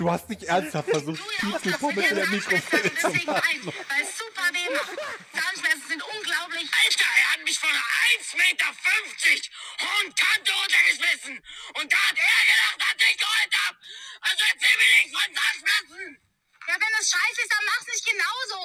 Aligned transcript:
Du 0.00 0.10
hast 0.10 0.30
nicht 0.30 0.44
ernsthaft 0.44 0.88
versucht, 0.88 1.20
Pizzelpommes 1.44 2.08
in 2.08 2.16
der 2.16 2.26
Mikrofile 2.28 2.88
zu 2.96 3.12
Deswegen 3.12 3.26
machen. 3.26 3.44
ein, 3.52 3.60
weil 3.68 4.04
super 4.08 4.48
weh 4.48 4.72
macht. 4.72 4.96
Zahnschmerzen 5.36 5.88
sind 5.92 6.02
unglaublich. 6.02 6.64
Alter, 6.72 7.10
er 7.20 7.28
hat 7.36 7.44
mich 7.44 7.58
von 7.60 7.68
1,50 7.68 8.40
Meter 8.40 8.64
hohen 8.64 10.08
Kante 10.16 10.52
runtergeschmissen. 10.56 11.36
Und 11.76 11.92
da 11.92 11.98
hat 12.00 12.16
er 12.16 12.40
gedacht, 12.48 12.78
dass 12.80 12.96
ich 12.96 13.18
geheult 13.20 13.54
hab. 13.60 13.76
Also 14.24 14.42
erzähl 14.48 14.76
mir 14.80 14.88
nichts 15.04 15.12
von 15.20 15.28
Zahnschmerzen. 15.36 16.18
Ja, 16.64 16.74
wenn 16.80 16.94
es 16.96 17.10
scheiße 17.12 17.40
ist, 17.44 17.52
dann 17.52 17.64
mach's 17.68 17.86
nicht 17.92 18.06
genauso. 18.08 18.60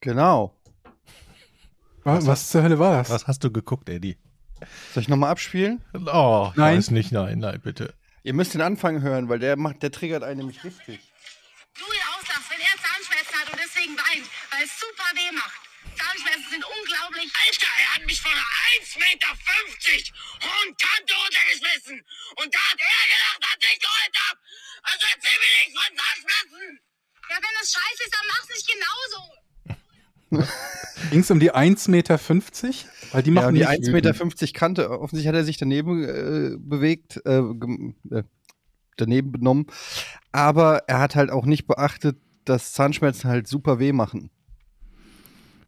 Genau. 0.00 0.56
Was, 2.04 2.26
was 2.26 2.48
zur 2.48 2.62
Hölle 2.62 2.78
war 2.78 2.96
das? 2.96 3.10
Was 3.10 3.26
hast 3.26 3.44
du 3.44 3.52
geguckt, 3.52 3.90
Eddie? 3.90 4.16
Soll 4.94 5.02
ich 5.02 5.08
nochmal 5.10 5.32
abspielen? 5.32 5.84
Oh, 5.92 6.48
ich 6.52 6.56
Nein. 6.56 6.78
weiß 6.78 6.92
nicht, 6.92 7.12
nein, 7.12 7.40
nein, 7.40 7.60
bitte. 7.60 7.92
Ihr 8.28 8.34
müsst 8.34 8.52
den 8.52 8.60
Anfang 8.60 9.00
hören, 9.00 9.30
weil 9.30 9.38
der 9.38 9.56
macht, 9.56 9.82
der 9.82 9.90
triggert 9.90 10.22
einen 10.22 10.44
nämlich 10.44 10.62
richtig. 10.62 11.00
Louis 11.80 12.04
auslacht, 12.12 12.44
wenn 12.52 12.60
er 12.60 12.76
Zahnschmerzen 12.76 13.34
hat 13.40 13.48
und 13.48 13.56
deswegen 13.56 13.96
weint, 13.96 14.28
weil 14.52 14.64
es 14.68 14.72
super 14.76 15.08
weh 15.16 15.32
macht. 15.32 15.56
Zahnschmerzen 15.96 16.44
sind 16.52 16.60
unglaublich. 16.60 17.24
Alter, 17.24 17.72
er 17.72 17.94
hat 17.96 18.04
mich 18.04 18.20
von 18.20 18.36
1,50 18.36 19.00
Meter 19.00 19.32
hohen 19.32 20.76
Kante 20.76 21.14
runtergeschmissen. 21.24 22.04
Und 22.36 22.54
da 22.54 22.60
hat 22.68 22.76
er 22.76 23.04
gedacht, 23.08 23.40
dass 23.40 23.64
ich 23.64 23.80
geheult 23.80 24.16
hab. 24.20 24.36
Also 24.92 25.06
erzähl 25.08 25.38
mir 25.40 25.52
nichts 25.64 25.80
von 25.80 25.92
Zahnschmerzen. 25.96 26.80
Ja, 27.32 27.36
wenn 27.40 27.56
es 27.64 27.72
scheiße 27.72 28.02
ist, 28.04 28.12
dann 28.12 28.28
mach's 28.28 28.48
nicht 28.52 28.68
genauso. 28.68 29.47
Ging 31.10 31.20
es 31.20 31.30
um 31.30 31.40
die 31.40 31.52
1,50 31.52 31.90
Meter? 31.90 32.18
Weil 33.12 33.22
die 33.22 33.30
machen 33.30 33.56
Ja, 33.56 33.70
die 33.72 33.80
mich 33.80 33.88
1,50 33.88 33.92
wütend. 33.92 34.40
Meter 34.40 34.52
Kante, 34.52 34.90
offensichtlich 34.90 35.28
hat 35.28 35.34
er 35.34 35.44
sich 35.44 35.56
daneben 35.56 36.04
äh, 36.04 36.56
bewegt, 36.58 37.20
äh, 37.24 37.38
äh, 37.38 38.22
daneben 38.96 39.32
benommen. 39.32 39.66
Aber 40.32 40.88
er 40.88 40.98
hat 41.00 41.14
halt 41.14 41.30
auch 41.30 41.46
nicht 41.46 41.66
beachtet, 41.66 42.18
dass 42.44 42.72
Zahnschmerzen 42.72 43.30
halt 43.30 43.46
super 43.46 43.78
weh 43.78 43.92
machen. 43.92 44.30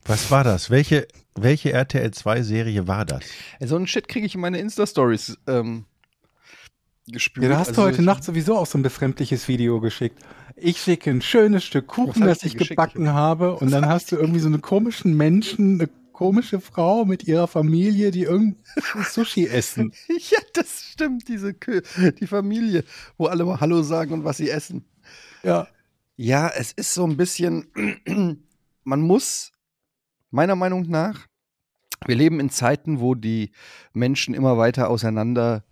Was 0.05 0.31
war 0.31 0.45
das? 0.45 0.71
Welche, 0.71 1.07
welche 1.35 1.73
RTL 1.73 2.11
2 2.11 2.43
Serie 2.43 2.89
war 2.89 3.05
das? 3.05 3.23
Ey, 3.59 3.69
So 3.69 3.77
einen 3.77 3.87
Shit 3.87 4.09
kriege 4.09 4.27
ich 4.27 4.35
in 4.35 4.41
meine 4.41 4.59
Insta-Stories 4.59 5.39
ähm, 5.47 5.85
gespürt. 7.07 7.45
Ja, 7.45 7.51
da 7.51 7.59
hast 7.59 7.69
Also 7.69 7.83
du 7.83 7.89
heute 7.89 8.03
Nacht 8.03 8.25
sowieso 8.25 8.57
auch 8.57 8.67
so 8.67 8.79
ein 8.79 8.83
befremdliches 8.83 9.47
Video 9.49 9.81
geschickt. 9.81 10.19
Ich 10.63 10.81
schicke 10.81 11.11
ein 11.11 11.23
schönes 11.23 11.65
Stück 11.65 11.87
Kuchen, 11.87 12.23
das 12.23 12.43
ich 12.43 12.53
geschickt? 12.57 12.71
gebacken 12.71 13.13
habe. 13.13 13.57
Und 13.57 13.71
dann 13.71 13.87
hast 13.87 14.13
du 14.13 14.17
irgendwie 14.17 14.41
so 14.41 14.49
einen 14.49 14.61
komischen 14.61 15.17
Menschen, 15.17 15.81
eine 15.81 15.89
komische 16.13 16.61
Frau 16.61 17.07
mit 17.07 17.25
ihrer 17.25 17.49
Familie, 17.49 18.11
die 18.11 18.25
irgendwie 18.25 18.59
Sushi 19.11 19.47
essen. 19.47 19.93
Ja, 20.09 20.39
das 20.53 20.83
stimmt, 20.83 21.29
diese 21.29 21.55
Kö 21.55 21.81
die 22.21 22.27
Familie, 22.27 22.85
wo 23.17 23.27
alle 23.27 23.45
mal 23.45 23.61
Hallo 23.61 23.83
sagen 23.83 24.13
und 24.13 24.25
was 24.25 24.37
sie 24.37 24.51
essen. 24.51 24.85
Ja. 25.43 25.67
Ja, 26.17 26.49
es 26.55 26.73
ist 26.73 26.93
so 26.93 27.07
ein 27.07 27.17
bisschen, 27.17 27.69
man 28.85 29.01
muss, 29.01 29.53
meiner 30.31 30.57
Meinung 30.57 30.83
nach, 30.91 31.27
wir 32.07 32.17
leben 32.17 32.41
in 32.41 32.51
Zeiten, 32.51 33.01
wo 33.01 33.15
die 33.15 33.53
Menschen 33.95 34.35
immer 34.35 34.59
weiter 34.59 34.91
auseinander 34.91 35.65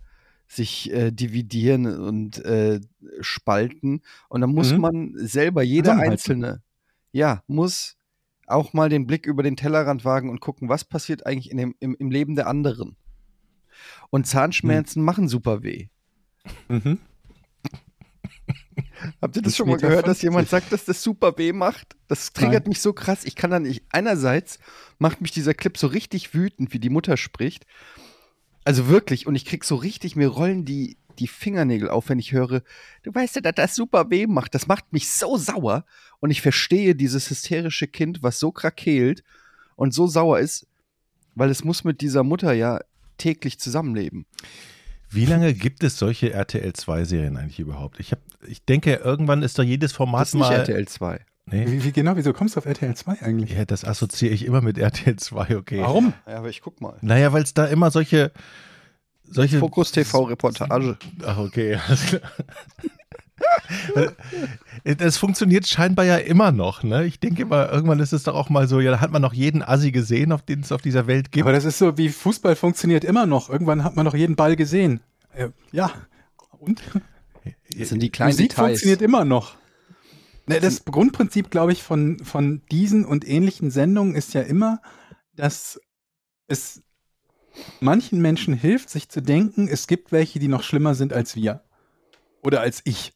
sich 0.51 0.91
äh, 0.91 1.11
dividieren 1.11 1.85
und 1.85 2.43
äh, 2.43 2.81
spalten. 3.21 4.01
Und 4.27 4.41
dann 4.41 4.49
muss 4.49 4.73
Mhm. 4.73 4.81
man 4.81 5.13
selber, 5.15 5.61
jeder. 5.61 5.97
Einzelne, 5.97 6.61
ja, 7.11 7.43
muss 7.47 7.95
auch 8.47 8.73
mal 8.73 8.89
den 8.89 9.05
Blick 9.05 9.27
über 9.27 9.43
den 9.43 9.55
Tellerrand 9.55 10.03
wagen 10.05 10.29
und 10.29 10.41
gucken, 10.41 10.67
was 10.67 10.83
passiert 10.83 11.25
eigentlich 11.27 11.51
in 11.51 11.57
dem, 11.57 11.75
im, 11.79 11.95
im 11.99 12.09
Leben 12.09 12.35
der 12.35 12.47
anderen. 12.47 12.97
Und 14.09 14.25
Zahnschmerzen 14.25 15.03
machen 15.03 15.27
super 15.27 15.61
weh. 15.61 15.87
Mhm. 16.67 16.97
Habt 19.21 19.35
ihr 19.35 19.41
das 19.41 19.51
Bis 19.51 19.57
schon 19.57 19.69
mal 19.69 19.77
gehört, 19.77 20.07
dass 20.07 20.19
50? 20.19 20.23
jemand 20.23 20.49
sagt, 20.49 20.71
dass 20.71 20.85
das 20.85 21.03
super 21.03 21.37
weh 21.37 21.53
macht? 21.53 21.95
Das 22.07 22.33
triggert 22.33 22.67
mich 22.67 22.81
so 22.81 22.91
krass. 22.91 23.23
Ich 23.23 23.35
kann 23.35 23.51
da 23.51 23.59
nicht. 23.59 23.83
Einerseits 23.91 24.59
macht 24.97 25.21
mich 25.21 25.31
dieser 25.31 25.53
Clip 25.53 25.77
so 25.77 25.87
richtig 25.87 26.33
wütend, 26.33 26.73
wie 26.73 26.79
die 26.79 26.89
Mutter 26.89 27.15
spricht. 27.17 27.65
Also 28.69 28.87
wirklich. 28.87 29.25
Und 29.25 29.33
ich 29.33 29.45
krieg 29.45 29.65
so 29.65 29.73
richtig, 29.77 30.15
mir 30.15 30.27
rollen 30.27 30.63
die, 30.63 30.95
die 31.17 31.25
Fingernägel 31.25 31.89
auf, 31.89 32.07
wenn 32.09 32.19
ich 32.19 32.33
höre, 32.33 32.61
du 33.01 33.11
weißt 33.11 33.37
ja, 33.37 33.41
dass 33.41 33.55
das 33.55 33.75
super 33.75 34.11
weh 34.11 34.27
macht. 34.27 34.53
Das 34.53 34.67
macht 34.67 34.93
mich 34.93 35.09
so 35.09 35.37
sauer. 35.37 35.85
Und 36.19 36.29
ich 36.29 36.43
verstehe 36.43 36.93
dieses 36.93 37.31
hysterische 37.31 37.87
Kind, 37.87 38.21
was 38.21 38.37
so 38.39 38.51
krakeelt 38.51 39.23
und 39.75 39.91
so 39.91 40.05
sauer 40.05 40.37
ist, 40.37 40.67
weil 41.33 41.49
es 41.49 41.63
muss 41.63 41.83
mit 41.83 42.01
dieser 42.01 42.21
Mutter 42.21 42.53
ja 42.53 42.79
täglich 43.17 43.57
zusammenleben. 43.57 44.27
Wie 45.09 45.25
lange 45.25 45.55
gibt 45.55 45.83
es 45.83 45.97
solche 45.97 46.31
RTL 46.31 46.73
2 46.73 47.05
Serien 47.05 47.37
eigentlich 47.37 47.59
überhaupt? 47.59 47.99
Ich, 47.99 48.11
hab, 48.11 48.19
ich 48.45 48.63
denke, 48.65 49.01
irgendwann 49.03 49.41
ist 49.41 49.57
doch 49.57 49.63
jedes 49.63 49.93
Format 49.93 50.21
Das 50.21 50.27
ist 50.27 50.33
nicht 50.35 50.47
mal. 50.47 50.53
RTL 50.53 50.87
2. 50.87 51.25
Nee? 51.51 51.65
Wie, 51.67 51.83
wie 51.83 51.91
genau, 51.91 52.15
wieso 52.15 52.33
kommst 52.33 52.55
du 52.55 52.59
auf 52.59 52.65
RTL 52.65 52.95
2 52.95 53.21
eigentlich? 53.21 53.51
Ja, 53.51 53.65
das 53.65 53.83
assoziiere 53.83 54.33
ich 54.33 54.45
immer 54.45 54.61
mit 54.61 54.77
RTL 54.77 55.15
2, 55.15 55.57
okay. 55.57 55.81
Warum? 55.81 56.13
Ja, 56.27 56.37
aber 56.37 56.49
ich 56.49 56.61
guck 56.61 56.79
mal. 56.81 56.97
Naja, 57.01 57.33
weil 57.33 57.43
es 57.43 57.53
da 57.53 57.65
immer 57.65 57.91
solche. 57.91 58.31
solche 59.23 59.59
Fokus 59.59 59.91
TV 59.91 60.23
Reportage. 60.23 60.97
Ach, 61.25 61.37
okay. 61.37 61.79
alles 61.87 62.05
klar. 62.05 62.21
Das 64.83 65.17
funktioniert 65.17 65.67
scheinbar 65.67 66.05
ja 66.05 66.17
immer 66.17 66.51
noch, 66.51 66.83
ne? 66.83 67.05
Ich 67.05 67.19
denke 67.19 67.45
mal, 67.45 67.67
irgendwann 67.67 67.99
ist 67.99 68.13
es 68.13 68.23
doch 68.23 68.35
auch 68.35 68.49
mal 68.49 68.67
so, 68.67 68.79
ja, 68.79 68.91
da 68.91 68.99
hat 69.01 69.11
man 69.11 69.21
noch 69.21 69.33
jeden 69.33 69.61
Assi 69.61 69.91
gesehen, 69.91 70.31
auf 70.31 70.41
den 70.41 70.61
es 70.61 70.71
auf 70.71 70.81
dieser 70.81 71.07
Welt 71.07 71.31
gibt. 71.31 71.43
Aber 71.43 71.53
das 71.53 71.65
ist 71.65 71.77
so, 71.77 71.97
wie 71.97 72.09
Fußball 72.09 72.55
funktioniert 72.55 73.03
immer 73.03 73.25
noch. 73.25 73.49
Irgendwann 73.49 73.83
hat 73.83 73.95
man 73.95 74.05
noch 74.05 74.15
jeden 74.15 74.35
Ball 74.35 74.55
gesehen. 74.55 75.01
Äh, 75.33 75.49
ja. 75.71 75.91
Und? 76.59 76.81
Das 77.77 77.89
sind 77.89 78.01
die 78.01 78.09
kleinen 78.09 78.31
Musik 78.31 78.49
Details. 78.49 78.67
funktioniert 78.67 79.01
immer 79.01 79.25
noch. 79.25 79.55
Ne, 80.49 80.59
Das 80.59 80.83
Grundprinzip, 80.83 81.51
glaube 81.51 81.73
ich, 81.73 81.83
von, 81.83 82.25
von 82.25 82.63
diesen 82.71 83.05
und 83.05 83.27
ähnlichen 83.27 83.69
Sendungen 83.69 84.15
ist 84.15 84.33
ja 84.33 84.41
immer, 84.41 84.81
dass 85.35 85.79
es 86.47 86.81
manchen 87.81 88.19
Menschen 88.19 88.55
hilft, 88.55 88.89
sich 88.89 89.09
zu 89.09 89.21
denken, 89.21 89.67
es 89.67 89.85
gibt 89.85 90.11
welche, 90.11 90.39
die 90.39 90.47
noch 90.47 90.63
schlimmer 90.63 90.95
sind 90.95 91.13
als 91.13 91.35
wir. 91.35 91.63
Oder 92.41 92.61
als 92.61 92.81
ich. 92.85 93.13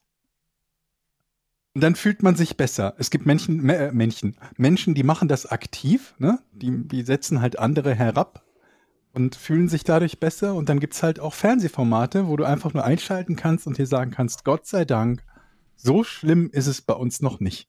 Und 1.73 1.81
dann 1.81 1.95
fühlt 1.95 2.21
man 2.21 2.35
sich 2.35 2.55
besser. 2.55 2.94
Es 2.99 3.09
gibt 3.09 3.25
Menschen, 3.25 3.67
äh, 3.67 3.91
Menschen, 3.91 4.38
Menschen, 4.57 4.94
die 4.94 5.01
machen 5.01 5.27
das 5.27 5.47
aktiv, 5.47 6.13
ne? 6.19 6.38
Die, 6.51 6.88
die 6.88 7.01
setzen 7.01 7.41
halt 7.41 7.57
andere 7.57 7.95
herab 7.95 8.44
und 9.11 9.33
fühlen 9.33 9.69
sich 9.69 9.83
dadurch 9.83 10.19
besser. 10.19 10.53
Und 10.53 10.69
dann 10.69 10.79
gibt 10.79 10.94
es 10.94 11.01
halt 11.01 11.19
auch 11.19 11.33
Fernsehformate, 11.33 12.27
wo 12.27 12.38
du 12.38 12.44
einfach 12.44 12.75
nur 12.75 12.83
einschalten 12.83 13.35
kannst 13.35 13.65
und 13.65 13.79
dir 13.79 13.88
sagen 13.88 14.11
kannst, 14.11 14.45
Gott 14.45 14.67
sei 14.67 14.85
Dank, 14.85 15.23
so 15.75 16.03
schlimm 16.03 16.50
ist 16.51 16.67
es 16.67 16.81
bei 16.81 16.94
uns 16.94 17.22
noch 17.22 17.39
nicht. 17.39 17.67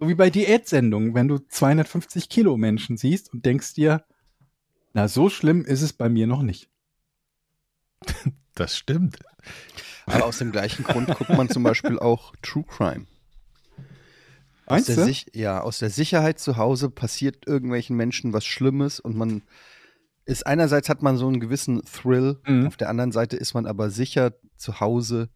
So 0.00 0.08
wie 0.08 0.14
bei 0.14 0.30
Diätsendungen, 0.30 1.14
wenn 1.14 1.28
du 1.28 1.38
250 1.38 2.28
Kilo 2.28 2.56
Menschen 2.56 2.96
siehst 2.96 3.32
und 3.32 3.44
denkst 3.44 3.74
dir, 3.74 4.04
na, 4.92 5.08
so 5.08 5.28
schlimm 5.28 5.64
ist 5.64 5.82
es 5.82 5.92
bei 5.92 6.08
mir 6.08 6.26
noch 6.26 6.42
nicht. 6.42 6.68
Das 8.54 8.76
stimmt. 8.76 9.18
Aber 10.06 10.24
aus 10.24 10.38
dem 10.38 10.50
gleichen 10.50 10.82
Grund 10.82 11.06
guckt 11.16 11.30
man 11.30 11.48
zum 11.48 11.62
Beispiel 11.62 11.96
auch 11.96 12.34
True 12.42 12.64
Crime. 12.64 13.06
Aus 14.66 14.70
Meinst 14.70 14.88
der, 14.88 14.96
du? 14.96 15.04
Sich 15.04 15.26
ja, 15.32 15.60
aus 15.60 15.78
der 15.78 15.90
Sicherheit 15.90 16.40
zu 16.40 16.56
Hause 16.56 16.90
passiert 16.90 17.46
irgendwelchen 17.46 17.96
Menschen 17.96 18.32
was 18.32 18.44
Schlimmes 18.44 18.98
und 18.98 19.16
man 19.16 19.42
ist 20.24 20.44
einerseits 20.44 20.88
hat 20.88 21.02
man 21.02 21.16
so 21.16 21.28
einen 21.28 21.38
gewissen 21.38 21.82
Thrill, 21.84 22.40
Mhm. 22.48 22.66
auf 22.66 22.76
der 22.76 22.88
anderen 22.88 23.12
Seite 23.12 23.36
ist 23.36 23.54
man 23.54 23.64
aber 23.64 23.90
sicher 23.90 24.32
zu 24.56 24.80
Hause. 24.80 25.28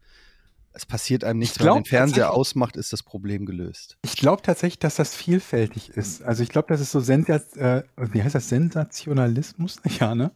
Es 0.73 0.85
passiert 0.85 1.23
einem 1.23 1.39
nichts, 1.39 1.55
Ich 1.55 1.61
wenn 1.61 1.67
man 1.67 1.83
den 1.83 1.85
Fernseher 1.85 2.33
ausmacht, 2.33 2.77
ist 2.77 2.93
das 2.93 3.03
Problem 3.03 3.45
gelöst. 3.45 3.97
Ich 4.03 4.15
glaube 4.15 4.41
tatsächlich, 4.41 4.79
dass 4.79 4.95
das 4.95 5.15
vielfältig 5.15 5.89
ist. 5.89 6.23
Also 6.23 6.43
ich 6.43 6.49
glaube, 6.49 6.67
das 6.69 6.81
ist 6.81 6.91
so 6.91 6.99
Sensat 6.99 7.55
äh, 7.57 7.83
wie 7.95 8.23
heißt 8.23 8.35
das, 8.35 8.49
Sensationalismus, 8.49 9.79
ja, 9.99 10.15
ne? 10.15 10.31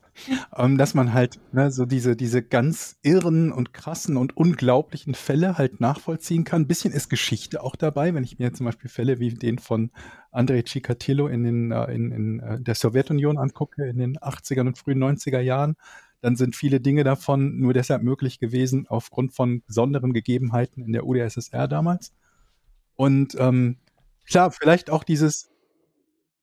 Ähm, 0.56 0.78
dass 0.78 0.94
man 0.94 1.14
halt 1.14 1.40
ne, 1.52 1.72
so 1.72 1.86
diese, 1.86 2.16
diese 2.16 2.44
ganz 2.44 2.98
irren 3.02 3.52
und 3.52 3.74
krassen 3.74 4.18
und 4.18 4.38
unglaublichen 4.38 5.16
Fälle 5.16 5.58
halt 5.58 5.82
nachvollziehen 5.82 6.44
kann. 6.44 6.64
Ein 6.64 6.68
bisschen 6.68 6.94
ist 6.94 7.10
Geschichte 7.10 7.64
auch 7.64 7.76
dabei, 7.76 8.14
wenn 8.14 8.24
ich 8.24 8.40
mir 8.40 8.54
zum 8.54 8.66
Beispiel 8.66 8.90
Fälle 8.90 9.20
wie 9.20 9.34
den 9.34 9.60
von 9.60 9.92
Andrei 10.32 10.62
Chikatilo 10.62 11.28
in, 11.28 11.44
den, 11.44 11.72
äh, 11.72 11.86
in, 11.94 12.12
in 12.12 12.40
äh, 12.40 12.62
der 12.62 12.76
Sowjetunion 12.76 13.38
angucke, 13.38 13.88
in 13.88 13.98
den 13.98 14.18
80er 14.18 14.62
und 14.62 14.78
frühen 14.78 15.04
90er 15.04 15.40
Jahren, 15.40 15.76
dann 16.22 16.36
sind 16.36 16.56
viele 16.56 16.80
Dinge 16.80 17.04
davon 17.04 17.60
nur 17.60 17.74
deshalb 17.74 18.04
möglich 18.04 18.40
gewesen, 18.40 18.88
aufgrund 18.88 19.34
von 19.34 19.62
besonderen 19.64 20.14
Gegebenheiten 20.14 20.84
in 20.84 20.94
der 20.94 21.06
UdSSR 21.06 21.68
damals. 21.68 22.14
Und 22.96 23.36
ähm, 23.40 23.78
Klar, 24.28 24.52
vielleicht 24.52 24.90
auch 24.90 25.06
dieses, 25.06 25.50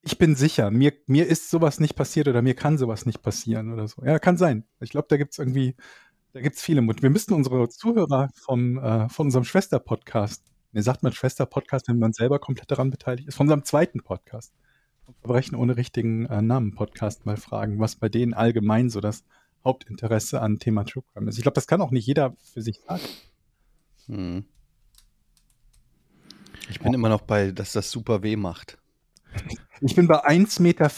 ich 0.02 0.16
bin 0.16 0.34
sicher, 0.34 0.70
mir, 0.70 0.94
mir 1.06 1.26
ist 1.26 1.50
sowas 1.50 1.80
nicht 1.80 1.94
passiert 1.94 2.28
oder 2.28 2.40
mir 2.40 2.54
kann 2.54 2.78
sowas 2.78 3.04
nicht 3.04 3.22
passieren 3.22 3.72
oder 3.72 3.86
so. 3.86 4.02
Ja, 4.04 4.18
kann 4.18 4.38
sein. 4.38 4.64
Ich 4.80 4.90
glaube, 4.90 5.06
da 5.10 5.18
gibt 5.18 5.32
es 5.32 5.38
irgendwie, 5.38 5.76
da 6.32 6.40
gibt 6.40 6.56
es 6.56 6.62
viele 6.62 6.80
Mut. 6.80 7.02
Wir 7.02 7.10
müssten 7.10 7.34
unsere 7.34 7.68
Zuhörer 7.68 8.30
vom, 8.34 8.78
äh, 8.78 9.08
von 9.10 9.26
unserem 9.26 9.44
Schwester-Podcast, 9.44 10.44
mir 10.72 10.82
sagt 10.82 11.02
man 11.02 11.12
Schwester-Podcast, 11.12 11.88
wenn 11.88 11.98
man 11.98 12.14
selber 12.14 12.38
komplett 12.38 12.70
daran 12.70 12.90
beteiligt 12.90 13.28
ist, 13.28 13.34
von 13.34 13.44
unserem 13.44 13.64
zweiten 13.64 14.02
Podcast, 14.02 14.54
Verbrechen 15.04 15.54
ohne 15.54 15.76
richtigen 15.76 16.24
äh, 16.26 16.40
Namen 16.40 16.74
Podcast 16.74 17.26
mal 17.26 17.36
fragen, 17.36 17.78
was 17.80 17.96
bei 17.96 18.08
denen 18.08 18.32
allgemein 18.32 18.88
so 18.88 19.00
das 19.02 19.24
Hauptinteresse 19.64 20.40
an 20.40 20.58
Thema 20.58 20.84
True 20.84 21.04
Crime 21.12 21.28
ist. 21.28 21.38
Ich 21.38 21.42
glaube, 21.42 21.54
das 21.54 21.66
kann 21.66 21.80
auch 21.80 21.90
nicht 21.90 22.06
jeder 22.06 22.36
für 22.52 22.62
sich 22.62 22.80
sagen. 22.80 23.02
Hm. 24.06 24.44
Ich 26.70 26.80
bin 26.80 26.94
immer 26.94 27.08
noch 27.08 27.22
bei, 27.22 27.50
dass 27.50 27.72
das 27.72 27.90
super 27.90 28.22
weh 28.22 28.36
macht. 28.36 28.78
Ich 29.80 29.94
bin 29.94 30.06
bei 30.06 30.24
1,50 30.24 30.62
Meter, 30.62 30.90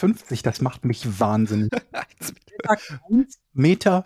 das 0.42 0.60
macht 0.60 0.84
mich 0.84 1.18
wahnsinnig. 1.18 1.72
1,50 2.62 3.36
Meter. 3.52 4.04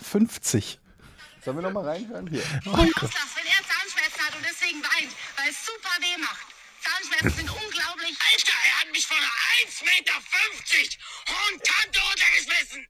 Sollen 1.45 1.57
wir 1.57 1.63
nochmal 1.63 1.85
reinhören? 1.85 2.27
Hier. 2.29 2.43
Auslass, 2.67 3.33
wenn 3.37 3.49
er 3.49 3.65
Zahnschmerzen 3.65 4.21
hat 4.21 4.37
und 4.37 4.45
deswegen 4.45 4.79
weint, 4.85 5.13
weil 5.37 5.49
es 5.49 5.65
super 5.65 5.95
weh 6.01 6.21
macht. 6.21 6.47
Zahnschmerzen 6.81 7.37
sind 7.37 7.51
unglaublich. 7.51 8.17
Alter, 8.17 8.57
er 8.57 8.81
hat 8.81 8.93
mich 8.93 9.07
von 9.07 9.17
1,50 9.17 9.85
Meter 9.85 10.13
hohen 11.29 11.61
Kante 11.61 11.99
runtergeschmissen. 12.01 12.87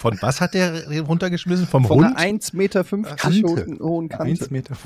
Von 0.00 0.16
was 0.20 0.40
hat 0.40 0.54
der 0.54 0.86
runtergeschmissen? 1.02 1.66
Vom 1.66 1.84
Von 1.84 2.04
Hund? 2.04 2.16
einer 2.16 2.38
1,50 2.40 2.56
Meter 2.56 2.84
Kante. 2.84 3.42
hohen, 3.48 3.78
hohen 3.80 4.08
Kante. 4.08 4.44
1,50 4.44 4.50
Meter. 4.52 4.76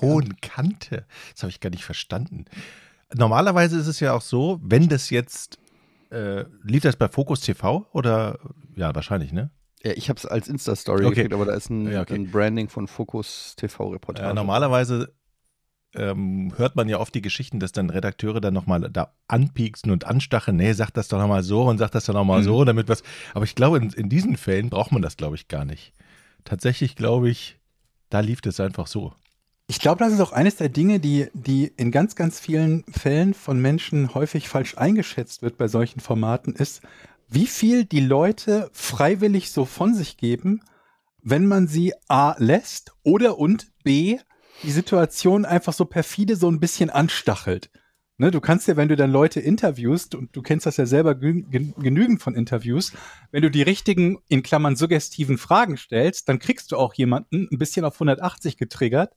Hohen 0.00 0.40
Kante. 0.40 1.04
Das 1.32 1.42
habe 1.44 1.50
ich 1.50 1.60
gar 1.60 1.70
nicht 1.70 1.84
verstanden. 1.84 2.44
Normalerweise 3.14 3.78
ist 3.78 3.86
es 3.86 4.00
ja 4.00 4.12
auch 4.14 4.20
so, 4.20 4.58
wenn 4.62 4.88
das 4.88 5.10
jetzt, 5.10 5.58
äh, 6.10 6.44
lief 6.62 6.82
das 6.82 6.96
bei 6.96 7.08
Focus 7.08 7.40
TV 7.40 7.86
oder, 7.92 8.38
ja, 8.74 8.94
wahrscheinlich, 8.94 9.32
ne? 9.32 9.50
Ja, 9.84 9.92
ich 9.92 10.08
habe 10.08 10.18
es 10.18 10.26
als 10.26 10.48
Insta-Story 10.48 11.04
Okay. 11.06 11.14
gekriegt, 11.14 11.34
aber 11.34 11.44
da 11.46 11.54
ist 11.54 11.70
ein, 11.70 11.90
Ja, 11.90 12.02
okay. 12.02 12.14
ein 12.16 12.30
Branding 12.30 12.68
von 12.68 12.88
Focus 12.88 13.54
TV-Reportage. 13.56 14.28
Äh, 14.28 14.34
normalerweise 14.34 15.14
ähm, 15.94 16.52
hört 16.56 16.76
man 16.76 16.88
ja 16.88 16.98
oft 16.98 17.14
die 17.14 17.22
Geschichten, 17.22 17.60
dass 17.60 17.72
dann 17.72 17.90
Redakteure 17.90 18.40
dann 18.40 18.54
nochmal 18.54 18.80
da 18.90 19.14
anpieksen 19.26 19.90
und 19.90 20.04
anstacheln, 20.04 20.56
nee, 20.56 20.72
sag 20.72 20.90
das 20.92 21.08
doch 21.08 21.18
nochmal 21.18 21.42
so 21.42 21.62
und 21.64 21.78
sag 21.78 21.90
das 21.90 22.04
doch 22.04 22.14
nochmal 22.14 22.40
Mhm. 22.40 22.44
so, 22.44 22.64
damit 22.64 22.88
was. 22.88 23.02
Aber 23.34 23.44
ich 23.44 23.54
glaube, 23.54 23.78
in, 23.78 23.90
in 23.90 24.08
diesen 24.08 24.36
Fällen 24.36 24.70
braucht 24.70 24.92
man 24.92 25.02
das, 25.02 25.16
glaube 25.16 25.36
ich, 25.36 25.48
gar 25.48 25.64
nicht. 25.64 25.92
Tatsächlich 26.44 26.94
glaube 26.96 27.30
ich, 27.30 27.58
da 28.10 28.20
lief 28.20 28.40
das 28.40 28.60
einfach 28.60 28.86
so. 28.86 29.14
Ich 29.66 29.80
glaube, 29.80 29.98
das 29.98 30.12
ist 30.14 30.20
auch 30.20 30.32
eines 30.32 30.56
der 30.56 30.70
Dinge, 30.70 30.98
die, 30.98 31.28
die 31.34 31.70
in 31.76 31.90
ganz, 31.90 32.16
ganz 32.16 32.40
vielen 32.40 32.84
Fällen 32.84 33.34
von 33.34 33.60
Menschen 33.60 34.14
häufig 34.14 34.48
falsch 34.48 34.78
eingeschätzt 34.78 35.42
wird 35.42 35.58
bei 35.58 35.68
solchen 35.68 36.00
Formaten, 36.00 36.54
ist, 36.54 36.80
wie 37.28 37.46
viel 37.46 37.84
die 37.84 38.00
Leute 38.00 38.70
freiwillig 38.72 39.50
so 39.52 39.66
von 39.66 39.94
sich 39.94 40.16
geben, 40.16 40.62
wenn 41.22 41.46
man 41.46 41.66
sie 41.66 41.92
A 42.08 42.34
lässt 42.38 42.92
oder 43.02 43.38
und 43.38 43.68
B 43.84 44.18
die 44.62 44.70
Situation 44.72 45.44
einfach 45.44 45.72
so 45.72 45.84
perfide 45.84 46.36
so 46.36 46.50
ein 46.50 46.60
bisschen 46.60 46.90
anstachelt. 46.90 47.70
Ne, 48.20 48.32
du 48.32 48.40
kannst 48.40 48.66
ja, 48.66 48.76
wenn 48.76 48.88
du 48.88 48.96
dann 48.96 49.12
Leute 49.12 49.38
interviewst, 49.38 50.16
und 50.16 50.34
du 50.34 50.42
kennst 50.42 50.66
das 50.66 50.76
ja 50.76 50.86
selber 50.86 51.12
genü- 51.12 51.48
gen- 51.48 51.74
genügend 51.76 52.20
von 52.20 52.34
Interviews, 52.34 52.92
wenn 53.30 53.42
du 53.42 53.50
die 53.50 53.62
richtigen, 53.62 54.18
in 54.26 54.42
Klammern 54.42 54.74
suggestiven 54.74 55.38
Fragen 55.38 55.76
stellst, 55.76 56.28
dann 56.28 56.40
kriegst 56.40 56.72
du 56.72 56.76
auch 56.76 56.94
jemanden 56.94 57.46
ein 57.52 57.58
bisschen 57.58 57.84
auf 57.84 57.94
180 57.94 58.56
getriggert, 58.56 59.14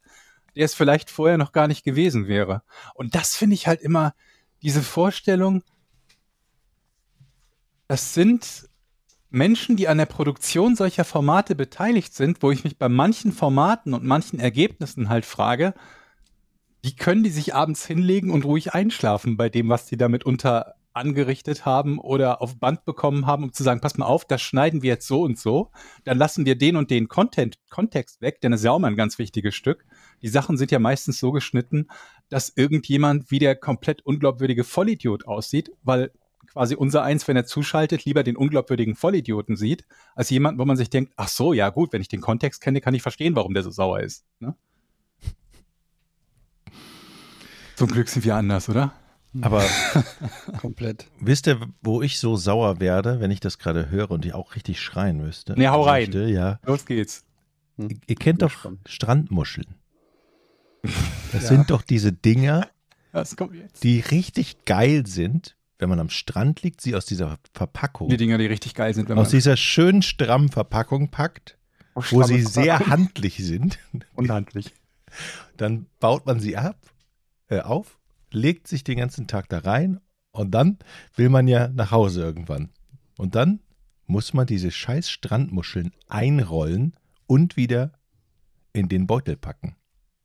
der 0.56 0.66
es 0.66 0.76
vielleicht 0.76 1.10
vorher 1.10 1.40
noch 1.40 1.52
gar 1.52 1.68
nicht 1.68 1.84
gewesen 1.84 2.28
wäre. 2.28 2.62
Und 2.94 3.16
das 3.16 3.36
finde 3.36 3.56
ich 3.56 3.66
halt 3.66 3.82
immer 3.82 4.14
diese 4.62 4.84
Vorstellung, 4.84 5.64
das 7.88 8.14
sind 8.14 8.70
Menschen, 9.32 9.78
die 9.78 9.88
an 9.88 9.98
der 9.98 10.06
Produktion 10.06 10.76
solcher 10.76 11.06
Formate 11.06 11.56
beteiligt 11.56 12.14
sind, 12.14 12.44
wo 12.44 12.52
ich 12.52 12.64
mich 12.64 12.78
bei 12.78 12.90
manchen 12.90 13.32
Formaten 13.32 13.94
und 13.94 14.04
manchen 14.04 14.40
Ergebnissen 14.40 15.10
halt 15.10 15.26
frage, 15.26 15.74
wie 16.84 16.96
können 16.96 17.24
die 17.24 17.30
sich 17.30 17.56
abends 17.56 17.86
hinlegen 17.86 18.30
und 18.30 18.44
ruhig 18.44 18.74
einschlafen 18.74 19.38
bei 19.38 19.50
dem, 19.50 19.70
was 19.70 19.86
die 19.86 19.98
damit 19.98 20.26
unter 20.26 20.76
angerichtet 20.94 21.66
haben 21.66 22.00
oder 22.00 22.42
auf 22.42 22.60
Band 22.60 22.84
bekommen 22.84 23.26
haben, 23.26 23.46
um 23.46 23.54
zu 23.54 23.64
sagen, 23.64 23.80
pass 23.80 23.98
mal 23.98 24.06
auf, 24.06 24.26
das 24.26 24.42
schneiden 24.42 24.82
wir 24.82 24.90
jetzt 24.90 25.08
so 25.08 25.22
und 25.22 25.40
so, 25.40 25.72
dann 26.04 26.18
lassen 26.18 26.46
wir 26.46 26.58
den 26.58 26.76
und 26.76 26.92
den 26.92 27.08
Content, 27.08 27.56
Kontext 27.70 28.22
weg, 28.22 28.42
denn 28.42 28.52
das 28.52 28.62
ist 28.62 28.66
ja 28.66 28.72
auch 28.72 28.80
mal 28.80 28.88
ein 28.88 28.98
ganz 28.98 29.18
wichtiges 29.18 29.56
Stück. 29.56 29.86
Die 30.22 30.28
Sachen 30.28 30.58
sind 30.58 30.70
ja 30.72 30.80
meistens 30.80 31.20
so 31.20 31.32
geschnitten, 31.32 31.88
dass 32.28 32.52
irgendjemand 32.54 33.32
wie 33.32 33.40
der 33.40 33.56
komplett 33.56 34.02
unglaubwürdige 34.06 34.66
Vollidiot 34.66 35.26
aussieht, 35.28 35.72
weil 35.84 36.12
quasi 36.52 36.76
unser 36.76 37.04
Eins, 37.04 37.28
wenn 37.28 37.36
er 37.38 37.46
zuschaltet, 37.46 38.06
lieber 38.06 38.24
den 38.24 38.36
unglaubwürdigen 38.36 38.96
Vollidioten 38.96 39.56
sieht, 39.56 39.86
als 40.16 40.30
jemand, 40.30 40.60
wo 40.60 40.66
man 40.66 40.78
sich 40.78 40.90
denkt, 40.90 41.14
ach 41.16 41.28
so, 41.28 41.54
ja 41.54 41.70
gut, 41.70 41.94
wenn 41.94 42.02
ich 42.02 42.08
den 42.10 42.22
Kontext 42.22 42.62
kenne, 42.62 42.82
kann 42.82 42.94
ich 42.94 43.02
verstehen, 43.02 43.36
warum 43.36 43.54
der 43.54 43.64
so 43.64 43.72
sauer 43.72 44.00
ist. 44.02 44.26
Ne? 44.40 44.56
Zum 47.76 47.88
Glück 47.90 48.10
sind 48.10 48.26
wir 48.26 48.36
anders, 48.36 48.70
oder? 48.70 48.94
Aber 49.42 49.64
Komplett. 50.60 51.08
wisst 51.20 51.48
ihr, 51.48 51.60
wo 51.82 52.02
ich 52.02 52.20
so 52.20 52.36
sauer 52.36 52.80
werde, 52.82 53.22
wenn 53.22 53.32
ich 53.32 53.40
das 53.40 53.58
gerade 53.58 53.90
höre 53.90 54.12
und 54.12 54.26
ich 54.26 54.34
auch 54.34 54.56
richtig 54.56 54.82
schreien 54.82 55.18
müsste? 55.18 55.54
Nee, 55.58 55.70
hau 55.70 55.84
rein. 55.84 56.02
Möchte, 56.04 56.26
ja. 56.30 56.60
Los 56.66 56.86
geht's. 56.86 57.24
Ihr 57.78 58.16
kennt 58.18 58.42
doch 58.42 58.52
Spannend. 58.52 58.88
Strandmuscheln. 58.88 59.76
Das 61.32 61.48
sind 61.48 61.70
doch 61.70 61.82
diese 61.82 62.12
Dinger, 62.12 62.68
Was 63.14 63.38
kommt 63.38 63.56
jetzt? 63.56 63.86
die 63.86 64.02
richtig 64.02 64.66
geil 64.66 65.06
sind, 65.06 65.56
wenn 65.82 65.90
man 65.90 66.00
am 66.00 66.10
Strand 66.10 66.62
liegt, 66.62 66.80
sie 66.80 66.96
aus 66.96 67.06
dieser 67.06 67.38
Verpackung, 67.54 68.08
Die 68.10 68.18
Dinger, 68.18 68.38
die 68.38 68.46
richtig 68.46 68.76
geil 68.76 68.94
sind, 68.94 69.10
wenn 69.10 69.16
man 69.18 69.26
aus 69.26 69.32
dieser 69.32 69.58
schönen 69.58 70.02
strammen 70.04 70.50
Verpackung 70.50 71.10
packt, 71.10 71.58
wo 71.96 72.02
stramme 72.02 72.26
sie 72.28 72.42
sehr 72.44 72.78
Verpackung- 72.78 72.88
handlich 72.92 73.38
sind. 73.38 73.80
unhandlich. 74.16 74.74
Dann 75.58 75.88
baut 76.00 76.26
man 76.26 76.40
sie 76.40 76.56
ab, 76.56 76.78
äh, 77.48 77.60
auf, 77.60 78.00
legt 78.32 78.68
sich 78.68 78.84
den 78.84 78.98
ganzen 78.98 79.28
Tag 79.28 79.50
da 79.50 79.58
rein 79.60 80.00
und 80.32 80.52
dann 80.52 80.78
will 81.16 81.30
man 81.30 81.48
ja 81.48 81.68
nach 81.68 81.92
Hause 81.92 82.22
irgendwann. 82.22 82.70
Und 83.18 83.36
dann 83.36 83.60
muss 84.06 84.34
man 84.34 84.46
diese 84.48 84.72
scheiß 84.72 85.10
Strandmuscheln 85.10 85.92
einrollen 86.08 86.94
und 87.28 87.58
wieder 87.58 87.92
in 88.74 88.88
den 88.88 89.08
Beutel 89.08 89.36
packen. 89.36 89.76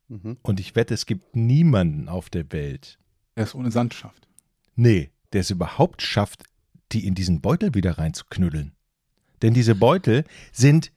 Mhm. 0.09 0.37
Und 0.43 0.61
ich 0.61 0.77
wette, 0.77 0.95
es 0.95 1.07
gibt 1.07 1.35
niemanden 1.35 2.09
auf 2.09 2.31
der 2.31 2.53
Welt, 2.53 2.99
Der 3.37 3.45
ist 3.45 3.55
ohne 3.57 3.71
Sand 3.73 3.95
schafft. 3.95 4.29
nee, 4.77 5.11
der 5.33 5.41
es 5.43 5.51
überhaupt 5.51 6.03
schafft, 6.03 6.45
die 6.93 7.07
in 7.07 7.15
diesen 7.15 7.41
Beutel 7.41 7.75
wieder 7.75 7.99
reinzuknüdeln. 7.99 8.73
Denn 9.43 9.55
diese 9.55 9.75
Beutel 9.75 10.25
sind, 10.53 10.93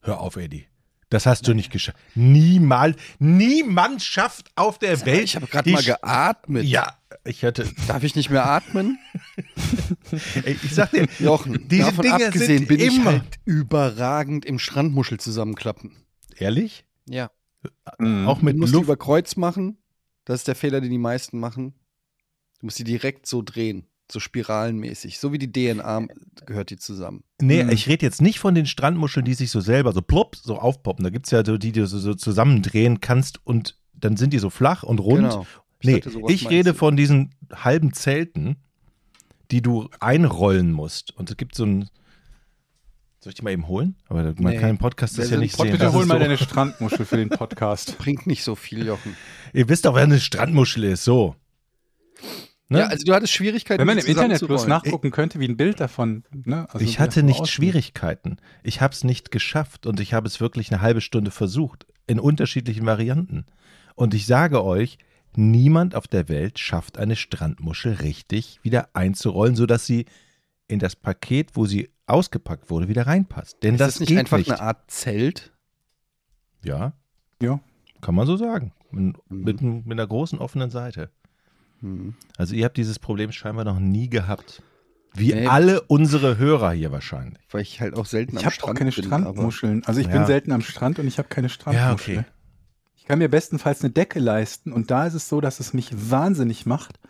hör 0.00 0.20
auf, 0.20 0.36
Eddie, 0.36 0.66
das 1.08 1.26
hast 1.26 1.48
du 1.48 1.54
nicht 1.54 1.72
geschafft. 1.72 1.98
Niemals, 2.14 2.96
niemand 3.18 4.02
schafft 4.02 4.50
auf 4.54 4.78
der 4.78 5.04
Welt. 5.04 5.24
Ich 5.24 5.36
habe 5.36 5.46
gerade 5.48 5.70
mal 5.70 5.82
geatmet. 5.82 6.64
Ja, 6.64 6.96
ich 7.24 7.44
hatte, 7.44 7.68
Darf 7.88 8.04
ich 8.04 8.14
nicht 8.14 8.30
mehr 8.30 8.46
atmen? 8.46 8.98
ey, 10.44 10.56
ich 10.62 10.72
sag 10.74 10.92
dir, 10.92 11.08
Jochen, 11.18 11.68
diese 11.68 11.86
davon 11.86 12.02
Dinger 12.04 12.26
abgesehen 12.26 12.58
sind 12.58 12.68
bin 12.68 12.80
ich 12.80 12.96
immer. 12.96 13.12
halt 13.12 13.40
überragend 13.44 14.44
im 14.44 14.58
Strandmuschel 14.58 15.18
zusammenklappen. 15.18 15.96
Ehrlich? 16.36 16.84
Ja. 17.08 17.30
Auch 17.98 18.40
mit 18.40 18.56
Luft. 18.56 18.74
über 18.74 18.96
Kreuz 18.96 19.36
machen. 19.36 19.78
Das 20.24 20.40
ist 20.40 20.48
der 20.48 20.54
Fehler, 20.54 20.80
den 20.80 20.90
die 20.90 20.98
meisten 20.98 21.40
machen. 21.40 21.74
Du 22.60 22.66
musst 22.66 22.78
die 22.78 22.84
direkt 22.84 23.26
so 23.26 23.42
drehen. 23.42 23.84
So 24.12 24.18
spiralenmäßig. 24.20 25.18
So 25.18 25.32
wie 25.32 25.38
die 25.38 25.52
DNA 25.52 26.06
gehört 26.44 26.70
die 26.70 26.76
zusammen. 26.76 27.22
Nee, 27.40 27.62
Mhm. 27.62 27.70
ich 27.70 27.88
rede 27.88 28.04
jetzt 28.04 28.20
nicht 28.20 28.40
von 28.40 28.54
den 28.56 28.66
Strandmuscheln, 28.66 29.24
die 29.24 29.34
sich 29.34 29.50
so 29.50 29.60
selber 29.60 29.92
so 29.92 30.02
plopp, 30.02 30.34
so 30.36 30.58
aufpoppen. 30.58 31.04
Da 31.04 31.10
gibt 31.10 31.26
es 31.26 31.30
ja 31.32 31.44
so, 31.44 31.58
die 31.58 31.70
du 31.72 31.86
so, 31.86 31.98
so 31.98 32.14
zusammendrehen 32.14 33.00
kannst 33.00 33.44
und 33.46 33.76
dann 33.94 34.16
sind 34.16 34.32
die 34.32 34.38
so 34.40 34.50
flach 34.50 34.82
und 34.82 34.98
rund. 34.98 35.18
Genau. 35.30 35.46
Ich 35.80 35.86
Nee, 35.86 35.94
dachte, 36.00 36.10
sowas 36.10 36.32
ich 36.32 36.50
rede 36.50 36.72
du. 36.72 36.78
von 36.78 36.96
diesen 36.96 37.34
halben 37.54 37.92
Zelten, 37.92 38.56
die 39.52 39.62
du 39.62 39.88
einrollen 40.00 40.72
musst. 40.72 41.16
Und 41.16 41.30
es 41.30 41.36
gibt 41.36 41.54
so 41.54 41.64
ein. 41.64 41.88
Soll 43.20 43.30
ich 43.30 43.34
die 43.36 43.42
mal 43.42 43.50
eben 43.52 43.68
holen? 43.68 43.96
Aber 44.08 44.22
man 44.24 44.34
Nee. 44.54 44.58
kann 44.58 44.70
im 44.70 44.78
Podcast 44.78 45.18
das 45.18 45.30
ja 45.30 45.36
nicht 45.38 45.56
Pod- 45.56 45.66
sehen. 45.66 45.72
Bitte 45.72 45.92
hol 45.92 46.04
mal 46.06 46.14
so, 46.14 46.20
deine 46.20 46.36
Strandmuschel 46.38 47.04
für 47.06 47.16
den 47.16 47.28
Podcast. 47.28 47.96
Bringt 47.98 48.26
nicht 48.26 48.42
so 48.42 48.54
viel, 48.56 48.86
Jochen. 48.86 49.14
Ihr 49.52 49.68
wisst 49.68 49.84
doch, 49.84 49.94
wer 49.94 50.02
eine 50.02 50.18
Strandmuschel 50.18 50.84
ist. 50.84 51.04
So. 51.04 51.36
Ne? 52.72 52.78
Ja, 52.78 52.86
also 52.86 53.04
du 53.04 53.12
hattest 53.12 53.32
Schwierigkeiten. 53.32 53.80
Wenn 53.80 53.86
man 53.88 53.98
im 53.98 54.06
Internet 54.06 54.46
bloß 54.46 54.66
nachgucken 54.68 55.10
könnte, 55.10 55.40
wie 55.40 55.48
ein 55.48 55.56
Bild 55.56 55.80
davon. 55.80 56.22
Ne? 56.32 56.66
Also 56.72 56.84
ich 56.84 57.00
hatte 57.00 57.22
nicht 57.24 57.40
aussieht. 57.40 57.52
Schwierigkeiten. 57.54 58.36
Ich 58.62 58.80
habe 58.80 58.94
es 58.94 59.02
nicht 59.04 59.30
geschafft 59.32 59.86
und 59.86 59.98
ich 60.00 60.14
habe 60.14 60.28
es 60.28 60.40
wirklich 60.40 60.72
eine 60.72 60.80
halbe 60.80 61.00
Stunde 61.00 61.32
versucht. 61.32 61.86
In 62.06 62.20
unterschiedlichen 62.20 62.86
Varianten. 62.86 63.44
Und 63.96 64.14
ich 64.14 64.24
sage 64.26 64.64
euch, 64.64 64.98
niemand 65.34 65.94
auf 65.96 66.06
der 66.06 66.28
Welt 66.28 66.58
schafft 66.60 66.96
eine 66.96 67.16
Strandmuschel 67.16 67.94
richtig 67.94 68.60
wieder 68.62 68.88
einzurollen, 68.94 69.56
sodass 69.56 69.84
sie 69.84 70.06
in 70.68 70.78
das 70.78 70.94
Paket, 70.94 71.56
wo 71.56 71.66
sie 71.66 71.90
ausgepackt 72.06 72.70
wurde, 72.70 72.86
wieder 72.88 73.06
reinpasst. 73.08 73.62
Denn 73.64 73.74
Ist 73.74 73.80
das, 73.80 73.92
das 73.94 74.00
nicht 74.00 74.08
geht 74.10 74.18
einfach 74.18 74.38
nicht. 74.38 74.50
eine 74.52 74.60
Art 74.60 74.88
Zelt? 74.90 75.52
Ja, 76.64 76.92
Ja. 77.42 77.60
kann 78.00 78.14
man 78.14 78.26
so 78.28 78.36
sagen. 78.36 78.72
Mit, 78.92 79.16
Mhm. 79.28 79.40
mit, 79.44 79.60
mit 79.62 79.92
einer 79.92 80.06
großen 80.06 80.38
offenen 80.38 80.70
Seite. 80.70 81.10
Hm. 81.80 82.14
Also 82.36 82.54
ihr 82.54 82.64
habt 82.64 82.76
dieses 82.76 82.98
Problem 82.98 83.32
scheinbar 83.32 83.64
noch 83.64 83.78
nie 83.78 84.08
gehabt. 84.08 84.62
Wie 85.14 85.32
Nee. 85.34 85.46
alle 85.46 85.80
unsere 85.82 86.38
Hörer 86.38 86.70
hier 86.72 86.92
wahrscheinlich. 86.92 87.42
Weil 87.50 87.62
ich 87.62 87.80
halt 87.80 87.94
auch 87.96 88.06
selten 88.06 88.36
Ich 88.36 88.38
am 88.38 88.44
habe 88.46 88.54
auch 88.54 88.58
Strand 88.60 88.78
keine 88.78 88.90
bin, 88.92 89.04
Strandmuscheln. 89.04 89.84
Also 89.84 90.00
ich 90.00 90.06
Ja. 90.06 90.12
bin 90.12 90.26
selten 90.26 90.52
am 90.52 90.60
Strand 90.62 90.98
und 91.00 91.06
ich 91.08 91.18
habe 91.18 91.28
keine 91.28 91.48
Strandmuschel. 91.48 92.18
okay. 92.18 92.24
Ich 92.94 93.04
kann 93.06 93.18
mir 93.18 93.28
bestenfalls 93.28 93.82
eine 93.82 93.90
Decke 93.90 94.20
leisten 94.20 94.72
und 94.72 94.90
da 94.92 95.06
ist 95.06 95.14
es 95.14 95.28
so, 95.28 95.40
dass 95.40 95.58
es 95.58 95.74
mich 95.74 95.90
wahnsinnig 96.10 96.64
macht, 96.64 97.00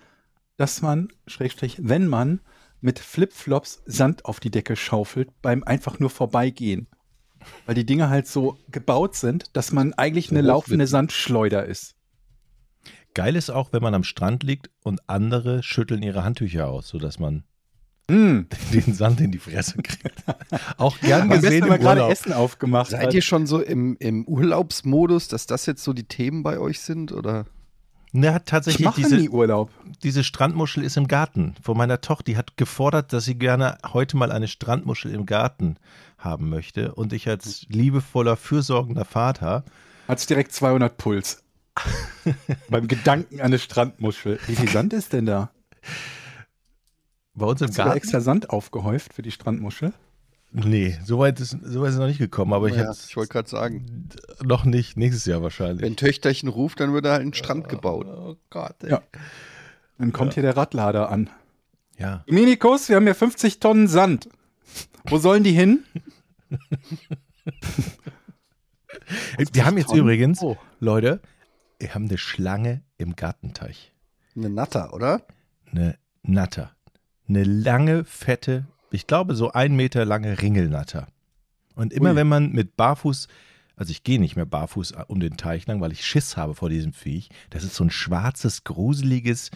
dass 0.56 0.80
man, 0.80 1.08
Schrägstrich, 1.26 1.78
wenn 1.82 2.06
man 2.06 2.40
mit 2.80 2.98
Flipflops 2.98 3.82
Sand 3.84 4.24
auf 4.24 4.40
die 4.40 4.50
Decke 4.50 4.76
schaufelt 4.76 5.28
beim 5.42 5.62
einfach 5.62 5.98
nur 5.98 6.08
vorbeigehen. 6.08 6.86
Weil 7.66 7.74
die 7.74 7.84
Dinge 7.86 8.08
halt 8.08 8.26
so 8.26 8.56
gebaut 8.70 9.14
sind, 9.14 9.54
dass 9.54 9.72
man 9.72 9.92
eigentlich 9.94 10.30
eine 10.30 10.40
laufende. 10.40 10.86
Sandschleuder 10.86 11.66
ist. 11.66 11.96
Geil 13.14 13.36
ist 13.36 13.50
auch, 13.50 13.72
wenn 13.72 13.82
man 13.82 13.94
am 13.94 14.04
Strand 14.04 14.42
liegt 14.42 14.70
und 14.82 15.00
andere 15.08 15.62
schütteln 15.62 16.02
ihre 16.02 16.24
Handtücher 16.24 16.68
aus, 16.68 16.88
sodass 16.88 17.18
man 17.18 17.44
Mm. 18.10 18.48
den 18.72 18.92
Sand 18.94 19.20
in 19.20 19.30
die 19.30 19.38
Fresse 19.38 19.80
kriegt. 19.82 20.24
auch 20.78 20.98
gern 20.98 21.30
gesehen 21.30 21.62
haben 21.62 21.70
wir 21.70 21.76
im 21.76 21.82
gerade. 21.82 22.08
Essen 22.08 22.32
aufgemacht. 22.32 22.90
Seid 22.90 23.14
ihr 23.14 23.22
schon 23.22 23.46
so 23.46 23.60
im, 23.60 23.96
im 24.00 24.24
Urlaubsmodus, 24.24 25.28
dass 25.28 25.46
das 25.46 25.66
jetzt 25.66 25.84
so 25.84 25.92
die 25.92 26.04
Themen 26.04 26.42
bei 26.42 26.58
euch 26.58 26.80
sind? 26.80 27.12
Oder? 27.12 27.46
Ne, 28.12 28.34
hat 28.34 28.42
ich 28.42 28.50
tatsächlich 28.50 28.84
mache 28.84 29.00
diese, 29.00 29.16
nie 29.16 29.28
Urlaub. 29.28 29.70
diese 30.02 30.24
Strandmuschel 30.24 30.82
ist 30.82 30.96
im 30.96 31.06
Garten. 31.06 31.54
Von 31.62 31.76
meiner 31.76 32.00
Tochter, 32.00 32.24
die 32.24 32.36
hat 32.36 32.56
gefordert, 32.56 33.12
dass 33.12 33.24
sie 33.24 33.36
gerne 33.36 33.78
heute 33.92 34.16
mal 34.16 34.32
eine 34.32 34.48
Strandmuschel 34.48 35.12
im 35.12 35.26
Garten 35.26 35.76
haben 36.18 36.48
möchte. 36.48 36.92
Und 36.96 37.12
ich 37.12 37.28
als 37.28 37.66
liebevoller, 37.68 38.36
fürsorgender 38.36 39.04
Vater, 39.04 39.64
Hat's 40.08 40.26
direkt 40.26 40.50
200 40.50 40.96
Puls. 40.96 41.44
Beim 42.68 42.86
Gedanken 42.88 43.40
an 43.40 43.46
eine 43.46 43.58
Strandmuschel. 43.58 44.38
Wie 44.46 44.56
viel 44.56 44.68
Sand 44.68 44.92
ist 44.92 45.12
denn 45.12 45.26
da? 45.26 45.50
bei 47.34 47.46
uns 47.46 47.60
im 47.62 47.68
Hast 47.68 47.74
du 47.74 47.78
da 47.78 47.84
Garten. 47.84 47.96
extra 47.98 48.20
Sand 48.20 48.50
aufgehäuft 48.50 49.14
für 49.14 49.22
die 49.22 49.30
Strandmuschel? 49.30 49.92
Nee, 50.52 50.98
so 51.04 51.20
weit 51.20 51.38
ist, 51.40 51.56
so 51.62 51.80
weit 51.80 51.88
ist 51.90 51.94
es 51.94 52.00
noch 52.00 52.08
nicht 52.08 52.18
gekommen, 52.18 52.52
aber 52.52 52.66
ich 52.68 52.74
Ja, 52.74 52.80
hätte 52.88 52.98
ich 53.08 53.16
wollte 53.16 53.32
gerade 53.32 53.48
sagen, 53.48 54.08
noch 54.42 54.64
nicht, 54.64 54.96
nächstes 54.96 55.24
Jahr 55.26 55.40
wahrscheinlich. 55.42 55.80
wenn 55.82 55.96
Töchterchen 55.96 56.48
ruft, 56.48 56.80
dann 56.80 56.92
wird 56.92 57.04
da 57.04 57.12
halt 57.12 57.22
ein 57.22 57.32
Strand 57.32 57.68
gebaut. 57.68 58.06
Oh 58.08 58.36
Gott, 58.50 58.74
ey. 58.82 58.90
Ja. 58.90 59.02
Dann 59.98 60.12
kommt 60.12 60.34
hier 60.34 60.42
der 60.42 60.56
Radlader 60.56 61.08
an. 61.10 61.30
ja. 61.98 62.24
Dominikus, 62.26 62.88
wir 62.88 62.96
haben 62.96 63.04
hier 63.04 63.14
50 63.14 63.60
Tonnen 63.60 63.86
Sand. 63.88 64.28
Wo 65.04 65.18
sollen 65.18 65.44
die 65.44 65.52
hin? 65.52 65.84
Wir 69.52 69.64
haben 69.66 69.76
jetzt 69.78 69.88
Tonnen? 69.88 70.02
übrigens, 70.02 70.40
Oh. 70.42 70.56
Leute, 70.80 71.20
wir 71.80 71.94
haben 71.94 72.08
eine 72.08 72.18
Schlange 72.18 72.82
im 72.98 73.16
Gartenteich. 73.16 73.92
Eine 74.36 74.50
Natter, 74.50 74.92
oder? 74.92 75.22
Eine 75.72 75.98
Natter. 76.22 76.72
Eine 77.28 77.44
lange, 77.44 78.04
fette, 78.04 78.66
ich 78.90 79.06
glaube 79.06 79.34
so 79.34 79.52
ein 79.52 79.74
Meter 79.74 80.04
lange 80.04 80.40
Ringelnatter. 80.40 81.08
Und 81.74 81.92
immer 81.92 82.10
Ui. 82.10 82.16
wenn 82.16 82.28
man 82.28 82.52
mit 82.52 82.76
Barfuß, 82.76 83.28
also 83.76 83.90
ich 83.90 84.02
gehe 84.02 84.20
nicht 84.20 84.36
mehr 84.36 84.46
barfuß 84.46 84.92
um 85.08 85.20
den 85.20 85.36
Teich 85.36 85.66
lang, 85.66 85.80
weil 85.80 85.92
ich 85.92 86.04
Schiss 86.04 86.36
habe 86.36 86.54
vor 86.54 86.68
diesem 86.68 86.92
Viech. 86.92 87.30
Das 87.48 87.64
ist 87.64 87.74
so 87.74 87.84
ein 87.84 87.90
schwarzes, 87.90 88.64
gruseliges, 88.64 89.50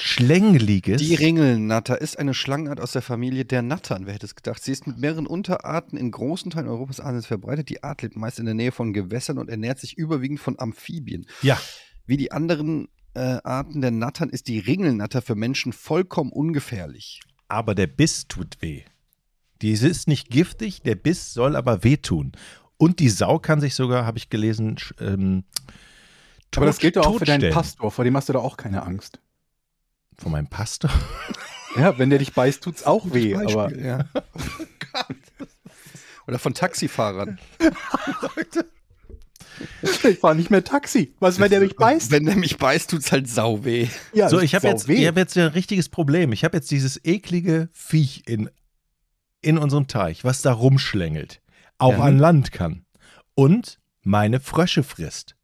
schlängeliges. 0.00 1.00
Die 1.00 1.14
Ringelnatter 1.14 2.00
ist 2.00 2.18
eine 2.18 2.34
Schlangenart 2.34 2.80
aus 2.80 2.92
der 2.92 3.02
Familie 3.02 3.44
der 3.44 3.62
Nattern. 3.62 4.06
Wer 4.06 4.14
hätte 4.14 4.26
es 4.26 4.34
gedacht? 4.34 4.62
Sie 4.62 4.72
ist 4.72 4.86
mit 4.86 4.98
mehreren 4.98 5.26
Unterarten 5.26 5.98
in 5.98 6.10
großen 6.10 6.50
Teilen 6.50 6.68
Europas 6.68 7.00
Asiens 7.00 7.26
verbreitet. 7.26 7.68
Die 7.68 7.82
Art 7.82 8.02
lebt 8.02 8.16
meist 8.16 8.38
in 8.38 8.44
der 8.44 8.54
Nähe 8.54 8.72
von 8.72 8.92
Gewässern 8.92 9.38
und 9.38 9.48
ernährt 9.50 9.78
sich 9.78 9.96
überwiegend 9.98 10.40
von 10.40 10.58
Amphibien. 10.58 11.26
ja, 11.42 11.58
Wie 12.06 12.16
die 12.16 12.32
anderen 12.32 12.88
äh, 13.14 13.38
Arten 13.44 13.80
der 13.80 13.90
Nattern 13.90 14.28
ist 14.30 14.48
die 14.48 14.58
Ringelnatter 14.58 15.22
für 15.22 15.34
Menschen 15.34 15.72
vollkommen 15.72 16.30
ungefährlich. 16.32 17.20
aber 17.48 17.74
der 17.74 17.86
Biss 17.86 18.28
tut 18.28 18.58
weh. 18.60 18.82
Diese 19.62 19.88
ist 19.88 20.06
nicht 20.06 20.30
giftig, 20.30 20.82
der 20.82 20.94
Biss 20.94 21.32
soll 21.34 21.56
aber 21.56 21.82
wehtun. 21.82 22.32
Und 22.76 23.00
die 23.00 23.08
Sau 23.08 23.40
kann 23.40 23.60
sich 23.60 23.74
sogar, 23.74 24.06
habe 24.06 24.18
ich 24.18 24.30
gelesen, 24.30 24.76
ähm, 25.00 25.42
Aber 26.54 26.66
das 26.66 26.76
tot- 26.76 26.82
gilt 26.82 26.96
doch 26.96 27.06
auch 27.06 27.18
für 27.18 27.24
deinen. 27.24 27.52
Pastor. 27.52 27.90
Vor 27.90 28.04
dem 28.04 28.16
hast 28.16 28.28
du 28.28 28.34
doch 28.34 28.44
auch 28.44 28.56
keine 28.56 28.82
Angst. 28.84 29.18
Von 30.18 30.32
meinem 30.32 30.48
Pastor? 30.48 30.90
Ja, 31.76 31.98
wenn 31.98 32.10
der 32.10 32.18
dich 32.18 32.32
beißt, 32.32 32.62
tut's 32.62 32.84
auch 32.84 33.12
weh. 33.12 33.34
Beispiel, 33.34 33.58
Aber 33.58 33.76
ja. 33.76 34.04
Oder 36.26 36.38
von 36.38 36.54
Taxifahrern. 36.54 37.38
ich 39.82 40.18
fahre 40.18 40.36
nicht 40.36 40.50
mehr 40.50 40.64
Taxi. 40.64 41.14
Was, 41.20 41.38
wenn 41.38 41.50
der 41.50 41.60
mich 41.60 41.76
beißt? 41.76 42.10
Wenn 42.10 42.26
der 42.26 42.36
mich 42.36 42.58
beißt, 42.58 42.90
tut's 42.90 43.12
halt 43.12 43.28
sau 43.28 43.64
weh. 43.64 43.88
Ja, 44.12 44.28
so, 44.28 44.40
ich 44.40 44.54
habe 44.54 44.68
jetzt, 44.68 44.88
ich 44.88 45.06
hab 45.06 45.16
jetzt 45.16 45.36
ein 45.38 45.46
richtiges 45.48 45.88
Problem. 45.88 46.32
Ich 46.32 46.44
habe 46.44 46.56
jetzt 46.56 46.70
dieses 46.70 47.02
eklige 47.04 47.68
Viech 47.72 48.24
in, 48.26 48.50
in 49.40 49.58
unserem 49.58 49.86
Teich, 49.86 50.24
was 50.24 50.42
da 50.42 50.52
rumschlängelt, 50.52 51.40
auch 51.78 51.92
Ja. 51.92 52.00
an 52.00 52.18
Land 52.18 52.52
kann 52.52 52.84
und 53.34 53.78
meine 54.02 54.40
Frösche 54.40 54.82
frisst. 54.82 55.36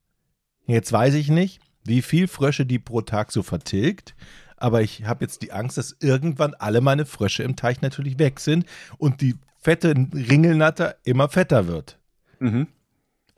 Jetzt 0.67 0.93
weiß 0.93 1.15
ich 1.15 1.29
nicht, 1.29 1.61
wie 1.85 2.03
viel 2.03 2.29
Frösche 2.29 2.67
die 2.67 2.79
pro 2.79 3.03
Tag 3.03 3.33
so 3.33 3.43
vertilgt, 3.43 4.15
aber 4.57 4.83
ich 4.83 5.05
habe 5.05 5.25
jetzt 5.25 5.43
die 5.43 5.53
Angst, 5.53 5.79
dass 5.79 5.97
irgendwann 6.01 6.55
alle 6.55 6.81
meine 6.81 7.07
Frösche 7.07 7.43
im 7.43 7.57
Teich 7.57 7.81
natürlich 7.81 8.19
weg 8.19 8.41
sind 8.41 8.67
und 8.99 9.21
die 9.21 9.35
fette 9.61 9.95
Ringelnatter 9.95 10.97
immer 11.05 11.29
fetter 11.29 11.67
wird. 11.67 11.99
Mhm. 12.39 12.69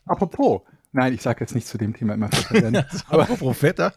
Apropos. 0.06 0.62
Nein, 0.92 1.12
ich 1.12 1.20
sage 1.20 1.40
jetzt 1.40 1.54
nicht 1.54 1.66
zu 1.66 1.76
dem 1.76 1.94
Thema 1.94 2.14
immer 2.14 2.28
fetter 2.28 2.54
werden. 2.54 2.85
Aber 3.08 3.25
Apropos 3.25 3.58
fetter. 3.58 3.92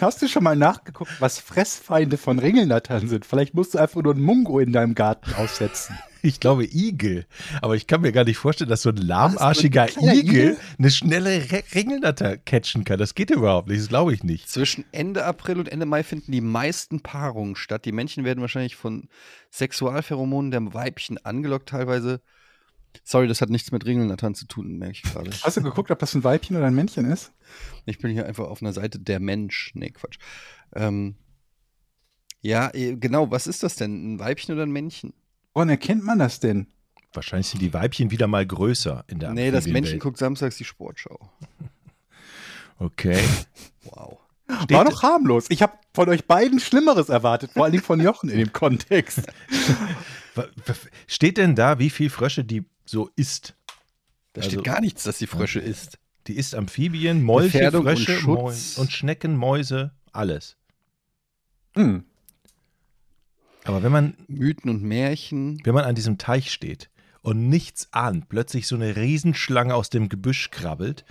hast 0.00 0.20
du 0.20 0.28
schon 0.28 0.44
mal 0.44 0.56
nachgeguckt, 0.56 1.20
was 1.20 1.38
Fressfeinde 1.38 2.18
von 2.18 2.38
Ringelnattern 2.38 3.08
sind? 3.08 3.24
Vielleicht 3.24 3.54
musst 3.54 3.74
du 3.74 3.78
einfach 3.78 4.02
nur 4.02 4.12
einen 4.12 4.22
Mungo 4.22 4.58
in 4.60 4.72
deinem 4.72 4.94
Garten 4.94 5.32
aussetzen. 5.34 5.98
Ich 6.26 6.40
glaube 6.40 6.64
Igel. 6.64 7.24
Aber 7.62 7.76
ich 7.76 7.86
kann 7.86 8.00
mir 8.00 8.10
gar 8.10 8.24
nicht 8.24 8.36
vorstellen, 8.36 8.68
dass 8.68 8.82
so 8.82 8.88
ein 8.88 8.96
lahmarschiger 8.96 9.84
Was, 9.84 9.96
ein 9.96 10.16
Igel, 10.16 10.18
Igel? 10.18 10.56
eine 10.76 10.90
schnelle 10.90 11.40
Ringelnatter 11.72 12.36
catchen 12.36 12.82
kann. 12.82 12.98
Das 12.98 13.14
geht 13.14 13.30
überhaupt 13.30 13.68
nicht. 13.68 13.80
Das 13.80 13.88
glaube 13.88 14.12
ich 14.12 14.24
nicht. 14.24 14.48
Zwischen 14.48 14.84
Ende 14.90 15.24
April 15.24 15.60
und 15.60 15.68
Ende 15.68 15.86
Mai 15.86 16.02
finden 16.02 16.32
die 16.32 16.40
meisten 16.40 17.00
Paarungen 17.00 17.54
statt. 17.54 17.84
Die 17.84 17.92
Männchen 17.92 18.24
werden 18.24 18.40
wahrscheinlich 18.40 18.74
von 18.74 19.08
Sexualpheromonen 19.52 20.50
der 20.50 20.74
Weibchen 20.74 21.24
angelockt 21.24 21.68
teilweise. 21.68 22.20
Sorry, 23.04 23.28
das 23.28 23.40
hat 23.40 23.50
nichts 23.50 23.70
mit 23.70 23.86
Ringelnattern 23.86 24.34
zu 24.34 24.46
tun, 24.46 24.78
merke 24.78 24.94
ich 24.94 25.02
gerade. 25.02 25.30
Hast 25.42 25.56
du 25.56 25.62
geguckt, 25.62 25.92
ob 25.92 26.00
das 26.00 26.12
ein 26.16 26.24
Weibchen 26.24 26.56
oder 26.56 26.66
ein 26.66 26.74
Männchen 26.74 27.04
ist? 27.04 27.32
Ich 27.84 27.98
bin 27.98 28.10
hier 28.10 28.26
einfach 28.26 28.48
auf 28.48 28.62
einer 28.62 28.72
Seite 28.72 28.98
der 28.98 29.20
Mensch. 29.20 29.70
Nee, 29.74 29.90
Quatsch. 29.90 30.18
Ähm, 30.74 31.14
ja, 32.40 32.74
eh, 32.74 32.96
genau. 32.96 33.30
Was 33.30 33.46
ist 33.46 33.62
das 33.62 33.76
denn? 33.76 34.14
Ein 34.14 34.18
Weibchen 34.18 34.54
oder 34.54 34.64
ein 34.64 34.72
Männchen? 34.72 35.12
Woran 35.56 35.70
erkennt 35.70 36.04
man 36.04 36.18
das 36.18 36.38
denn? 36.38 36.66
Wahrscheinlich 37.14 37.46
sind 37.46 37.62
die 37.62 37.72
Weibchen 37.72 38.10
wieder 38.10 38.26
mal 38.26 38.44
größer 38.44 39.04
in 39.06 39.20
der 39.20 39.32
nee, 39.32 39.50
das 39.50 39.66
Männchen 39.66 39.98
guckt 39.98 40.18
samstags 40.18 40.58
die 40.58 40.66
Sportschau. 40.66 41.18
Okay. 42.78 43.18
Wow. 43.84 44.18
War 44.68 44.84
doch 44.84 45.02
harmlos. 45.02 45.46
Ich 45.48 45.62
habe 45.62 45.72
von 45.94 46.08
euch 46.08 46.26
beiden 46.26 46.58
Schlimmeres 46.60 47.08
erwartet, 47.08 47.52
vor 47.52 47.64
allem 47.64 47.80
von 47.80 48.00
Jochen 48.00 48.28
in 48.28 48.38
dem 48.38 48.52
Kontext. 48.52 49.22
Steht 51.06 51.38
denn 51.38 51.54
da, 51.54 51.78
wie 51.78 51.88
viel 51.88 52.10
Frösche 52.10 52.44
die 52.44 52.66
so 52.84 53.08
isst? 53.16 53.54
Da 54.32 54.40
Also- 54.42 54.50
steht 54.50 54.64
gar 54.64 54.80
nichts, 54.80 55.04
dass 55.04 55.18
die 55.18 55.28
Frösche 55.28 55.60
isst. 55.60 55.98
Die 56.26 56.36
isst 56.36 56.54
Amphibien, 56.56 57.22
Molche, 57.22 57.70
und 57.70 57.84
Frösche. 57.84 58.18
Mäu- 58.26 58.52
und 58.76 58.92
Schnecken, 58.92 59.36
Mäuse, 59.36 59.92
alles. 60.12 60.56
Hm. 61.76 62.04
Aber 63.66 63.82
wenn 63.82 63.92
man 63.92 64.14
Mythen 64.28 64.70
und 64.70 64.82
Märchen. 64.82 65.60
wenn 65.64 65.74
man 65.74 65.84
an 65.84 65.96
diesem 65.96 66.18
Teich 66.18 66.52
steht 66.52 66.88
und 67.22 67.48
nichts 67.48 67.88
ahnt, 67.92 68.28
plötzlich 68.28 68.68
so 68.68 68.76
eine 68.76 68.96
Riesenschlange 68.96 69.74
aus 69.74 69.90
dem 69.90 70.08
Gebüsch 70.08 70.50
krabbelt, 70.50 71.04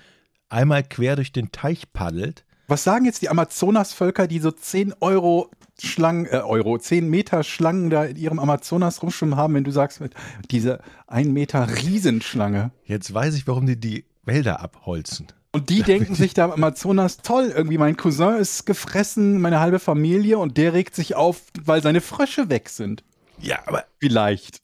einmal 0.50 0.84
quer 0.84 1.18
durch 1.18 1.34
den 1.34 1.52
Teich 1.52 1.92
paddelt, 1.92 2.46
Was 2.68 2.84
sagen 2.84 3.06
jetzt 3.06 3.22
die 3.22 3.30
Amazonasvölker, 3.30 4.28
die 4.28 4.40
so 4.40 4.52
10 4.52 4.94
Euro 5.02 5.52
Schlangen, 5.80 6.26
äh, 6.28 6.38
Euro, 6.38 6.78
10 6.78 7.10
Meter 7.10 7.44
Schlangen 7.44 7.90
da 7.90 8.06
in 8.06 8.16
ihrem 8.16 8.40
Amazonas 8.40 9.04
rumschwimmen 9.04 9.36
haben, 9.36 9.54
wenn 9.54 9.66
du 9.66 9.72
sagst, 9.72 10.00
mit 10.00 10.14
diese 10.50 10.80
1 11.08 11.28
Meter 11.28 11.68
Riesenschlange. 11.70 12.72
jetzt 12.86 13.14
weiß 13.14 13.36
ich, 13.36 13.46
warum 13.48 13.66
die 13.66 13.80
die 13.80 14.06
Wälder 14.24 14.62
abholzen. 14.62 15.28
Und 15.56 15.70
die 15.70 15.84
denken 15.84 16.16
sich 16.16 16.34
da 16.34 16.44
im 16.44 16.52
Amazonas, 16.52 17.20
toll, 17.20 17.54
irgendwie 17.56 17.78
mein 17.78 17.96
Cousin 17.96 18.36
ist 18.36 18.66
gefressen, 18.66 19.40
meine 19.40 19.62
halbe 19.62 19.80
Familie 19.80 20.38
und 20.38 20.58
der 20.58 20.74
regt 20.74 20.94
sich 20.94 21.16
auf, 21.16 21.44
weil 21.64 21.82
seine 21.82 22.02
Frösche 22.02 22.50
weg 22.50 22.68
sind. 22.68 23.06
Ja, 23.40 23.60
aber 23.66 23.86
Vielleicht. 24.02 24.62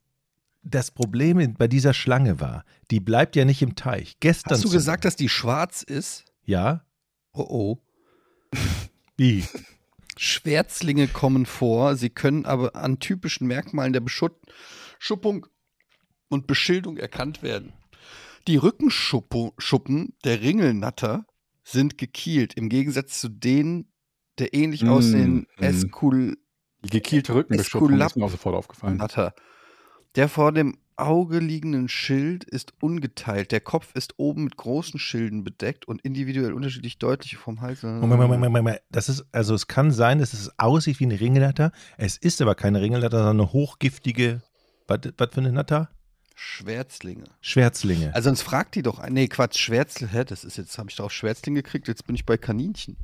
das 0.63 0.91
Problem 0.91 1.55
bei 1.57 1.69
dieser 1.69 1.93
Schlange 1.93 2.41
war, 2.41 2.65
die 2.91 2.99
bleibt 2.99 3.37
ja 3.37 3.45
nicht 3.45 3.61
im 3.61 3.75
Teich. 3.75 4.17
Gestern 4.19 4.51
Hast 4.51 4.65
du 4.65 4.69
gesagt, 4.69 5.05
dass 5.05 5.15
die 5.15 5.29
schwarz 5.29 5.81
ist? 5.81 6.25
Ja? 6.43 6.83
Oh 7.31 7.47
oh. 7.47 7.77
Wie? 9.15 9.45
Schwärzlinge 10.17 11.07
kommen 11.07 11.45
vor, 11.45 11.95
sie 11.95 12.09
können 12.09 12.45
aber 12.45 12.75
an 12.75 12.99
typischen 12.99 13.47
Merkmalen 13.47 13.93
der 13.93 14.01
Beschuppung 14.01 15.47
und 16.27 16.47
Beschildung 16.47 16.97
erkannt 16.97 17.43
werden. 17.43 17.71
Die 18.47 18.57
Rückenschuppen 18.57 20.15
der 20.23 20.41
Ringelnatter 20.41 21.25
sind 21.63 21.97
gekielt, 21.97 22.53
im 22.55 22.69
Gegensatz 22.69 23.19
zu 23.19 23.29
denen 23.29 23.91
der 24.39 24.53
ähnlich 24.53 24.83
Mm, 24.83 24.89
aussehenden 24.89 25.47
mm. 25.59 25.63
Eskul 25.63 26.37
Die 26.83 26.89
gekielte 26.89 27.35
Rückenbeschupfung 27.35 27.89
Eskulap- 27.89 28.07
ist 28.07 28.15
mir 28.17 28.25
auch 28.25 28.31
sofort 28.31 28.55
aufgefallen. 28.55 28.97
Natter. 28.97 29.33
Der 30.15 30.27
vor 30.27 30.51
dem 30.51 30.77
Auge 30.97 31.39
liegenden 31.39 31.87
Schild 31.89 32.43
ist 32.43 32.73
ungeteilt. 32.81 33.51
Der 33.51 33.59
Kopf 33.59 33.95
ist 33.95 34.13
oben 34.17 34.43
mit 34.43 34.57
großen 34.57 34.99
Schilden 34.99 35.43
bedeckt 35.43 35.87
und 35.87 36.01
individuell 36.01 36.53
unterschiedlich 36.53 36.97
deutlich 36.99 37.37
vom 37.37 37.61
Hals. 37.61 37.81
Moment, 37.83 38.09
Moment, 38.09 38.29
Moment, 38.29 38.51
Moment. 38.53 38.79
Das 38.89 39.09
ist, 39.09 39.25
also 39.31 39.55
es 39.55 39.67
kann 39.67 39.91
sein, 39.91 40.19
dass 40.19 40.33
es 40.33 40.51
aussieht 40.59 40.99
wie 40.99 41.05
eine 41.05 41.19
Ringelnatter. 41.19 41.71
Es 41.97 42.17
ist 42.17 42.41
aber 42.41 42.55
keine 42.55 42.81
Ringelnatter, 42.81 43.17
sondern 43.17 43.39
eine 43.39 43.53
hochgiftige, 43.53 44.41
was, 44.87 44.99
was 45.17 45.29
für 45.31 45.39
eine 45.39 45.51
Natter? 45.51 45.89
Schwärzlinge. 46.43 47.25
Schwärzlinge. 47.39 48.15
Also 48.15 48.29
sonst 48.29 48.41
fragt 48.41 48.73
die 48.73 48.81
doch. 48.81 49.07
Nee, 49.07 49.27
Quatsch, 49.27 49.59
Schwärzlinge. 49.59 50.11
Hä, 50.11 50.23
das 50.25 50.43
ist 50.43 50.57
jetzt, 50.57 50.75
habe 50.79 50.89
ich 50.89 50.95
doch 50.95 51.11
Schwärzling 51.11 51.53
gekriegt, 51.53 51.87
jetzt 51.87 52.07
bin 52.07 52.15
ich 52.15 52.25
bei 52.25 52.35
Kaninchen. 52.35 52.97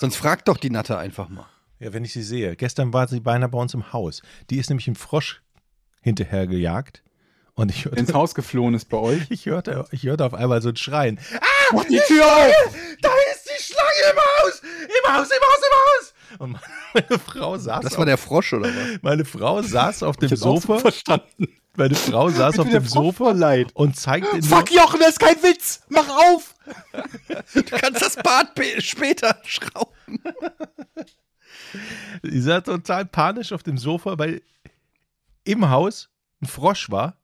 sonst 0.00 0.16
fragt 0.16 0.48
doch 0.48 0.56
die 0.56 0.68
Natter 0.68 0.98
einfach 0.98 1.28
mal. 1.28 1.46
Ja, 1.78 1.92
wenn 1.92 2.04
ich 2.04 2.12
sie 2.12 2.24
sehe. 2.24 2.56
Gestern 2.56 2.92
war 2.92 3.06
sie 3.06 3.20
beinahe 3.20 3.48
bei 3.48 3.58
uns 3.58 3.72
im 3.72 3.92
Haus. 3.92 4.22
Die 4.50 4.58
ist 4.58 4.68
nämlich 4.68 4.88
im 4.88 4.96
Frosch 4.96 5.42
hinterhergejagt. 6.00 7.04
Und 7.54 7.70
ich 7.70 7.84
hörte, 7.84 8.00
Ins 8.00 8.14
Haus 8.14 8.34
geflohen 8.34 8.74
ist 8.74 8.88
bei 8.88 8.96
euch. 8.96 9.22
ich 9.30 9.46
hörte, 9.46 9.86
ich 9.92 10.02
hörte 10.02 10.24
auf 10.24 10.34
einmal 10.34 10.60
so 10.60 10.70
ein 10.70 10.76
Schreien. 10.76 11.20
Mach 11.72 11.84
die 11.84 12.00
Tür 12.08 12.26
auf! 12.26 12.74
Da 13.00 13.12
ist 13.32 13.48
die 13.48 13.62
Schlange 13.62 14.10
im 14.10 14.18
Haus! 14.18 14.60
Im 14.60 15.14
Haus, 15.14 15.28
im 15.30 15.40
Haus, 15.40 15.58
im 15.58 15.76
Haus! 15.76 16.14
Und 16.38 16.56
meine 16.94 17.18
Frau 17.18 17.58
saß, 17.58 17.82
Das 17.82 17.92
auf, 17.92 17.98
war 17.98 18.06
der 18.06 18.18
Frosch, 18.18 18.52
oder 18.52 18.68
was? 18.68 19.02
meine 19.02 19.24
Frau 19.24 19.62
saß 19.62 20.02
auf 20.02 20.16
dem 20.16 20.34
Sofa. 20.36 20.78
verstanden. 20.78 21.48
Meine 21.76 21.94
Frau 21.94 22.28
saß 22.30 22.58
auf 22.58 22.68
dem 22.68 22.84
Sofa 22.84 23.30
leid. 23.32 23.70
und 23.74 23.96
zeigte 23.96 24.38
nur, 24.38 24.42
Fuck 24.42 24.72
Jochen, 24.72 25.00
das 25.00 25.10
ist 25.10 25.20
kein 25.20 25.42
Witz! 25.42 25.80
Mach 25.88 26.08
auf! 26.08 26.54
Du 27.54 27.62
kannst 27.62 28.02
das 28.02 28.16
Bad 28.16 28.48
später 28.78 29.36
schrauben. 29.44 30.18
Sie 32.22 32.40
saß 32.40 32.64
total 32.64 33.06
panisch 33.06 33.52
auf 33.52 33.62
dem 33.62 33.78
Sofa, 33.78 34.18
weil 34.18 34.42
im 35.44 35.70
Haus 35.70 36.10
ein 36.42 36.46
Frosch 36.46 36.90
war 36.90 37.16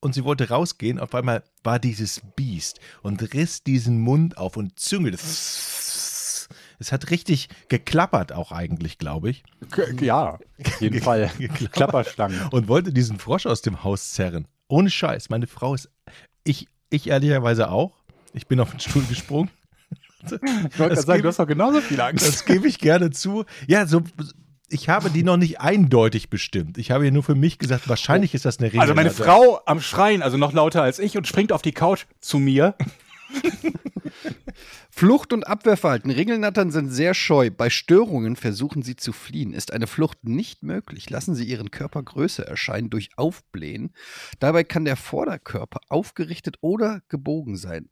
und 0.00 0.14
sie 0.14 0.24
wollte 0.24 0.48
rausgehen. 0.48 0.98
Auf 1.00 1.14
einmal 1.14 1.42
war 1.64 1.78
dieses 1.78 2.20
Biest 2.36 2.78
und 3.02 3.34
riss 3.34 3.62
diesen 3.64 4.00
Mund 4.00 4.38
auf 4.38 4.56
und 4.56 4.78
züngelte. 4.78 5.18
Es 6.78 6.92
hat 6.92 7.10
richtig 7.10 7.48
geklappert 7.68 8.32
auch 8.32 8.52
eigentlich, 8.52 8.98
glaube 8.98 9.30
ich. 9.30 9.42
Ja, 10.00 10.38
auf 10.64 10.80
jeden 10.80 11.00
Fall. 11.02 11.30
Klapperstangen. 11.72 12.40
Und 12.50 12.68
wollte 12.68 12.92
diesen 12.92 13.18
Frosch 13.18 13.46
aus 13.46 13.62
dem 13.62 13.82
Haus 13.84 14.12
zerren. 14.12 14.46
Ohne 14.68 14.90
Scheiß. 14.90 15.28
Meine 15.30 15.46
Frau 15.46 15.74
ist. 15.74 15.90
Ich, 16.44 16.68
ich 16.90 17.08
ehrlicherweise 17.08 17.70
auch. 17.70 17.96
Ich 18.32 18.46
bin 18.46 18.60
auf 18.60 18.70
den 18.70 18.80
Stuhl 18.80 19.02
gesprungen. 19.02 19.50
Ich 20.24 20.32
wollte 20.78 20.94
gerade 20.94 21.02
sagen, 21.02 21.22
du 21.22 21.28
hast 21.28 21.38
doch 21.38 21.46
genauso 21.46 21.80
viel 21.80 22.00
Angst. 22.00 22.26
Das 22.26 22.44
gebe 22.44 22.68
ich 22.68 22.78
gerne 22.78 23.10
zu. 23.10 23.44
Ja, 23.66 23.86
so. 23.86 24.02
Ich 24.68 24.88
habe 24.88 25.10
die 25.10 25.22
noch 25.22 25.38
nicht 25.38 25.60
eindeutig 25.60 26.28
bestimmt. 26.28 26.76
Ich 26.76 26.90
habe 26.90 27.06
ja 27.06 27.10
nur 27.10 27.22
für 27.22 27.34
mich 27.34 27.58
gesagt, 27.58 27.88
wahrscheinlich 27.88 28.34
ist 28.34 28.44
das 28.44 28.58
eine 28.58 28.66
Regel. 28.68 28.80
Also 28.80 28.94
meine 28.94 29.10
Frau 29.10 29.60
am 29.64 29.80
Schreien, 29.80 30.22
also 30.22 30.36
noch 30.36 30.52
lauter 30.52 30.82
als 30.82 30.98
ich 30.98 31.16
und 31.16 31.26
springt 31.26 31.52
auf 31.52 31.62
die 31.62 31.72
Couch 31.72 32.04
zu 32.20 32.38
mir. 32.38 32.74
Flucht- 34.90 35.32
und 35.32 35.46
Abwehrverhalten. 35.46 36.10
Ringelnattern 36.10 36.70
sind 36.70 36.90
sehr 36.90 37.14
scheu. 37.14 37.50
Bei 37.50 37.70
Störungen 37.70 38.36
versuchen 38.36 38.82
sie 38.82 38.96
zu 38.96 39.12
fliehen. 39.12 39.52
Ist 39.52 39.72
eine 39.72 39.86
Flucht 39.86 40.24
nicht 40.24 40.62
möglich, 40.62 41.08
lassen 41.08 41.34
sie 41.34 41.44
ihren 41.44 41.70
Körper 41.70 42.02
größer 42.02 42.44
erscheinen 42.44 42.90
durch 42.90 43.10
Aufblähen. 43.16 43.94
Dabei 44.40 44.64
kann 44.64 44.84
der 44.84 44.96
Vorderkörper 44.96 45.80
aufgerichtet 45.88 46.56
oder 46.62 47.02
gebogen 47.08 47.56
sein. 47.56 47.90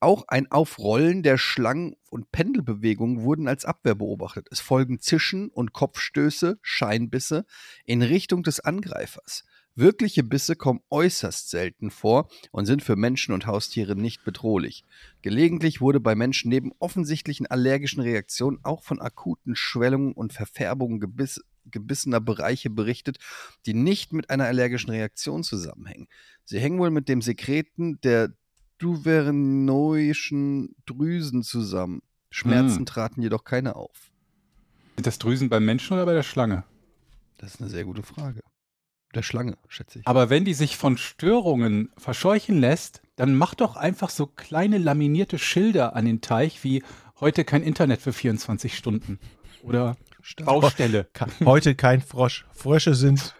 Auch 0.00 0.24
ein 0.28 0.50
Aufrollen 0.50 1.22
der 1.22 1.36
Schlangen- 1.36 1.96
und 2.08 2.32
Pendelbewegungen 2.32 3.22
wurden 3.22 3.48
als 3.48 3.64
Abwehr 3.64 3.94
beobachtet. 3.94 4.48
Es 4.50 4.60
folgen 4.60 5.00
Zischen 5.00 5.48
und 5.48 5.74
Kopfstöße, 5.74 6.58
Scheinbisse 6.62 7.44
in 7.84 8.00
Richtung 8.00 8.42
des 8.42 8.60
Angreifers. 8.60 9.44
Wirkliche 9.78 10.22
Bisse 10.22 10.56
kommen 10.56 10.80
äußerst 10.88 11.50
selten 11.50 11.90
vor 11.90 12.28
und 12.50 12.64
sind 12.64 12.82
für 12.82 12.96
Menschen 12.96 13.34
und 13.34 13.46
Haustiere 13.46 13.94
nicht 13.94 14.24
bedrohlich. 14.24 14.84
Gelegentlich 15.20 15.82
wurde 15.82 16.00
bei 16.00 16.14
Menschen 16.14 16.48
neben 16.48 16.72
offensichtlichen 16.78 17.46
allergischen 17.46 18.00
Reaktionen 18.02 18.58
auch 18.62 18.82
von 18.82 19.02
akuten 19.02 19.54
Schwellungen 19.54 20.14
und 20.14 20.32
Verfärbungen 20.32 20.98
gebiss, 20.98 21.44
gebissener 21.66 22.20
Bereiche 22.20 22.70
berichtet, 22.70 23.18
die 23.66 23.74
nicht 23.74 24.14
mit 24.14 24.30
einer 24.30 24.46
allergischen 24.46 24.88
Reaktion 24.88 25.42
zusammenhängen. 25.42 26.08
Sie 26.44 26.58
hängen 26.58 26.78
wohl 26.78 26.90
mit 26.90 27.10
dem 27.10 27.20
Sekreten 27.20 28.00
der 28.00 28.32
duvernoischen 28.78 30.74
Drüsen 30.86 31.42
zusammen. 31.42 32.00
Schmerzen 32.30 32.78
Hm. 32.78 32.86
traten 32.86 33.20
jedoch 33.20 33.44
keine 33.44 33.76
auf. 33.76 34.10
Sind 34.94 35.06
das 35.06 35.18
Drüsen 35.18 35.50
beim 35.50 35.66
Menschen 35.66 35.92
oder 35.92 36.06
bei 36.06 36.14
der 36.14 36.22
Schlange? 36.22 36.64
Das 37.36 37.54
ist 37.54 37.60
eine 37.60 37.68
sehr 37.68 37.84
gute 37.84 38.02
Frage. 38.02 38.40
Der 39.16 39.22
Schlange, 39.22 39.56
schätze 39.66 40.00
ich. 40.00 40.06
Aber 40.06 40.28
wenn 40.28 40.44
die 40.44 40.52
sich 40.52 40.76
von 40.76 40.98
Störungen 40.98 41.90
verscheuchen 41.96 42.60
lässt, 42.60 43.00
dann 43.16 43.34
mach 43.34 43.54
doch 43.54 43.74
einfach 43.74 44.10
so 44.10 44.26
kleine 44.26 44.76
laminierte 44.76 45.38
Schilder 45.38 45.96
an 45.96 46.04
den 46.04 46.20
Teich 46.20 46.62
wie 46.62 46.82
heute 47.18 47.46
kein 47.46 47.62
Internet 47.62 48.02
für 48.02 48.12
24 48.12 48.76
Stunden. 48.76 49.18
Oder 49.62 49.96
Baustelle. 50.44 51.08
Heute 51.46 51.74
kein 51.74 52.02
Frosch. 52.02 52.44
Frösche 52.52 52.94
sind 52.94 53.34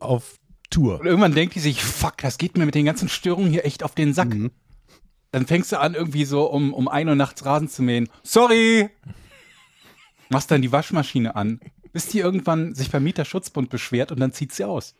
auf 0.00 0.40
Tour. 0.68 0.98
Und 0.98 1.06
irgendwann 1.06 1.34
denkt 1.34 1.54
die 1.54 1.60
sich, 1.60 1.80
fuck, 1.80 2.16
das 2.18 2.36
geht 2.36 2.58
mir 2.58 2.66
mit 2.66 2.74
den 2.74 2.86
ganzen 2.86 3.08
Störungen 3.08 3.52
hier 3.52 3.64
echt 3.64 3.84
auf 3.84 3.94
den 3.94 4.12
Sack. 4.12 4.34
Mhm. 4.34 4.50
Dann 5.30 5.46
fängst 5.46 5.70
du 5.70 5.78
an, 5.78 5.94
irgendwie 5.94 6.24
so 6.24 6.46
um, 6.46 6.74
um 6.74 6.88
1 6.88 7.08
Uhr 7.08 7.14
nachts 7.14 7.44
Rasen 7.44 7.68
zu 7.68 7.84
mähen. 7.84 8.08
Sorry! 8.24 8.90
Machst 10.28 10.50
dann 10.50 10.60
die 10.60 10.72
Waschmaschine 10.72 11.36
an, 11.36 11.60
bis 11.92 12.08
die 12.08 12.18
irgendwann 12.18 12.74
sich 12.74 12.90
beim 12.90 13.04
Mieterschutzbund 13.04 13.70
beschwert 13.70 14.10
und 14.10 14.18
dann 14.18 14.32
zieht 14.32 14.52
sie 14.52 14.64
aus. 14.64 14.96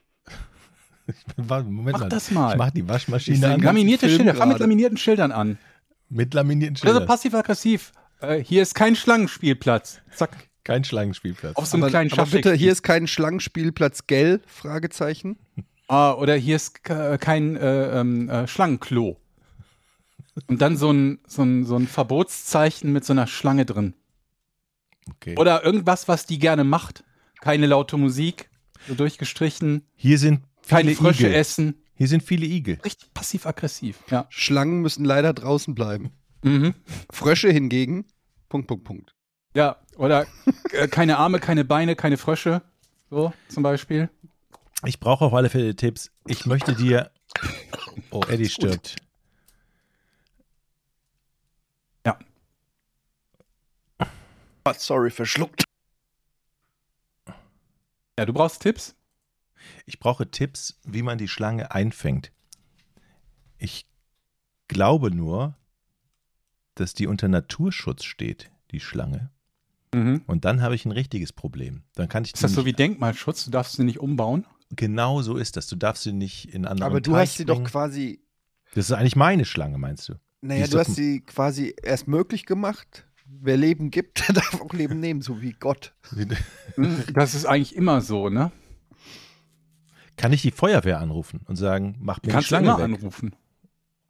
Moment 1.37 1.93
Mach 1.93 2.01
mal. 2.01 2.09
das 2.09 2.31
mal. 2.31 2.53
Ich 2.53 2.59
mach 2.59 2.71
die 2.71 2.89
Waschmaschine 2.89 3.55
an. 3.55 3.61
Laminierte 3.61 4.09
Schilder, 4.09 4.35
fang 4.35 4.49
mit 4.51 4.59
laminierten 4.59 4.97
Schildern 4.99 5.33
an. 5.33 5.59
Mit 6.09 6.35
laminierten 6.35 6.77
Oder 6.77 6.81
so 6.81 6.87
Schildern. 6.99 7.07
passiv-aggressiv. 7.07 7.93
Äh, 8.21 8.43
hier 8.43 8.63
ist 8.63 8.75
kein 8.75 8.97
Schlangenspielplatz. 8.97 10.01
Zack. 10.15 10.37
Kein 10.63 10.85
Schlangenspielplatz. 10.85 11.57
Auf 11.57 11.67
so 11.67 11.77
einem 11.77 11.85
aber, 11.85 11.91
kleinen 11.91 12.13
aber 12.13 12.27
bitte, 12.27 12.53
hier 12.55 12.71
ist 12.71 12.83
kein 12.83 13.07
Schlangenspielplatz 13.07 14.07
Gell? 14.07 14.41
Fragezeichen. 14.47 15.39
Ah, 15.93 16.13
oder 16.13 16.37
hier 16.37 16.55
ist 16.55 16.85
ke- 16.85 17.19
kein 17.19 17.57
äh, 17.57 17.99
ähm, 18.01 18.29
äh, 18.31 18.47
Schlangenklo. 18.47 19.17
Und 20.47 20.63
dann 20.63 20.77
so 20.77 20.93
ein, 20.93 21.19
so, 21.27 21.43
ein, 21.43 21.67
so 21.67 21.75
ein 21.75 21.89
Verbotszeichen 21.89 22.93
mit 22.93 23.05
so 23.05 23.13
einer 23.13 23.27
Schlange 23.27 23.67
drin. 23.67 23.95
Okay. 25.17 25.35
Oder 25.37 25.65
irgendwas, 25.65 26.07
was 26.07 26.27
die 26.27 26.39
gerne 26.39 26.63
macht. 26.63 27.03
Keine 27.41 27.67
laute 27.67 27.97
Musik, 27.97 28.51
so 28.87 28.95
durchgestrichen. 28.95 29.85
Hier 29.97 30.19
sind 30.19 30.43
viele 30.63 30.95
Frösche 30.95 31.27
Igel. 31.27 31.35
essen. 31.35 31.83
Hier 31.95 32.09
sind 32.09 32.23
viele 32.23 32.47
Igel. 32.47 32.79
Richtig 32.85 33.13
passiv-aggressiv. 33.13 33.99
Ja. 34.11 34.27
Schlangen 34.31 34.81
müssen 34.81 35.05
leider 35.05 35.33
draußen 35.35 35.75
bleiben. 35.75 36.11
Mhm. 36.43 36.75
Frösche 37.11 37.51
hingegen. 37.51 38.07
Punkt, 38.49 38.67
Punkt, 38.69 38.85
Punkt. 38.85 39.15
Ja, 39.55 39.77
oder 39.97 40.27
äh, 40.73 40.89
keine 40.89 41.19
Arme, 41.19 41.41
keine 41.41 41.65
Beine, 41.65 41.97
keine 41.97 42.17
Frösche. 42.17 42.63
So 43.11 43.33
zum 43.49 43.63
Beispiel. 43.63 44.09
Ich 44.87 44.99
brauche 45.01 45.25
auf 45.27 45.35
alle 45.35 45.51
Fälle 45.51 45.77
Tipps. 45.77 46.11
Ich 46.27 46.47
möchte 46.47 46.75
dir. 46.75 47.11
Oh, 48.13 48.23
Eddie 48.29 48.49
stirbt. 48.49 48.97
Ja. 52.07 52.19
Ah, 54.65 54.75
sorry, 54.75 55.11
verschluckt. 55.11 55.65
Ja, 58.19 58.27
du 58.27 58.33
brauchst 58.33 58.63
Tipps? 58.63 58.97
Ich 59.87 59.99
brauche 59.99 60.31
Tipps, 60.31 60.79
wie 60.85 61.03
man 61.03 61.19
die 61.19 61.29
Schlange 61.29 61.71
einfängt. 61.73 62.33
Ich 63.59 63.87
glaube 64.69 65.11
nur, 65.11 65.57
dass 66.75 66.95
die 66.95 67.07
unter 67.07 67.29
Naturschutz 67.29 68.05
steht, 68.05 68.51
die 68.71 68.81
Schlange. 68.81 69.31
Mhm. 69.95 70.23
Und 70.27 70.45
dann 70.45 70.63
habe 70.63 70.75
ich 70.75 70.85
ein 70.85 70.93
richtiges 70.93 71.33
Problem. 71.33 71.83
Dann 71.95 72.09
kann 72.09 72.25
ich 72.25 72.33
Ist 72.35 72.45
das 72.45 72.53
so 72.53 72.65
wie 72.65 72.73
Denkmalschutz? 72.73 73.45
Du 73.45 73.51
darfst 73.51 73.75
sie 73.77 73.85
nicht 73.85 73.99
umbauen? 73.99 74.47
Genau 74.71 75.21
so 75.21 75.37
ist 75.37 75.57
das. 75.57 75.67
Du 75.67 75.75
darfst 75.77 76.05
sie 76.05 76.13
nicht 76.13 76.55
in 76.55 76.65
anderen 76.65 76.91
Aber 76.93 77.01
du 77.01 77.11
Teich 77.13 77.31
hast 77.31 77.37
sie 77.39 77.45
doch 77.45 77.57
bringen. 77.57 77.67
quasi. 77.67 78.21
Das 78.75 78.87
ist 78.89 78.93
eigentlich 78.93 79.17
meine 79.17 79.45
Schlange, 79.45 79.79
meinst 79.79 80.09
du? 80.09 80.15
Naja, 80.43 80.67
du 80.67 80.73
doch- 80.73 80.79
hast 80.87 80.95
sie 80.95 81.21
quasi 81.23 81.75
erst 81.83 82.07
möglich 82.07 82.47
gemacht. 82.47 83.05
Wer 83.27 83.57
Leben 83.57 83.91
gibt, 83.91 84.27
der 84.29 84.37
darf 84.37 84.61
auch 84.61 84.73
Leben 84.73 85.01
nehmen, 85.01 85.23
so 85.23 85.43
wie 85.43 85.53
Gott. 85.53 85.93
Das 87.13 87.35
ist 87.35 87.47
eigentlich 87.47 87.75
immer 87.75 88.01
so, 88.01 88.29
ne? 88.29 88.53
Kann 90.21 90.33
ich 90.35 90.43
die 90.43 90.51
Feuerwehr 90.51 90.99
anrufen 91.01 91.41
und 91.47 91.57
sagen, 91.57 91.97
mach 92.01 92.17
mir 92.19 92.23
die 92.27 92.29
Kannst 92.31 92.47
du 92.47 92.49
Schlange 92.49 92.69
immer 92.69 92.79
weg? 92.79 92.85
anrufen. 92.85 93.35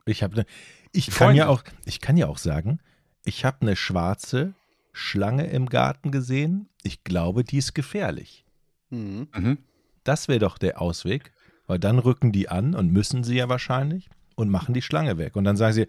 Ich 0.07 0.23
habe 0.25 0.35
ne, 0.35 0.47
ich 0.93 1.05
Die 1.07 1.11
kann 1.13 1.37
ja 1.37 1.47
Freunde. 1.47 1.61
auch, 1.63 1.65
ich 1.85 2.01
kann 2.01 2.17
ja 2.17 2.27
auch 2.27 2.39
sagen, 2.39 2.81
ich 3.25 3.45
habe 3.45 3.59
eine 3.61 3.77
schwarze 3.77 4.55
Schlange 4.93 5.47
im 5.47 5.69
Garten 5.69 6.11
gesehen. 6.11 6.69
Ich 6.83 7.05
glaube, 7.05 7.45
die 7.45 7.59
ist 7.59 7.75
gefährlich. 7.75 8.45
Mhm. 8.91 9.29
Mhm. 9.37 9.59
Das 10.03 10.27
wäre 10.27 10.41
doch 10.41 10.59
der 10.59 10.81
Ausweg, 10.81 11.31
weil 11.69 11.79
dann 11.79 11.99
rücken 12.01 12.33
die 12.33 12.49
an 12.49 12.75
und 12.75 12.91
müssen 12.93 13.23
sie 13.23 13.37
ja 13.37 13.49
wahrscheinlich 13.49 14.11
und 14.35 14.49
machen 14.51 14.75
die 14.75 14.83
Schlange 14.83 15.17
weg. 15.17 15.37
Und 15.37 15.45
dann 15.45 15.57
sagen 15.57 15.75
sie, 15.75 15.87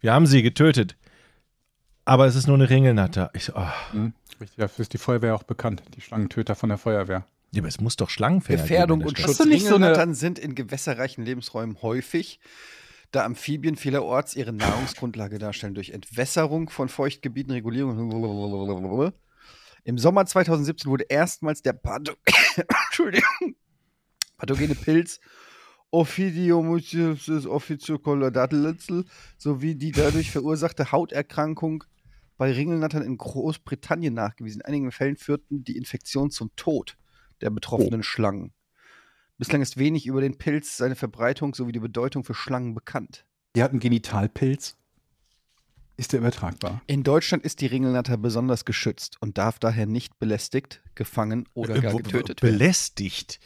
wir 0.00 0.14
haben 0.14 0.26
sie 0.26 0.40
getötet, 0.42 0.96
aber 2.06 2.24
es 2.26 2.34
ist 2.34 2.46
nur 2.46 2.56
eine 2.56 2.70
Ringelnatter. 2.70 3.30
Ich 3.34 3.44
so, 3.44 3.52
oh, 3.56 3.66
Richtig, 4.40 4.56
dafür 4.56 4.82
ist 4.84 4.94
die 4.94 4.98
Feuerwehr 4.98 5.34
auch 5.34 5.42
bekannt. 5.42 5.82
Die 5.96 6.00
Schlangentöter 6.00 6.54
von 6.54 6.70
der 6.70 6.78
Feuerwehr. 6.78 7.26
Ja, 7.52 7.62
aber 7.62 7.68
es 7.68 7.80
muss 7.80 7.96
doch 7.96 8.10
Schlangenfänger 8.10 8.62
Gefährdung 8.62 9.00
geben 9.00 9.08
und 9.08 9.18
Schutz. 9.18 9.38
So 9.38 9.44
Ringelnattern 9.44 10.14
sind 10.14 10.38
in 10.38 10.54
gewässerreichen 10.54 11.24
Lebensräumen 11.24 11.82
häufig, 11.82 12.38
da 13.10 13.24
Amphibien 13.24 13.76
vielerorts 13.76 14.36
ihre 14.36 14.52
Nahrungsgrundlage 14.52 15.38
darstellen 15.38 15.74
durch 15.74 15.90
Entwässerung 15.90 16.70
von 16.70 16.88
Feuchtgebieten, 16.88 17.52
Regulierung. 17.52 19.12
Im 19.82 19.98
Sommer 19.98 20.26
2017 20.26 20.90
wurde 20.90 21.06
erstmals 21.08 21.62
der 21.62 21.72
Patho 21.72 22.14
Entschuldigung. 22.86 23.56
pathogene 24.36 24.76
Pilz 24.76 25.20
Ophidiomutis 25.92 27.46
officiocoladatel 27.46 28.76
sowie 29.36 29.74
die 29.74 29.90
dadurch 29.90 30.30
verursachte 30.30 30.92
Hauterkrankung 30.92 31.82
bei 32.36 32.52
Ringelnattern 32.52 33.02
in 33.02 33.18
Großbritannien 33.18 34.14
nachgewiesen. 34.14 34.60
In 34.60 34.66
einigen 34.66 34.92
Fällen 34.92 35.16
führten 35.16 35.64
die 35.64 35.76
Infektion 35.76 36.30
zum 36.30 36.54
Tod 36.54 36.96
der 37.40 37.50
betroffenen 37.50 38.02
Schlangen. 38.02 38.52
Bislang 39.38 39.62
ist 39.62 39.78
wenig 39.78 40.06
über 40.06 40.20
den 40.20 40.36
Pilz, 40.38 40.76
seine 40.76 40.96
Verbreitung 40.96 41.54
sowie 41.54 41.72
die 41.72 41.80
Bedeutung 41.80 42.24
für 42.24 42.34
Schlangen 42.34 42.74
bekannt. 42.74 43.24
Die 43.56 43.62
hat 43.62 43.70
einen 43.70 43.80
Genitalpilz. 43.80 44.76
Ist 45.96 46.12
der 46.12 46.20
übertragbar? 46.20 46.80
In 46.86 47.02
Deutschland 47.02 47.44
ist 47.44 47.60
die 47.60 47.66
Ringelnatter 47.66 48.16
besonders 48.16 48.64
geschützt 48.64 49.16
und 49.20 49.36
darf 49.38 49.58
daher 49.58 49.86
nicht 49.86 50.18
belästigt, 50.18 50.80
gefangen 50.94 51.46
oder 51.54 51.80
gar 51.80 51.90
Äh, 51.90 51.94
wo- 51.94 51.98
getötet 51.98 52.42
werden. 52.42 52.58
Belästigt. 52.58 53.40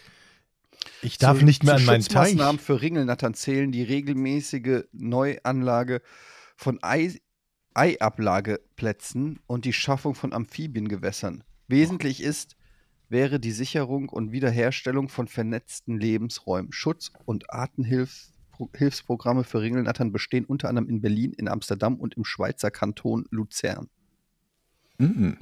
Ich 1.03 1.19
darf 1.19 1.39
Zu- 1.39 1.45
nicht 1.45 1.65
mehr 1.65 1.75
an 1.77 1.85
meinen 1.85 2.03
Teich. 2.05 2.29
Schutzmaßnahmen 2.31 2.61
für 2.61 2.81
Ringelnattern 2.83 3.35
zählen 3.35 3.73
die 3.73 3.83
regelmäßige 3.83 4.85
Neuanlage 4.93 6.01
von 6.57 6.79
Ei 6.83 7.15
Eiablageplätzen 7.77 9.41
und 9.47 9.65
die 9.65 9.73
Schaffung 9.73 10.15
von 10.15 10.33
Amphibiengewässern. 10.33 11.43
Wesentlich 11.67 12.23
ist, 12.23 12.57
wäre 13.09 13.41
die 13.41 13.53
Sicherung 13.53 14.09
und 14.09 14.33
Wiederherstellung 14.33 15.09
von 15.09 15.29
vernetzten 15.29 15.99
Lebensräumen. 15.99 16.73
Schutz- 16.73 17.13
und 17.25 17.51
Artenhilfsprogramme 17.51 19.45
für 19.45 19.61
Ringelnattern 19.61 20.13
bestehen 20.13 20.45
unter 20.45 20.69
anderem 20.69 20.89
in 20.89 21.01
Berlin, 21.01 21.33
in 21.33 21.49
Amsterdam 21.49 21.97
und 21.97 22.15
im 22.15 22.25
Schweizer 22.25 22.71
Kanton 22.71 23.27
Luzern. 23.31 23.89
Mhm. 24.99 25.39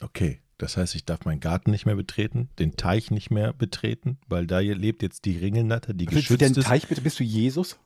Okay, 0.00 0.40
das 0.58 0.76
heißt, 0.76 0.94
ich 0.94 1.04
darf 1.04 1.24
meinen 1.24 1.40
Garten 1.40 1.70
nicht 1.70 1.86
mehr 1.86 1.96
betreten, 1.96 2.48
den 2.58 2.76
Teich 2.76 3.10
nicht 3.10 3.30
mehr 3.30 3.52
betreten, 3.52 4.18
weil 4.28 4.46
da 4.46 4.58
hier 4.60 4.76
lebt 4.76 5.02
jetzt 5.02 5.24
die 5.24 5.38
Ringelnatter, 5.38 5.94
die 5.94 6.06
Willst 6.06 6.30
du 6.30 6.34
geschützt 6.34 6.42
deinen 6.42 6.54
ist. 6.60 6.66
Teich 6.66 6.88
bitte? 6.88 7.00
Bist 7.00 7.18
du 7.20 7.24
Jesus? 7.24 7.78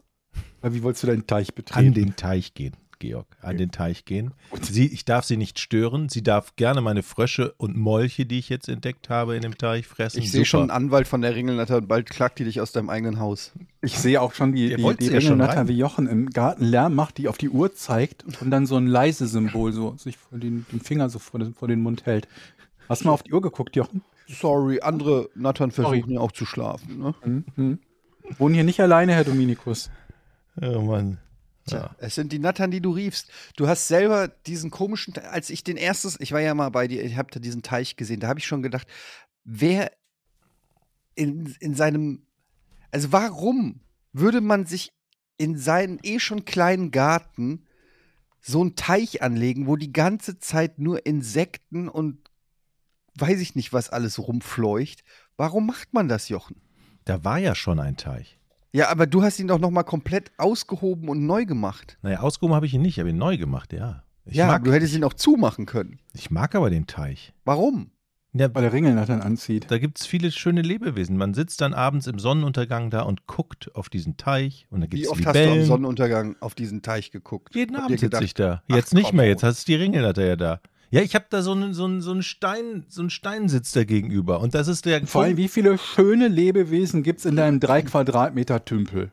Wie 0.62 0.83
wolltest 0.83 1.05
du 1.05 1.07
deinen 1.07 1.26
Teich 1.26 1.48
An 1.50 1.55
betreten? 1.55 1.94
den 1.94 2.16
Teich 2.16 2.52
gehen, 2.55 2.76
Georg. 2.99 3.27
An 3.41 3.57
den 3.57 3.71
Teich 3.71 4.05
gehen. 4.05 4.33
Sie, 4.61 4.87
ich 4.87 5.05
darf 5.05 5.25
sie 5.25 5.37
nicht 5.37 5.59
stören. 5.59 6.09
Sie 6.09 6.23
darf 6.23 6.57
gerne 6.57 6.81
meine 6.81 7.03
Frösche 7.03 7.55
und 7.59 7.77
Molche, 7.77 8.27
die 8.27 8.39
ich 8.39 8.49
jetzt 8.49 8.69
entdeckt 8.69 9.09
habe, 9.09 9.37
in 9.37 9.43
dem 9.43 9.59
Teich 9.59 9.87
fressen. 9.87 10.21
Ich 10.21 10.31
sehe 10.31 10.45
schon 10.45 10.63
einen. 10.63 10.87
Anwalt 10.87 11.09
von 11.09 11.21
der 11.23 11.35
Ringelnatter 11.35 11.79
und 11.79 11.89
bald 11.89 12.09
klagt 12.09 12.39
die 12.39 12.45
dich 12.45 12.61
aus 12.61 12.73
deinem 12.73 12.91
eigenen 12.91 13.19
Haus. 13.19 13.53
Ich 13.83 13.99
sehe 13.99 14.21
auch 14.21 14.35
schon, 14.35 14.53
die, 14.53 14.75
die 14.75 14.83
ja 14.83 15.21
schon 15.21 15.41
Ringelnatter 15.41 15.69
wie 15.69 15.77
Jochen 15.77 16.07
im 16.07 16.31
Garten 16.31 16.65
Lärm 16.65 16.95
macht, 16.95 17.19
die 17.19 17.29
auf 17.29 17.39
die 17.39 17.49
Uhr 17.49 17.75
zeigt 17.75 18.25
und 18.41 18.51
dann 18.51 18.67
so 18.67 18.77
ein 18.77 18.87
leise 18.87 19.27
Symbol 19.27 19.73
so 19.73 19.97
sich 19.97 20.17
vor 20.17 20.39
den, 20.39 20.67
den 20.73 20.81
Finger 20.81 21.09
so 21.09 21.19
vor 21.19 21.41
den, 21.41 21.55
vor 21.55 21.69
den 21.69 21.83
Mund 21.83 22.07
hält. 22.07 22.29
Hast 22.89 23.03
du 23.03 23.09
mal 23.09 23.15
auf 23.15 23.23
die 23.23 23.33
Uhr 23.33 23.43
geguckt, 23.43 23.77
Jochen? 23.77 24.03
Sorry, 24.29 24.81
andere 24.81 25.31
Nattern 25.35 25.71
versuchen 25.71 26.01
Sorry. 26.01 26.15
ja 26.15 26.21
auch 26.21 26.33
zu 26.33 26.47
schlafen. 26.47 26.99
Ne? 26.99 27.15
Mhm. 27.57 27.79
Wohnen 28.39 28.55
hier 28.55 28.65
nicht 28.65 28.81
alleine, 28.81 29.15
Herr 29.15 29.25
Dominikus. 29.25 29.91
Oh 30.61 30.81
Mann. 30.81 31.19
Tja, 31.66 31.96
es 31.98 32.14
sind 32.14 32.33
die 32.33 32.38
Nattern, 32.38 32.70
die 32.70 32.81
du 32.81 32.92
riefst. 32.92 33.31
Du 33.57 33.66
hast 33.66 33.88
selber 33.88 34.29
diesen 34.29 34.70
komischen, 34.70 35.16
als 35.18 35.50
ich 35.50 35.64
den 35.64 35.76
erstes, 35.76 36.18
ich 36.20 36.33
war 36.33 36.40
ja 36.40 36.55
mal 36.55 36.70
bei 36.70 36.87
dir, 36.87 37.05
ich 37.05 37.16
habe 37.16 37.31
da 37.33 37.40
diesen 37.40 37.62
Teich 37.62 37.96
gesehen, 37.96 38.20
da 38.20 38.29
habe 38.29 38.38
ich 38.38 38.46
schon 38.46 38.62
gedacht, 38.62 38.87
wer 39.44 39.90
in, 41.16 41.57
in 41.59 41.74
seinem, 41.74 42.26
also 42.92 43.11
warum 43.11 43.81
würde 44.12 44.40
man 44.40 44.64
sich 44.64 44.92
in 45.38 45.59
seinen 45.59 45.98
eh 46.02 46.20
schon 46.20 46.44
kleinen 46.44 46.90
Garten 46.90 47.66
so 48.40 48.61
einen 48.61 48.76
Teich 48.76 49.22
anlegen, 49.22 49.66
wo 49.66 49.76
die 49.76 49.92
ganze 49.92 50.38
Zeit 50.38 50.79
nur 50.79 51.05
Insekten 51.05 51.88
und 51.88 52.31
weiß 53.16 53.40
ich 53.40 53.57
nicht, 53.57 53.72
was 53.72 53.90
alles 53.90 54.18
rumfleucht. 54.18 55.02
Warum 55.37 55.66
macht 55.66 55.92
man 55.92 56.09
das, 56.09 56.29
Jochen? 56.29 56.61
Da 57.05 57.24
war 57.24 57.38
ja 57.38 57.55
schon 57.55 57.81
ein 57.81 57.96
Teich. 57.96 58.36
Ja, 58.72 58.88
aber 58.88 59.07
du 59.07 59.22
hast 59.22 59.38
ihn 59.40 59.48
doch 59.48 59.59
noch 59.59 59.70
mal 59.70 59.85
komplett 59.85 60.33
ausgehoben 60.38 61.09
und 61.09 61.24
neu 61.26 61.46
gemacht. 61.46 61.98
Naja, 62.02 62.20
ausgehoben 62.20 62.55
habe 62.55 62.66
ich 62.66 62.74
ihn 62.74 62.83
nicht, 62.83 62.94
ich 62.96 63.00
habe 63.00 63.11
ihn 63.11 63.16
neu 63.18 63.37
gemacht, 63.38 63.72
ja. 63.72 64.02
Ich, 64.24 64.35
ja, 64.37 64.46
mag, 64.48 64.64
du 64.64 64.72
hättest 64.72 64.94
ihn 64.94 65.05
auch 65.05 65.14
zumachen 65.14 65.66
können. 65.66 66.00
ich 66.12 66.31
mag 66.31 66.55
aber 66.55 66.68
den 66.68 66.87
Teich. 66.87 67.33
Warum? 67.44 67.90
Ja, 68.33 68.55
Weil 68.55 68.62
der 68.62 68.72
Ringelnattern 68.74 69.22
anzieht. 69.22 69.70
da 69.70 69.79
gibt 69.79 69.98
es 69.98 70.05
viele 70.05 70.31
schöne 70.31 70.61
Lebewesen. 70.61 71.16
Man 71.16 71.33
sitzt 71.33 71.62
dann 71.62 71.72
abends 71.72 72.07
im 72.07 72.18
Sonnenuntergang 72.18 72.90
da 72.90 73.00
und 73.02 73.26
guckt 73.26 73.74
auf 73.74 73.88
diesen 73.88 74.18
Teich 74.18 74.66
und 74.68 74.81
da 74.83 74.87
gibt 74.88 75.02
Wie 75.02 75.09
oft 75.09 75.24
hast 75.24 75.35
du 75.37 75.40
am 75.40 75.44
Libellen. 75.46 75.64
Sonnenuntergang 75.66 76.37
auf 76.40 76.55
diesen 76.55 76.83
Teich 76.83 77.11
geguckt? 77.12 77.55
Jeden 77.55 77.76
Und 77.76 77.83
Abend 77.85 77.98
sitze 77.98 78.22
ich 78.24 78.35
da. 78.35 78.62
ach, 78.68 78.76
Jetzt 78.76 78.92
nicht 78.92 79.07
komm, 79.07 79.16
mehr, 79.16 79.26
jetzt 79.26 79.42
hast 79.42 79.66
du 79.66 79.72
die 79.72 79.76
Ringelnatter 79.76 80.26
ja 80.26 80.37
da. 80.37 80.61
Ja, 80.90 81.03
ich 81.03 81.14
habe 81.14 81.27
da 81.31 81.42
so 81.42 81.53
einen, 81.53 81.75
so 81.75 81.85
einen, 81.85 82.01
so 82.01 82.12
einen 82.12 82.22
Stein, 82.22 82.85
so 82.88 83.01
einen 83.03 83.11
Steinsitz 83.11 83.72
da 83.72 83.85
gegenüber. 83.85 84.40
Und 84.40 84.55
das 84.55 84.68
ist 84.68 84.85
der 84.85 85.07
Vor 85.07 85.25
allem, 85.25 85.37
wie 85.37 85.49
viele 85.49 85.79
schöne 85.79 86.29
Lebewesen 86.29 87.03
gibt 87.03 87.20
es 87.20 87.25
in 87.25 87.37
deinem 87.37 87.61
drei 87.61 87.83
Quadratmeter 87.83 88.64
Tümpel? 88.64 89.12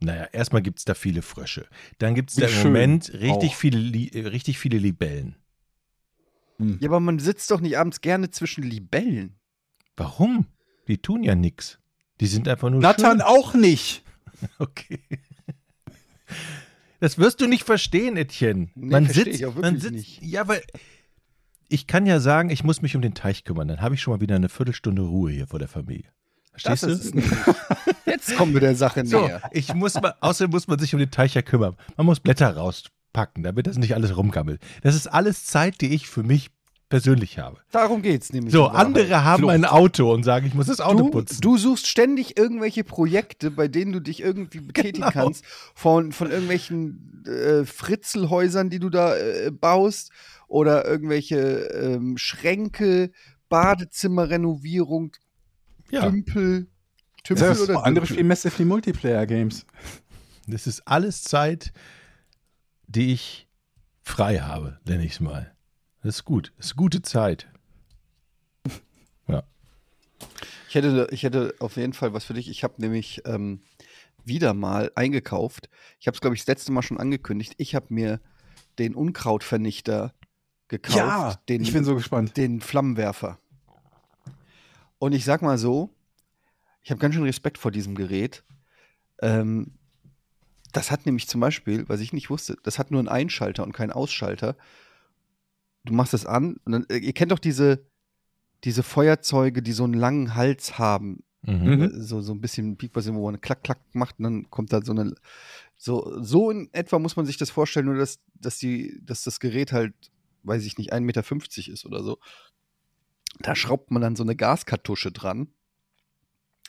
Naja, 0.00 0.24
erstmal 0.32 0.62
gibt 0.62 0.78
es 0.78 0.84
da 0.84 0.94
viele 0.94 1.22
Frösche. 1.22 1.66
Dann 1.98 2.14
gibt 2.14 2.30
es 2.30 2.36
da 2.36 2.46
im 2.46 2.52
schön 2.52 2.72
Moment 2.72 3.12
richtig 3.12 3.50
auch. 3.50 3.54
viele, 3.54 3.98
äh, 3.98 4.26
richtig 4.28 4.58
viele 4.58 4.78
Libellen. 4.78 5.36
Ja, 6.58 6.88
aber 6.90 7.00
man 7.00 7.18
sitzt 7.18 7.50
doch 7.50 7.60
nicht 7.60 7.78
abends 7.78 8.02
gerne 8.02 8.30
zwischen 8.30 8.62
Libellen. 8.62 9.36
Warum? 9.96 10.46
Die 10.88 10.98
tun 10.98 11.22
ja 11.22 11.34
nichts. 11.34 11.78
Die 12.20 12.26
sind 12.26 12.48
einfach 12.48 12.68
nur 12.68 12.80
Nattern 12.80 13.18
schön. 13.18 13.22
auch 13.22 13.54
nicht. 13.54 14.04
Okay. 14.58 15.00
Das 17.00 17.18
wirst 17.18 17.40
du 17.40 17.46
nicht 17.46 17.64
verstehen, 17.64 18.16
Etienne. 18.16 18.68
Nee, 18.74 18.90
man 18.92 19.06
sitzt, 19.08 19.42
man 19.60 19.78
sitzt, 19.78 19.92
nicht. 19.94 20.22
ja, 20.22 20.46
weil 20.48 20.62
ich 21.68 21.86
kann 21.86 22.04
ja 22.06 22.20
sagen, 22.20 22.50
ich 22.50 22.64
muss 22.64 22.82
mich 22.82 22.94
um 22.96 23.02
den 23.02 23.14
Teich 23.14 23.44
kümmern. 23.44 23.68
Dann 23.68 23.80
habe 23.80 23.94
ich 23.94 24.02
schon 24.02 24.12
mal 24.14 24.20
wieder 24.20 24.36
eine 24.36 24.48
Viertelstunde 24.48 25.02
Ruhe 25.02 25.30
hier 25.32 25.46
vor 25.46 25.58
der 25.58 25.68
Familie. 25.68 26.10
Verstehst 26.52 26.82
Das 26.82 27.10
du? 27.12 27.20
Jetzt 28.06 28.36
kommen 28.36 28.52
wir 28.52 28.60
der 28.60 28.74
Sache 28.74 29.06
So, 29.06 29.20
näher. 29.26 29.40
ich 29.52 29.72
muss 29.72 29.94
mal, 29.94 30.14
außerdem 30.20 30.50
muss 30.50 30.66
man 30.68 30.78
sich 30.78 30.92
um 30.94 30.98
den 30.98 31.10
Teich 31.10 31.34
ja 31.34 31.42
kümmern. 31.42 31.76
Man 31.96 32.06
muss 32.06 32.20
Blätter 32.20 32.54
rauspacken, 32.56 33.44
damit 33.44 33.66
das 33.66 33.78
nicht 33.78 33.94
alles 33.94 34.16
rumgammelt. 34.16 34.60
Das 34.82 34.94
ist 34.96 35.06
alles 35.06 35.44
Zeit, 35.46 35.80
die 35.80 35.94
ich 35.94 36.08
für 36.08 36.22
mich 36.24 36.50
persönlich 36.90 37.38
habe. 37.38 37.56
Darum 37.70 38.02
geht's 38.02 38.32
nämlich. 38.32 38.52
So, 38.52 38.66
andere 38.66 39.24
haben 39.24 39.40
Flucht. 39.44 39.54
ein 39.54 39.64
Auto 39.64 40.12
und 40.12 40.24
sagen, 40.24 40.44
ich 40.46 40.52
muss 40.54 40.66
das 40.66 40.80
Auto 40.80 41.04
Du, 41.04 41.10
putzen. 41.10 41.40
du 41.40 41.56
suchst 41.56 41.86
ständig 41.86 42.36
irgendwelche 42.36 42.84
Projekte, 42.84 43.50
bei 43.50 43.66
denen 43.68 43.92
du 43.92 44.00
dich 44.00 44.20
irgendwie 44.20 44.60
betätigen 44.60 45.00
Genau. 45.00 45.10
kannst, 45.12 45.44
von, 45.74 46.12
von 46.12 46.30
irgendwelchen 46.30 47.24
äh, 47.26 47.64
Fritzelhäusern, 47.64 48.68
die 48.68 48.78
du 48.80 48.90
da 48.90 49.16
äh, 49.16 49.50
baust, 49.50 50.10
oder 50.48 50.84
irgendwelche 50.84 51.38
ähm, 51.38 52.18
Schränke, 52.18 53.12
Badezimmerrenovierung, 53.48 55.12
ja, 55.90 56.02
Tümpel. 56.02 56.66
Tümpel 57.22 57.48
Das 57.48 57.60
oder 57.60 57.84
andere 57.84 58.06
spielen 58.06 58.26
Massively 58.28 58.64
Multiplayer-Games. 58.64 59.64
das 60.46 60.66
ist 60.66 60.82
alles 60.86 61.22
Zeit, 61.22 61.72
die 62.88 63.12
ich 63.12 63.48
frei 64.02 64.38
habe, 64.38 64.78
nenne 64.86 65.04
ich 65.04 65.12
es 65.12 65.20
mal. 65.20 65.54
Das 66.02 66.16
ist 66.16 66.24
gut. 66.24 66.52
Das 66.56 66.66
ist 66.66 66.76
gute 66.76 67.02
Zeit. 67.02 67.48
Ja. 69.28 69.42
Ich 70.68 70.74
hätte, 70.74 71.08
ich 71.10 71.22
hätte 71.22 71.54
auf 71.58 71.76
jeden 71.76 71.92
Fall 71.92 72.12
was 72.12 72.24
für 72.24 72.34
dich. 72.34 72.48
Ich 72.48 72.64
habe 72.64 72.74
nämlich 72.78 73.22
ähm, 73.26 73.60
wieder 74.24 74.54
mal 74.54 74.90
eingekauft. 74.94 75.68
Ich 75.98 76.06
habe 76.06 76.14
es, 76.14 76.20
glaube 76.20 76.34
ich, 76.34 76.42
das 76.42 76.48
letzte 76.48 76.72
Mal 76.72 76.82
schon 76.82 76.98
angekündigt. 76.98 77.54
Ich 77.58 77.74
habe 77.74 77.86
mir 77.90 78.20
den 78.78 78.94
Unkrautvernichter 78.94 80.14
gekauft. 80.68 80.96
Ja, 80.96 81.34
den, 81.48 81.62
ich 81.62 81.72
bin 81.72 81.84
so 81.84 81.94
gespannt. 81.94 82.36
den 82.36 82.60
Flammenwerfer. 82.60 83.38
Und 84.98 85.12
ich 85.12 85.24
sag 85.24 85.42
mal 85.42 85.58
so, 85.58 85.90
ich 86.82 86.90
habe 86.90 87.00
ganz 87.00 87.14
schön 87.14 87.24
Respekt 87.24 87.58
vor 87.58 87.70
diesem 87.70 87.94
Gerät. 87.94 88.44
Ähm, 89.20 89.74
das 90.72 90.90
hat 90.90 91.04
nämlich 91.04 91.28
zum 91.28 91.40
Beispiel, 91.40 91.88
was 91.88 92.00
ich 92.00 92.12
nicht 92.12 92.30
wusste, 92.30 92.56
das 92.62 92.78
hat 92.78 92.90
nur 92.90 93.00
einen 93.00 93.08
Einschalter 93.08 93.64
und 93.64 93.72
keinen 93.72 93.92
Ausschalter. 93.92 94.56
Du 95.84 95.94
machst 95.94 96.14
es 96.14 96.26
an 96.26 96.56
und 96.64 96.72
dann, 96.72 96.86
äh, 96.90 96.98
ihr 96.98 97.12
kennt 97.12 97.32
doch 97.32 97.38
diese, 97.38 97.86
diese 98.64 98.82
Feuerzeuge, 98.82 99.62
die 99.62 99.72
so 99.72 99.84
einen 99.84 99.94
langen 99.94 100.34
Hals 100.34 100.78
haben. 100.78 101.24
Mhm. 101.42 101.82
Äh, 101.82 102.00
So, 102.00 102.20
so 102.20 102.32
ein 102.32 102.40
bisschen 102.40 102.76
Peakbassin, 102.76 103.14
wo 103.14 103.30
man 103.30 103.40
klack, 103.40 103.62
klack 103.62 103.80
macht 103.92 104.18
und 104.18 104.24
dann 104.24 104.50
kommt 104.50 104.72
da 104.72 104.82
so 104.82 104.92
eine. 104.92 105.14
So, 105.76 106.22
so 106.22 106.50
in 106.50 106.68
etwa 106.72 106.98
muss 106.98 107.16
man 107.16 107.24
sich 107.24 107.38
das 107.38 107.50
vorstellen, 107.50 107.86
nur 107.86 107.96
dass, 107.96 108.20
dass, 108.34 108.58
die, 108.58 109.00
dass 109.02 109.24
das 109.24 109.40
Gerät 109.40 109.72
halt, 109.72 109.94
weiß 110.42 110.64
ich 110.66 110.76
nicht, 110.76 110.92
1,50 110.92 111.00
Meter 111.00 111.72
ist 111.72 111.86
oder 111.86 112.02
so. 112.02 112.18
Da 113.38 113.54
schraubt 113.54 113.90
man 113.90 114.02
dann 114.02 114.16
so 114.16 114.22
eine 114.22 114.36
Gaskartusche 114.36 115.10
dran. 115.10 115.48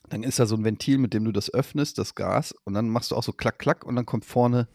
Dann 0.08 0.24
ist 0.24 0.40
da 0.40 0.46
so 0.46 0.56
ein 0.56 0.64
Ventil, 0.64 0.98
mit 0.98 1.14
dem 1.14 1.26
du 1.26 1.34
das 1.34 1.54
öffnest, 1.54 1.98
das 1.98 2.16
Gas, 2.16 2.54
und 2.64 2.74
dann 2.74 2.90
machst 2.90 3.12
du 3.12 3.16
auch 3.16 3.24
so 3.24 3.34
klack, 3.34 3.60
klack 3.60 3.86
und 3.86 3.96
dann 3.96 4.06
kommt 4.06 4.26
vorne 4.26 4.70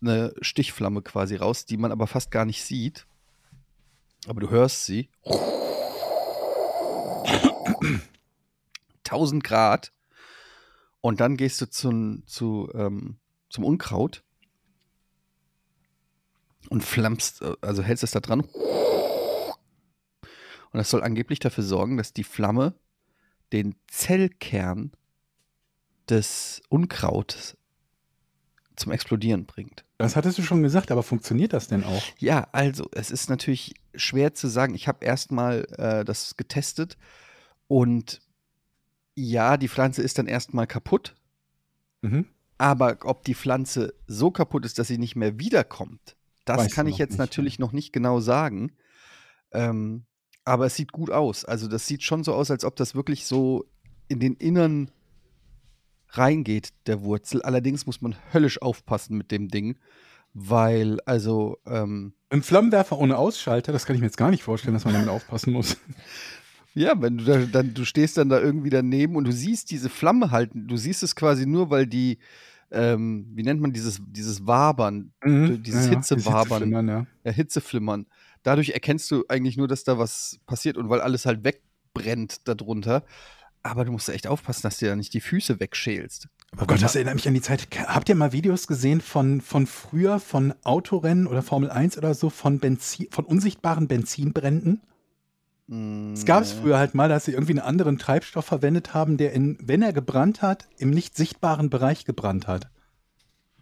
eine 0.00 0.34
Stichflamme 0.40 1.02
quasi 1.02 1.36
raus, 1.36 1.64
die 1.64 1.78
man 1.78 1.92
aber 1.92 2.06
fast 2.06 2.30
gar 2.30 2.44
nicht 2.44 2.62
sieht. 2.62 3.06
Aber 4.26 4.40
du 4.40 4.50
hörst 4.50 4.86
sie. 4.86 5.10
1000 9.04 9.44
Grad. 9.44 9.92
Und 11.00 11.20
dann 11.20 11.36
gehst 11.36 11.60
du 11.60 11.68
zum, 11.68 12.26
zu, 12.26 12.70
ähm, 12.74 13.18
zum 13.50 13.64
Unkraut 13.64 14.24
und 16.70 16.82
flammst, 16.82 17.42
äh, 17.42 17.54
also 17.60 17.82
hältst 17.82 18.04
es 18.04 18.12
da 18.12 18.20
dran. 18.20 18.40
Und 18.40 18.48
das 20.78 20.90
soll 20.90 21.02
angeblich 21.02 21.38
dafür 21.38 21.62
sorgen, 21.62 21.98
dass 21.98 22.12
die 22.12 22.24
Flamme 22.24 22.74
den 23.52 23.76
Zellkern 23.86 24.92
des 26.08 26.62
Unkrautes 26.68 27.56
zum 28.76 28.92
Explodieren 28.92 29.46
bringt. 29.46 29.83
Das 30.04 30.16
hattest 30.16 30.38
du 30.38 30.42
schon 30.42 30.62
gesagt, 30.62 30.90
aber 30.90 31.02
funktioniert 31.02 31.52
das 31.52 31.68
denn 31.68 31.84
auch? 31.84 32.02
Ja, 32.18 32.48
also 32.52 32.88
es 32.92 33.10
ist 33.10 33.28
natürlich 33.30 33.74
schwer 33.94 34.34
zu 34.34 34.48
sagen. 34.48 34.74
Ich 34.74 34.88
habe 34.88 35.04
erstmal 35.04 35.66
äh, 35.78 36.04
das 36.04 36.36
getestet 36.36 36.96
und 37.68 38.20
ja, 39.14 39.56
die 39.56 39.68
Pflanze 39.68 40.02
ist 40.02 40.18
dann 40.18 40.26
erstmal 40.26 40.66
kaputt. 40.66 41.14
Mhm. 42.02 42.26
Aber 42.58 42.98
ob 43.02 43.24
die 43.24 43.34
Pflanze 43.34 43.94
so 44.06 44.30
kaputt 44.30 44.64
ist, 44.64 44.78
dass 44.78 44.88
sie 44.88 44.98
nicht 44.98 45.16
mehr 45.16 45.38
wiederkommt, 45.38 46.16
das 46.44 46.58
Weißt 46.58 46.74
kann 46.74 46.86
ich 46.86 46.98
jetzt 46.98 47.12
nicht, 47.12 47.18
natürlich 47.18 47.58
ja. 47.58 47.60
noch 47.64 47.72
nicht 47.72 47.92
genau 47.92 48.20
sagen. 48.20 48.72
Ähm, 49.52 50.04
aber 50.44 50.66
es 50.66 50.76
sieht 50.76 50.92
gut 50.92 51.10
aus. 51.10 51.44
Also 51.44 51.68
das 51.68 51.86
sieht 51.86 52.02
schon 52.02 52.22
so 52.22 52.34
aus, 52.34 52.50
als 52.50 52.64
ob 52.64 52.76
das 52.76 52.94
wirklich 52.94 53.24
so 53.24 53.64
in 54.08 54.20
den 54.20 54.34
Innern 54.34 54.90
reingeht, 56.18 56.70
der 56.86 57.02
Wurzel. 57.02 57.42
Allerdings 57.42 57.86
muss 57.86 58.00
man 58.00 58.14
höllisch 58.32 58.60
aufpassen 58.62 59.16
mit 59.16 59.30
dem 59.30 59.48
Ding, 59.48 59.76
weil 60.32 61.00
also 61.06 61.58
ähm, 61.66 62.14
Ein 62.30 62.42
Flammenwerfer 62.42 62.98
ohne 62.98 63.16
Ausschalter, 63.18 63.72
das 63.72 63.86
kann 63.86 63.94
ich 63.96 64.00
mir 64.00 64.06
jetzt 64.06 64.16
gar 64.16 64.30
nicht 64.30 64.42
vorstellen, 64.42 64.74
dass 64.74 64.84
man 64.84 64.94
damit 64.94 65.08
aufpassen 65.08 65.52
muss. 65.52 65.76
Ja, 66.76 67.00
wenn 67.00 67.18
du 67.18 67.24
da, 67.24 67.38
dann, 67.38 67.72
du 67.72 67.84
stehst 67.84 68.18
dann 68.18 68.28
da 68.28 68.40
irgendwie 68.40 68.68
daneben 68.68 69.14
und 69.14 69.24
du 69.28 69.32
siehst 69.32 69.70
diese 69.70 69.88
Flamme 69.88 70.32
halten. 70.32 70.66
Du 70.66 70.76
siehst 70.76 71.04
es 71.04 71.14
quasi 71.14 71.46
nur, 71.46 71.70
weil 71.70 71.86
die, 71.86 72.18
ähm, 72.72 73.30
wie 73.32 73.44
nennt 73.44 73.60
man 73.60 73.72
dieses, 73.72 74.00
dieses 74.08 74.44
Wabern, 74.44 75.12
Mhm. 75.24 75.62
dieses 75.62 75.86
Ja, 75.86 75.92
Hitzewabern, 75.92 76.42
Hitzeflimmern, 76.64 76.88
ja. 76.88 77.06
ja, 77.22 77.30
Hitzeflimmern. 77.30 78.06
Dadurch 78.42 78.70
erkennst 78.70 79.08
du 79.12 79.22
eigentlich 79.28 79.56
nur, 79.56 79.68
dass 79.68 79.84
da 79.84 79.98
was 79.98 80.40
passiert 80.46 80.76
und 80.76 80.88
weil 80.88 81.00
alles 81.00 81.26
halt 81.26 81.44
wegbrennt 81.44 82.48
darunter. 82.48 83.04
Aber 83.64 83.84
du 83.84 83.90
musst 83.90 84.08
echt 84.10 84.26
aufpassen, 84.26 84.62
dass 84.62 84.76
dir 84.76 84.90
da 84.90 84.96
nicht 84.96 85.14
die 85.14 85.20
Füße 85.20 85.58
wegschälst. 85.58 86.28
Oh 86.60 86.66
Gott, 86.66 86.82
das 86.82 86.94
erinnert 86.94 87.14
mich 87.14 87.26
an 87.26 87.34
die 87.34 87.40
Zeit. 87.40 87.66
Habt 87.86 88.08
ihr 88.08 88.14
mal 88.14 88.32
Videos 88.32 88.66
gesehen 88.66 89.00
von, 89.00 89.40
von 89.40 89.66
früher, 89.66 90.20
von 90.20 90.54
Autorennen 90.62 91.26
oder 91.26 91.42
Formel 91.42 91.70
1 91.70 91.98
oder 91.98 92.14
so, 92.14 92.30
von, 92.30 92.60
Benzin, 92.60 93.08
von 93.10 93.24
unsichtbaren 93.24 93.88
Benzinbränden? 93.88 94.82
Es 95.66 96.26
gab 96.26 96.42
es 96.42 96.52
früher 96.52 96.78
halt 96.78 96.94
mal, 96.94 97.08
dass 97.08 97.24
sie 97.24 97.32
irgendwie 97.32 97.52
einen 97.52 97.66
anderen 97.66 97.98
Treibstoff 97.98 98.44
verwendet 98.44 98.92
haben, 98.92 99.16
der, 99.16 99.32
in, 99.32 99.56
wenn 99.62 99.80
er 99.80 99.94
gebrannt 99.94 100.42
hat, 100.42 100.68
im 100.76 100.90
nicht 100.90 101.16
sichtbaren 101.16 101.70
Bereich 101.70 102.04
gebrannt 102.04 102.46
hat. 102.46 102.68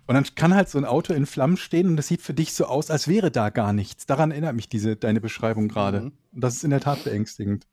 Und 0.08 0.16
dann 0.16 0.24
kann 0.34 0.52
halt 0.52 0.68
so 0.68 0.78
ein 0.78 0.84
Auto 0.84 1.12
in 1.12 1.26
Flammen 1.26 1.56
stehen 1.56 1.86
und 1.86 1.96
das 1.96 2.08
sieht 2.08 2.20
für 2.20 2.34
dich 2.34 2.54
so 2.54 2.66
aus, 2.66 2.90
als 2.90 3.06
wäre 3.06 3.30
da 3.30 3.50
gar 3.50 3.72
nichts. 3.72 4.04
Daran 4.04 4.32
erinnert 4.32 4.56
mich 4.56 4.68
diese, 4.68 4.96
deine 4.96 5.20
Beschreibung 5.20 5.68
gerade. 5.68 6.00
Mhm. 6.00 6.12
Und 6.32 6.40
das 6.40 6.56
ist 6.56 6.64
in 6.64 6.70
der 6.70 6.80
Tat 6.80 7.04
beängstigend. 7.04 7.68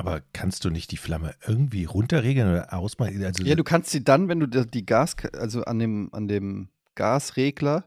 Aber 0.00 0.22
kannst 0.32 0.64
du 0.64 0.70
nicht 0.70 0.92
die 0.92 0.96
Flamme 0.96 1.34
irgendwie 1.46 1.84
runterregeln 1.84 2.48
oder 2.50 2.72
ausmachen? 2.72 3.22
Also, 3.22 3.44
Ja, 3.44 3.54
du 3.54 3.62
kannst 3.62 3.90
sie 3.90 4.02
dann, 4.02 4.28
wenn 4.28 4.40
du 4.40 4.46
die 4.46 4.86
Gas, 4.86 5.14
also 5.34 5.62
an 5.64 5.78
dem, 5.78 6.08
an 6.12 6.26
dem 6.26 6.70
Gasregler, 6.94 7.84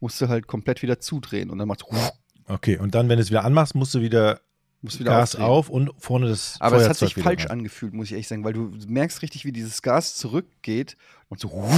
musst 0.00 0.18
du 0.22 0.28
halt 0.28 0.46
komplett 0.46 0.80
wieder 0.80 1.00
zudrehen 1.00 1.50
und 1.50 1.58
dann 1.58 1.68
macht 1.68 1.84
okay, 2.48 2.78
und 2.78 2.94
dann, 2.94 3.10
wenn 3.10 3.18
du 3.18 3.22
es 3.22 3.28
wieder 3.28 3.44
anmachst, 3.44 3.74
musst 3.74 3.92
du 3.92 4.00
wieder, 4.00 4.40
musst 4.80 5.00
wieder 5.00 5.10
Gas 5.10 5.34
aufdrehen. 5.34 5.50
auf 5.50 5.68
und 5.68 5.90
vorne 5.98 6.28
das 6.28 6.56
Aber 6.60 6.78
es 6.78 6.88
hat 6.88 6.96
sich 6.96 7.14
falsch 7.14 7.42
rein. 7.42 7.50
angefühlt, 7.50 7.92
muss 7.92 8.06
ich 8.06 8.12
ehrlich 8.12 8.28
sagen, 8.28 8.42
weil 8.42 8.54
du 8.54 8.72
merkst 8.88 9.20
richtig, 9.20 9.44
wie 9.44 9.52
dieses 9.52 9.82
Gas 9.82 10.16
zurückgeht 10.16 10.96
und 11.28 11.40
so. 11.40 11.50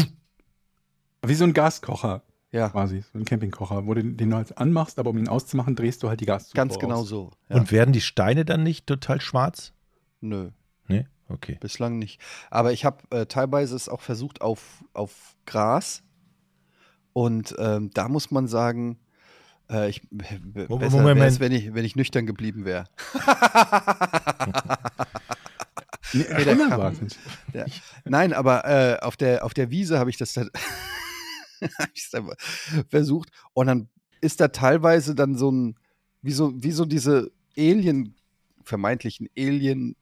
Wie 1.26 1.34
so 1.34 1.42
ein 1.42 1.54
Gaskocher 1.54 2.22
Ja, 2.52 2.68
quasi, 2.68 3.02
so 3.12 3.18
ein 3.18 3.24
Campingkocher, 3.24 3.86
wo 3.86 3.94
du 3.94 4.02
den 4.04 4.30
du 4.30 4.36
halt 4.36 4.56
anmachst, 4.56 4.98
aber 4.98 5.10
um 5.10 5.18
ihn 5.18 5.28
auszumachen, 5.28 5.74
drehst 5.74 6.02
du 6.02 6.08
halt 6.08 6.20
die 6.20 6.26
Gaszufuhr 6.26 6.54
ganz 6.56 6.78
genau 6.78 7.00
aus. 7.00 7.08
so. 7.08 7.32
Ja. 7.48 7.56
Und 7.56 7.72
werden 7.72 7.92
die 7.92 8.00
Steine 8.00 8.44
dann 8.44 8.62
nicht 8.62 8.86
total 8.86 9.20
schwarz? 9.20 9.72
Nö, 10.20 10.50
Nee? 10.88 11.06
Okay. 11.28 11.58
bislang 11.60 11.98
nicht. 11.98 12.20
Aber 12.50 12.72
ich 12.72 12.84
habe 12.84 12.98
äh, 13.10 13.26
teilweise 13.26 13.74
es 13.74 13.88
auch 13.88 14.00
versucht 14.00 14.40
auf, 14.42 14.84
auf 14.94 15.34
Gras. 15.44 16.04
Und 17.12 17.54
ähm, 17.58 17.90
da 17.92 18.08
muss 18.08 18.30
man 18.30 18.46
sagen, 18.46 18.98
äh, 19.68 19.88
ich, 19.88 20.02
Moment, 20.10 20.92
Moment. 20.92 21.20
wär's, 21.20 21.40
wenn 21.40 21.50
ich, 21.50 21.74
wenn 21.74 21.84
ich 21.84 21.96
nüchtern 21.96 22.26
geblieben 22.26 22.64
wäre. 22.64 22.84
Nee. 26.12 26.24
Ja. 27.52 27.64
Nein, 28.04 28.32
aber 28.32 28.64
äh, 28.64 28.98
auf, 29.00 29.16
der, 29.16 29.44
auf 29.44 29.54
der 29.54 29.70
Wiese 29.70 29.98
habe 29.98 30.08
ich 30.08 30.16
das 30.16 30.34
versucht. 32.88 33.30
Und 33.54 33.66
dann 33.66 33.88
ist 34.20 34.40
da 34.40 34.48
teilweise 34.48 35.14
dann 35.14 35.36
so 35.36 35.50
ein, 35.50 35.76
wie 36.22 36.32
so, 36.32 36.52
wie 36.62 36.72
so 36.72 36.84
diese 36.84 37.30
Alien, 37.56 38.14
vermeintlichen 38.64 39.28
Alien 39.38 39.96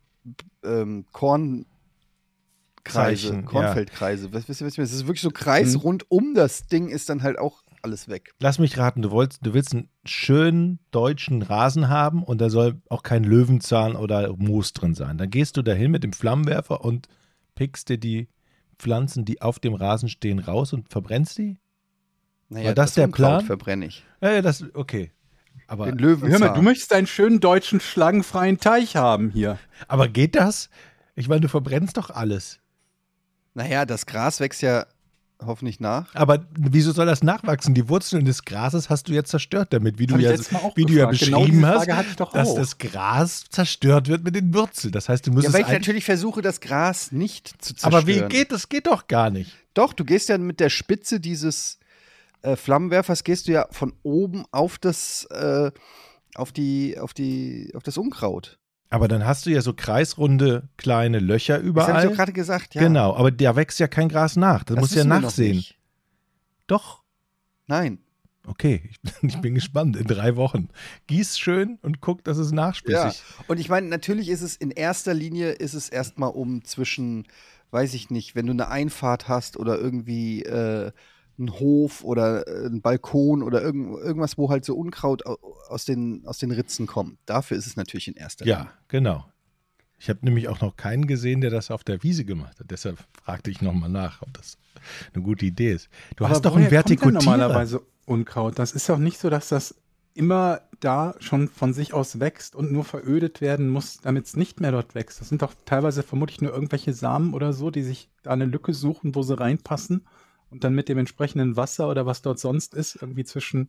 ähm, 0.65 1.05
Kornkreise, 1.13 1.67
Zeichen, 2.85 3.43
ja. 3.43 3.43
Kornfeldkreise. 3.43 4.33
Was, 4.33 4.49
was, 4.49 4.63
was, 4.63 4.79
es 4.79 4.93
ist 4.93 5.07
wirklich 5.07 5.21
so 5.21 5.31
Kreis 5.31 5.75
Mhm. 5.75 5.81
rund 5.81 6.11
um 6.11 6.35
das 6.35 6.67
Ding 6.67 6.89
ist 6.89 7.09
dann 7.09 7.23
halt 7.23 7.39
auch 7.39 7.63
alles 7.83 8.09
weg. 8.09 8.33
Lass 8.41 8.59
mich 8.59 8.79
raten, 8.79 9.03
du, 9.03 9.11
wolltest, 9.11 9.45
du 9.45 9.53
willst 9.53 9.75
einen 9.75 9.91
schönen 10.05 10.79
deutschen 10.91 11.43
Rasen 11.43 11.89
haben 11.89 12.23
und 12.23 12.41
da 12.41 12.49
soll 12.49 12.81
auch 12.89 13.03
kein 13.03 13.25
Löwenzahn 13.25 13.95
oder 13.95 14.35
Moos 14.37 14.73
drin 14.73 14.95
sein. 14.95 15.19
Dann 15.19 15.31
gehst 15.31 15.57
du 15.57 15.63
dahin 15.63 15.91
mit 15.91 16.03
dem 16.03 16.15
Flammenwerfer 16.15 16.83
und 16.83 17.09
pickst 17.55 17.91
dir 17.91 17.99
die 17.99 18.29
Pflanzen, 18.79 19.25
die 19.25 19.41
auf 19.43 19.59
dem 19.59 19.75
Rasen 19.75 20.09
stehen, 20.09 20.39
raus 20.39 20.73
und 20.73 20.89
verbrennst 20.91 21.39
die? 21.39 21.59
Naja, 22.49 22.69
War 22.69 22.75
das 22.75 22.95
der 22.95 23.05
Unkraut 23.07 23.29
Plan? 23.29 23.45
verbrenne 23.47 23.87
ich. 23.87 24.05
Ja, 24.21 24.33
ja, 24.33 24.43
das, 24.43 24.65
okay. 24.75 25.11
Aber, 25.67 25.87
Den 25.87 25.99
Löwenzahn. 25.99 26.31
Hör 26.31 26.39
mal, 26.39 26.55
du 26.55 26.63
möchtest 26.63 26.93
einen 26.93 27.07
schönen 27.07 27.41
deutschen 27.41 27.81
schlangenfreien 27.81 28.59
Teich 28.59 28.97
haben 28.97 29.31
hier. 29.31 29.59
aber 29.89 30.09
geht 30.09 30.35
das? 30.35 30.69
Ich 31.15 31.29
meine, 31.29 31.41
du 31.41 31.49
verbrennst 31.49 31.97
doch 31.97 32.11
alles. 32.11 32.61
naja, 33.55 33.87
das 33.87 34.05
Gras 34.07 34.41
wächst 34.41 34.63
ja 34.63 34.87
hoffentlich 35.45 35.81
nach. 35.81 36.15
Aber 36.15 36.45
wieso 36.57 36.93
soll 36.93 37.07
das 37.07 37.23
nachwachsen? 37.23 37.75
Die 37.75 37.89
Wurzeln 37.89 38.25
des 38.25 38.45
Grases 38.45 38.91
hast 38.91 39.09
du 39.09 39.13
jetzt 39.13 39.31
zerstört 39.31 39.73
damit, 39.73 39.99
wie 39.99 40.07
du 40.07 40.17
ja, 40.17 40.33
wie 40.75 40.85
du 40.85 40.93
ja. 40.93 41.11
Genau 41.11 41.41
beschrieben 41.41 41.59
diese 41.59 41.97
hast, 41.97 42.21
dass 42.21 42.49
auch. 42.49 42.57
das 42.57 42.79
Gras 42.79 43.45
zerstört 43.51 44.09
wird 44.09 44.25
mit 44.25 44.35
den 44.35 44.55
Wurzeln. 44.55 44.93
Das 44.93 45.09
heißt, 45.09 45.27
du 45.27 45.33
musst 45.33 45.45
Ja, 45.45 45.49
es 45.49 45.55
weil 45.55 45.63
ich 45.63 45.69
natürlich 45.69 46.05
versuche, 46.05 46.43
das 46.43 46.61
Gras 46.61 47.13
nicht 47.13 47.49
zu 47.63 47.75
zerstören. 47.75 47.95
Aber 47.95 48.07
wie 48.07 48.21
geht 48.29 48.53
das? 48.53 48.69
Geht 48.69 48.87
doch 48.87 49.07
gar 49.07 49.31
nicht. 49.31 49.53
Doch, 49.75 49.93
du 49.93 50.05
gehst 50.05 50.29
ja 50.29 50.39
mit 50.39 50.61
der 50.61 50.71
Spitze 50.71 51.21
dieses 51.21 51.79
äh, 52.43 52.57
Flammenwerfers, 52.57 53.25
gehst 53.25 53.49
du 53.49 53.53
ja 53.53 53.67
von 53.71 53.93
oben 54.03 54.45
auf 54.51 54.79
das, 54.79 55.25
äh, 55.31 55.71
auf 56.35 56.53
die, 56.53 56.99
auf 56.99 57.15
die, 57.15 57.73
auf 57.75 57.83
das 57.83 57.99
Unkraut. 57.99 58.59
Aber 58.95 59.09
dann 59.09 59.27
hast 59.27 59.45
du 59.47 59.51
ja 59.51 59.61
so 59.61 59.73
kreisrunde 59.75 60.69
kleine 60.77 61.19
Löcher 61.19 61.55
Das 61.55 61.63
habe 61.65 61.69
ich 61.69 61.71
überall. 62.05 62.09
gerade 62.13 62.33
gesagt, 62.33 62.77
ja. 62.77 62.83
Genau, 62.83 63.17
aber 63.17 63.33
da 63.33 63.57
wächst 63.57 63.81
ja 63.81 63.89
kein 63.89 64.09
Gras 64.09 64.37
nach. 64.37 64.63
Das, 64.63 64.77
Das 64.77 64.81
musst 64.83 64.95
du 64.95 64.99
ja 65.01 65.05
nachsehen. 65.05 65.65
Doch. 66.69 67.03
Nein. 67.67 67.99
Okay, 68.47 68.83
ich, 68.89 69.01
ich 69.23 69.41
bin 69.41 69.55
gespannt. 69.55 69.97
In 69.97 70.07
drei 70.07 70.37
Wochen. 70.37 70.69
Gieß 71.09 71.39
schön 71.39 71.79
und 71.83 72.01
guck, 72.01 72.23
dass 72.23 72.37
es 72.39 72.51
Ja. 72.51 72.57
nachspießig. 72.57 73.23
Und 73.49 73.59
ich 73.59 73.69
meine, 73.69 73.89
natürlich 73.89 74.29
ist 74.29 74.43
es 74.43 74.55
in 74.55 74.71
erster 74.71 75.13
Linie 75.13 75.51
ist 75.51 75.75
es 75.75 75.89
erstmal 75.89 76.31
um 76.31 76.65
zwischen, 76.65 77.27
weiß 77.73 77.95
ich 77.95 78.11
nicht, 78.11 78.37
wenn 78.37 78.47
du 78.47 78.53
eine 78.53 78.69
Einfahrt 78.69 79.27
hast 79.29 79.57
oder 79.57 79.77
irgendwie 79.79 80.43
äh, 80.45 80.93
einen 81.39 81.53
Hof 81.59 82.05
oder 82.05 82.47
äh, 82.47 82.67
einen 82.67 82.81
Balkon 82.83 83.43
oder 83.43 83.63
irgend, 83.63 83.99
irgendwas, 84.01 84.39
wo 84.39 84.51
halt 84.51 84.65
so 84.65 84.75
Unkraut 84.77 85.27
au- 85.27 85.39
aus 85.69 85.85
den, 85.85 86.23
aus 86.27 86.39
den 86.39 86.51
Ritzen 86.51 86.87
kommt. 86.87 87.19
Dafür 87.27 87.57
ist 87.57 87.67
es 87.67 87.77
natürlich 87.77 88.09
in 88.09 88.15
erster 88.15 88.47
Ja, 88.47 88.59
Linie. 88.59 88.73
genau. 88.89 89.25
Ich 89.99 90.09
habe 90.11 90.21
nämlich 90.23 90.49
auch 90.49 90.61
noch 90.61 90.77
keinen 90.77 91.07
gesehen, 91.07 91.41
der 91.41 91.51
das 91.51 91.71
auf 91.71 91.83
der 91.85 92.03
Wiese 92.03 92.25
gemacht 92.25 92.61
hat. 92.61 92.71
Deshalb 92.71 92.99
fragte 93.23 93.51
ich 93.51 93.63
nochmal 93.63 93.89
nach, 93.89 94.21
ob 94.23 94.35
das 94.35 94.59
eine 95.15 95.23
gute 95.25 95.47
Idee 95.47 95.73
ist. 95.73 95.89
Du 96.17 96.25
hast 96.29 96.39
Aber 96.39 96.51
doch 96.51 96.57
einen 96.57 96.67
woher 96.67 96.83
kommt 96.83 96.91
Vertikutierer. 96.91 97.13
normalerweise 97.37 97.81
Unkraut. 98.07 98.59
Das 98.59 98.73
ist 98.73 98.89
doch 98.89 98.99
nicht 98.99 99.19
so, 99.19 99.31
dass 99.31 99.49
das 99.49 99.75
immer 100.13 100.61
da 100.81 101.15
schon 101.21 101.49
von 101.49 101.73
sich 101.73 101.95
aus 101.95 102.21
wächst 102.21 102.55
und 102.55 102.71
nur 102.71 102.85
verödet 102.85 103.41
werden 103.41 103.69
muss, 103.69 103.99
damit 104.03 104.27
es 104.27 104.37
nicht 104.37 104.61
mehr 104.61 104.73
dort 104.73 104.95
wächst. 104.95 105.21
Das 105.21 105.29
sind 105.31 105.43
doch 105.43 105.55
teilweise 105.65 106.03
vermutlich 106.03 106.41
nur 106.41 106.53
irgendwelche 106.53 106.93
Samen 106.93 107.33
oder 107.35 107.53
so, 107.53 107.71
die 107.71 107.83
sich 107.83 108.11
da 108.23 108.31
eine 108.33 108.45
Lücke 108.45 108.75
suchen, 108.75 109.15
wo 109.15 109.23
sie 109.23 109.39
reinpassen 109.39 110.05
und 110.55 110.63
dann 110.65 110.75
mit 110.75 110.89
dem 110.89 110.99
entsprechenden 110.99 111.57
Wasser 111.57 111.89
oder 111.91 112.07
was 112.07 112.23
dort 112.23 112.39
sonst 112.39 112.75
ist, 112.75 112.97
irgendwie 113.03 113.25
zwischen 113.25 113.69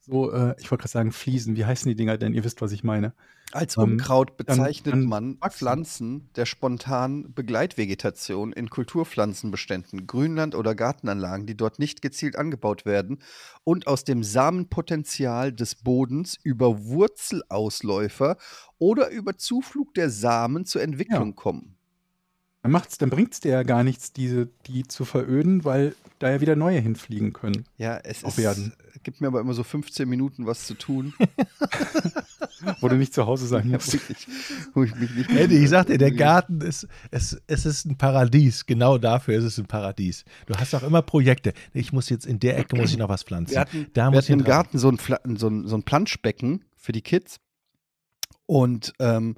so, 0.00 0.32
äh, 0.32 0.56
ich 0.58 0.68
wollte 0.70 0.82
gerade 0.82 0.90
sagen 0.90 1.12
Fliesen, 1.12 1.54
wie 1.56 1.64
heißen 1.64 1.88
die 1.88 1.94
Dinger 1.94 2.18
denn? 2.18 2.34
Ihr 2.34 2.42
wisst, 2.42 2.60
was 2.60 2.72
ich 2.72 2.82
meine. 2.82 3.12
Als 3.52 3.76
Ähm, 3.76 3.82
Unkraut 3.84 4.36
bezeichnet 4.36 4.94
dann 4.94 5.04
man 5.04 5.36
wachsen. 5.40 5.58
Pflanzen 5.58 6.30
der 6.34 6.46
spontanen 6.46 7.32
Begleitvegetation 7.34 8.52
in 8.52 8.68
Kulturpflanzenbeständen, 8.70 10.06
Grünland- 10.08 10.56
oder 10.56 10.74
Gartenanlagen, 10.74 11.46
die 11.46 11.56
dort 11.56 11.78
nicht 11.78 12.02
gezielt 12.02 12.34
angebaut 12.36 12.84
werden 12.84 13.18
und 13.62 13.86
aus 13.86 14.02
dem 14.02 14.24
Samenpotenzial 14.24 15.52
des 15.52 15.76
Bodens 15.76 16.36
über 16.42 16.82
Wurzelausläufer 16.84 18.38
oder 18.78 19.10
über 19.10 19.36
Zuflug 19.36 19.94
der 19.94 20.10
Samen 20.10 20.64
zur 20.64 20.82
Entwicklung 20.82 21.28
Ja. 21.28 21.34
kommen. 21.34 21.76
Dann 22.62 22.70
macht's, 22.70 22.96
dann 22.96 23.10
bringt's 23.10 23.40
dir 23.40 23.50
ja 23.50 23.62
gar 23.64 23.82
nichts, 23.82 24.12
diese, 24.12 24.48
die 24.66 24.84
zu 24.84 25.04
veröden, 25.04 25.64
weil 25.64 25.96
da 26.20 26.30
ja 26.30 26.40
wieder 26.40 26.54
neue 26.54 26.78
hinfliegen 26.78 27.32
können. 27.32 27.64
Ja, 27.76 27.96
es 27.96 28.22
ist, 28.22 28.38
werden. 28.38 28.72
gibt 29.02 29.20
mir 29.20 29.26
aber 29.26 29.40
immer 29.40 29.54
so 29.54 29.64
15 29.64 30.08
Minuten 30.08 30.46
was 30.46 30.64
zu 30.64 30.74
tun. 30.74 31.12
Wo 32.80 32.88
du 32.88 32.94
nicht 32.94 33.12
zu 33.12 33.26
Hause 33.26 33.48
sein 33.48 33.68
musst. 33.68 33.98
wo 34.74 34.84
ich 34.84 34.94
mich 34.94 35.10
nicht 35.12 35.30
Eddie, 35.30 35.56
ich 35.56 35.70
sag 35.70 35.88
dir, 35.88 35.98
der 35.98 36.10
Garten 36.12 36.60
ist, 36.60 36.86
es, 37.10 37.42
es 37.48 37.66
ist 37.66 37.84
ein 37.86 37.98
Paradies. 37.98 38.66
Genau 38.66 38.98
dafür 38.98 39.36
ist 39.36 39.42
es 39.42 39.58
ein 39.58 39.66
Paradies. 39.66 40.24
Du 40.46 40.54
hast 40.54 40.72
auch 40.76 40.84
immer 40.84 41.02
Projekte. 41.02 41.54
Ich 41.74 41.92
muss 41.92 42.08
jetzt 42.08 42.24
in 42.24 42.38
der 42.38 42.56
Ecke 42.56 42.76
muss 42.76 42.92
ich 42.92 42.98
noch 42.98 43.08
was 43.08 43.24
pflanzen. 43.24 43.54
Wir 43.54 43.60
hatten, 43.62 43.86
da 43.94 44.04
wir 44.04 44.10
muss 44.12 44.24
hatten 44.26 44.38
im. 44.38 44.44
Garten 44.44 44.78
so 44.78 44.88
ein, 44.88 44.98
so, 45.36 45.48
ein, 45.48 45.66
so 45.66 45.76
ein 45.76 45.82
Planschbecken 45.82 46.64
für 46.76 46.92
die 46.92 47.02
Kids. 47.02 47.40
Und 48.46 48.92
ähm, 49.00 49.34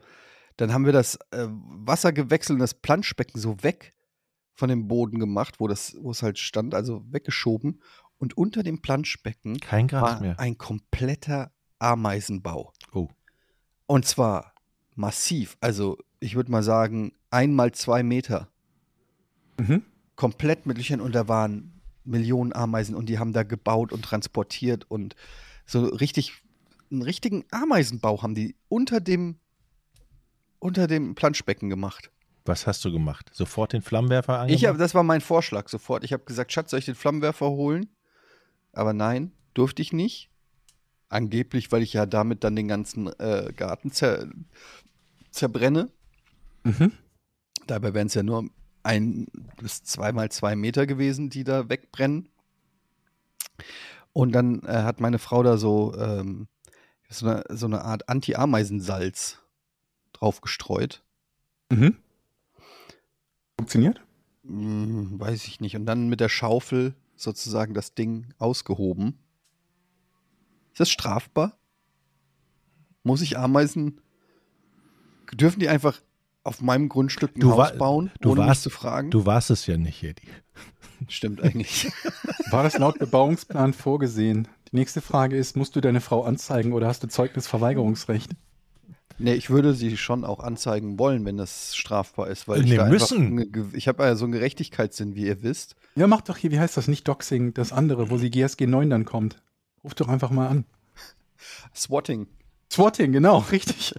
dann 0.56 0.72
haben 0.72 0.84
wir 0.84 0.92
das 0.92 1.16
äh, 1.30 1.46
Wasser 1.48 2.12
gewechselt 2.12 2.54
und 2.54 2.60
das 2.60 2.74
Planschbecken 2.74 3.40
so 3.40 3.62
weg 3.62 3.94
von 4.54 4.68
dem 4.68 4.86
Boden 4.86 5.18
gemacht, 5.18 5.56
wo, 5.58 5.66
das, 5.66 5.96
wo 6.00 6.10
es 6.10 6.22
halt 6.22 6.38
stand, 6.38 6.74
also 6.74 7.04
weggeschoben. 7.10 7.80
Und 8.18 8.36
unter 8.36 8.62
dem 8.62 8.80
Planschbecken 8.80 9.58
Kein 9.58 9.88
Gras 9.88 10.02
war 10.02 10.20
mehr. 10.20 10.38
ein 10.38 10.56
kompletter 10.56 11.52
Ameisenbau. 11.78 12.72
Oh. 12.92 13.08
Und 13.86 14.06
zwar 14.06 14.54
massiv. 14.94 15.56
Also 15.60 15.98
ich 16.20 16.36
würde 16.36 16.50
mal 16.50 16.62
sagen, 16.62 17.12
einmal 17.30 17.72
zwei 17.72 18.02
Meter. 18.02 18.48
Mhm. 19.58 19.82
Komplett 20.16 20.66
mit 20.66 20.78
Löchern 20.78 21.00
und 21.00 21.14
da 21.14 21.28
waren 21.28 21.82
Millionen 22.04 22.52
Ameisen 22.52 22.94
und 22.94 23.08
die 23.08 23.18
haben 23.18 23.32
da 23.32 23.42
gebaut 23.42 23.92
und 23.92 24.02
transportiert 24.02 24.90
und 24.90 25.16
so 25.66 25.84
richtig, 25.86 26.42
einen 26.90 27.02
richtigen 27.02 27.44
Ameisenbau 27.50 28.22
haben 28.22 28.34
die 28.34 28.56
unter 28.68 29.00
dem, 29.00 29.38
unter 30.64 30.87
dem 30.87 31.14
Planschbecken 31.14 31.68
gemacht. 31.68 32.11
Was 32.46 32.66
hast 32.66 32.83
du 32.87 32.90
gemacht? 32.90 33.31
Sofort 33.35 33.74
den 33.74 33.83
Flammenwerfer 33.83 34.38
angemacht? 34.38 34.62
Ich 34.62 34.66
hab, 34.66 34.79
das 34.79 34.94
war 34.94 35.03
mein 35.03 35.20
Vorschlag 35.20 35.68
sofort. 35.68 36.05
Ich 36.05 36.12
habe 36.14 36.24
gesagt, 36.24 36.53
Schatz, 36.53 36.70
soll 36.70 36.79
ich 36.79 36.87
den 36.87 36.94
Flammenwerfer 36.94 37.50
holen? 37.50 37.90
Aber 38.72 38.94
nein, 38.94 39.33
durfte 39.53 39.83
ich 39.83 39.92
nicht. 39.92 40.31
Angeblich, 41.11 41.70
weil 41.70 41.83
ich 41.83 41.92
ja 41.92 42.07
damit 42.07 42.44
dann 42.44 42.57
den 42.57 42.66
ganzen 42.66 43.09
äh, 43.18 43.53
Garten 43.55 43.92
zer 43.92 44.27
zerbrenne. 45.31 45.90
Mhm. 46.64 46.92
Dabei 47.66 47.92
wären 47.92 48.07
es 48.07 48.14
ja 48.14 48.22
nur 48.22 48.48
ein 48.83 49.27
bis 49.59 49.85
zweimal 49.85 50.31
zwei 50.31 50.57
Meter 50.57 50.87
gewesen, 50.87 51.29
die 51.29 51.44
da 51.44 51.68
wegbrennen. 51.68 52.31
Und 54.14 54.33
dann 54.33 54.62
äh, 54.62 54.83
hat 54.83 54.98
meine 54.98 55.18
Frau 55.18 55.42
da 55.42 55.59
so, 55.59 55.94
ähm, 55.98 56.48
so, 57.11 57.27
eine, 57.27 57.44
so 57.50 57.66
eine 57.66 57.85
Art 57.85 58.09
Anti-Ameisensalz 58.09 59.43
drauf 60.24 60.40
gestreut. 60.40 61.02
Mhm. 61.70 61.96
Funktioniert? 63.58 64.00
Hm, 64.46 65.20
weiß 65.20 65.44
ich 65.46 65.60
nicht. 65.60 65.76
Und 65.76 65.84
dann 65.87 66.08
mit 66.08 66.20
der 66.20 66.28
Schaufel 66.30 66.94
sozusagen 67.14 67.74
das 67.74 67.94
Ding 67.94 68.32
ausgehoben. 68.38 69.18
Ist 70.72 70.80
das 70.80 70.90
strafbar? 70.90 71.56
Muss 73.02 73.20
ich 73.20 73.37
Ameisen. 73.38 74.00
Dürfen 75.34 75.60
die 75.60 75.68
einfach 75.68 76.00
auf 76.42 76.60
meinem 76.62 76.88
Grundstück 76.88 77.37
ein 77.37 77.40
Du 77.40 77.52
Haus 77.52 77.76
bauen, 77.76 78.10
du 78.20 78.30
ohne 78.30 78.40
mich 78.40 78.48
warst- 78.48 78.62
zu 78.62 78.70
fragen? 78.70 79.10
Du 79.10 79.26
warst 79.26 79.50
es 79.50 79.66
ja 79.66 79.76
nicht, 79.76 80.02
Eddie. 80.02 80.28
Stimmt 81.08 81.42
eigentlich. 81.42 81.90
War 82.50 82.62
das 82.62 82.78
laut 82.78 82.98
Bebauungsplan 82.98 83.72
vorgesehen? 83.74 84.48
Die 84.70 84.76
nächste 84.76 85.00
Frage 85.00 85.37
ist, 85.37 85.56
musst 85.56 85.76
du 85.76 85.80
deine 85.80 86.00
Frau 86.00 86.24
anzeigen 86.24 86.72
oder 86.72 86.87
hast 86.87 87.02
du 87.02 87.08
Zeugnisverweigerungsrecht? 87.08 88.30
Nee, 89.18 89.35
ich 89.35 89.50
würde 89.50 89.74
sie 89.74 89.96
schon 89.96 90.24
auch 90.24 90.40
anzeigen 90.40 90.98
wollen, 90.98 91.24
wenn 91.24 91.37
das 91.37 91.74
strafbar 91.77 92.29
ist, 92.29 92.46
weil 92.48 92.61
ich 92.62 92.70
Nee, 92.70 92.77
da 92.77 92.85
einfach 92.85 92.92
müssen. 93.11 93.53
Ge- 93.53 93.66
ich 93.72 93.88
habe 93.88 94.03
ja 94.05 94.14
so 94.16 94.24
einen 94.24 94.33
Gerechtigkeitssinn, 94.33 95.14
wie 95.14 95.27
ihr 95.27 95.42
wisst. 95.42 95.77
Ja, 95.96 96.07
mach 96.07 96.20
doch 96.22 96.37
hier, 96.37 96.50
wie 96.50 96.59
heißt 96.59 96.77
das? 96.77 96.88
Nicht 96.88 97.07
Doxing, 97.09 97.55
das 97.55 97.72
andere, 97.72 98.11
wo 98.11 98.16
die 98.18 98.31
GSG 98.31 98.66
9 98.66 98.90
dann 98.90 99.05
kommt. 99.05 99.40
Ruf 99.83 99.94
doch 99.94 100.09
einfach 100.09 100.31
mal 100.31 100.48
an. 100.48 100.64
Swatting. 101.74 102.27
Swatting, 102.72 103.12
genau, 103.12 103.38
richtig. 103.53 103.94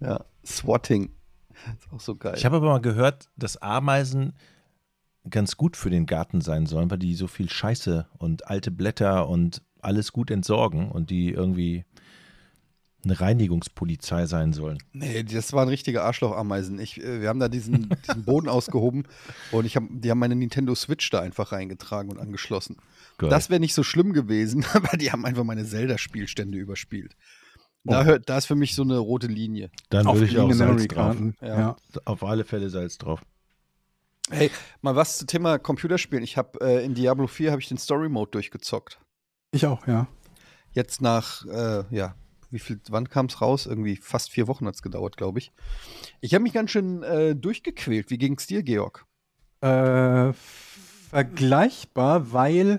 Ja, 0.00 0.24
Swatting. 0.44 1.10
Ist 1.78 1.92
auch 1.92 2.00
so 2.00 2.16
geil. 2.16 2.34
Ich 2.36 2.44
habe 2.44 2.56
aber 2.56 2.66
mal 2.68 2.80
gehört, 2.80 3.28
dass 3.36 3.56
Ameisen 3.56 4.34
ganz 5.30 5.56
gut 5.56 5.76
für 5.76 5.88
den 5.90 6.04
Garten 6.06 6.40
sein 6.42 6.66
sollen, 6.66 6.90
weil 6.90 6.98
die 6.98 7.14
so 7.14 7.26
viel 7.26 7.48
Scheiße 7.48 8.06
und 8.18 8.46
alte 8.48 8.70
Blätter 8.70 9.28
und 9.28 9.62
alles 9.80 10.12
gut 10.12 10.30
entsorgen 10.30 10.90
und 10.90 11.08
die 11.10 11.30
irgendwie 11.30 11.84
eine 13.04 13.20
Reinigungspolizei 13.20 14.26
sein 14.26 14.52
sollen. 14.52 14.78
Nee, 14.92 15.22
das 15.22 15.52
waren 15.52 15.68
richtige 15.68 16.02
Arschlochameisen. 16.02 16.78
Ich, 16.78 17.02
äh, 17.02 17.20
wir 17.20 17.28
haben 17.28 17.40
da 17.40 17.48
diesen, 17.48 17.88
diesen 18.08 18.24
Boden 18.24 18.48
ausgehoben 18.48 19.04
und 19.52 19.64
ich 19.64 19.76
hab, 19.76 19.84
die 19.88 20.10
haben 20.10 20.18
meine 20.18 20.34
Nintendo 20.36 20.74
Switch 20.74 21.08
da 21.10 21.20
einfach 21.20 21.52
reingetragen 21.52 22.10
und 22.10 22.18
angeschlossen. 22.18 22.76
Geil. 23.18 23.30
Das 23.30 23.50
wäre 23.50 23.60
nicht 23.60 23.74
so 23.74 23.82
schlimm 23.82 24.12
gewesen, 24.12 24.64
aber 24.72 24.96
die 24.96 25.12
haben 25.12 25.24
einfach 25.24 25.44
meine 25.44 25.64
Zelda-Spielstände 25.64 26.58
überspielt. 26.58 27.14
Da, 27.86 28.00
Oh. 28.00 28.04
hört, 28.04 28.30
da 28.30 28.38
ist 28.38 28.46
für 28.46 28.54
mich 28.54 28.74
so 28.74 28.82
eine 28.82 28.96
rote 28.96 29.26
Linie. 29.26 29.70
Dann 29.90 30.06
würde 30.06 30.24
ich 30.24 30.38
auch 30.38 30.50
Salz 30.52 30.86
drauf. 30.88 31.16
Ja. 31.42 31.58
Ja. 31.58 31.76
Auf 32.06 32.24
alle 32.24 32.44
Fälle 32.44 32.70
Salz 32.70 32.96
drauf. 32.96 33.20
Hey, 34.30 34.50
mal 34.80 34.96
was 34.96 35.18
zum 35.18 35.26
Thema 35.26 35.58
Computerspielen. 35.58 36.24
Ich 36.24 36.38
habe 36.38 36.58
äh, 36.62 36.82
in 36.84 36.94
Diablo 36.94 37.26
4 37.26 37.50
habe 37.50 37.60
ich 37.60 37.68
den 37.68 37.76
Story 37.76 38.08
Mode 38.08 38.30
durchgezockt. 38.30 38.98
Ich 39.52 39.66
auch, 39.66 39.86
ja. 39.86 40.06
Jetzt 40.72 41.02
nach, 41.02 41.44
äh, 41.44 41.84
ja, 41.94 42.14
wie 42.54 42.60
viel, 42.60 42.80
wann 42.88 43.08
kam 43.08 43.26
es 43.26 43.40
raus? 43.40 43.66
Irgendwie 43.66 43.96
fast 43.96 44.30
vier 44.30 44.46
Wochen 44.46 44.66
hat 44.66 44.76
es 44.76 44.82
gedauert, 44.82 45.16
glaube 45.16 45.40
ich. 45.40 45.52
Ich 46.20 46.32
habe 46.34 46.44
mich 46.44 46.52
ganz 46.52 46.70
schön 46.70 47.02
äh, 47.02 47.34
durchgequält. 47.34 48.10
Wie 48.10 48.18
ging 48.18 48.36
es 48.38 48.46
dir, 48.46 48.62
Georg? 48.62 49.04
Äh, 49.60 50.32
vergleichbar, 51.10 52.32
weil 52.32 52.78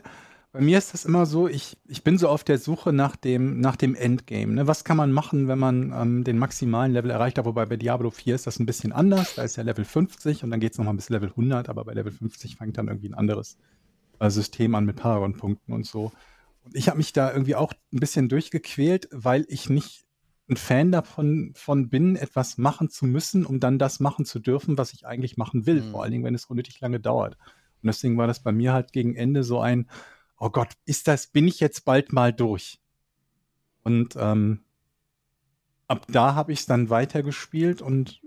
bei 0.53 0.61
mir 0.61 0.77
ist 0.77 0.93
das 0.93 1.03
immer 1.03 1.25
so, 1.25 1.49
ich, 1.49 1.77
ich 1.85 2.03
bin 2.03 2.17
so 2.17 2.29
auf 2.29 2.45
der 2.45 2.57
Suche 2.57 2.93
nach 2.93 3.17
dem, 3.17 3.59
nach 3.59 3.75
dem 3.75 3.93
Endgame. 3.93 4.53
Ne? 4.53 4.67
Was 4.67 4.85
kann 4.85 4.95
man 4.95 5.11
machen, 5.11 5.49
wenn 5.49 5.59
man 5.59 5.91
ähm, 5.93 6.23
den 6.23 6.37
maximalen 6.37 6.93
Level 6.93 7.11
erreicht 7.11 7.37
hat? 7.37 7.43
Wobei 7.43 7.65
bei 7.65 7.75
Diablo 7.75 8.09
4 8.09 8.35
ist 8.35 8.47
das 8.47 8.59
ein 8.59 8.65
bisschen 8.65 8.93
anders. 8.93 9.35
Da 9.35 9.43
ist 9.43 9.57
ja 9.57 9.63
Level 9.63 9.83
50 9.83 10.45
und 10.45 10.51
dann 10.51 10.61
geht 10.61 10.71
es 10.71 10.77
nochmal 10.77 10.93
bis 10.93 11.09
Level 11.09 11.29
100, 11.29 11.67
aber 11.67 11.83
bei 11.83 11.93
Level 11.93 12.13
50 12.13 12.55
fängt 12.55 12.77
dann 12.77 12.87
irgendwie 12.87 13.09
ein 13.09 13.15
anderes 13.15 13.57
äh, 14.19 14.29
System 14.29 14.75
an 14.75 14.85
mit 14.85 14.95
Paragon-Punkten 14.95 15.73
und 15.73 15.85
so. 15.85 16.13
Und 16.65 16.75
ich 16.75 16.87
habe 16.87 16.97
mich 16.97 17.13
da 17.13 17.31
irgendwie 17.31 17.55
auch 17.55 17.73
ein 17.93 17.99
bisschen 17.99 18.27
durchgequält, 18.27 19.07
weil 19.11 19.45
ich 19.47 19.69
nicht 19.69 20.05
ein 20.49 20.57
Fan 20.57 20.91
davon 20.91 21.53
von 21.55 21.89
bin, 21.89 22.15
etwas 22.15 22.57
machen 22.57 22.89
zu 22.89 23.05
müssen, 23.05 23.45
um 23.45 23.59
dann 23.59 23.79
das 23.79 23.99
machen 23.99 24.25
zu 24.25 24.39
dürfen, 24.39 24.77
was 24.77 24.93
ich 24.93 25.05
eigentlich 25.05 25.37
machen 25.37 25.65
will. 25.65 25.81
Mhm. 25.81 25.91
Vor 25.91 26.03
allen 26.03 26.11
Dingen, 26.11 26.23
wenn 26.23 26.35
es 26.35 26.45
unnötig 26.45 26.79
lange 26.81 26.99
dauert. 26.99 27.37
Und 27.81 27.87
deswegen 27.87 28.17
war 28.17 28.27
das 28.27 28.43
bei 28.43 28.51
mir 28.51 28.73
halt 28.73 28.91
gegen 28.91 29.15
Ende 29.15 29.43
so 29.43 29.59
ein, 29.59 29.89
oh 30.37 30.49
Gott, 30.49 30.69
ist 30.85 31.07
das, 31.07 31.27
bin 31.27 31.47
ich 31.47 31.59
jetzt 31.59 31.85
bald 31.85 32.13
mal 32.13 32.33
durch? 32.33 32.79
Und 33.83 34.15
ähm, 34.19 34.61
ab 35.87 36.05
da 36.09 36.35
habe 36.35 36.51
ich 36.51 36.59
es 36.59 36.65
dann 36.65 36.89
weitergespielt 36.89 37.81
und 37.81 38.21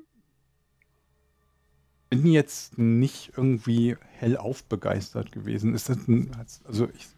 bin 2.11 2.27
jetzt 2.27 2.79
nicht 2.79 3.33
irgendwie 3.37 3.97
hellauf 4.13 4.65
begeistert 4.65 5.33
gewesen. 5.33 5.75
Ist 5.75 5.89
das 5.89 6.09
ein, 6.09 6.31
also 6.65 6.89
ich, 6.95 7.07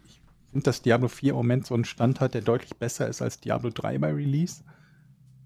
finde, 0.51 0.63
dass 0.63 0.81
Diablo 0.81 1.07
4 1.07 1.31
im 1.31 1.35
Moment 1.37 1.65
so 1.65 1.73
einen 1.73 1.85
Stand 1.85 2.19
hat, 2.19 2.33
der 2.33 2.41
deutlich 2.41 2.77
besser 2.77 3.07
ist 3.07 3.21
als 3.21 3.39
Diablo 3.39 3.69
3 3.69 3.97
bei 3.97 4.13
Release. 4.13 4.63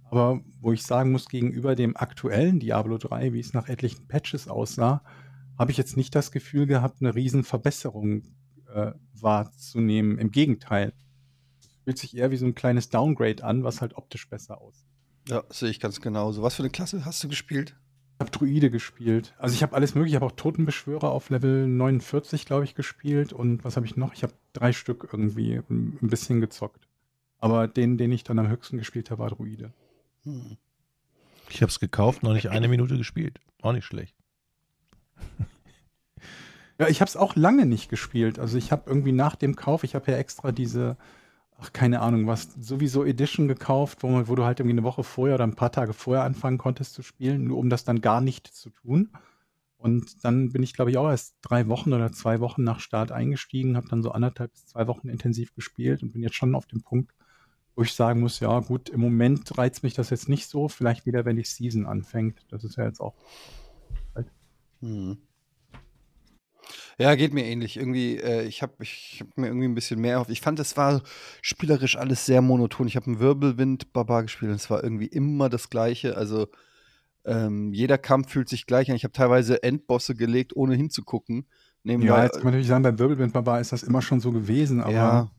Aber 0.09 0.41
wo 0.61 0.71
ich 0.71 0.83
sagen 0.83 1.11
muss, 1.11 1.29
gegenüber 1.29 1.75
dem 1.75 1.95
aktuellen 1.95 2.59
Diablo 2.59 2.97
3, 2.97 3.33
wie 3.33 3.39
es 3.39 3.53
nach 3.53 3.67
etlichen 3.67 4.07
Patches 4.07 4.47
aussah, 4.47 5.03
habe 5.57 5.71
ich 5.71 5.77
jetzt 5.77 5.97
nicht 5.97 6.13
das 6.15 6.31
Gefühl 6.31 6.65
gehabt, 6.65 7.01
eine 7.01 7.15
riesen 7.15 7.43
Verbesserung 7.43 8.23
äh, 8.73 8.91
wahrzunehmen. 9.13 10.17
Im 10.17 10.31
Gegenteil. 10.31 10.93
Fühlt 11.83 11.97
sich 11.97 12.17
eher 12.17 12.31
wie 12.31 12.37
so 12.37 12.45
ein 12.45 12.55
kleines 12.55 12.89
Downgrade 12.89 13.43
an, 13.43 13.63
was 13.63 13.81
halt 13.81 13.95
optisch 13.95 14.29
besser 14.29 14.59
aussieht. 14.59 14.87
Ja, 15.27 15.43
sehe 15.49 15.69
ich 15.69 15.79
ganz 15.79 16.01
genauso. 16.01 16.41
Was 16.41 16.55
für 16.55 16.63
eine 16.63 16.69
Klasse 16.69 17.05
hast 17.05 17.23
du 17.23 17.29
gespielt? 17.29 17.75
Ich 18.15 18.19
habe 18.21 18.31
Druide 18.31 18.71
gespielt. 18.71 19.33
Also 19.37 19.55
ich 19.55 19.61
habe 19.61 19.75
alles 19.75 19.93
mögliche. 19.93 20.15
Ich 20.15 20.21
habe 20.21 20.25
auch 20.31 20.35
Totenbeschwörer 20.35 21.11
auf 21.11 21.29
Level 21.29 21.67
49, 21.67 22.45
glaube 22.45 22.63
ich, 22.63 22.73
gespielt. 22.73 23.33
Und 23.33 23.63
was 23.65 23.75
habe 23.75 23.85
ich 23.85 23.97
noch? 23.97 24.13
Ich 24.13 24.23
habe 24.23 24.33
drei 24.53 24.71
Stück 24.71 25.09
irgendwie 25.11 25.61
ein 25.69 25.97
ein 26.01 26.09
bisschen 26.09 26.39
gezockt. 26.39 26.87
Aber 27.39 27.67
den, 27.67 27.97
den 27.97 28.11
ich 28.11 28.23
dann 28.23 28.39
am 28.39 28.47
höchsten 28.47 28.77
gespielt 28.77 29.11
habe, 29.11 29.23
war 29.23 29.29
Druide. 29.29 29.73
Hm. 30.23 30.57
Ich 31.49 31.61
habe 31.61 31.69
es 31.69 31.79
gekauft, 31.79 32.23
noch 32.23 32.33
nicht 32.33 32.49
eine 32.49 32.67
Minute 32.67 32.97
gespielt. 32.97 33.39
Auch 33.61 33.73
nicht 33.73 33.85
schlecht. 33.85 34.15
Ja, 36.77 36.89
ich 36.89 36.99
habe 36.99 37.07
es 37.07 37.15
auch 37.15 37.37
lange 37.37 37.65
nicht 37.65 37.89
gespielt. 37.89 38.37
Also 38.37 38.57
ich 38.57 38.73
habe 38.73 38.89
irgendwie 38.89 39.13
nach 39.13 39.37
dem 39.37 39.55
Kauf, 39.55 39.85
ich 39.85 39.95
habe 39.95 40.11
ja 40.11 40.17
extra 40.17 40.51
diese, 40.51 40.97
ach 41.57 41.73
keine 41.73 42.01
Ahnung 42.01 42.27
was, 42.27 42.53
sowieso 42.59 43.03
Edition 43.05 43.47
gekauft, 43.47 44.03
wo, 44.03 44.07
man, 44.07 44.27
wo 44.27 44.35
du 44.35 44.43
halt 44.43 44.59
irgendwie 44.59 44.75
eine 44.75 44.83
Woche 44.83 45.03
vorher 45.03 45.35
oder 45.35 45.45
ein 45.45 45.55
paar 45.55 45.71
Tage 45.71 45.93
vorher 45.93 46.23
anfangen 46.23 46.57
konntest 46.57 46.93
zu 46.93 47.01
spielen, 47.01 47.45
nur 47.45 47.57
um 47.57 47.69
das 47.69 47.85
dann 47.85 48.01
gar 48.01 48.21
nicht 48.21 48.47
zu 48.47 48.69
tun. 48.69 49.09
Und 49.77 50.23
dann 50.23 50.51
bin 50.51 50.63
ich, 50.63 50.73
glaube 50.73 50.89
ich, 50.89 50.97
auch 50.97 51.09
erst 51.09 51.35
drei 51.41 51.67
Wochen 51.67 51.93
oder 51.93 52.11
zwei 52.11 52.39
Wochen 52.39 52.63
nach 52.63 52.79
Start 52.79 53.11
eingestiegen, 53.11 53.77
habe 53.77 53.87
dann 53.87 54.01
so 54.01 54.11
anderthalb 54.11 54.51
bis 54.51 54.65
zwei 54.65 54.87
Wochen 54.87 55.09
intensiv 55.09 55.53
gespielt 55.53 56.01
und 56.01 56.13
bin 56.13 56.23
jetzt 56.23 56.35
schon 56.35 56.55
auf 56.55 56.65
dem 56.65 56.81
Punkt, 56.81 57.13
wo 57.75 57.83
ich 57.83 57.93
sagen 57.93 58.21
muss, 58.21 58.39
ja 58.39 58.59
gut, 58.59 58.89
im 58.89 59.01
Moment 59.01 59.57
reizt 59.57 59.83
mich 59.83 59.93
das 59.93 60.09
jetzt 60.09 60.27
nicht 60.27 60.47
so, 60.47 60.69
vielleicht 60.69 61.05
wieder, 61.05 61.25
wenn 61.25 61.35
die 61.35 61.43
Season 61.43 61.85
anfängt. 61.85 62.45
Das 62.49 62.63
ist 62.63 62.77
ja 62.77 62.85
jetzt 62.85 62.99
auch. 62.99 63.13
Halt. 64.15 64.27
Hm. 64.81 65.17
Ja, 66.97 67.15
geht 67.15 67.33
mir 67.33 67.45
ähnlich. 67.45 67.77
Irgendwie, 67.77 68.17
äh, 68.17 68.43
ich 68.43 68.61
habe 68.61 68.73
ich 68.81 69.21
hab 69.21 69.37
mir 69.37 69.47
irgendwie 69.47 69.67
ein 69.67 69.75
bisschen 69.75 69.99
mehr 69.99 70.19
auf. 70.19 70.29
Ich 70.29 70.41
fand, 70.41 70.59
es 70.59 70.77
war 70.77 71.01
spielerisch 71.41 71.97
alles 71.97 72.25
sehr 72.25 72.41
monoton. 72.41 72.87
Ich 72.87 72.95
habe 72.95 73.07
einen 73.07 73.19
Wirbelwind-Barbar 73.19 74.23
gespielt 74.23 74.51
und 74.51 74.57
es 74.57 74.69
war 74.69 74.83
irgendwie 74.83 75.07
immer 75.07 75.49
das 75.49 75.69
Gleiche. 75.69 76.15
Also 76.17 76.47
ähm, 77.25 77.73
jeder 77.73 77.97
Kampf 77.97 78.31
fühlt 78.31 78.49
sich 78.49 78.65
gleich 78.65 78.89
an. 78.89 78.95
Ich 78.95 79.03
habe 79.03 79.13
teilweise 79.13 79.61
Endbosse 79.63 80.15
gelegt, 80.15 80.55
ohne 80.55 80.75
hinzugucken. 80.75 81.47
Nebenbei, 81.83 82.17
ja, 82.17 82.23
jetzt 82.23 82.33
kann 82.33 82.43
man 82.43 82.53
natürlich 82.53 82.67
sagen, 82.67 82.83
beim 82.83 82.97
Wirbelwind-Barbar 82.97 83.61
ist 83.61 83.71
das 83.71 83.83
immer 83.83 84.01
schon 84.01 84.19
so 84.19 84.31
gewesen, 84.31 84.81
aber. 84.81 84.91
Ja, 84.91 85.31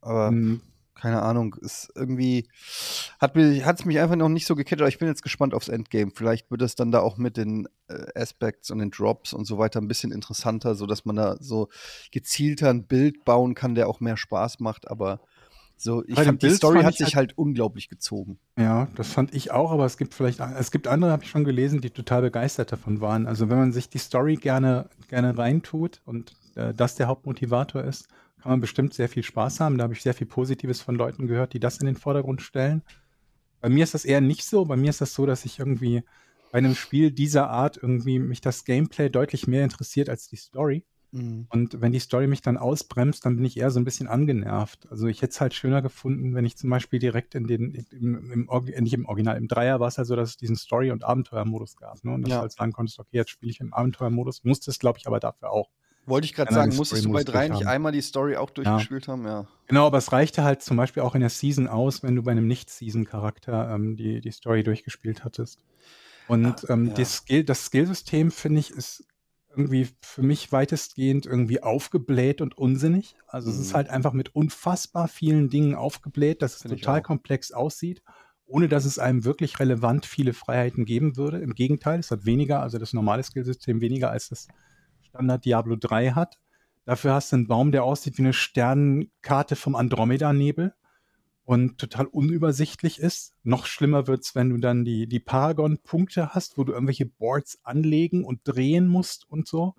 aber 0.00 0.28
hm. 0.28 0.60
Keine 0.94 1.22
Ahnung, 1.22 1.54
ist 1.60 1.90
irgendwie, 1.94 2.48
hat 3.20 3.36
es 3.36 3.84
mich 3.84 3.98
einfach 3.98 4.16
noch 4.16 4.28
nicht 4.28 4.46
so 4.46 4.54
gecatcht, 4.54 4.80
aber 4.80 4.88
ich 4.88 4.98
bin 4.98 5.08
jetzt 5.08 5.22
gespannt 5.22 5.54
aufs 5.54 5.68
Endgame. 5.68 6.12
Vielleicht 6.14 6.50
wird 6.50 6.62
es 6.62 6.74
dann 6.74 6.92
da 6.92 7.00
auch 7.00 7.16
mit 7.16 7.36
den 7.36 7.68
äh, 7.88 8.06
Aspects 8.14 8.70
und 8.70 8.78
den 8.78 8.90
Drops 8.90 9.32
und 9.32 9.46
so 9.46 9.58
weiter 9.58 9.80
ein 9.80 9.88
bisschen 9.88 10.12
interessanter, 10.12 10.74
sodass 10.74 11.04
man 11.04 11.16
da 11.16 11.36
so 11.40 11.68
gezielter 12.10 12.70
ein 12.70 12.84
Bild 12.84 13.24
bauen 13.24 13.54
kann, 13.54 13.74
der 13.74 13.88
auch 13.88 14.00
mehr 14.00 14.16
Spaß 14.16 14.60
macht, 14.60 14.90
aber 14.90 15.20
so, 15.82 16.04
ich 16.06 16.14
fand, 16.14 16.40
die 16.42 16.50
Story 16.50 16.82
hat 16.82 16.94
sich 16.94 17.16
halt, 17.16 17.30
halt, 17.30 17.38
unglaublich 17.38 17.88
gezogen. 17.88 18.38
Ja, 18.56 18.86
das 18.94 19.08
fand 19.08 19.34
ich 19.34 19.50
auch, 19.50 19.72
aber 19.72 19.84
es 19.84 19.96
gibt 19.96 20.14
vielleicht, 20.14 20.38
es 20.38 20.70
gibt 20.70 20.86
andere, 20.86 21.10
habe 21.10 21.24
ich 21.24 21.30
schon 21.30 21.42
gelesen, 21.42 21.80
die 21.80 21.90
total 21.90 22.22
begeistert 22.22 22.70
davon 22.70 23.00
waren. 23.00 23.26
Also 23.26 23.50
wenn 23.50 23.58
man 23.58 23.72
sich 23.72 23.88
die 23.88 23.98
Story 23.98 24.36
gerne, 24.36 24.88
gerne 25.08 25.36
reintut 25.36 26.00
und 26.04 26.34
äh, 26.54 26.72
das 26.72 26.94
der 26.94 27.08
Hauptmotivator 27.08 27.82
ist, 27.82 28.06
kann 28.42 28.50
man 28.50 28.60
bestimmt 28.60 28.92
sehr 28.92 29.08
viel 29.08 29.22
Spaß 29.22 29.60
haben. 29.60 29.78
Da 29.78 29.84
habe 29.84 29.94
ich 29.94 30.02
sehr 30.02 30.14
viel 30.14 30.26
Positives 30.26 30.80
von 30.80 30.96
Leuten 30.96 31.28
gehört, 31.28 31.52
die 31.52 31.60
das 31.60 31.78
in 31.78 31.86
den 31.86 31.96
Vordergrund 31.96 32.42
stellen. 32.42 32.82
Bei 33.60 33.68
mir 33.68 33.84
ist 33.84 33.94
das 33.94 34.04
eher 34.04 34.20
nicht 34.20 34.44
so. 34.44 34.64
Bei 34.64 34.76
mir 34.76 34.90
ist 34.90 35.00
das 35.00 35.14
so, 35.14 35.26
dass 35.26 35.44
ich 35.44 35.60
irgendwie 35.60 36.02
bei 36.50 36.58
einem 36.58 36.74
Spiel 36.74 37.12
dieser 37.12 37.50
Art 37.50 37.78
irgendwie 37.80 38.18
mich 38.18 38.40
das 38.40 38.64
Gameplay 38.64 39.08
deutlich 39.08 39.46
mehr 39.46 39.62
interessiert 39.62 40.08
als 40.08 40.26
die 40.26 40.36
Story. 40.36 40.84
Mhm. 41.12 41.46
Und 41.50 41.80
wenn 41.80 41.92
die 41.92 42.00
Story 42.00 42.26
mich 42.26 42.42
dann 42.42 42.56
ausbremst, 42.56 43.24
dann 43.24 43.36
bin 43.36 43.44
ich 43.44 43.56
eher 43.56 43.70
so 43.70 43.78
ein 43.78 43.84
bisschen 43.84 44.08
angenervt. 44.08 44.88
Also 44.90 45.06
ich 45.06 45.22
hätte 45.22 45.30
es 45.30 45.40
halt 45.40 45.54
schöner 45.54 45.80
gefunden, 45.80 46.34
wenn 46.34 46.44
ich 46.44 46.56
zum 46.56 46.68
Beispiel 46.68 46.98
direkt 46.98 47.36
in 47.36 47.46
den, 47.46 47.70
im, 47.90 48.32
im, 48.32 48.48
im 48.50 48.82
nicht 48.82 48.94
im 48.94 49.06
Original, 49.06 49.36
im 49.36 49.46
Dreier 49.46 49.78
war 49.78 49.88
es 49.88 49.98
halt 49.98 50.08
so, 50.08 50.16
dass 50.16 50.30
es 50.30 50.36
diesen 50.36 50.56
Story- 50.56 50.90
und 50.90 51.04
Abenteuermodus 51.04 51.76
gab. 51.76 52.02
Ne? 52.02 52.12
Und 52.12 52.22
dass 52.22 52.30
ja. 52.30 52.36
du 52.38 52.42
halt 52.42 52.52
sagen 52.52 52.72
konntest, 52.72 52.98
okay, 52.98 53.18
jetzt 53.18 53.30
spiele 53.30 53.52
ich 53.52 53.60
im 53.60 53.72
Abenteuermodus, 53.72 54.42
musste 54.42 54.70
es, 54.70 54.78
glaube 54.78 54.98
ich, 54.98 55.06
aber 55.06 55.20
dafür 55.20 55.50
auch. 55.52 55.70
Wollte 56.04 56.24
ich 56.24 56.34
gerade 56.34 56.52
sagen, 56.52 56.74
musstest 56.74 57.04
du 57.04 57.12
bei 57.12 57.22
drei 57.22 57.48
nicht 57.48 57.66
einmal 57.66 57.92
die 57.92 58.00
Story 58.00 58.36
auch 58.36 58.50
durchgespielt 58.50 59.06
ja. 59.06 59.12
haben? 59.12 59.24
Ja. 59.24 59.46
Genau, 59.68 59.86
aber 59.86 59.98
es 59.98 60.10
reichte 60.10 60.42
halt 60.42 60.62
zum 60.62 60.76
Beispiel 60.76 61.02
auch 61.02 61.14
in 61.14 61.20
der 61.20 61.30
Season 61.30 61.68
aus, 61.68 62.02
wenn 62.02 62.16
du 62.16 62.22
bei 62.22 62.32
einem 62.32 62.48
Nicht-Season-Charakter 62.48 63.72
ähm, 63.72 63.96
die, 63.96 64.20
die 64.20 64.30
Story 64.32 64.64
durchgespielt 64.64 65.24
hattest. 65.24 65.64
Und 66.26 66.68
ah, 66.68 66.72
ähm, 66.72 66.88
ja. 66.88 66.94
das, 66.94 67.18
Skill, 67.18 67.44
das 67.44 67.66
Skillsystem, 67.66 68.32
finde 68.32 68.60
ich, 68.60 68.70
ist 68.70 69.04
irgendwie 69.56 69.88
für 70.00 70.22
mich 70.22 70.50
weitestgehend 70.50 71.26
irgendwie 71.26 71.62
aufgebläht 71.62 72.40
und 72.40 72.56
unsinnig. 72.56 73.14
Also 73.28 73.50
mhm. 73.50 73.54
es 73.54 73.60
ist 73.60 73.72
mhm. 73.72 73.76
halt 73.76 73.88
einfach 73.90 74.12
mit 74.12 74.34
unfassbar 74.34 75.08
vielen 75.08 75.50
Dingen 75.50 75.74
aufgebläht, 75.74 76.42
dass 76.42 76.56
es 76.56 76.62
total 76.62 77.02
komplex 77.02 77.52
aussieht, 77.52 78.02
ohne 78.46 78.68
dass 78.68 78.86
es 78.86 78.98
einem 78.98 79.24
wirklich 79.24 79.60
relevant 79.60 80.06
viele 80.06 80.32
Freiheiten 80.32 80.84
geben 80.84 81.16
würde. 81.16 81.38
Im 81.38 81.54
Gegenteil, 81.54 82.00
es 82.00 82.10
hat 82.10 82.24
weniger, 82.24 82.60
also 82.60 82.78
das 82.78 82.92
normale 82.92 83.22
Skillsystem 83.22 83.80
weniger 83.80 84.10
als 84.10 84.30
das 84.30 84.48
Standard 85.12 85.44
Diablo 85.44 85.76
3 85.76 86.12
hat. 86.12 86.38
Dafür 86.86 87.12
hast 87.12 87.32
du 87.32 87.36
einen 87.36 87.46
Baum, 87.46 87.70
der 87.70 87.84
aussieht 87.84 88.16
wie 88.16 88.22
eine 88.22 88.32
Sternenkarte 88.32 89.56
vom 89.56 89.76
Andromeda-Nebel 89.76 90.74
und 91.44 91.76
total 91.76 92.06
unübersichtlich 92.06 92.98
ist. 92.98 93.34
Noch 93.42 93.66
schlimmer 93.66 94.06
wird's, 94.06 94.34
wenn 94.34 94.48
du 94.48 94.56
dann 94.56 94.86
die, 94.86 95.06
die 95.06 95.20
Paragon-Punkte 95.20 96.30
hast, 96.30 96.56
wo 96.56 96.64
du 96.64 96.72
irgendwelche 96.72 97.04
Boards 97.04 97.58
anlegen 97.62 98.24
und 98.24 98.40
drehen 98.44 98.88
musst 98.88 99.28
und 99.28 99.46
so. 99.46 99.74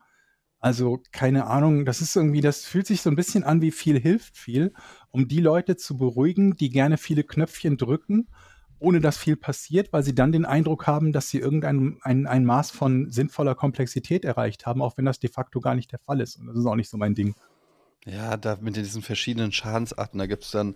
Also 0.60 1.02
keine 1.12 1.48
Ahnung, 1.48 1.84
das 1.84 2.02
ist 2.02 2.16
irgendwie, 2.16 2.42
das 2.42 2.64
fühlt 2.64 2.86
sich 2.86 3.02
so 3.02 3.10
ein 3.10 3.16
bisschen 3.16 3.44
an 3.44 3.62
wie 3.62 3.72
viel 3.72 4.00
hilft 4.00 4.38
viel, 4.38 4.72
um 5.10 5.28
die 5.28 5.42
Leute 5.42 5.78
zu 5.78 5.98
beruhigen, 5.98 6.56
die 6.56 6.70
gerne 6.70 6.98
viele 6.98 7.24
Knöpfchen 7.24 7.78
drücken, 7.78 8.28
ohne 8.84 9.00
dass 9.00 9.18
viel 9.18 9.38
passiert, 9.38 9.94
weil 9.94 10.04
sie 10.04 10.14
dann 10.14 10.32
den 10.32 10.46
Eindruck 10.46 10.88
haben, 10.88 11.14
dass 11.14 11.30
sie 11.30 11.40
irgendein 11.40 11.98
ein, 12.02 12.28
ein 12.28 12.46
Maß 12.46 12.72
von 12.72 13.10
sinnvoller 13.10 13.56
Komplexität 13.56 14.26
erreicht 14.26 14.66
haben, 14.66 14.82
auch 14.82 14.98
wenn 14.98 15.06
das 15.06 15.20
de 15.20 15.30
facto 15.30 15.62
gar 15.62 15.74
nicht 15.74 15.92
der 15.92 16.00
Fall 16.00 16.20
ist. 16.20 16.36
Und 16.36 16.48
das 16.48 16.58
ist 16.58 16.66
auch 16.66 16.76
nicht 16.76 16.90
so 16.90 16.98
mein 16.98 17.16
Ding. 17.16 17.34
Ja, 18.06 18.36
da 18.36 18.58
mit 18.60 18.76
diesen 18.76 19.02
verschiedenen 19.02 19.54
Schadensarten, 19.54 20.20
da 20.20 20.26
gibt's 20.26 20.52
dann 20.52 20.76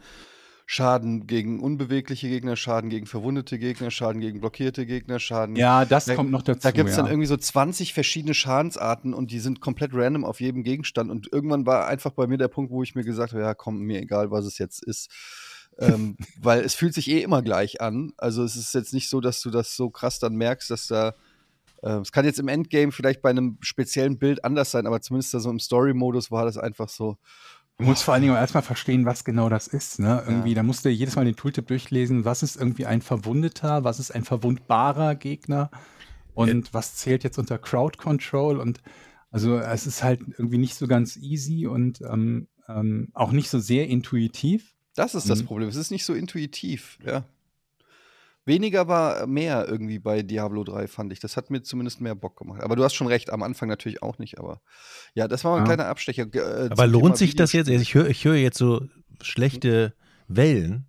Schaden 0.70 1.28
gegen 1.28 1.62
unbewegliche 1.62 2.28
Gegner, 2.30 2.56
Schaden 2.56 2.90
gegen 2.90 3.06
verwundete 3.06 3.58
Gegner, 3.60 3.92
Schaden 3.92 4.22
gegen 4.22 4.40
blockierte 4.40 4.86
Gegner, 4.86 5.20
Schaden. 5.20 5.56
Ja, 5.56 5.86
das 5.86 6.06
da, 6.06 6.16
kommt 6.16 6.32
noch 6.32 6.42
dazu. 6.42 6.62
Da 6.62 6.72
gibt 6.72 6.90
es 6.90 6.96
ja. 6.96 7.04
dann 7.04 7.12
irgendwie 7.12 7.28
so 7.28 7.38
20 7.38 7.94
verschiedene 7.94 8.34
Schadensarten 8.34 9.14
und 9.14 9.32
die 9.32 9.40
sind 9.40 9.62
komplett 9.62 9.92
random 9.94 10.26
auf 10.26 10.40
jedem 10.42 10.64
Gegenstand. 10.64 11.10
Und 11.10 11.32
irgendwann 11.32 11.66
war 11.66 11.88
einfach 11.88 12.12
bei 12.12 12.28
mir 12.28 12.38
der 12.38 12.50
Punkt, 12.50 12.72
wo 12.72 12.84
ich 12.84 12.96
mir 12.96 13.04
gesagt 13.04 13.34
habe, 13.34 13.44
ja, 13.44 13.54
komm, 13.54 13.80
mir 13.80 14.02
egal, 14.02 14.30
was 14.32 14.46
es 14.46 14.58
jetzt 14.58 14.84
ist. 14.84 15.10
Ähm, 15.80 16.18
weil 16.42 16.62
es 16.62 16.76
fühlt 16.76 16.94
sich 16.94 17.10
eh 17.10 17.22
immer 17.22 17.42
gleich 17.42 17.82
an. 17.82 18.14
Also 18.18 18.44
es 18.44 18.56
ist 18.56 18.74
jetzt 18.74 18.94
nicht 18.94 19.10
so, 19.10 19.22
dass 19.22 19.42
du 19.42 19.50
das 19.50 19.76
so 19.76 19.90
krass 19.90 20.20
dann 20.20 20.36
merkst, 20.36 20.70
dass 20.70 20.88
da 20.88 21.16
äh, 21.84 22.00
es 22.00 22.12
kann 22.12 22.26
jetzt 22.26 22.40
im 22.40 22.48
Endgame 22.48 22.92
vielleicht 22.92 23.22
bei 23.22 23.30
einem 23.30 23.58
speziellen 23.62 24.18
Bild 24.18 24.44
anders 24.44 24.72
sein, 24.72 24.88
aber 24.88 25.02
zumindest 25.02 25.34
da 25.34 25.40
so 25.40 25.50
im 25.50 25.60
Story-Modus 25.60 26.32
war 26.32 26.46
das 26.46 26.58
einfach 26.58 26.90
so, 26.90 27.18
Du 27.80 27.86
musst 27.86 28.02
vor 28.02 28.16
allen 28.16 28.24
Dingen 28.24 28.34
erstmal 28.34 28.64
verstehen, 28.64 29.06
was 29.06 29.24
genau 29.24 29.50
das 29.50 29.68
ist. 29.68 30.00
Ne? 30.00 30.24
Irgendwie, 30.26 30.50
ja. 30.50 30.56
da 30.56 30.64
musst 30.64 30.84
du 30.84 30.90
jedes 30.90 31.16
Mal 31.16 31.26
den 31.26 31.36
Tooltip 31.36 31.68
durchlesen, 31.68 32.26
was 32.26 32.42
ist 32.42 32.56
irgendwie 32.56 32.88
ein 32.88 33.04
verwundeter, 33.04 33.84
was 33.84 34.00
ist 34.00 34.10
ein 34.10 34.24
verwundbarer 34.24 35.14
Gegner 35.14 35.70
und 36.34 36.66
ja. 36.68 36.74
was 36.74 36.96
zählt 36.96 37.24
jetzt 37.24 37.38
unter 37.38 37.60
Crowd 37.60 38.00
Control 38.00 38.58
und 38.58 38.82
also 39.30 39.58
es 39.58 39.86
ist 39.86 40.04
halt 40.04 40.22
irgendwie 40.22 40.58
nicht 40.58 40.74
so 40.74 40.88
ganz 40.88 41.18
easy 41.18 41.68
und 41.68 42.02
ähm, 42.02 42.48
ähm, 42.68 43.10
auch 43.14 43.32
nicht 43.32 43.50
so 43.50 43.60
sehr 43.60 43.88
intuitiv. 43.88 44.74
Das 44.98 45.14
ist 45.14 45.30
das 45.30 45.44
mhm. 45.44 45.46
Problem. 45.46 45.70
Es 45.70 45.76
ist 45.76 45.92
nicht 45.92 46.06
so 46.06 46.14
intuitiv, 46.16 46.98
ja. 47.06 47.24
Weniger 48.46 48.88
war 48.88 49.28
mehr 49.28 49.68
irgendwie 49.68 50.00
bei 50.00 50.24
Diablo 50.24 50.64
3, 50.64 50.88
fand 50.88 51.12
ich. 51.12 51.20
Das 51.20 51.38
hat 51.38 51.52
mir 51.52 51.62
zumindest 51.62 52.02
mehr 52.02 52.16
Bock 52.16 52.38
gemacht. 52.38 52.64
Aber 52.64 52.76
du 52.76 52.84
hast 52.84 52.96
schon 52.96 53.06
recht, 53.06 53.30
am 53.30 53.44
Anfang 53.44 53.70
natürlich 53.70 54.02
auch 54.02 54.18
nicht. 54.18 54.40
Aber 54.40 54.62
ja, 55.14 55.28
das 55.28 55.44
war 55.44 55.52
mal 55.52 55.58
ein 55.58 55.68
ja. 55.68 55.76
kleiner 55.76 55.90
Abstecher. 55.90 56.26
Äh, 56.34 56.70
aber 56.72 56.88
lohnt 56.88 57.18
sich 57.18 57.36
das 57.36 57.54
jetzt? 57.54 57.70
Also 57.70 57.82
ich 57.82 57.94
höre 57.94 58.08
ich 58.08 58.26
hör 58.26 58.36
jetzt 58.36 58.58
so 58.58 58.88
schlechte 59.22 59.94
Wellen. 60.28 60.86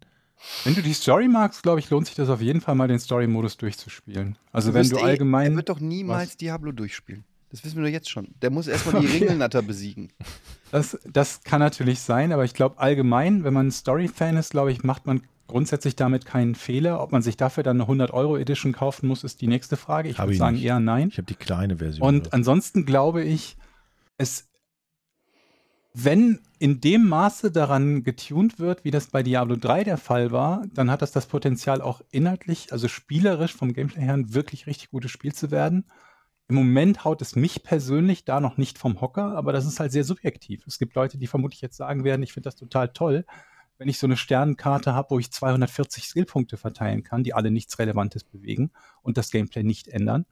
Wenn 0.65 0.75
du 0.75 0.83
die 0.83 0.95
Story 0.95 1.29
magst, 1.29 1.63
glaube 1.63 1.81
ich, 1.81 1.91
lohnt 1.91 2.07
sich 2.07 2.15
das 2.15 2.31
auf 2.31 2.41
jeden 2.41 2.61
Fall 2.61 2.77
mal, 2.77 2.89
den 2.89 3.01
Story-Modus 3.01 3.57
durchzuspielen. 3.57 4.39
Also, 4.53 4.71
du 4.71 4.75
wenn 4.75 4.89
du 4.89 4.97
eh, 4.97 5.03
allgemein. 5.03 5.53
Er 5.53 5.57
wird 5.57 5.69
doch 5.69 5.81
niemals 5.81 6.31
was? 6.31 6.37
Diablo 6.37 6.73
durchspielen. 6.73 7.25
Das 7.51 7.65
wissen 7.65 7.77
wir 7.77 7.85
doch 7.85 7.93
jetzt 7.93 8.11
schon. 8.11 8.29
Der 8.43 8.51
muss 8.51 8.67
erstmal 8.67 9.01
die 9.01 9.07
Ringelnatter 9.19 9.63
besiegen. 9.63 10.13
Das, 10.71 10.99
das 11.11 11.43
kann 11.43 11.61
natürlich 11.61 12.01
sein, 12.01 12.33
aber 12.33 12.45
ich 12.45 12.55
glaube 12.55 12.79
allgemein, 12.79 13.45
wenn 13.45 13.55
man 13.55 13.71
Story-Fan 13.71 14.37
ist, 14.37 14.51
glaube 14.51 14.71
ich, 14.71 14.83
macht 14.83 15.07
man 15.07 15.23
grundsätzlich 15.47 15.97
damit 15.97 16.27
keinen 16.27 16.55
Fehler. 16.55 17.03
Ob 17.03 17.11
man 17.11 17.23
sich 17.23 17.37
dafür 17.37 17.63
dann 17.63 17.81
eine 17.81 17.91
100-Euro-Edition 17.91 18.73
kaufen 18.73 19.09
muss, 19.09 19.25
ist 19.25 19.41
die 19.41 19.47
nächste 19.49 19.77
Frage. 19.77 20.11
Ich 20.11 20.19
würde 20.19 20.35
sagen 20.35 20.57
nicht. 20.57 20.65
eher 20.65 20.79
nein. 20.79 21.09
Ich 21.09 21.17
habe 21.17 21.27
die 21.27 21.35
kleine 21.35 21.79
Version. 21.79 22.07
Und 22.07 22.27
oder? 22.27 22.35
ansonsten 22.35 22.85
glaube 22.85 23.25
ich, 23.25 23.57
es, 24.19 24.49
wenn 25.95 26.41
in 26.59 26.81
dem 26.81 27.09
Maße 27.09 27.51
daran 27.51 28.05
getuned 28.05 28.59
wird, 28.59 28.85
wie 28.85 28.91
das 28.91 29.07
bei 29.09 29.23
Diablo 29.23 29.57
3 29.57 29.85
der 29.85 29.97
Fall 29.97 30.31
war, 30.33 30.67
dann 30.75 30.91
hat 30.91 31.01
das 31.01 31.13
das 31.13 31.27
Potenzial 31.27 31.81
auch 31.81 32.03
inhaltlich, 32.11 32.73
also 32.73 32.87
spielerisch 32.89 33.55
vom 33.55 33.73
Gameplay 33.73 34.03
her, 34.03 34.15
ein 34.15 34.35
wirklich 34.35 34.67
richtig 34.67 34.91
gutes 34.91 35.11
Spiel 35.11 35.33
zu 35.33 35.51
werden. 35.51 35.87
Im 36.49 36.55
Moment 36.55 37.05
haut 37.05 37.21
es 37.23 37.37
mich 37.37 37.63
persönlich 37.63 38.25
da 38.25 38.41
noch 38.41 38.57
nicht 38.57 38.79
vom 38.79 39.01
Hocker, 39.01 39.37
aber 39.37 39.53
das 39.53 39.67
ist 39.67 39.81
halt 39.81 39.93
sehr 39.93 40.05
subjektiv. 40.05 40.67
Es 40.67 40.79
gibt 40.79 40.95
Leute, 40.95 41.19
die 41.19 41.27
vermutlich 41.27 41.61
jetzt 41.61 41.77
sagen 41.77 42.05
werden, 42.05 42.23
ich 42.23 42.33
finde 42.33 42.49
das 42.49 42.57
total 42.57 42.89
toll 42.89 43.25
wenn 43.79 43.89
ich 43.89 43.99
so 43.99 44.07
eine 44.07 44.17
Sternenkarte 44.17 44.93
habe, 44.93 45.11
wo 45.11 45.19
ich 45.19 45.31
240 45.31 46.05
Skillpunkte 46.05 46.57
verteilen 46.57 47.05
kann, 47.05 47.23
die 47.23 47.33
alle 47.33 47.51
nichts 47.51 47.79
Relevantes 47.79 48.25
bewegen 48.25 48.73
und 49.03 49.17
das 49.17 49.31
Gameplay 49.31 49.63
nicht 49.63 49.89
ändern. 49.89 50.27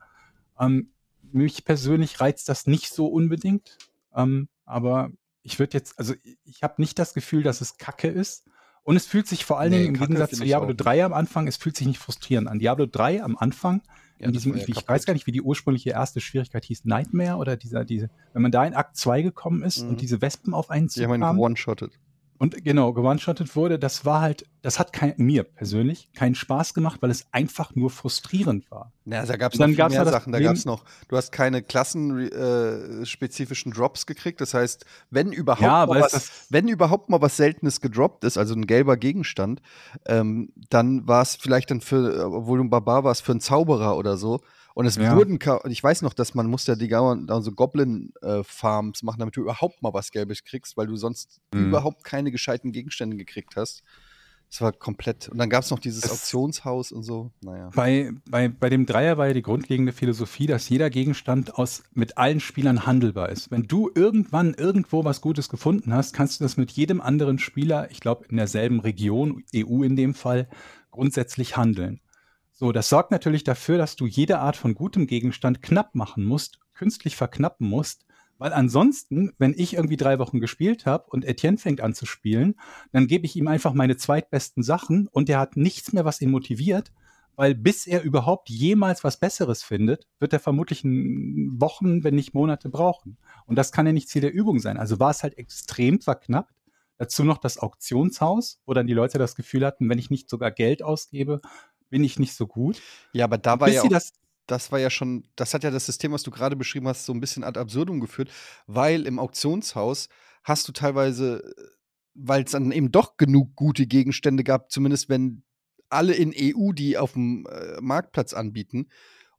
Ähm, 0.58 0.90
mich 1.32 1.64
persönlich 1.64 2.20
reizt 2.20 2.48
das 2.48 2.66
nicht 2.66 2.92
so 2.92 3.06
unbedingt, 3.06 3.78
ähm, 4.14 4.48
aber 4.64 5.10
ich 5.42 5.58
würde 5.58 5.74
jetzt, 5.74 5.98
also 5.98 6.14
ich 6.44 6.62
habe 6.62 6.74
nicht 6.78 6.98
das 6.98 7.14
Gefühl, 7.14 7.44
dass 7.44 7.60
es 7.60 7.78
Kacke 7.78 8.08
ist. 8.08 8.44
Und 8.82 8.96
es 8.96 9.06
fühlt 9.06 9.26
sich 9.26 9.44
vor 9.44 9.58
allen 9.58 9.72
nee, 9.72 9.82
Dingen 9.82 9.94
im 9.96 10.00
Gegensatz 10.00 10.30
zu 10.30 10.44
Diablo 10.44 10.72
3 10.72 11.04
am 11.04 11.12
Anfang, 11.12 11.48
es 11.48 11.56
fühlt 11.56 11.76
sich 11.76 11.88
nicht 11.88 11.98
frustrierend 11.98 12.48
an. 12.48 12.60
Diablo 12.60 12.86
3 12.86 13.22
am 13.22 13.36
Anfang 13.36 13.82
in 14.18 14.32
diesem, 14.32 14.52
ja 14.56 14.58
ich 14.62 14.66
kaputt. 14.74 14.88
weiß 14.88 15.04
gar 15.06 15.12
nicht, 15.14 15.26
wie 15.26 15.32
die 15.32 15.42
ursprüngliche 15.42 15.90
erste 15.90 16.20
Schwierigkeit 16.20 16.64
hieß, 16.64 16.84
Nightmare 16.84 17.36
oder 17.36 17.56
dieser, 17.56 17.84
diese, 17.84 18.08
wenn 18.32 18.42
man 18.42 18.50
da 18.52 18.64
in 18.64 18.74
Akt 18.74 18.96
2 18.96 19.22
gekommen 19.22 19.62
ist 19.62 19.82
Mhm. 19.82 19.90
und 19.90 20.00
diese 20.00 20.20
Wespen 20.22 20.54
auf 20.54 20.70
einen 20.70 20.88
Die 20.88 21.02
haben 21.04 21.10
ihn 21.14 21.20
zukamen 21.20 21.40
one-shottet. 21.40 21.98
Und 22.38 22.64
genau, 22.64 22.92
gewone-shottet 22.92 23.54
wurde, 23.56 23.78
das 23.78 24.04
war 24.04 24.20
halt, 24.20 24.46
das 24.62 24.78
hat 24.78 24.92
kein, 24.92 25.14
mir 25.16 25.44
persönlich 25.44 26.10
keinen 26.14 26.34
Spaß 26.34 26.74
gemacht, 26.74 27.00
weil 27.02 27.10
es 27.10 27.26
einfach 27.32 27.74
nur 27.74 27.90
frustrierend 27.90 28.70
war. 28.70 28.92
Ja, 29.04 29.24
da 29.24 29.36
gab 29.36 29.52
es 29.52 29.58
noch 29.58 29.66
viel 29.66 29.76
mehr 29.76 30.04
das 30.04 30.10
Sachen. 30.10 30.32
Da 30.32 30.40
gab 30.40 30.56
es 30.56 30.64
noch, 30.64 30.84
du 31.08 31.16
hast 31.16 31.32
keine 31.32 31.62
klassenspezifischen 31.62 33.72
Drops 33.72 34.06
gekriegt. 34.06 34.40
Das 34.40 34.54
heißt, 34.54 34.84
wenn 35.10 35.32
überhaupt, 35.32 35.62
Ja, 35.62 35.86
mal 35.86 36.00
was, 36.00 36.46
wenn 36.50 36.68
überhaupt 36.68 37.08
mal 37.08 37.20
was 37.20 37.36
Seltenes 37.36 37.80
gedroppt 37.80 38.24
ist, 38.24 38.38
also 38.38 38.54
ein 38.54 38.66
gelber 38.66 38.96
Gegenstand, 38.96 39.60
ähm, 40.06 40.52
dann 40.70 41.06
war 41.06 41.22
es 41.22 41.36
vielleicht 41.36 41.70
dann 41.70 41.80
für, 41.80 42.32
obwohl 42.32 42.58
du 42.58 42.64
ein 42.64 42.70
Barbar 42.70 43.04
warst, 43.04 43.22
für 43.22 43.32
einen 43.32 43.40
Zauberer 43.40 43.96
oder 43.96 44.16
so. 44.16 44.40
Und 44.76 44.84
es 44.84 44.96
Ja. 44.96 45.16
wurden, 45.16 45.38
ich 45.70 45.82
weiß 45.82 46.02
noch, 46.02 46.12
dass 46.12 46.34
man 46.34 46.48
musste 46.48 46.72
ja 46.72 46.76
die 46.76 46.88
Gauern- 46.88 47.26
da 47.26 47.40
so 47.40 47.50
Goblin-Farms 47.50 49.02
machen, 49.02 49.18
damit 49.20 49.34
du 49.34 49.40
überhaupt 49.40 49.82
mal 49.82 49.94
was 49.94 50.10
Gelbes 50.10 50.44
kriegst, 50.44 50.76
weil 50.76 50.86
du 50.86 50.96
sonst 50.96 51.40
Mhm. 51.54 51.68
überhaupt 51.68 52.04
keine 52.04 52.30
gescheiten 52.30 52.72
Gegenstände 52.72 53.16
gekriegt 53.16 53.56
hast. 53.56 53.82
Das 54.50 54.60
war 54.60 54.72
komplett. 54.72 55.30
Und 55.30 55.38
dann 55.38 55.48
gab 55.48 55.64
es 55.64 55.70
noch 55.70 55.78
dieses 55.78 56.04
Es- 56.04 56.10
Auktionshaus 56.12 56.92
und 56.92 57.04
so. 57.04 57.32
Naja. 57.40 57.70
Bei, 57.74 58.12
bei, 58.30 58.48
bei 58.48 58.68
dem 58.68 58.84
Dreier 58.84 59.16
war 59.16 59.26
ja 59.28 59.32
die 59.32 59.40
grundlegende 59.42 59.92
Philosophie, 59.92 60.46
dass 60.46 60.68
jeder 60.68 60.90
Gegenstand 60.90 61.54
aus, 61.54 61.82
mit 61.94 62.18
allen 62.18 62.40
Spielern 62.40 62.84
handelbar 62.86 63.30
ist. 63.30 63.50
Wenn 63.50 63.62
du 63.62 63.90
irgendwann 63.94 64.52
irgendwo 64.52 65.04
was 65.04 65.22
Gutes 65.22 65.48
gefunden 65.48 65.94
hast, 65.94 66.12
kannst 66.12 66.38
du 66.38 66.44
das 66.44 66.58
mit 66.58 66.70
jedem 66.70 67.00
anderen 67.00 67.38
Spieler, 67.38 67.90
ich 67.90 68.00
glaube 68.00 68.26
in 68.28 68.36
derselben 68.36 68.80
Region, 68.80 69.42
EU 69.54 69.82
in 69.82 69.96
dem 69.96 70.12
Fall, 70.14 70.48
grundsätzlich 70.90 71.56
handeln. 71.56 72.00
So, 72.58 72.72
das 72.72 72.88
sorgt 72.88 73.10
natürlich 73.10 73.44
dafür, 73.44 73.76
dass 73.76 73.96
du 73.96 74.06
jede 74.06 74.38
Art 74.38 74.56
von 74.56 74.74
gutem 74.74 75.06
Gegenstand 75.06 75.60
knapp 75.60 75.94
machen 75.94 76.24
musst, 76.24 76.58
künstlich 76.72 77.14
verknappen 77.14 77.68
musst, 77.68 78.06
weil 78.38 78.54
ansonsten, 78.54 79.34
wenn 79.36 79.52
ich 79.54 79.74
irgendwie 79.74 79.98
drei 79.98 80.18
Wochen 80.18 80.40
gespielt 80.40 80.86
habe 80.86 81.04
und 81.10 81.26
Etienne 81.26 81.58
fängt 81.58 81.82
an 81.82 81.92
zu 81.92 82.06
spielen, 82.06 82.54
dann 82.92 83.08
gebe 83.08 83.26
ich 83.26 83.36
ihm 83.36 83.46
einfach 83.46 83.74
meine 83.74 83.98
zweitbesten 83.98 84.62
Sachen 84.62 85.06
und 85.08 85.28
der 85.28 85.38
hat 85.38 85.58
nichts 85.58 85.92
mehr, 85.92 86.06
was 86.06 86.22
ihn 86.22 86.30
motiviert, 86.30 86.92
weil 87.34 87.54
bis 87.54 87.86
er 87.86 88.02
überhaupt 88.02 88.48
jemals 88.48 89.04
was 89.04 89.20
Besseres 89.20 89.62
findet, 89.62 90.06
wird 90.18 90.32
er 90.32 90.40
vermutlich 90.40 90.82
Wochen, 90.82 92.04
wenn 92.04 92.14
nicht 92.14 92.32
Monate 92.32 92.70
brauchen. 92.70 93.18
Und 93.44 93.56
das 93.56 93.70
kann 93.70 93.84
ja 93.84 93.92
nicht 93.92 94.08
Ziel 94.08 94.22
der 94.22 94.32
Übung 94.32 94.60
sein. 94.60 94.78
Also 94.78 94.98
war 94.98 95.10
es 95.10 95.22
halt 95.22 95.36
extrem 95.36 96.00
verknappt. 96.00 96.54
Dazu 96.96 97.22
noch 97.22 97.36
das 97.36 97.58
Auktionshaus, 97.58 98.62
wo 98.64 98.72
dann 98.72 98.86
die 98.86 98.94
Leute 98.94 99.18
das 99.18 99.36
Gefühl 99.36 99.66
hatten, 99.66 99.90
wenn 99.90 99.98
ich 99.98 100.08
nicht 100.08 100.30
sogar 100.30 100.50
Geld 100.50 100.82
ausgebe, 100.82 101.42
bin 101.90 102.04
ich 102.04 102.18
nicht 102.18 102.34
so 102.34 102.46
gut. 102.46 102.80
Ja, 103.12 103.24
aber 103.24 103.38
da 103.38 103.60
war 103.60 103.68
ja 103.68 103.82
auch, 103.82 103.88
das 103.88 104.12
das 104.46 104.70
war 104.70 104.78
ja 104.78 104.90
schon, 104.90 105.24
das 105.34 105.54
hat 105.54 105.64
ja 105.64 105.70
das 105.70 105.86
System, 105.86 106.12
was 106.12 106.22
du 106.22 106.30
gerade 106.30 106.56
beschrieben 106.56 106.86
hast, 106.88 107.04
so 107.04 107.12
ein 107.12 107.20
bisschen 107.20 107.44
ad 107.44 107.58
absurdum 107.58 108.00
geführt, 108.00 108.30
weil 108.66 109.06
im 109.06 109.18
Auktionshaus 109.18 110.08
hast 110.44 110.68
du 110.68 110.72
teilweise, 110.72 111.42
weil 112.14 112.44
es 112.44 112.52
dann 112.52 112.70
eben 112.70 112.92
doch 112.92 113.16
genug 113.16 113.56
gute 113.56 113.86
Gegenstände 113.86 114.44
gab, 114.44 114.70
zumindest 114.70 115.08
wenn 115.08 115.42
alle 115.88 116.14
in 116.14 116.32
EU 116.36 116.72
die 116.72 116.96
auf 116.98 117.12
dem 117.14 117.46
äh, 117.46 117.80
Marktplatz 117.80 118.34
anbieten. 118.34 118.88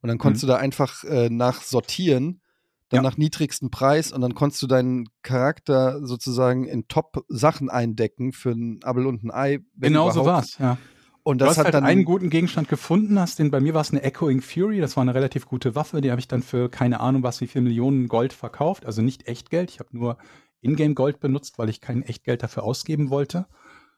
Und 0.00 0.08
dann 0.08 0.18
konntest 0.18 0.42
du 0.44 0.46
da 0.46 0.56
einfach 0.56 1.04
äh, 1.04 1.28
nach 1.28 1.62
sortieren, 1.62 2.40
dann 2.88 3.00
Mhm. 3.00 3.04
Ja. 3.04 3.10
nach 3.10 3.16
niedrigsten 3.18 3.70
Preis 3.70 4.12
und 4.12 4.20
dann 4.20 4.34
konntest 4.34 4.62
du 4.62 4.66
deinen 4.66 5.08
Charakter 5.22 6.06
sozusagen 6.06 6.66
in 6.66 6.88
Top-Sachen 6.88 7.68
eindecken 7.68 8.32
für 8.32 8.50
ein 8.50 8.80
Abel 8.82 9.06
und 9.06 9.24
ein 9.24 9.30
Ei. 9.30 9.58
genau 9.76 10.10
so 10.10 10.20
überhaupt. 10.22 10.26
war's, 10.26 10.58
ja. 10.58 10.78
Und 11.28 11.38
Du 11.38 11.44
das 11.44 11.50
hast 11.50 11.58
hat 11.58 11.64
halt 11.66 11.74
dann 11.74 11.84
einen 11.84 12.06
guten 12.06 12.30
Gegenstand 12.30 12.68
gefunden, 12.70 13.18
hast 13.20 13.38
den, 13.38 13.50
bei 13.50 13.60
mir 13.60 13.74
war 13.74 13.82
es 13.82 13.90
eine 13.90 14.02
Echoing 14.02 14.40
Fury, 14.40 14.80
das 14.80 14.96
war 14.96 15.02
eine 15.02 15.14
relativ 15.14 15.44
gute 15.44 15.74
Waffe, 15.74 16.00
die 16.00 16.10
habe 16.10 16.20
ich 16.20 16.26
dann 16.26 16.42
für 16.42 16.70
keine 16.70 17.00
Ahnung 17.00 17.22
was, 17.22 17.42
wie 17.42 17.46
viel 17.46 17.60
Millionen 17.60 18.08
Gold 18.08 18.32
verkauft, 18.32 18.86
also 18.86 19.02
nicht 19.02 19.28
Echtgeld, 19.28 19.70
ich 19.70 19.78
habe 19.78 19.90
nur 19.92 20.16
Ingame 20.62 20.94
Gold 20.94 21.20
benutzt, 21.20 21.58
weil 21.58 21.68
ich 21.68 21.82
kein 21.82 22.02
Echtgeld 22.02 22.42
dafür 22.42 22.62
ausgeben 22.62 23.10
wollte. 23.10 23.46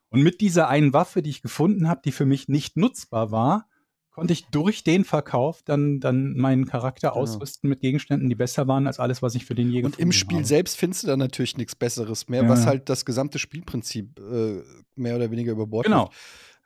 Und 0.09 0.23
mit 0.23 0.41
dieser 0.41 0.69
einen 0.69 0.93
Waffe, 0.93 1.23
die 1.23 1.31
ich 1.31 1.41
gefunden 1.41 1.89
habe, 1.89 2.01
die 2.05 2.11
für 2.11 2.27
mich 2.27 2.49
nicht 2.49 2.77
nutzbar 2.77 3.31
war, 3.31 3.69
konnte 4.11 4.33
ich 4.33 4.47
durch 4.47 4.83
den 4.83 5.05
Verkauf 5.05 5.63
dann, 5.65 6.01
dann 6.01 6.37
meinen 6.37 6.67
Charakter 6.67 7.11
Genau. 7.11 7.21
ausrüsten 7.21 7.71
mit 7.71 7.79
Gegenständen, 7.81 8.29
die 8.29 8.35
besser 8.35 8.67
waren 8.67 8.89
als 8.89 8.99
alles, 8.99 9.23
was 9.23 9.37
ich 9.37 9.47
für 9.47 9.55
den 9.55 9.71
je 9.71 9.85
Und 9.85 10.01
im 10.01 10.11
Spiel 10.11 10.39
habe. 10.39 10.47
selbst 10.49 10.77
findest 10.77 11.05
du 11.05 11.07
dann 11.07 11.21
natürlich 11.21 11.57
nichts 11.57 11.77
Besseres 11.77 12.29
mehr, 12.29 12.43
Ja. 12.43 12.49
was 12.49 12.67
halt 12.67 12.89
das 12.89 13.05
gesamte 13.05 13.39
Spielprinzip 13.39 14.19
äh, 14.19 14.63
mehr 14.97 15.15
oder 15.15 15.31
weniger 15.31 15.53
über 15.53 15.69
Bord 15.69 15.87
Genau. 15.87 16.07
wirft. 16.07 16.19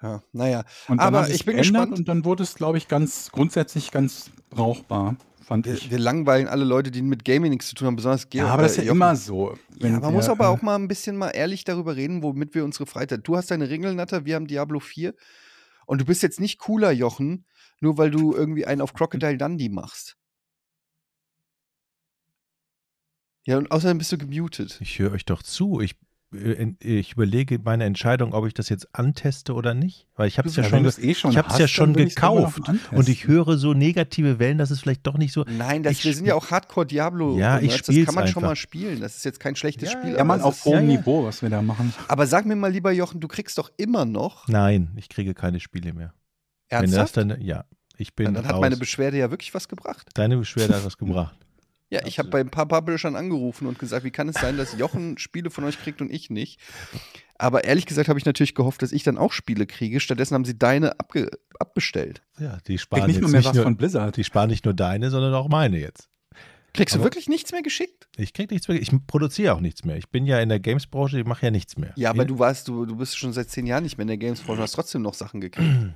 Ja, 0.04 0.22
naja. 0.32 0.64
Und 0.88 0.98
dann 0.98 1.14
Aber 1.14 1.30
ich 1.30 1.46
bin 1.46 1.56
geändert 1.56 1.84
gespannt. 1.84 1.98
Und 1.98 2.08
dann 2.08 2.24
wurde 2.26 2.42
es, 2.42 2.54
glaube 2.56 2.76
ich, 2.76 2.88
ganz 2.88 3.30
grundsätzlich 3.32 3.90
ganz 3.90 4.30
brauchbar, 4.50 5.16
fand 5.42 5.64
Wir, 5.64 5.72
ich. 5.72 5.90
wir 5.90 5.98
langweilen 5.98 6.46
alle 6.46 6.64
Leute, 6.64 6.90
die 6.90 7.00
mit 7.00 7.24
Gaming 7.24 7.50
nichts 7.50 7.68
zu 7.68 7.74
tun 7.74 7.86
haben, 7.86 7.96
besonders 7.96 8.28
Geo 8.28 8.44
Ja, 8.44 8.52
aber 8.52 8.64
das 8.64 8.72
ist 8.72 8.76
ja 8.78 8.82
Jochen. 8.84 8.96
immer 8.98 9.16
so. 9.16 9.56
Ja, 9.78 9.88
man 9.88 10.02
wir, 10.02 10.10
muss 10.10 10.28
aber 10.28 10.48
auch 10.50 10.60
mal 10.60 10.74
ein 10.74 10.88
bisschen 10.88 11.16
mal 11.16 11.30
ehrlich 11.30 11.64
darüber 11.64 11.96
reden, 11.96 12.22
womit 12.22 12.54
wir 12.54 12.64
unsere 12.64 12.84
Freizeit. 12.84 13.20
Du 13.26 13.34
hast 13.34 13.50
deine 13.50 13.70
Ringelnatter, 13.70 14.26
wir 14.26 14.34
haben 14.34 14.46
Diablo 14.46 14.78
4. 14.78 15.14
Und 15.86 16.02
du 16.02 16.04
bist 16.04 16.22
jetzt 16.22 16.38
nicht 16.38 16.58
cooler, 16.58 16.90
Jochen, 16.92 17.46
nur 17.80 17.96
weil 17.96 18.10
du 18.10 18.34
irgendwie 18.34 18.66
einen 18.66 18.82
auf 18.82 18.92
Crocodile 18.92 19.38
Dundee 19.38 19.70
machst. 19.70 20.18
Ja, 23.46 23.56
und 23.58 23.70
außerdem 23.70 23.98
bist 23.98 24.12
du 24.12 24.18
gemutet. 24.18 24.78
Ich 24.80 24.98
höre 24.98 25.12
euch 25.12 25.24
doch 25.24 25.42
zu. 25.42 25.80
Ich, 25.80 25.96
ich 26.80 27.12
überlege 27.12 27.58
meine 27.62 27.84
Entscheidung, 27.84 28.32
ob 28.34 28.46
ich 28.46 28.54
das 28.54 28.68
jetzt 28.68 28.94
anteste 28.94 29.54
oder 29.54 29.74
nicht. 29.74 30.06
Weil 30.16 30.28
ich 30.28 30.38
habe 30.38 30.48
es 30.48 30.56
ja 30.56 30.62
Ja, 30.64 30.68
schon, 30.68 30.84
eh 30.84 31.14
schon 31.14 31.30
ich 31.30 31.36
habe 31.38 31.48
es 31.50 31.58
ja 31.58 31.68
schon 31.68 31.94
dann 31.94 32.06
gekauft. 32.06 32.60
Und 32.92 33.08
ich 33.08 33.26
höre 33.26 33.56
so 33.56 33.74
negative 33.74 34.38
Wellen, 34.38 34.58
dass 34.58 34.70
es 34.70 34.80
vielleicht 34.80 35.06
doch 35.06 35.16
nicht 35.16 35.32
so. 35.32 35.44
Nein, 35.48 35.82
das, 35.82 36.04
wir 36.04 36.14
sind 36.14 36.26
ja 36.26 36.34
auch 36.34 36.50
Hardcore 36.50 36.86
Diablo. 36.86 37.38
Ja, 37.38 37.58
ich 37.60 37.76
spiel's 37.76 37.98
Das 37.98 38.06
kann 38.06 38.14
man 38.14 38.26
schon 38.28 38.42
einfach. 38.42 38.50
mal 38.50 38.56
spielen. 38.56 39.00
Das 39.00 39.16
ist 39.16 39.24
jetzt 39.24 39.40
kein 39.40 39.56
schlechtes 39.56 39.92
Ja, 39.92 39.98
Spiel. 40.00 40.14
ja, 40.16 40.24
man, 40.24 40.40
auf 40.40 40.64
hohem. 40.64 40.86
Niveau, 40.86 41.24
was 41.24 41.42
wir 41.42 41.50
da 41.50 41.62
machen. 41.62 41.92
Aber 42.08 42.26
sag 42.26 42.46
mir 42.46 42.56
mal 42.56 42.70
lieber, 42.70 42.92
Jochen, 42.92 43.20
du 43.20 43.28
kriegst 43.28 43.56
doch 43.58 43.70
immer 43.76 44.04
noch. 44.04 44.48
Nein, 44.48 44.92
ich 44.96 45.08
kriege 45.08 45.34
keine 45.34 45.60
Spiele 45.60 45.92
mehr. 45.92 46.14
Wenn 46.70 46.82
das 46.90 46.92
Ernsthaft? 46.92 47.16
dann, 47.16 47.40
ja, 47.40 47.64
ich 47.96 48.14
bin 48.14 48.26
Ja, 48.26 48.32
dann 48.32 48.48
hat 48.48 48.60
meine 48.60 48.76
Beschwerde 48.76 49.18
ja 49.18 49.30
wirklich 49.30 49.54
was 49.54 49.68
gebracht. 49.68 50.08
Deine 50.14 50.36
Beschwerde 50.36 50.74
hat 50.74 50.84
was 50.84 50.98
gebracht. 50.98 51.36
Ja, 51.94 52.06
ich 52.06 52.18
habe 52.18 52.28
bei 52.28 52.40
ein 52.40 52.50
paar 52.50 52.66
Publishern 52.66 53.16
angerufen 53.16 53.66
und 53.66 53.78
gesagt, 53.78 54.04
wie 54.04 54.10
kann 54.10 54.28
es 54.28 54.36
sein, 54.36 54.56
dass 54.56 54.76
Jochen 54.78 55.16
Spiele 55.18 55.50
von 55.50 55.64
euch 55.64 55.78
kriegt 55.78 56.00
und 56.00 56.10
ich 56.12 56.30
nicht? 56.30 56.60
Aber 57.38 57.64
ehrlich 57.64 57.86
gesagt 57.86 58.08
habe 58.08 58.18
ich 58.18 58.24
natürlich 58.24 58.54
gehofft, 58.54 58.82
dass 58.82 58.92
ich 58.92 59.02
dann 59.02 59.18
auch 59.18 59.32
Spiele 59.32 59.66
kriege. 59.66 59.98
Stattdessen 60.00 60.34
haben 60.34 60.44
sie 60.44 60.58
deine 60.58 60.98
abge 61.00 61.30
abbestellt. 61.58 62.22
Ja, 62.38 62.58
die 62.66 62.78
sparen 62.78 63.06
nicht 63.06 63.16
jetzt 63.16 63.22
nur 63.22 63.30
mehr 63.30 63.40
nicht 63.40 63.48
was 63.48 63.54
nur, 63.56 63.64
von 63.64 63.76
Blizzard. 63.76 64.16
die 64.16 64.24
sparen 64.24 64.50
nicht 64.50 64.64
nur 64.64 64.74
deine, 64.74 65.10
sondern 65.10 65.34
auch 65.34 65.48
meine 65.48 65.78
jetzt. 65.78 66.08
Kriegst 66.72 66.94
du 66.94 66.98
Aber- 66.98 67.06
wirklich 67.06 67.28
nichts 67.28 67.52
mehr 67.52 67.62
geschickt? 67.62 68.08
Ich 68.16 68.32
krieg 68.32 68.50
nichts 68.50 68.66
mehr. 68.68 68.80
Ich 68.80 68.90
produziere 69.06 69.54
auch 69.54 69.60
nichts 69.60 69.84
mehr. 69.84 69.96
Ich 69.96 70.08
bin 70.08 70.26
ja 70.26 70.40
in 70.40 70.48
der 70.48 70.58
Games-Branche, 70.60 71.18
ich 71.20 71.24
mache 71.26 71.46
ja 71.46 71.50
nichts 71.52 71.76
mehr. 71.76 71.92
Ja, 71.96 72.10
aber 72.10 72.22
Ich- 72.22 72.28
du 72.28 72.38
warst, 72.40 72.66
du, 72.68 72.84
du 72.86 72.96
bist 72.96 73.16
schon 73.16 73.32
seit 73.32 73.48
zehn 73.50 73.66
Jahren 73.66 73.84
nicht 73.84 73.96
mehr 73.96 74.02
in 74.02 74.08
der 74.08 74.16
Games-Branche, 74.16 74.62
hast 74.62 74.72
trotzdem 74.72 75.02
noch 75.02 75.14
Sachen 75.14 75.40
gekriegt. 75.40 75.68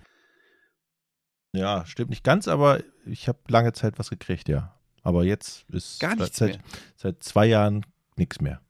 Ja, 1.54 1.86
stimmt 1.86 2.10
nicht 2.10 2.24
ganz, 2.24 2.46
aber 2.46 2.82
ich 3.06 3.26
habe 3.26 3.38
lange 3.48 3.72
Zeit 3.72 3.98
was 3.98 4.10
gekriegt, 4.10 4.48
ja. 4.50 4.77
Aber 5.02 5.24
jetzt 5.24 5.64
ist 5.70 6.00
Gar 6.00 6.16
nichts 6.16 6.38
seit, 6.38 6.50
mehr. 6.50 6.58
seit 6.96 7.22
zwei 7.22 7.46
Jahren 7.46 7.84
nichts 8.16 8.40
mehr. 8.40 8.60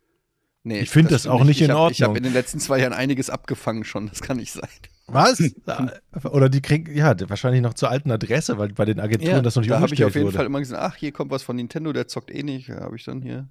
Nee, 0.65 0.81
Ich 0.81 0.91
find 0.91 1.11
das 1.11 1.23
stimmt 1.23 1.35
auch 1.35 1.45
nicht 1.45 1.61
in 1.61 1.71
ich 1.71 1.77
hab, 1.77 1.91
Ich 1.91 2.03
habe 2.03 2.11
Ordnung. 2.11 2.17
in 2.17 2.23
den 2.25 2.33
letzten 2.33 2.61
zwei 2.61 2.81
Jahren 2.81 2.93
einiges 2.93 3.31
abgefangen 3.31 3.85
schon. 3.85 4.09
Das 4.09 4.21
kann 4.21 4.37
nicht 4.37 4.53
sein. 4.53 4.69
Was? 5.07 5.41
Oder 6.25 6.51
die 6.51 6.61
kriegen, 6.61 6.95
ja, 6.95 7.15
wahrscheinlich 7.31 7.63
noch 7.63 7.73
zur 7.75 7.91
alten 7.91 8.11
Adresse, 8.11 8.59
weil 8.59 8.69
bei 8.75 8.85
den 8.85 9.01
Agenturen 9.01 9.43
das 9.43 9.57
noch 9.57 9.63
nicht 9.63 9.71
da 9.71 9.77
habe 9.77 9.87
ich 9.87 9.93
umgestellt 9.93 10.09
auf 10.11 10.15
jeden 10.17 10.27
wurde. 10.27 10.37
Fall 10.37 10.47
immer 10.47 10.59
gesagt, 10.59 10.83
ach, 10.83 10.97
hier 10.97 11.13
kommt 11.13 11.31
was 11.31 11.43
von 11.43 11.57
Nintendo, 11.57 11.93
der 11.95 12.09
zockt 12.09 12.31
eh 12.31 12.43
nicht. 12.43 12.69
Ja, 12.69 12.81
habe 12.81 12.97
ich 12.97 13.05
dann 13.05 13.23
hier. 13.23 13.49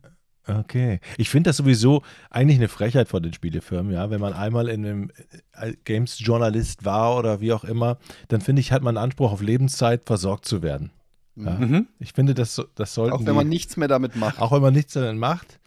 Okay. 0.48 1.00
Ich 1.18 1.30
finde 1.30 1.50
das 1.50 1.58
sowieso 1.58 2.04
eigentlich 2.30 2.58
eine 2.60 2.68
Frechheit 2.68 3.08
von 3.10 3.24
den 3.24 3.34
Spielefirmen, 3.34 3.92
ja. 3.92 4.10
Wenn 4.12 4.22
man 4.22 4.34
einmal 4.34 4.70
in 4.70 4.86
einem 4.86 5.12
äh, 5.54 5.74
Games-Journalist 5.84 6.86
war 6.86 7.18
oder 7.18 7.42
wie 7.42 7.52
auch 7.52 7.64
immer, 7.64 7.98
dann 8.28 8.42
finde 8.42 8.60
ich, 8.62 8.72
hat 8.72 8.84
man 8.84 8.96
Anspruch 8.98 9.32
auf 9.32 9.42
Lebenszeit, 9.42 10.06
versorgt 10.06 10.46
zu 10.46 10.62
werden. 10.62 10.92
Ja. 11.38 11.52
Mhm. 11.52 11.88
Ich 12.00 12.14
finde, 12.14 12.34
das, 12.34 12.62
das 12.76 12.94
sollten 12.94 13.14
Auch 13.14 13.26
wenn 13.26 13.36
man 13.36 13.46
die, 13.46 13.56
nichts 13.56 13.78
mehr 13.78 13.88
damit 13.88 14.16
macht. 14.16 14.42
auch 14.42 14.52
wenn 14.52 14.62
man 14.62 14.74
nichts 14.74 14.94
damit 14.94 15.18
macht, 15.18 15.60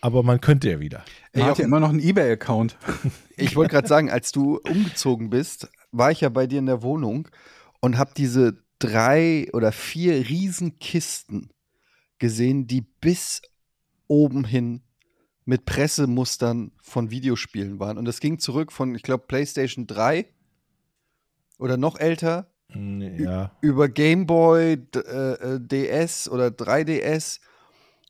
aber 0.00 0.22
man 0.22 0.40
könnte 0.40 0.70
ja 0.70 0.80
wieder. 0.80 1.04
Er 1.32 1.46
hat 1.46 1.58
ja 1.58 1.64
immer 1.64 1.80
noch 1.80 1.90
einen 1.90 2.00
Ebay-Account. 2.00 2.76
Ich 3.36 3.56
wollte 3.56 3.72
gerade 3.72 3.88
sagen, 3.88 4.08
als 4.08 4.30
du 4.30 4.58
umgezogen 4.58 5.30
bist, 5.30 5.68
war 5.90 6.12
ich 6.12 6.20
ja 6.20 6.28
bei 6.28 6.46
dir 6.46 6.60
in 6.60 6.66
der 6.66 6.82
Wohnung 6.82 7.26
und 7.80 7.98
habe 7.98 8.12
diese 8.16 8.62
drei 8.78 9.48
oder 9.52 9.72
vier 9.72 10.28
Riesenkisten 10.28 11.50
gesehen, 12.18 12.68
die 12.68 12.82
bis 12.82 13.42
oben 14.06 14.44
hin 14.44 14.82
mit 15.44 15.64
Pressemustern 15.64 16.70
von 16.82 17.10
Videospielen 17.10 17.80
waren. 17.80 17.98
Und 17.98 18.04
das 18.04 18.20
ging 18.20 18.38
zurück 18.38 18.70
von, 18.70 18.94
ich 18.94 19.02
glaube, 19.02 19.24
PlayStation 19.26 19.88
3 19.88 20.26
oder 21.58 21.76
noch 21.76 21.98
älter 21.98 22.51
Ja. 22.74 23.52
über 23.60 23.88
Game 23.88 24.26
Boy, 24.26 24.76
D 24.78 24.98
äh, 25.00 25.54
äh, 25.54 25.60
DS 25.60 26.28
oder 26.28 26.48
3DS 26.48 27.40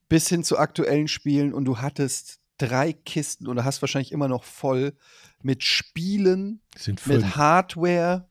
bis 0.08 0.28
hin 0.28 0.44
zu 0.44 0.58
aktuellen 0.58 1.08
Spielen 1.08 1.52
und 1.54 1.64
du 1.64 1.78
hattest 1.78 2.40
drei 2.58 2.92
Kisten 2.92 3.48
oder 3.48 3.64
hast 3.64 3.82
wahrscheinlich 3.82 4.12
immer 4.12 4.28
noch 4.28 4.44
voll 4.44 4.92
mit 5.42 5.64
Spielen, 5.64 6.60
Sind 6.76 7.04
mit. 7.06 7.34
Hardware, 7.36 8.28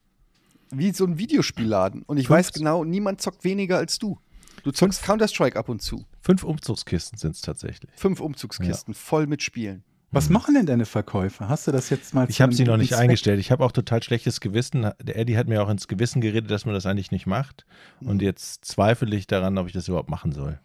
wie 0.69 0.91
so 0.91 1.05
ein 1.05 1.17
Videospielladen. 1.17 2.03
Und 2.03 2.17
ich 2.17 2.27
Fünf- 2.27 2.38
weiß 2.38 2.53
genau, 2.53 2.84
niemand 2.86 3.19
zockt 3.21 3.43
weniger 3.43 3.77
als 3.77 3.99
du. 3.99 4.19
Du 4.63 4.71
zockst 4.71 5.01
Counter-Strike 5.03 5.57
ab 5.57 5.69
und 5.69 5.82
zu. 5.82 6.05
Fünf 6.21 6.43
Umzugskisten 6.43 7.17
sind 7.17 7.36
es 7.36 7.41
tatsächlich. 7.41 7.91
Fünf 7.95 8.19
Umzugskisten 8.21 8.93
voll 8.93 9.25
mit 9.27 9.41
Spielen. 9.41 9.84
Was 10.14 10.30
machen 10.30 10.55
denn 10.55 10.66
deine 10.66 10.86
Verkäufer? 10.86 11.47
Hast 11.47 11.68
du 11.68 11.72
das 11.72 11.89
jetzt 11.89 12.14
mal 12.14 12.30
Ich 12.30 12.41
habe 12.41 12.53
sie 12.53 12.66
noch 12.66 12.76
nicht 12.78 12.89
Zweck? 12.89 12.99
eingestellt. 12.99 13.39
Ich 13.39 13.49
habe 13.51 13.64
auch 13.64 13.72
total 13.72 14.03
schlechtes 14.03 14.41
Gewissen. 14.41 14.91
Der 15.01 15.16
Eddie 15.18 15.38
hat 15.38 15.47
mir 15.47 15.64
auch 15.64 15.70
ins 15.70 15.88
Gewissen 15.88 16.20
geredet, 16.22 16.51
dass 16.51 16.66
man 16.66 16.74
das 16.74 16.86
eigentlich 16.86 17.12
nicht 17.12 17.28
macht. 17.28 17.66
Und 18.01 18.22
jetzt 18.22 18.66
zweifle 18.66 19.16
ich 19.16 19.26
daran, 19.28 19.57
ob 19.57 19.68
ich 19.68 19.74
das 19.74 19.88
überhaupt 19.88 20.09
machen 20.09 20.34
soll. 20.34 20.59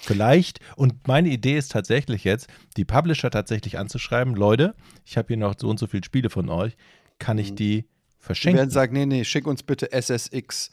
Vielleicht, 0.00 0.60
und 0.76 1.08
meine 1.08 1.28
Idee 1.30 1.56
ist 1.56 1.72
tatsächlich 1.72 2.24
jetzt, 2.24 2.48
die 2.76 2.84
Publisher 2.84 3.30
tatsächlich 3.30 3.78
anzuschreiben, 3.78 4.34
Leute, 4.34 4.74
ich 5.04 5.16
habe 5.16 5.28
hier 5.28 5.38
noch 5.38 5.54
so 5.58 5.68
und 5.68 5.78
so 5.78 5.86
viele 5.86 6.04
Spiele 6.04 6.30
von 6.30 6.48
euch, 6.48 6.76
kann 7.18 7.38
ich 7.38 7.54
die 7.54 7.56
Die 7.56 7.76
werden 7.76 7.88
verschenken? 8.18 8.70
sagen, 8.70 8.92
nee, 8.92 9.06
nee, 9.06 9.24
schick 9.24 9.46
uns 9.46 9.62
bitte 9.62 9.92
SSX 9.92 10.70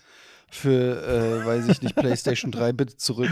für, 0.50 1.42
äh, 1.42 1.46
weiß 1.46 1.68
ich 1.70 1.82
nicht, 1.82 1.96
PlayStation 1.96 2.52
3 2.52 2.74
bitte 2.74 2.98
zurück. 2.98 3.30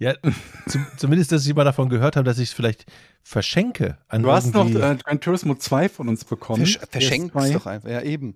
Ja, 0.00 0.14
zum, 0.66 0.86
zumindest, 0.96 1.30
dass 1.30 1.46
ich 1.46 1.54
mal 1.54 1.64
davon 1.64 1.88
gehört 1.88 2.16
habe, 2.16 2.24
dass 2.24 2.38
ich 2.38 2.48
es 2.48 2.54
vielleicht 2.54 2.86
verschenke. 3.22 3.98
An 4.08 4.22
Du 4.22 4.32
hast 4.32 4.52
noch 4.52 4.68
äh, 4.68 4.96
Gran 4.96 5.20
Turismo 5.20 5.54
2 5.54 5.88
von 5.90 6.08
uns 6.08 6.24
bekommen. 6.24 6.66
Versch 6.66 6.80
verschenkt 6.90 7.36
es 7.36 7.42
PS2. 7.42 7.52
doch 7.52 7.66
einfach. 7.66 7.88
Ja, 7.88 8.00
eben. 8.02 8.34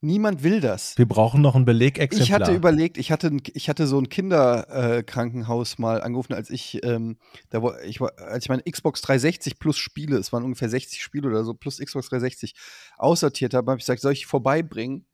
Niemand 0.00 0.42
will 0.42 0.60
das. 0.60 0.98
wir 0.98 1.06
brauchen 1.06 1.40
noch 1.40 1.54
ein 1.54 1.64
Belegexemplar. 1.64 2.22
Ich 2.22 2.32
hatte 2.32 2.54
überlegt, 2.54 2.98
ich 2.98 3.10
hatte, 3.10 3.34
ich 3.54 3.68
hatte 3.70 3.86
so 3.86 3.98
ein 3.98 4.10
Kinderkrankenhaus 4.10 5.74
äh, 5.74 5.80
mal 5.80 6.02
angerufen, 6.02 6.34
als 6.34 6.50
ich, 6.50 6.84
ähm, 6.84 7.16
da 7.48 7.62
wo, 7.62 7.72
ich 7.86 8.02
war, 8.02 8.12
als 8.18 8.44
ich 8.44 8.48
meine 8.50 8.62
Xbox 8.62 9.00
360 9.00 9.58
plus 9.58 9.78
Spiele, 9.78 10.18
es 10.18 10.30
waren 10.30 10.44
ungefähr 10.44 10.68
60 10.68 11.02
Spiele 11.02 11.28
oder 11.28 11.44
so, 11.44 11.54
plus 11.54 11.78
Xbox 11.78 12.08
360 12.10 12.54
aussortiert 12.98 13.54
habe, 13.54 13.70
habe 13.70 13.78
ich 13.78 13.86
gesagt, 13.86 14.02
soll 14.02 14.12
ich 14.12 14.26
vorbeibringen? 14.26 15.06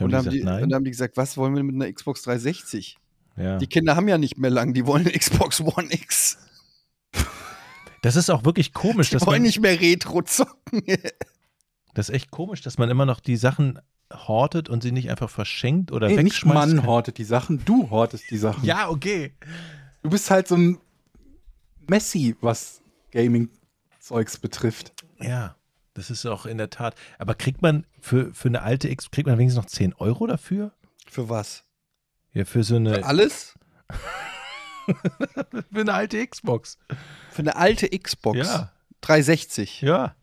Und, 0.00 0.12
haben 0.12 0.24
gesagt, 0.24 0.34
die, 0.34 0.42
nein? 0.42 0.64
und 0.64 0.70
dann 0.70 0.78
haben 0.78 0.84
die 0.84 0.90
gesagt, 0.90 1.16
was 1.16 1.36
wollen 1.36 1.54
wir 1.54 1.62
mit 1.62 1.76
einer 1.76 1.92
Xbox 1.92 2.22
360? 2.22 2.98
Ja. 3.36 3.58
Die 3.58 3.66
Kinder 3.66 3.96
haben 3.96 4.08
ja 4.08 4.18
nicht 4.18 4.38
mehr 4.38 4.50
lang, 4.50 4.74
die 4.74 4.86
wollen 4.86 5.06
eine 5.06 5.12
Xbox 5.18 5.60
One 5.60 5.92
X. 5.92 6.38
Das 8.02 8.16
ist 8.16 8.30
auch 8.30 8.44
wirklich 8.44 8.74
komisch, 8.74 9.08
Die 9.08 9.14
dass 9.14 9.26
wollen 9.26 9.36
man, 9.36 9.42
nicht 9.42 9.60
mehr 9.60 9.80
Retro 9.80 10.22
zocken. 10.22 10.82
das 11.94 12.08
ist 12.08 12.14
echt 12.14 12.30
komisch, 12.30 12.60
dass 12.60 12.76
man 12.76 12.90
immer 12.90 13.06
noch 13.06 13.20
die 13.20 13.36
Sachen 13.36 13.80
hortet 14.12 14.68
und 14.68 14.82
sie 14.82 14.92
nicht 14.92 15.10
einfach 15.10 15.30
verschenkt 15.30 15.90
oder 15.90 16.08
Nee, 16.08 16.16
nicht 16.16 16.26
wegschmeißt. 16.34 16.74
Mann 16.74 16.86
hortet 16.86 17.18
die 17.18 17.24
Sachen, 17.24 17.64
du 17.64 17.88
hortest 17.90 18.30
die 18.30 18.36
Sachen. 18.36 18.64
Ja, 18.64 18.88
okay. 18.88 19.34
Du 20.02 20.10
bist 20.10 20.30
halt 20.30 20.46
so 20.48 20.56
ein 20.56 20.78
Messi, 21.88 22.36
was 22.40 22.82
Gaming-Zeugs 23.12 24.38
betrifft. 24.38 24.92
Ja, 25.20 25.56
das 25.94 26.10
ist 26.10 26.26
auch 26.26 26.44
in 26.46 26.58
der 26.58 26.70
Tat. 26.70 26.94
Aber 27.18 27.34
kriegt 27.34 27.62
man 27.62 27.86
für, 28.00 28.34
für 28.34 28.48
eine 28.48 28.62
alte 28.62 28.88
X, 28.88 29.10
kriegt 29.10 29.26
man 29.26 29.38
wenigstens 29.38 29.62
noch 29.64 29.70
10 29.70 29.94
Euro 29.94 30.26
dafür? 30.26 30.72
Für 31.08 31.28
was? 31.28 31.63
Ja, 32.34 32.44
für 32.44 32.62
so 32.64 32.76
eine, 32.76 32.96
Für 32.96 33.04
alles? 33.06 33.54
für 35.72 35.80
eine 35.80 35.94
alte 35.94 36.26
Xbox. 36.26 36.78
Für 37.30 37.40
eine 37.42 37.56
alte 37.56 37.88
Xbox. 37.88 38.38
Ja. 38.38 38.72
360. 39.02 39.80
Ja. 39.82 40.14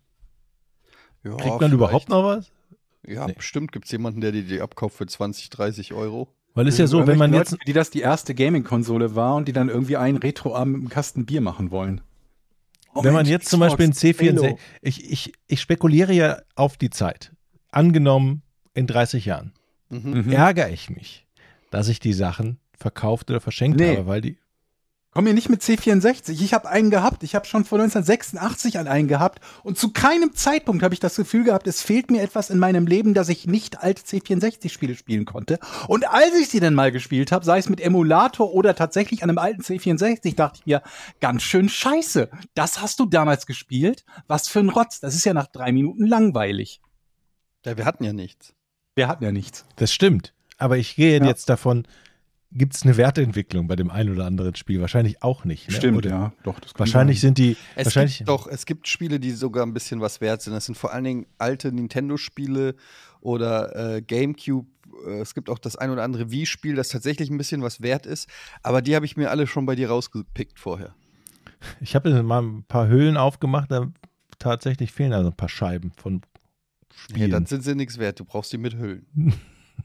Ja, 1.23 1.35
Kriegt 1.37 1.61
man 1.61 1.71
überhaupt 1.71 2.05
vielleicht. 2.05 2.09
noch 2.09 2.23
was? 2.23 2.51
Ja, 3.05 3.27
Nee. 3.27 3.33
bestimmt 3.33 3.71
gibt 3.71 3.85
es 3.85 3.91
jemanden, 3.91 4.21
der 4.21 4.31
die, 4.31 4.43
die 4.43 4.61
abkauft 4.61 4.95
für 4.97 5.05
20, 5.07 5.49
30 5.49 5.93
Euro. 5.93 6.27
Weil 6.53 6.67
es 6.67 6.75
ist 6.75 6.79
ja 6.79 6.87
so, 6.87 7.07
wenn 7.07 7.17
man 7.17 7.33
jetzt. 7.33 7.51
Leute, 7.51 7.63
die 7.65 7.73
das 7.73 7.89
die 7.91 8.01
erste 8.01 8.35
Gaming-Konsole 8.35 9.15
war 9.15 9.35
und 9.35 9.47
die 9.47 9.53
dann 9.53 9.69
irgendwie 9.69 9.97
einen 9.97 10.17
Retro-Abend 10.17 10.73
mit 10.73 10.81
einem 10.81 10.89
Kasten 10.89 11.25
Bier 11.25 11.41
machen 11.41 11.71
wollen. 11.71 12.01
Wenn 12.93 13.13
man 13.13 13.25
jetzt 13.25 13.47
zum 13.47 13.61
Beispiel 13.61 13.85
ein 13.85 13.93
C64, 13.93 14.43
Halo. 14.43 14.59
ich, 14.81 15.09
ich, 15.09 15.31
ich 15.47 15.61
spekuliere 15.61 16.11
ja 16.11 16.41
auf 16.55 16.75
die 16.75 16.89
Zeit. 16.89 17.31
Angenommen 17.71 18.41
in 18.73 18.85
30 18.85 19.25
Jahren, 19.25 19.53
Mhm. 19.89 20.23
Mhm. 20.25 20.31
ärgere 20.33 20.69
ich 20.69 20.89
mich, 20.89 21.25
dass 21.71 21.87
ich 21.87 21.99
die 21.99 22.13
Sachen 22.13 22.59
verkauft 22.77 23.31
oder 23.31 23.41
verschenkt 23.41 23.79
Nee. 23.79 23.97
habe, 23.97 24.05
weil 24.07 24.21
die. 24.21 24.37
Komm 25.13 25.25
mir 25.25 25.33
nicht 25.33 25.49
mit 25.49 25.61
C64. 25.61 26.29
Ich 26.41 26.53
habe 26.53 26.69
einen 26.69 26.89
gehabt. 26.89 27.23
Ich 27.23 27.35
habe 27.35 27.45
schon 27.45 27.65
vor 27.65 27.77
1986 27.79 28.79
an 28.79 28.87
einen 28.87 29.09
gehabt. 29.09 29.41
Und 29.61 29.77
zu 29.77 29.91
keinem 29.91 30.33
Zeitpunkt 30.33 30.83
habe 30.83 30.93
ich 30.93 31.01
das 31.01 31.17
Gefühl 31.17 31.43
gehabt, 31.43 31.67
es 31.67 31.81
fehlt 31.81 32.09
mir 32.09 32.21
etwas 32.21 32.49
in 32.49 32.57
meinem 32.59 32.87
Leben, 32.87 33.13
dass 33.13 33.27
ich 33.27 33.45
nicht 33.45 33.83
alte 33.83 34.03
C64-Spiele 34.03 34.95
spielen 34.95 35.25
konnte. 35.25 35.59
Und 35.89 36.07
als 36.07 36.33
ich 36.39 36.47
sie 36.47 36.61
dann 36.61 36.75
mal 36.75 36.93
gespielt 36.93 37.33
habe, 37.33 37.43
sei 37.43 37.57
es 37.57 37.67
mit 37.67 37.81
Emulator 37.81 38.53
oder 38.53 38.73
tatsächlich 38.73 39.21
an 39.21 39.29
einem 39.29 39.37
alten 39.37 39.63
C64, 39.63 40.33
dachte 40.35 40.59
ich 40.61 40.65
mir, 40.65 40.81
ganz 41.19 41.43
schön 41.43 41.67
scheiße. 41.67 42.29
Das 42.53 42.81
hast 42.81 42.97
du 43.01 43.05
damals 43.05 43.45
gespielt? 43.45 44.05
Was 44.27 44.47
für 44.47 44.59
ein 44.59 44.69
Rotz. 44.69 45.01
Das 45.01 45.13
ist 45.13 45.25
ja 45.25 45.33
nach 45.33 45.47
drei 45.47 45.73
Minuten 45.73 46.07
langweilig. 46.07 46.79
Ja, 47.65 47.75
wir 47.77 47.83
hatten 47.83 48.05
ja 48.05 48.13
nichts. 48.13 48.53
Wir 48.95 49.09
hatten 49.09 49.25
ja 49.25 49.33
nichts. 49.33 49.65
Das 49.75 49.91
stimmt. 49.91 50.33
Aber 50.61 50.77
ich 50.77 50.95
gehe 50.95 51.19
Ja. 51.19 51.25
jetzt 51.25 51.49
davon, 51.49 51.87
gibt 52.51 52.75
es 52.75 52.83
eine 52.83 52.97
Werteentwicklung 52.97 53.67
bei 53.67 53.75
dem 53.75 53.89
einen 53.89 54.11
oder 54.11 54.25
anderen 54.25 54.55
Spiel? 54.55 54.81
Wahrscheinlich 54.81 55.23
auch 55.23 55.45
nicht. 55.45 55.69
Ne? 55.69 55.75
Stimmt, 55.75 55.97
Oder 55.97 56.09
ja. 56.09 56.33
Doch, 56.43 56.59
das 56.59 56.73
kann 56.73 56.79
Wahrscheinlich 56.79 57.19
sein. 57.21 57.29
sind 57.29 57.37
die. 57.37 57.57
Es 57.75 57.85
wahrscheinlich, 57.85 58.17
gibt 58.19 58.29
doch, 58.29 58.47
es 58.47 58.65
gibt 58.65 58.87
Spiele, 58.87 59.19
die 59.19 59.31
sogar 59.31 59.65
ein 59.65 59.73
bisschen 59.73 60.01
was 60.01 60.21
wert 60.21 60.41
sind. 60.41 60.53
Das 60.53 60.65
sind 60.65 60.77
vor 60.77 60.93
allen 60.93 61.03
Dingen 61.03 61.25
alte 61.37 61.71
Nintendo-Spiele 61.71 62.75
oder 63.21 63.95
äh, 63.95 64.01
GameCube. 64.01 64.67
Äh, 65.07 65.21
Es 65.21 65.33
gibt 65.33 65.49
auch 65.49 65.59
das 65.59 65.75
ein 65.77 65.89
oder 65.91 66.03
andere 66.03 66.29
Wii-Spiel, 66.31 66.75
das 66.75 66.89
tatsächlich 66.89 67.29
ein 67.29 67.37
bisschen 67.37 67.61
was 67.61 67.81
wert 67.81 68.05
ist. 68.05 68.27
Aber 68.63 68.81
die 68.81 68.95
habe 68.95 69.05
ich 69.05 69.15
mir 69.17 69.31
alle 69.31 69.47
schon 69.47 69.65
bei 69.65 69.75
dir 69.75 69.89
rausgepickt 69.89 70.59
vorher. 70.59 70.93
ich 71.79 71.95
habe 71.95 72.21
mal 72.23 72.41
ein 72.41 72.63
paar 72.67 72.87
Höhlen 72.87 73.17
aufgemacht, 73.17 73.71
da 73.71 73.87
tatsächlich 74.39 74.91
fehlen 74.91 75.13
also 75.13 75.29
ein 75.29 75.35
paar 75.37 75.49
Scheiben 75.49 75.91
von 75.95 76.15
Ja, 76.21 76.97
Spielen. 76.97 77.31
dann 77.31 77.45
sind 77.45 77.63
sie 77.63 77.75
nichts 77.75 77.97
wert. 77.97 78.19
Du 78.19 78.25
brauchst 78.25 78.51
die 78.51 78.57
mit 78.57 78.75
Hüllen. 78.75 79.05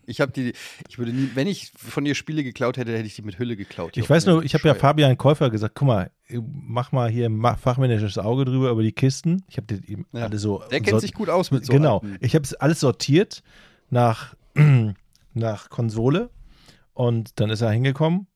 Ich 0.06 0.20
habe 0.20 0.30
die, 0.32 0.52
ich 0.88 0.98
würde 0.98 1.12
nie, 1.12 1.30
wenn 1.34 1.46
ich 1.46 1.72
von 1.76 2.04
dir 2.04 2.14
Spiele 2.14 2.44
geklaut 2.44 2.76
hätte, 2.76 2.92
hätte 2.92 3.06
ich 3.06 3.16
die 3.16 3.22
mit 3.22 3.38
Hülle 3.38 3.56
geklaut. 3.56 3.96
Ich 3.96 4.08
weiß 4.08 4.26
nur, 4.26 4.44
ich 4.44 4.54
habe 4.54 4.66
ja. 4.68 4.74
Fabian 4.74 5.18
Käufer 5.18 5.50
gesagt, 5.50 5.74
guck 5.74 5.88
mal, 5.88 6.10
mach 6.30 6.92
mal 6.92 7.10
hier 7.10 7.26
ein 7.28 7.56
fachmännisches 7.58 8.16
Auge 8.18 8.44
drüber 8.44 8.70
über 8.70 8.82
die 8.82 8.92
Kisten. 8.92 9.44
Ich 9.48 9.56
habe 9.56 9.66
die 9.66 9.90
eben 9.92 10.06
Ja. 10.12 10.24
alle 10.24 10.38
so. 10.38 10.62
Der 10.70 10.80
kennt 10.80 11.00
sich 11.00 11.12
gut 11.12 11.28
aus 11.28 11.50
mit 11.50 11.64
so 11.66 11.72
Genau. 11.72 11.98
alten- 11.98 12.18
Ich 12.20 12.34
habe 12.34 12.44
es 12.44 12.54
alles 12.54 12.80
sortiert 12.80 13.42
nach, 13.90 14.34
nach 15.34 15.68
Konsole 15.70 16.30
und 16.94 17.38
dann 17.40 17.50
ist 17.50 17.60
er 17.60 17.70
hingekommen. 17.70 18.26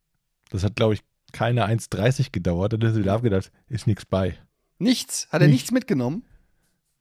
Das 0.50 0.64
hat, 0.64 0.76
glaube 0.76 0.94
ich, 0.94 1.00
keine 1.32 1.64
1,30 1.66 2.32
gedauert. 2.32 2.72
Dann 2.72 2.80
ist 2.82 2.94
er 2.94 2.98
wieder 3.00 3.14
abgedacht, 3.14 3.52
ist 3.68 3.86
nichts 3.86 4.04
bei. 4.04 4.36
Nichts. 4.78 5.28
Hat 5.30 5.40
er 5.40 5.46
Nicht. 5.46 5.54
nichts 5.56 5.70
mitgenommen? 5.72 6.24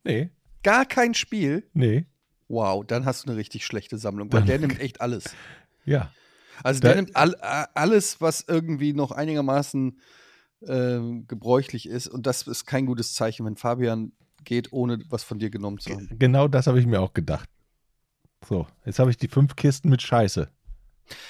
Nee, 0.04 0.30
Gar 0.64 0.86
kein 0.86 1.14
Spiel? 1.14 1.68
nee. 1.74 2.06
Wow, 2.50 2.84
dann 2.86 3.06
hast 3.06 3.26
du 3.26 3.30
eine 3.30 3.38
richtig 3.38 3.66
schlechte 3.66 3.98
Sammlung, 3.98 4.32
weil 4.34 4.42
Dann- 4.42 4.48
der 4.48 4.60
nimmt 4.60 4.80
echt 4.82 5.00
alles. 5.02 5.34
Ja. 5.86 6.12
Also 6.64 6.82
Da- 6.82 6.90
der 6.90 6.98
nimmt 6.98 7.16
all, 7.16 7.36
alles, 7.74 8.20
was 8.20 8.44
irgendwie 8.48 8.92
noch 8.94 9.12
einigermaßen 9.12 9.98
ähm, 10.68 11.26
gebräuchlich 11.28 11.88
ist. 11.88 12.08
Und 12.08 12.26
das 12.28 12.42
ist 12.42 12.66
kein 12.66 12.86
gutes 12.86 13.14
Zeichen, 13.14 13.46
wenn 13.46 13.56
Fabian 13.56 14.12
geht, 14.44 14.74
ohne 14.74 15.00
was 15.10 15.24
von 15.24 15.40
dir 15.40 15.50
genommen 15.50 15.80
zu 15.80 15.92
haben. 15.92 16.10
Genau 16.20 16.50
das 16.50 16.68
habe 16.68 16.80
ich 16.80 16.86
mir 16.86 17.00
auch 17.00 17.14
gedacht. 17.14 17.48
So, 18.48 18.68
jetzt 18.86 19.00
habe 19.00 19.10
ich 19.12 19.18
die 19.18 19.28
fünf 19.30 19.56
Kisten 19.56 19.90
mit 19.90 20.02
Scheiße. 20.02 20.50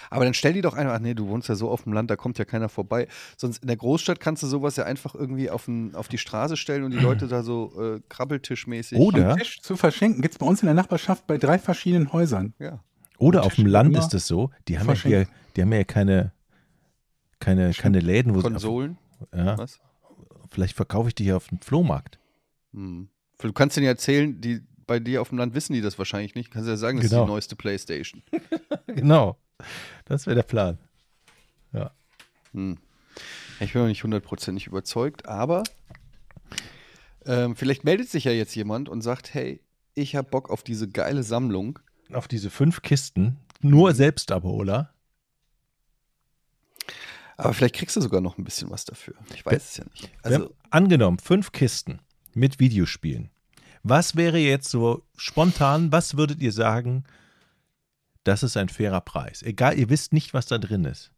Aber 0.09 0.25
dann 0.25 0.33
stell 0.33 0.53
die 0.53 0.61
doch 0.61 0.73
einfach, 0.73 0.95
ach 0.95 0.99
nee, 0.99 1.13
du 1.13 1.27
wohnst 1.27 1.49
ja 1.49 1.55
so 1.55 1.69
auf 1.69 1.83
dem 1.83 1.93
Land, 1.93 2.09
da 2.09 2.15
kommt 2.15 2.37
ja 2.37 2.45
keiner 2.45 2.69
vorbei. 2.69 3.07
Sonst 3.37 3.61
in 3.61 3.67
der 3.67 3.77
Großstadt 3.77 4.19
kannst 4.19 4.43
du 4.43 4.47
sowas 4.47 4.75
ja 4.75 4.85
einfach 4.85 5.15
irgendwie 5.15 5.49
auf, 5.49 5.67
ein, 5.67 5.95
auf 5.95 6.07
die 6.07 6.17
Straße 6.17 6.57
stellen 6.57 6.83
und 6.83 6.91
die 6.91 6.99
Leute 6.99 7.27
da 7.27 7.43
so 7.43 7.73
äh, 7.79 8.01
krabbeltischmäßig. 8.09 8.97
Oder? 8.97 9.37
Zu 9.61 9.77
verschenken 9.77 10.21
gibt 10.21 10.35
es 10.35 10.39
bei 10.39 10.45
uns 10.45 10.61
in 10.61 10.67
der 10.67 10.75
Nachbarschaft 10.75 11.27
bei 11.27 11.37
drei 11.37 11.59
verschiedenen 11.59 12.11
Häusern. 12.13 12.53
Ja. 12.59 12.83
Oder 13.17 13.43
auf 13.43 13.55
dem 13.55 13.65
Land 13.65 13.97
ist 13.97 14.13
es 14.13 14.27
so, 14.27 14.49
die 14.67 14.79
haben 14.79 14.87
ja 14.87 14.93
hier, 14.93 15.27
die 15.55 15.61
haben 15.61 15.73
ja 15.73 15.83
keine, 15.83 16.31
keine, 17.39 17.73
keine 17.73 17.99
Läden, 17.99 18.33
wo 18.33 18.41
Konsolen, 18.41 18.97
sie. 19.31 19.37
Ja, 19.37 19.57
was? 19.57 19.79
vielleicht 20.49 20.75
verkaufe 20.75 21.09
ich 21.09 21.15
die 21.15 21.25
hier 21.25 21.37
auf 21.37 21.47
dem 21.49 21.59
Flohmarkt. 21.59 22.17
Hm. 22.73 23.09
Du 23.41 23.53
kannst 23.53 23.75
denen 23.77 23.85
ja 23.85 23.91
erzählen, 23.91 24.39
die, 24.39 24.61
bei 24.87 24.99
dir 24.99 25.21
auf 25.21 25.29
dem 25.29 25.37
Land 25.37 25.53
wissen 25.53 25.73
die 25.73 25.81
das 25.81 25.97
wahrscheinlich 25.97 26.35
nicht. 26.35 26.51
Kannst 26.51 26.67
ja 26.67 26.75
sagen, 26.77 26.97
das 26.97 27.05
ist 27.05 27.11
Genau. 27.11 27.25
die 27.25 27.31
neueste 27.31 27.55
Playstation. 27.55 28.23
genau. 28.87 29.37
Das 30.05 30.25
wäre 30.25 30.35
der 30.35 30.43
Plan. 30.43 30.77
Hm. 32.53 32.77
Ich 33.59 33.73
bin 33.73 33.81
noch 33.81 33.87
nicht 33.87 34.03
hundertprozentig 34.03 34.67
überzeugt, 34.67 35.27
aber 35.27 35.63
ähm, 37.25 37.55
vielleicht 37.55 37.83
meldet 37.83 38.09
sich 38.09 38.23
ja 38.23 38.31
jetzt 38.31 38.55
jemand 38.55 38.89
und 38.89 39.01
sagt, 39.01 39.33
hey, 39.33 39.61
ich 39.93 40.15
habe 40.15 40.29
Bock 40.29 40.49
auf 40.49 40.63
diese 40.63 40.87
geile 40.87 41.23
Sammlung. 41.23 41.79
Auf 42.13 42.27
diese 42.27 42.49
fünf 42.49 42.81
Kisten, 42.81 43.37
nur 43.61 43.93
Selbstabholer. 43.93 44.93
Aber 47.37 47.53
vielleicht 47.53 47.75
kriegst 47.75 47.95
du 47.95 48.01
sogar 48.01 48.21
noch 48.21 48.37
ein 48.37 48.43
bisschen 48.43 48.69
was 48.69 48.85
dafür. 48.85 49.15
Ich 49.33 49.45
weiß 49.45 49.63
es 49.63 49.77
ja 49.77 49.85
nicht. 49.85 50.09
Also, 50.23 50.53
angenommen, 50.69 51.19
fünf 51.19 51.51
Kisten 51.51 51.99
mit 52.33 52.59
Videospielen. 52.59 53.29
Was 53.83 54.15
wäre 54.15 54.39
jetzt 54.39 54.69
so 54.69 55.05
spontan, 55.15 55.91
was 55.91 56.17
würdet 56.17 56.41
ihr 56.41 56.51
sagen, 56.51 57.05
das 58.23 58.43
ist 58.43 58.57
ein 58.57 58.69
fairer 58.69 59.01
Preis? 59.01 59.41
Egal, 59.43 59.77
ihr 59.77 59.89
wisst 59.89 60.13
nicht, 60.13 60.33
was 60.33 60.45
da 60.45 60.57
drin 60.57 60.85
ist. 60.85 61.11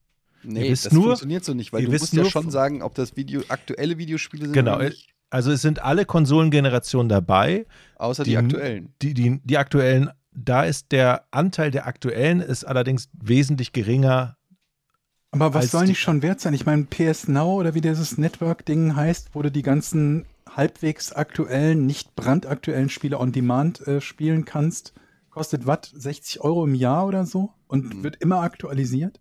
nee, 0.43 0.69
wisst 0.69 0.85
das 0.87 0.93
nur- 0.93 1.03
funktioniert 1.05 1.43
so 1.45 1.53
nicht, 1.53 1.71
weil 1.73 1.81
ihr 1.81 1.87
du 1.87 1.91
wisst 1.93 2.13
musst 2.13 2.25
ja 2.25 2.25
schon 2.31 2.49
sagen, 2.51 2.81
ob 2.81 2.95
das 2.95 3.15
Video 3.15 3.41
aktuelle 3.49 3.97
Videospiele 3.97 4.45
sind 4.45 4.53
Genau. 4.53 4.75
oder 4.77 4.89
nicht. 4.89 5.09
Also 5.29 5.51
es 5.51 5.61
sind 5.61 5.81
alle 5.81 6.05
Konsolengenerationen 6.05 7.07
dabei. 7.09 7.65
Außer 7.95 8.23
die, 8.23 8.31
die- 8.31 8.37
aktuellen. 8.37 8.93
Die, 9.01 9.13
die, 9.13 9.39
die 9.43 9.57
aktuellen 9.57 10.09
da 10.33 10.63
ist 10.63 10.91
der 10.93 11.25
Anteil 11.31 11.71
der 11.71 11.87
aktuellen 11.87 12.39
ist 12.39 12.63
allerdings 12.63 13.09
wesentlich 13.13 13.73
geringer. 13.73 14.37
Aber 15.31 15.53
was 15.53 15.71
soll 15.71 15.83
die- 15.85 15.89
nicht 15.91 15.99
schon 15.99 16.21
wert 16.21 16.39
sein? 16.41 16.53
Ich 16.53 16.65
meine, 16.65 16.83
PS 16.85 17.27
Now 17.27 17.59
oder 17.59 17.73
wie 17.73 17.81
dieses 17.81 18.17
Network-Ding 18.17 18.95
heißt, 18.95 19.29
wo 19.33 19.41
du 19.41 19.51
die 19.51 19.61
ganzen 19.61 20.25
halbwegs 20.49 21.11
aktuellen, 21.13 21.85
nicht 21.85 22.15
brandaktuellen 22.15 22.89
Spiele 22.89 23.19
on 23.19 23.31
Demand 23.31 23.85
äh, 23.87 24.01
spielen 24.01 24.43
kannst, 24.45 24.93
kostet 25.31 25.65
was? 25.65 25.89
60 25.93 26.41
Euro 26.41 26.65
im 26.65 26.75
Jahr 26.75 27.07
oder 27.07 27.25
so? 27.25 27.53
Und 27.67 27.95
Mhm. 27.95 28.03
wird 28.03 28.17
immer 28.17 28.41
aktualisiert? 28.41 29.19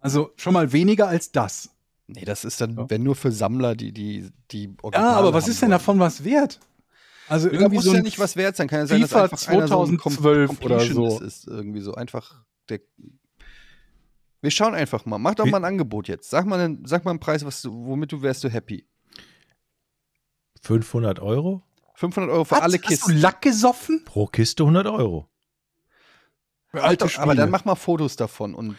Also 0.00 0.32
schon 0.36 0.52
mal 0.52 0.72
weniger 0.72 1.08
als 1.08 1.32
das. 1.32 1.70
Nee, 2.08 2.24
das 2.24 2.44
ist 2.44 2.60
dann, 2.60 2.76
Ja. 2.76 2.90
wenn 2.90 3.02
nur 3.02 3.14
für 3.14 3.32
Sammler, 3.32 3.74
die 3.76 3.92
die, 3.92 4.28
die 4.50 4.64
Ja, 4.64 4.74
Originale 4.82 5.16
aber 5.16 5.32
was 5.32 5.48
ist 5.48 5.62
denn 5.62 5.70
davon 5.70 5.98
was 6.00 6.24
wert? 6.24 6.60
Also 7.28 7.48
Da 7.48 7.54
irgendwie 7.54 7.76
muss 7.76 7.84
so 7.84 7.94
ja 7.94 8.02
nicht 8.02 8.18
was 8.18 8.34
wert 8.36 8.56
sein. 8.56 8.66
Kann 8.68 8.80
ja 8.80 8.86
sein, 8.86 9.00
FIFA 9.02 9.28
dass 9.28 9.32
einfach 9.32 9.48
einer 9.48 9.68
so 9.68 9.82
ein 9.84 9.98
2012 9.98 10.60
oder 10.60 10.80
so. 10.80 11.20
ist. 11.20 11.46
Irgendwie 11.46 11.80
so 11.80 11.94
einfach. 11.94 12.42
Der 12.68 12.80
wir 14.40 14.50
schauen 14.50 14.74
einfach 14.74 15.06
mal. 15.06 15.18
Mach 15.18 15.36
doch 15.36 15.46
mal 15.46 15.58
ein 15.58 15.64
Angebot 15.64 16.08
jetzt. 16.08 16.28
Sag 16.28 16.46
mal, 16.46 16.58
einen, 16.58 16.84
sag 16.84 17.04
mal 17.04 17.12
einen 17.12 17.20
Preis, 17.20 17.44
was 17.44 17.62
du, 17.62 17.70
womit 17.86 18.10
du 18.10 18.22
wärst 18.22 18.42
du 18.42 18.48
happy. 18.50 18.84
500 20.62 21.20
Euro 21.20 21.62
500 22.02 22.30
Euro 22.32 22.44
für 22.44 22.52
Was? 22.56 22.60
alle 22.62 22.74
Hast 22.74 22.84
du 22.84 22.88
Kisten. 22.88 23.16
Lack 23.18 23.42
gesoffen? 23.42 24.02
pro 24.04 24.26
Kiste 24.26 24.64
100 24.64 24.86
Euro. 24.88 25.28
Für 26.68 26.78
Mach 26.78 26.84
alte 26.84 27.04
doch, 27.06 27.18
aber 27.18 27.34
dann 27.36 27.50
mach 27.50 27.64
mal 27.64 27.74
Fotos 27.76 28.16
davon 28.16 28.54
und 28.54 28.76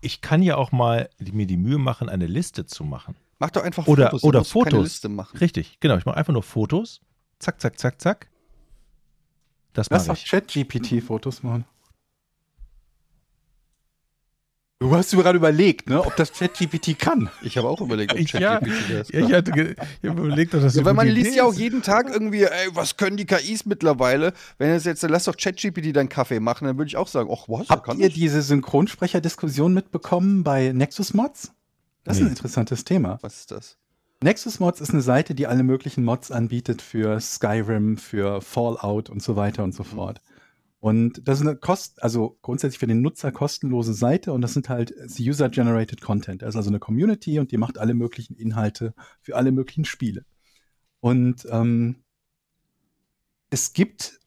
Ich 0.00 0.20
kann 0.20 0.40
ja 0.42 0.56
auch 0.56 0.70
mal 0.72 1.08
die- 1.18 1.32
mir 1.32 1.46
die 1.46 1.56
Mühe 1.56 1.78
machen, 1.78 2.08
eine 2.08 2.26
Liste 2.26 2.64
zu 2.66 2.84
machen. 2.84 3.16
mach 3.38 3.50
doch 3.50 3.62
einfach 3.64 3.86
Oder- 3.88 4.10
Fotos. 4.10 4.22
oder 4.24 4.44
Fotos. 4.44 4.82
Liste 4.84 5.08
machen. 5.08 5.36
Richtig, 5.38 5.78
genau. 5.80 5.96
Ich 5.96 6.04
mache 6.06 6.16
einfach 6.16 6.32
nur 6.32 6.42
Fotos. 6.44 7.00
Zack, 7.40 7.60
zack, 7.60 7.76
zack, 7.80 8.00
zack. 8.00 8.28
Das 9.72 9.90
Lass 9.90 10.06
mache 10.06 10.16
doch 10.16 10.22
ich. 10.22 10.28
Chat-GPT-Fotos 10.30 11.42
machen. 11.42 11.64
Du 14.82 14.96
hast 14.96 15.10
gerade 15.12 15.36
überlegt, 15.38 15.88
ne, 15.88 16.04
ob 16.04 16.16
das 16.16 16.32
Chat-GPT 16.32 16.98
kann. 16.98 17.30
Ich 17.42 17.56
habe 17.56 17.68
auch 17.68 17.80
überlegt, 17.80 18.12
ob 18.12 18.18
Ich- 18.18 18.32
ja. 18.32 18.58
ChatGPT 18.58 18.90
das 18.92 19.08
Ja, 19.10 19.20
ich 19.26 19.32
hatte 19.32 19.76
ich 20.02 20.08
hab 20.10 20.18
überlegt, 20.18 20.54
ob 20.54 20.62
das 20.62 20.74
Ja, 20.74 20.84
weil 20.84 20.94
man 20.94 21.06
liest 21.08 21.36
ja 21.36 21.44
auch 21.44 21.52
ist. 21.52 21.58
jeden 21.60 21.82
Tag 21.82 22.10
irgendwie, 22.10 22.42
ey, 22.42 22.68
was 22.72 22.96
können 22.96 23.16
die 23.16 23.24
KIs 23.24 23.64
mittlerweile? 23.64 24.32
Wenn 24.58 24.70
es 24.70 24.84
jetzt, 24.84 25.02
lass 25.02 25.24
doch 25.24 25.36
ChatGPT 25.36 25.94
deinen 25.94 26.08
Kaffee 26.08 26.40
machen, 26.40 26.66
dann 26.66 26.78
würde 26.78 26.88
ich 26.88 26.96
auch 26.96 27.06
sagen, 27.06 27.30
ach 27.32 27.44
was, 27.48 27.68
Habt 27.68 27.86
kann 27.86 27.98
ihr 28.00 28.06
das? 28.08 28.14
diese 28.14 28.42
Synchronsprecher-Diskussion 28.42 29.72
mitbekommen 29.72 30.42
bei 30.42 30.72
Nexus 30.72 31.14
Mods? 31.14 31.52
Das 32.04 32.16
ist 32.16 32.20
Nee. 32.22 32.26
ein 32.26 32.30
interessantes 32.32 32.84
Thema. 32.84 33.18
Was 33.22 33.38
ist 33.40 33.50
das? 33.52 33.76
Nexus 34.22 34.58
Mods 34.60 34.80
ist 34.80 34.90
eine 34.90 35.02
Seite, 35.02 35.34
die 35.34 35.46
alle 35.46 35.62
möglichen 35.62 36.04
Mods 36.04 36.30
anbietet 36.30 36.82
für 36.82 37.20
Skyrim, 37.20 37.96
für 37.96 38.40
Fallout 38.40 39.10
und 39.10 39.22
so 39.22 39.36
weiter 39.36 39.62
und 39.64 39.74
so 39.74 39.84
fort. 39.84 40.20
Und 40.82 41.28
das 41.28 41.38
ist 41.40 41.46
eine 41.46 41.54
Kost, 41.54 42.02
also 42.02 42.38
grundsätzlich 42.42 42.80
für 42.80 42.88
den 42.88 43.02
Nutzer 43.02 43.30
kostenlose 43.30 43.94
Seite 43.94 44.32
und 44.32 44.40
das 44.40 44.52
sind 44.52 44.68
halt 44.68 44.92
User-Generated 45.16 46.00
Content. 46.00 46.42
Das 46.42 46.48
ist 46.48 46.56
also 46.56 46.70
eine 46.70 46.80
Community 46.80 47.38
und 47.38 47.52
die 47.52 47.56
macht 47.56 47.78
alle 47.78 47.94
möglichen 47.94 48.34
Inhalte 48.34 48.92
für 49.20 49.36
alle 49.36 49.52
möglichen 49.52 49.84
Spiele. 49.84 50.24
Und 50.98 51.46
ähm, 51.48 52.02
es 53.48 53.74
gibt 53.74 54.18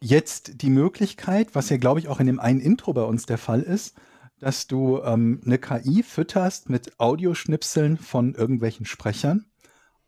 jetzt 0.00 0.62
die 0.62 0.70
Möglichkeit, 0.70 1.54
was 1.54 1.68
ja 1.68 1.76
glaube 1.76 2.00
ich 2.00 2.08
auch 2.08 2.18
in 2.18 2.28
dem 2.28 2.40
einen 2.40 2.60
Intro 2.60 2.94
bei 2.94 3.04
uns 3.04 3.26
der 3.26 3.36
Fall 3.36 3.60
ist, 3.60 3.94
dass 4.38 4.68
du 4.68 5.02
ähm, 5.02 5.42
eine 5.44 5.58
KI 5.58 6.02
fütterst 6.02 6.70
mit 6.70 6.98
Audioschnipseln 6.98 7.98
von 7.98 8.34
irgendwelchen 8.34 8.86
Sprechern 8.86 9.44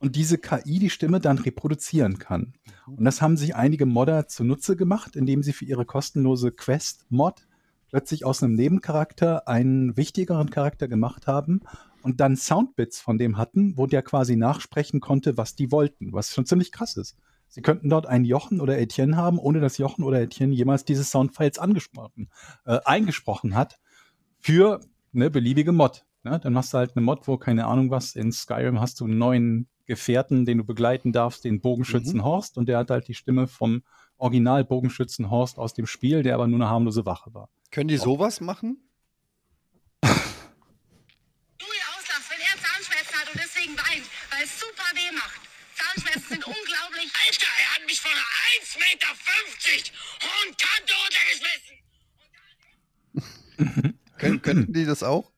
und 0.01 0.17
diese 0.17 0.39
KI 0.39 0.79
die 0.79 0.91
Stimme 0.91 1.21
dann 1.21 1.39
reproduzieren 1.39 2.19
kann. 2.19 2.55
Und 2.87 3.05
das 3.05 3.23
haben 3.23 3.37
sich 3.37 3.55
einige 3.55 3.87
Modder 3.87 4.27
zunutze 4.27 4.75
gemacht, 4.75 5.15
indem 5.15 5.43
sie 5.43 5.53
für 5.53 5.67
ihre 5.67 5.85
kostenlose 5.85 6.51
Quest-Mod 6.51 7.47
plötzlich 7.91 8.25
aus 8.25 8.43
einem 8.43 8.55
Nebencharakter 8.55 9.47
einen 9.47 9.97
wichtigeren 9.97 10.51
Charakter 10.51 10.89
gemacht 10.89 11.27
haben 11.27 11.61
und 12.03 12.21
dann 12.21 12.37
Soundbits 12.37 12.99
von 12.99 13.19
dem 13.19 13.37
hatten, 13.37 13.77
wo 13.77 13.87
der 13.87 14.03
quasi 14.03 14.37
nachsprechen 14.37 15.01
konnte, 15.01 15.37
was 15.37 15.55
die 15.55 15.71
wollten, 15.71 16.13
was 16.13 16.31
schon 16.31 16.47
ziemlich 16.47 16.73
krass 16.73 16.97
ist. 16.97 17.17
Sie 17.49 17.63
könnten 17.63 17.91
dort 17.91 18.07
einen 18.07 18.25
Jochen 18.25 18.61
oder 18.61 18.79
Etienne 18.79 19.17
haben, 19.17 19.39
ohne 19.39 19.61
dass 19.61 19.77
Jochen 19.77 20.05
oder 20.05 20.21
Etienne 20.21 20.55
jemals 20.55 20.85
diese 20.85 21.05
Soundfiles 21.05 21.59
angesprochen, 21.59 22.31
äh, 22.65 22.79
eingesprochen 22.85 23.55
hat 23.55 23.81
für 24.39 24.81
eine 25.13 25.31
beliebige 25.31 25.73
Mod. 25.73 26.07
Ne? 26.23 26.39
Dann 26.39 26.53
machst 26.53 26.73
du 26.73 26.79
halt 26.79 26.97
eine 26.97 27.05
Mod, 27.05 27.27
wo 27.27 27.37
keine 27.39 27.67
Ahnung 27.67 27.91
was, 27.91 28.15
in 28.15 28.31
Skyrim 28.31 28.81
hast 28.81 29.01
du 29.01 29.05
einen 29.05 29.19
neuen 29.19 29.69
Gefährten, 29.91 30.47
den 30.47 30.59
du 30.59 30.65
begleiten 30.65 31.11
darfst, 31.13 31.45
den 31.45 31.61
Bogenschützen 31.61 32.23
Horst 32.23 32.57
und 32.57 32.67
der 32.69 32.79
hat 32.79 32.91
halt 32.91 33.09
die 33.09 33.15
Stimme 33.15 33.49
vom 33.49 33.83
Original 34.19 34.65
Bogenschützen 34.65 35.31
Horst 35.31 35.59
aus 35.59 35.75
dem 35.75 35.89
Spiel, 35.89 36.23
der 36.23 36.35
aber 36.35 36.47
nur 36.47 36.61
eine 36.61 36.69
harmlose 36.69 37.05
Wache 37.07 37.35
war. 37.35 37.49
Können 37.73 37.89
die 37.89 37.97
sowas 37.97 38.41
machen? 38.41 38.79
Louis 40.05 40.15
auslacht, 41.91 42.31
wenn 42.31 42.39
er 42.39 42.57
Zahnschmerzen 42.63 43.15
hat 43.19 43.35
und 43.35 43.41
deswegen 43.43 43.77
weint, 43.77 44.07
weil 44.31 44.45
es 44.45 44.61
super 44.61 44.87
weh 44.95 45.11
macht. 45.13 45.41
Zahnschmerzen 45.75 46.29
sind 46.29 46.47
unglaublich. 46.47 47.11
Alter, 47.27 47.51
er 47.59 47.75
hat 47.75 47.83
mich 47.85 48.01
von 48.01 48.13
1,50 48.13 48.79
Meter 48.79 49.11
Hohenkanto 50.23 50.95
runtergeschmissen. 53.59 53.99
Können, 54.19 54.41
könnten 54.43 54.73
die 54.73 54.85
das 54.85 55.03
auch? 55.03 55.33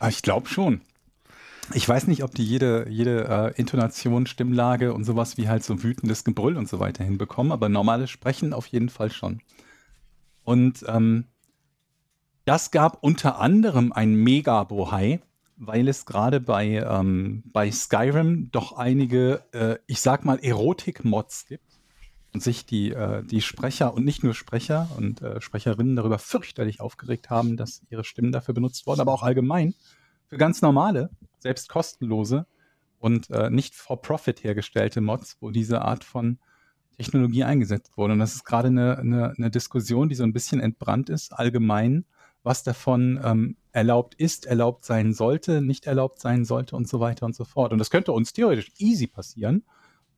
Ah, 0.00 0.08
ich 0.08 0.22
glaube 0.22 0.48
schon. 0.48 0.80
Ich 1.74 1.86
weiß 1.86 2.06
nicht, 2.06 2.24
ob 2.24 2.34
die 2.34 2.44
jede, 2.44 2.88
jede 2.88 3.28
äh, 3.28 3.60
Intonation, 3.60 4.26
Stimmlage 4.26 4.94
und 4.94 5.04
sowas 5.04 5.36
wie 5.36 5.48
halt 5.48 5.62
so 5.62 5.82
wütendes 5.82 6.24
Gebrüll 6.24 6.56
und 6.56 6.68
so 6.68 6.80
weiter 6.80 7.04
hinbekommen, 7.04 7.52
aber 7.52 7.68
normales 7.68 8.10
Sprechen 8.10 8.54
auf 8.54 8.66
jeden 8.66 8.88
Fall 8.88 9.10
schon. 9.10 9.42
Und 10.44 10.82
ähm, 10.88 11.26
das 12.46 12.70
gab 12.70 13.02
unter 13.02 13.38
anderem 13.38 13.92
ein 13.92 14.14
Mega-Bohai, 14.14 15.20
weil 15.56 15.88
es 15.88 16.06
gerade 16.06 16.40
bei, 16.40 16.76
ähm, 16.76 17.42
bei 17.52 17.70
Skyrim 17.70 18.50
doch 18.50 18.72
einige, 18.72 19.42
äh, 19.52 19.76
ich 19.86 20.00
sag 20.00 20.24
mal, 20.24 20.38
Erotik-Mods 20.38 21.46
gibt 21.48 21.78
und 22.32 22.42
sich 22.42 22.64
die, 22.64 22.92
äh, 22.92 23.22
die 23.22 23.42
Sprecher 23.42 23.92
und 23.92 24.06
nicht 24.06 24.24
nur 24.24 24.32
Sprecher 24.32 24.88
und 24.96 25.20
äh, 25.20 25.42
Sprecherinnen 25.42 25.96
darüber 25.96 26.18
fürchterlich 26.18 26.80
aufgeregt 26.80 27.28
haben, 27.28 27.58
dass 27.58 27.82
ihre 27.90 28.04
Stimmen 28.04 28.32
dafür 28.32 28.54
benutzt 28.54 28.86
wurden, 28.86 29.00
aber 29.00 29.12
auch 29.12 29.22
allgemein 29.22 29.74
für 30.28 30.36
ganz 30.36 30.62
normale, 30.62 31.10
selbst 31.38 31.68
kostenlose 31.68 32.46
und 32.98 33.30
äh, 33.30 33.50
nicht 33.50 33.74
for 33.74 34.00
profit 34.00 34.42
hergestellte 34.44 35.00
Mods, 35.00 35.36
wo 35.40 35.50
diese 35.50 35.82
Art 35.82 36.04
von 36.04 36.38
Technologie 36.96 37.44
eingesetzt 37.44 37.96
wurde. 37.96 38.14
Und 38.14 38.18
das 38.18 38.34
ist 38.34 38.44
gerade 38.44 38.68
eine, 38.68 38.98
eine, 38.98 39.34
eine 39.36 39.50
Diskussion, 39.50 40.08
die 40.08 40.16
so 40.16 40.24
ein 40.24 40.32
bisschen 40.32 40.60
entbrannt 40.60 41.08
ist, 41.10 41.32
allgemein, 41.32 42.04
was 42.42 42.62
davon 42.64 43.20
ähm, 43.22 43.56
erlaubt 43.72 44.14
ist, 44.14 44.46
erlaubt 44.46 44.84
sein 44.84 45.12
sollte, 45.14 45.60
nicht 45.60 45.86
erlaubt 45.86 46.20
sein 46.20 46.44
sollte 46.44 46.76
und 46.76 46.88
so 46.88 46.98
weiter 46.98 47.24
und 47.26 47.34
so 47.34 47.44
fort. 47.44 47.72
Und 47.72 47.78
das 47.78 47.90
könnte 47.90 48.12
uns 48.12 48.32
theoretisch 48.32 48.72
easy 48.78 49.06
passieren, 49.06 49.64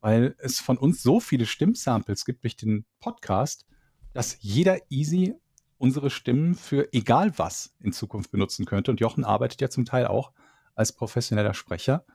weil 0.01 0.35
es 0.39 0.59
von 0.59 0.77
uns 0.77 1.03
so 1.03 1.19
viele 1.19 1.45
Stimmsamples 1.45 2.25
gibt 2.25 2.43
durch 2.43 2.55
den 2.55 2.85
Podcast, 2.99 3.65
dass 4.13 4.37
jeder 4.39 4.79
easy 4.89 5.35
unsere 5.81 6.11
Stimmen 6.11 6.53
für 6.53 6.93
egal 6.93 7.33
was 7.37 7.73
in 7.81 7.91
Zukunft 7.91 8.31
benutzen 8.31 8.65
könnte. 8.65 8.91
Und 8.91 8.99
Jochen 8.99 9.23
arbeitet 9.23 9.61
ja 9.61 9.69
zum 9.69 9.83
Teil 9.83 10.05
auch 10.05 10.31
als 10.75 10.91
professioneller 10.91 11.55
Sprecher. 11.55 12.05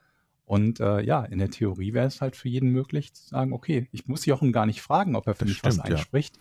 Und 0.44 0.78
äh, 0.78 1.00
ja, 1.00 1.24
in 1.24 1.38
der 1.38 1.50
Theorie 1.50 1.92
wäre 1.92 2.06
es 2.06 2.20
halt 2.20 2.36
für 2.36 2.48
jeden 2.48 2.70
möglich 2.70 3.12
zu 3.12 3.26
sagen, 3.26 3.52
okay, 3.52 3.88
ich 3.90 4.06
muss 4.06 4.24
Jochen 4.24 4.52
gar 4.52 4.66
nicht 4.66 4.80
fragen, 4.80 5.16
ob 5.16 5.26
er 5.26 5.34
für 5.34 5.44
mich 5.44 5.64
was 5.64 5.74
stimmt, 5.74 5.88
ja. 5.88 5.96
einspricht. 5.96 6.38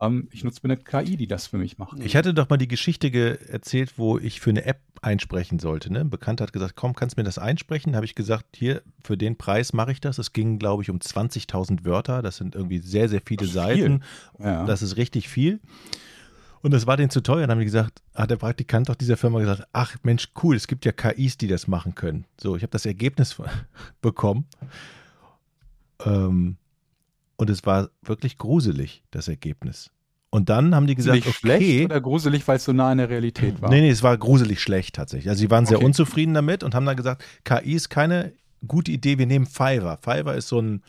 Ähm, 0.00 0.28
ich 0.32 0.44
nutze 0.44 0.60
mir 0.62 0.72
eine 0.72 0.82
KI, 0.82 1.18
die 1.18 1.26
das 1.26 1.46
für 1.46 1.58
mich 1.58 1.76
macht. 1.76 2.00
Ich 2.00 2.16
hatte 2.16 2.32
doch 2.32 2.48
mal 2.48 2.56
die 2.56 2.68
Geschichte 2.68 3.10
ge 3.10 3.36
erzählt, 3.48 3.98
wo 3.98 4.18
ich 4.18 4.40
für 4.40 4.48
eine 4.48 4.64
App 4.64 4.80
einsprechen 5.02 5.58
sollte. 5.58 5.92
Ne? 5.92 6.00
Ein 6.00 6.10
Bekannter 6.10 6.44
hat 6.44 6.54
gesagt, 6.54 6.74
komm, 6.74 6.94
kannst 6.94 7.18
du 7.18 7.20
mir 7.20 7.24
das 7.24 7.36
einsprechen? 7.36 7.92
Da 7.92 7.96
habe 7.96 8.06
ich 8.06 8.14
gesagt, 8.14 8.56
hier, 8.56 8.82
für 9.04 9.18
den 9.18 9.36
Preis 9.36 9.74
mache 9.74 9.92
ich 9.92 10.00
das. 10.00 10.16
Es 10.16 10.32
ging, 10.32 10.58
glaube 10.58 10.82
ich, 10.82 10.88
um 10.88 11.00
20.000 11.00 11.84
Wörter. 11.84 12.22
Das 12.22 12.38
sind 12.38 12.54
irgendwie 12.54 12.78
sehr, 12.78 13.10
sehr 13.10 13.20
viele 13.22 13.44
Viel. 13.44 13.52
Seiten. 13.52 14.02
Ja. 14.38 14.64
Das 14.64 14.80
ist 14.80 14.96
richtig 14.96 15.28
viel. 15.28 15.60
Und 16.62 16.72
das 16.72 16.86
war 16.86 16.96
denen 16.96 17.10
zu 17.10 17.20
teuer. 17.22 17.42
Dann 17.42 17.50
haben 17.52 17.58
die 17.58 17.64
gesagt, 17.64 18.02
hat 18.14 18.30
der 18.30 18.36
Praktikant 18.36 18.88
auch 18.88 18.94
dieser 18.94 19.16
Firma 19.16 19.40
gesagt, 19.40 19.64
ach 19.72 19.96
Mensch, 20.04 20.28
cool, 20.42 20.54
es 20.54 20.68
gibt 20.68 20.84
ja 20.84 20.92
KIs, 20.92 21.36
die 21.36 21.48
das 21.48 21.66
machen 21.66 21.94
können. 21.94 22.24
So, 22.40 22.56
ich 22.56 22.62
habe 22.62 22.70
das 22.70 22.86
Ergebnis 22.86 23.36
bekommen. 24.00 24.46
Ähm, 26.04 26.56
und 27.36 27.50
es 27.50 27.66
war 27.66 27.90
wirklich 28.02 28.38
gruselig, 28.38 29.02
das 29.10 29.26
Ergebnis. 29.28 29.90
Und 30.30 30.48
dann 30.48 30.74
haben 30.74 30.86
die 30.86 30.94
gesagt, 30.94 31.18
okay, 31.18 31.32
schlecht 31.32 31.84
oder 31.84 32.00
gruselig, 32.00 32.46
weil 32.48 32.56
es 32.56 32.64
so 32.64 32.72
nah 32.72 32.90
in 32.90 32.98
der 32.98 33.10
Realität 33.10 33.60
war. 33.60 33.68
Nee, 33.68 33.82
nee, 33.82 33.90
es 33.90 34.02
war 34.02 34.16
gruselig 34.16 34.62
schlecht 34.62 34.94
tatsächlich. 34.94 35.28
Also 35.28 35.40
sie 35.40 35.50
waren 35.50 35.66
sehr 35.66 35.76
Okay. 35.78 35.86
unzufrieden 35.86 36.32
damit 36.32 36.62
und 36.62 36.74
haben 36.74 36.86
dann 36.86 36.96
gesagt, 36.96 37.22
KI 37.44 37.74
ist 37.74 37.90
keine 37.90 38.32
gute 38.66 38.92
Idee, 38.92 39.18
wir 39.18 39.26
nehmen 39.26 39.44
Fiverr. 39.44 39.98
Fiverr 40.00 40.34
ist 40.34 40.48
so 40.48 40.60
ein, 40.60 40.82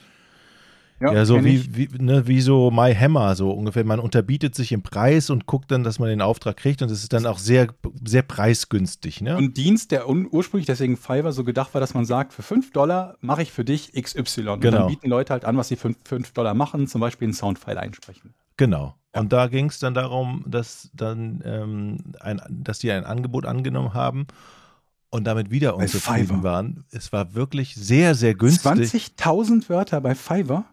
ja, 1.12 1.26
so 1.26 1.36
kenn 1.36 1.46
wie, 1.46 1.76
wie, 1.76 1.90
ne, 2.04 2.28
wie 2.28 2.40
so 2.42 2.72
My 2.72 2.94
Hammer, 2.94 3.36
so 3.36 3.52
ungefähr. 3.52 3.84
Man 3.84 4.00
unterbietet 4.00 4.56
sich 4.56 4.72
im 4.72 4.84
Preis 4.84 5.30
und 5.30 5.46
guckt 5.46 5.72
dann, 5.72 5.84
dass 5.84 6.00
man 6.00 6.10
den 6.10 6.22
Auftrag 6.22 6.58
kriegt 6.58 6.82
und 6.82 6.92
es 6.92 7.02
ist 7.02 7.12
dann 7.12 7.26
auch 7.26 7.40
sehr, 7.40 7.68
sehr 8.06 8.22
preisgünstig. 8.22 9.22
Ne? 9.22 9.36
Und 9.38 9.58
Dienst, 9.58 9.92
der 9.92 10.08
ursprünglich 10.08 10.68
deswegen 10.68 10.96
Fiverr 10.96 11.32
so 11.34 11.44
gedacht 11.44 11.74
war, 11.74 11.82
dass 11.82 11.94
man 11.94 12.06
sagt, 12.06 12.32
für 12.34 12.44
5 12.44 12.72
Dollar 12.72 13.18
mache 13.22 13.42
ich 13.42 13.52
für 13.52 13.66
dich 13.66 13.92
XY. 13.94 14.48
Und 14.50 14.62
Genau. 14.62 14.78
dann 14.78 14.88
bieten 14.88 15.10
Leute 15.10 15.34
halt 15.34 15.46
an, 15.46 15.58
was 15.58 15.68
sie 15.68 15.76
für 15.76 15.94
5 16.06 16.32
Dollar 16.34 16.54
machen, 16.54 16.88
zum 16.88 17.02
Beispiel 17.02 17.26
einen 17.26 17.34
Soundfile 17.34 17.80
einsprechen. 17.80 18.34
Genau. 18.58 18.96
Und 19.16 19.34
da 19.34 19.48
ging 19.48 19.68
es 19.68 19.80
dann 19.80 19.94
darum, 19.94 20.44
dass 20.48 20.90
dann 20.94 21.42
ähm, 21.46 21.98
ein, 22.20 22.42
dass 22.50 22.80
die 22.80 22.92
ein 22.92 23.04
Angebot 23.04 23.46
angenommen 23.46 23.94
haben 23.94 24.28
und 25.10 25.26
damit 25.26 25.52
wieder 25.52 25.76
unzufrieden 25.76 26.28
Fiverr. 26.28 26.44
waren. 26.44 26.84
Es 26.92 27.14
war 27.14 27.36
wirklich 27.36 27.76
sehr, 27.76 28.16
sehr 28.16 28.34
günstig. 28.34 29.14
20.000 29.18 29.70
Wörter 29.70 30.02
bei 30.02 30.16
Fiverr? 30.16 30.66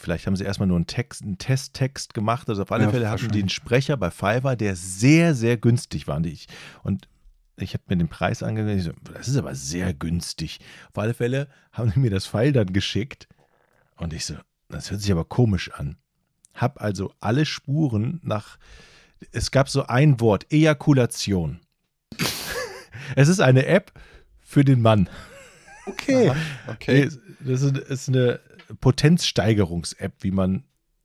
Vielleicht 0.00 0.26
haben 0.26 0.34
sie 0.34 0.44
erstmal 0.44 0.66
nur 0.66 0.78
einen, 0.78 0.86
Text, 0.86 1.22
einen 1.22 1.36
Testtext 1.36 2.14
gemacht. 2.14 2.48
Also 2.48 2.62
auf 2.62 2.72
alle 2.72 2.84
Ja, 2.84 2.90
Fälle 2.90 3.10
hatten 3.10 3.28
die 3.32 3.40
einen. 3.40 3.50
Sprecher 3.50 3.98
bei 3.98 4.10
Fiverr, 4.10 4.56
der 4.56 4.74
sehr, 4.74 5.34
sehr 5.34 5.58
günstig 5.58 6.08
war. 6.08 6.16
Und 6.16 6.26
ich, 6.26 6.46
und 6.82 7.06
ich 7.58 7.74
habe 7.74 7.84
mir 7.88 7.98
den 7.98 8.08
Preis 8.08 8.42
angesehen. 8.42 8.80
So, 8.80 9.12
das 9.12 9.28
ist 9.28 9.36
aber 9.36 9.54
sehr 9.54 9.92
günstig. 9.92 10.60
Auf 10.88 11.02
alle 11.02 11.12
Fälle 11.12 11.48
haben 11.72 11.92
die 11.92 11.98
mir 11.98 12.08
das 12.08 12.24
File 12.24 12.52
dann 12.52 12.72
geschickt. 12.72 13.28
Und 13.98 14.14
ich 14.14 14.24
so, 14.24 14.36
das 14.70 14.90
hört 14.90 15.02
sich 15.02 15.12
aber 15.12 15.26
komisch 15.26 15.70
an. 15.72 15.98
Hab 16.54 16.80
also 16.80 17.12
alle 17.20 17.44
Spuren 17.44 18.20
nach. 18.22 18.56
Es 19.32 19.50
gab 19.50 19.68
so 19.68 19.86
ein 19.86 20.18
Wort, 20.18 20.50
Ejakulation. 20.50 21.60
es 23.16 23.28
ist 23.28 23.40
eine 23.40 23.66
App 23.66 23.92
für 24.40 24.64
den 24.64 24.80
Mann. 24.80 25.10
Okay. 25.84 26.32
Okay. 26.68 27.10
Nee, 27.10 27.52
das 27.52 27.62
ist, 27.62 27.76
ist 27.76 28.08
eine 28.08 28.40
Potenzsteigerungs-App, 28.80 30.12
wie 30.20 30.30
man. 30.30 30.64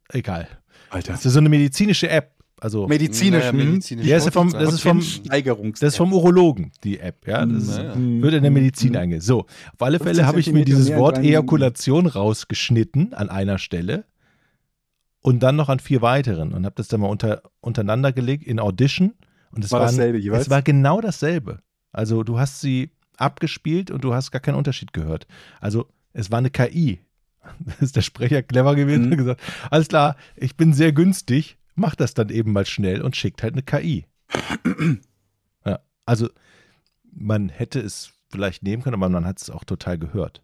Egal. 0.10 0.48
Alter. 0.90 1.14
Das 1.14 1.26
ist 1.26 1.34
so 1.34 1.40
eine 1.40 1.50
medizinische 1.50 2.10
App. 2.10 2.32
Also, 2.62 2.88
Medizinisch. 2.88 3.42
Naja, 3.44 3.52
medizinisch 3.52 4.06
Ja, 4.08 4.16
ist 4.18 4.26
ja 4.26 4.32
vom- 4.32 4.52
das 4.52 4.74
ist 4.76 4.82
vom- 4.82 5.00
das 5.00 5.82
ist 5.82 5.98
vom 5.98 6.14
Urologen, 6.14 6.72
die 6.84 7.00
App. 7.00 7.28
Ja, 7.28 7.46
das 7.46 7.64
ist, 7.64 7.78
Naja. 7.78 7.94
wird 7.96 8.34
in 8.36 8.44
der 8.44 8.52
Medizin 8.52 8.96
einge. 8.96 9.20
So, 9.20 9.42
auf 9.42 9.82
alle 9.82 9.98
15 10.00 10.16
Fälle 10.16 10.28
habe 10.28 10.40
ich 10.40 10.52
mir 10.52 10.64
dieses 10.64 10.96
Wort. 10.96 11.18
Ejakulation 11.18 12.08
rausgeschnitten 12.08 13.14
an 13.14 13.30
einer 13.30 13.58
Stelle 13.58 14.06
und 15.22 15.42
dann 15.44 15.58
noch 15.58 15.68
an 15.70 15.80
vier 15.80 16.02
weiteren 16.02 16.54
und 16.54 16.66
habe 16.66 16.76
das 16.76 16.88
dann 16.88 17.02
mal 17.02 17.08
unter, 17.10 17.42
untereinander 17.60 18.14
gelegt 18.14 18.44
in 18.46 18.60
Audition. 18.60 19.14
Und 19.52 19.66
es 19.66 19.72
War 19.72 19.82
waren- 19.82 19.88
dasselbe 19.90 20.18
jeweils? 20.20 20.44
Es 20.44 20.50
war 20.50 20.62
genau 20.62 21.02
dasselbe. 21.02 21.60
Also 21.92 22.24
du 22.24 22.40
hast 22.40 22.62
sie 22.62 22.92
abgespielt 23.18 23.92
und 23.92 24.04
du 24.04 24.14
hast 24.14 24.32
gar 24.32 24.40
keinen 24.42 24.56
Unterschied 24.56 24.94
gehört. 24.94 25.28
Also 25.60 25.88
es 26.14 26.32
war 26.32 26.38
eine 26.40 26.50
KI. 26.52 27.00
Da 27.60 27.74
ist 27.80 27.96
der 27.96 28.02
Sprecher 28.02 28.42
clever 28.44 28.76
gewesen 28.76 29.06
Mhm. 29.06 29.12
und 29.12 29.18
gesagt, 29.18 29.42
alles 29.72 29.88
klar, 29.88 30.16
ich 30.36 30.56
bin 30.56 30.74
sehr 30.74 30.92
günstig, 30.92 31.58
mach 31.76 31.96
das 31.96 32.14
dann 32.14 32.30
eben 32.30 32.52
mal 32.54 32.66
schnell 32.66 33.02
und 33.02 33.16
schickt 33.16 33.44
halt 33.44 33.54
eine 33.54 33.64
KI. 33.64 34.06
ja, 35.66 35.80
also 36.06 36.30
man 37.14 37.50
hätte 37.50 37.80
es 37.80 38.12
vielleicht 38.30 38.64
nehmen 38.64 38.84
können, 38.84 38.96
aber 38.96 39.10
man 39.10 39.26
hat 39.26 39.42
es 39.42 39.50
auch 39.50 39.64
total 39.64 39.98
gehört. 39.98 40.42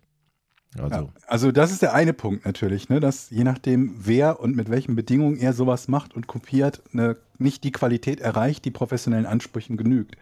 Also, 0.80 0.95
Ja, 0.95 1.08
also 1.28 1.52
das 1.52 1.72
ist 1.72 1.82
der 1.82 1.93
eine 1.93 2.14
Punkt 2.14 2.45
natürlich, 2.45 2.88
ne, 2.88 3.02
dass 3.02 3.30
je 3.30 3.43
nachdem, 3.43 3.93
wer 3.97 4.39
und 4.39 4.56
mit 4.56 4.70
welchen 4.70 4.95
Bedingungen 4.95 5.38
er 5.38 5.52
sowas 5.52 5.89
macht 5.89 6.16
und 6.16 6.28
kopiert, 6.28 6.82
ne, 6.93 7.18
nicht 7.38 7.66
die 7.66 7.74
Qualität 7.74 8.22
erreicht, 8.22 8.64
die 8.64 8.72
professionellen 8.72 9.26
Ansprüchen 9.26 9.76
genügt. 9.76 10.16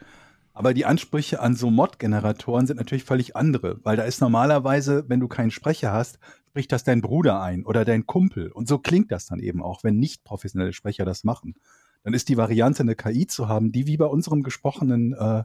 Aber 0.54 0.74
die 0.74 0.86
Ansprüche 0.86 1.40
an 1.40 1.56
so 1.56 1.70
Mod-Generatoren 1.70 2.66
sind 2.66 2.78
natürlich 2.78 3.04
völlig 3.04 3.36
andere, 3.36 3.80
weil 3.84 3.96
da 3.96 4.04
ist 4.04 4.20
normalerweise, 4.22 5.06
wenn 5.08 5.20
du 5.20 5.28
keinen 5.28 5.52
Sprecher 5.52 5.92
hast, 5.94 6.18
spricht 6.50 6.72
das 6.72 6.84
dein 6.84 7.02
Bruder 7.02 7.42
ein 7.42 7.64
oder 7.64 7.86
dein 7.86 8.08
Kumpel. 8.08 8.52
Und 8.52 8.68
so 8.68 8.80
klingt 8.80 9.12
das 9.12 9.28
dann 9.28 9.40
eben 9.40 9.62
auch, 9.62 9.84
wenn 9.84 10.00
nicht 10.00 10.24
professionelle 10.24 10.74
Sprecher 10.74 11.06
das 11.06 11.24
machen. 11.24 11.56
Dann 12.04 12.14
ist 12.14 12.28
die 12.28 12.38
Variante, 12.38 12.82
eine 12.82 12.96
KI 12.96 13.28
zu 13.28 13.48
haben, 13.48 13.72
die 13.72 13.86
wie 13.86 13.98
bei 13.98 14.06
unserem 14.06 14.42
gesprochenen 14.42 15.14
äh, 15.14 15.44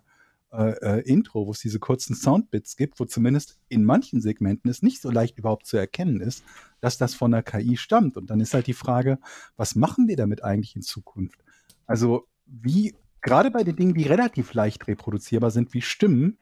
äh, 0.52 0.70
äh, 0.80 1.00
Intro, 1.00 1.46
wo 1.46 1.50
es 1.50 1.58
diese 1.58 1.78
kurzen 1.78 2.14
Soundbits 2.14 2.76
gibt, 2.76 2.98
wo 3.00 3.04
zumindest 3.04 3.58
in 3.68 3.84
manchen 3.84 4.22
Segmenten 4.22 4.70
es 4.70 4.82
nicht 4.82 5.02
so 5.02 5.10
leicht 5.10 5.36
überhaupt 5.36 5.66
zu 5.66 5.76
erkennen 5.76 6.20
ist, 6.20 6.42
dass 6.80 6.96
das 6.96 7.14
von 7.14 7.32
der 7.32 7.42
KI 7.42 7.76
stammt. 7.76 8.16
Und 8.16 8.30
dann 8.30 8.40
ist 8.40 8.54
halt 8.54 8.66
die 8.66 8.72
Frage, 8.72 9.18
was 9.56 9.74
machen 9.74 10.08
wir 10.08 10.16
damit 10.16 10.42
eigentlich 10.42 10.74
in 10.74 10.82
Zukunft? 10.82 11.44
Also 11.86 12.28
wie, 12.46 12.94
gerade 13.20 13.50
bei 13.50 13.62
den 13.62 13.76
Dingen, 13.76 13.94
die 13.94 14.04
relativ 14.04 14.54
leicht 14.54 14.86
reproduzierbar 14.88 15.50
sind, 15.50 15.74
wie 15.74 15.82
Stimmen, 15.82 16.38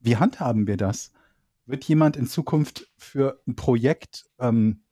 wie 0.00 0.16
handhaben 0.16 0.66
wir 0.68 0.76
das? 0.76 1.12
Wird 1.70 1.84
jemand 1.84 2.16
in 2.16 2.26
Zukunft 2.26 2.88
für 2.98 3.40
ein 3.46 3.56
Projekt 3.56 4.24
ähm, 4.38 4.82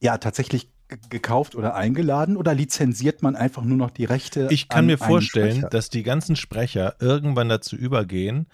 ja 0.00 0.18
tatsächlich 0.18 0.70
gekauft 1.08 1.54
oder 1.54 1.74
eingeladen 1.74 2.36
oder 2.36 2.54
lizenziert 2.54 3.22
man 3.22 3.34
einfach 3.36 3.64
nur 3.64 3.78
noch 3.78 3.90
die 3.90 4.04
Rechte? 4.04 4.48
ich 4.50 4.68
kann 4.68 4.80
an 4.80 4.86
mir 4.86 4.98
vorstellen, 4.98 5.52
Sprecher? 5.52 5.70
dass 5.70 5.88
die 5.88 6.02
ganzen 6.02 6.36
Sprecher 6.36 6.96
irgendwann 7.00 7.48
dazu 7.48 7.76
übergehen, 7.76 8.46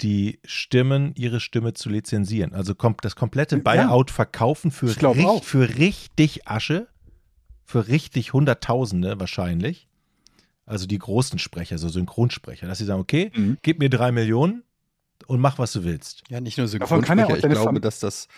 die 0.00 0.40
Stimmen, 0.44 1.12
ihre 1.16 1.40
Stimme 1.40 1.74
zu 1.74 1.88
lizenzieren. 1.88 2.52
Also 2.54 2.74
kommt 2.74 3.04
das 3.04 3.16
komplette 3.16 3.56
Ja. 3.56 3.62
Buyout 3.62 4.10
verkaufen 4.10 4.70
für, 4.70 4.86
richt- 4.86 5.44
für 5.44 5.76
richtig 5.76 6.46
Asche, 6.48 6.86
für 7.64 7.88
richtig 7.88 8.32
Hunderttausende 8.32 9.18
wahrscheinlich. 9.18 9.88
Also 10.66 10.86
die 10.86 10.98
großen 10.98 11.38
Sprecher, 11.38 11.78
so 11.78 11.88
Synchronsprecher, 11.88 12.66
dass 12.68 12.78
sie 12.78 12.84
sagen, 12.84 13.00
okay, 13.00 13.30
Mhm. 13.34 13.58
gib 13.62 13.78
mir 13.78 13.90
drei 13.90 14.12
Millionen 14.12 14.62
und 15.26 15.40
mach, 15.40 15.58
was 15.58 15.72
du 15.72 15.84
willst. 15.84 16.22
Ja, 16.30 16.40
nicht 16.40 16.56
nur 16.58 16.66
Davon 16.68 17.02
kann 17.02 17.18
er 17.18 17.26
Synchronsprecher. 17.26 17.32
auch 17.32 17.36
Ich 17.36 17.42
glaube, 17.62 17.78
Fam- 17.78 17.82
dass 17.82 18.00
das 18.00 18.28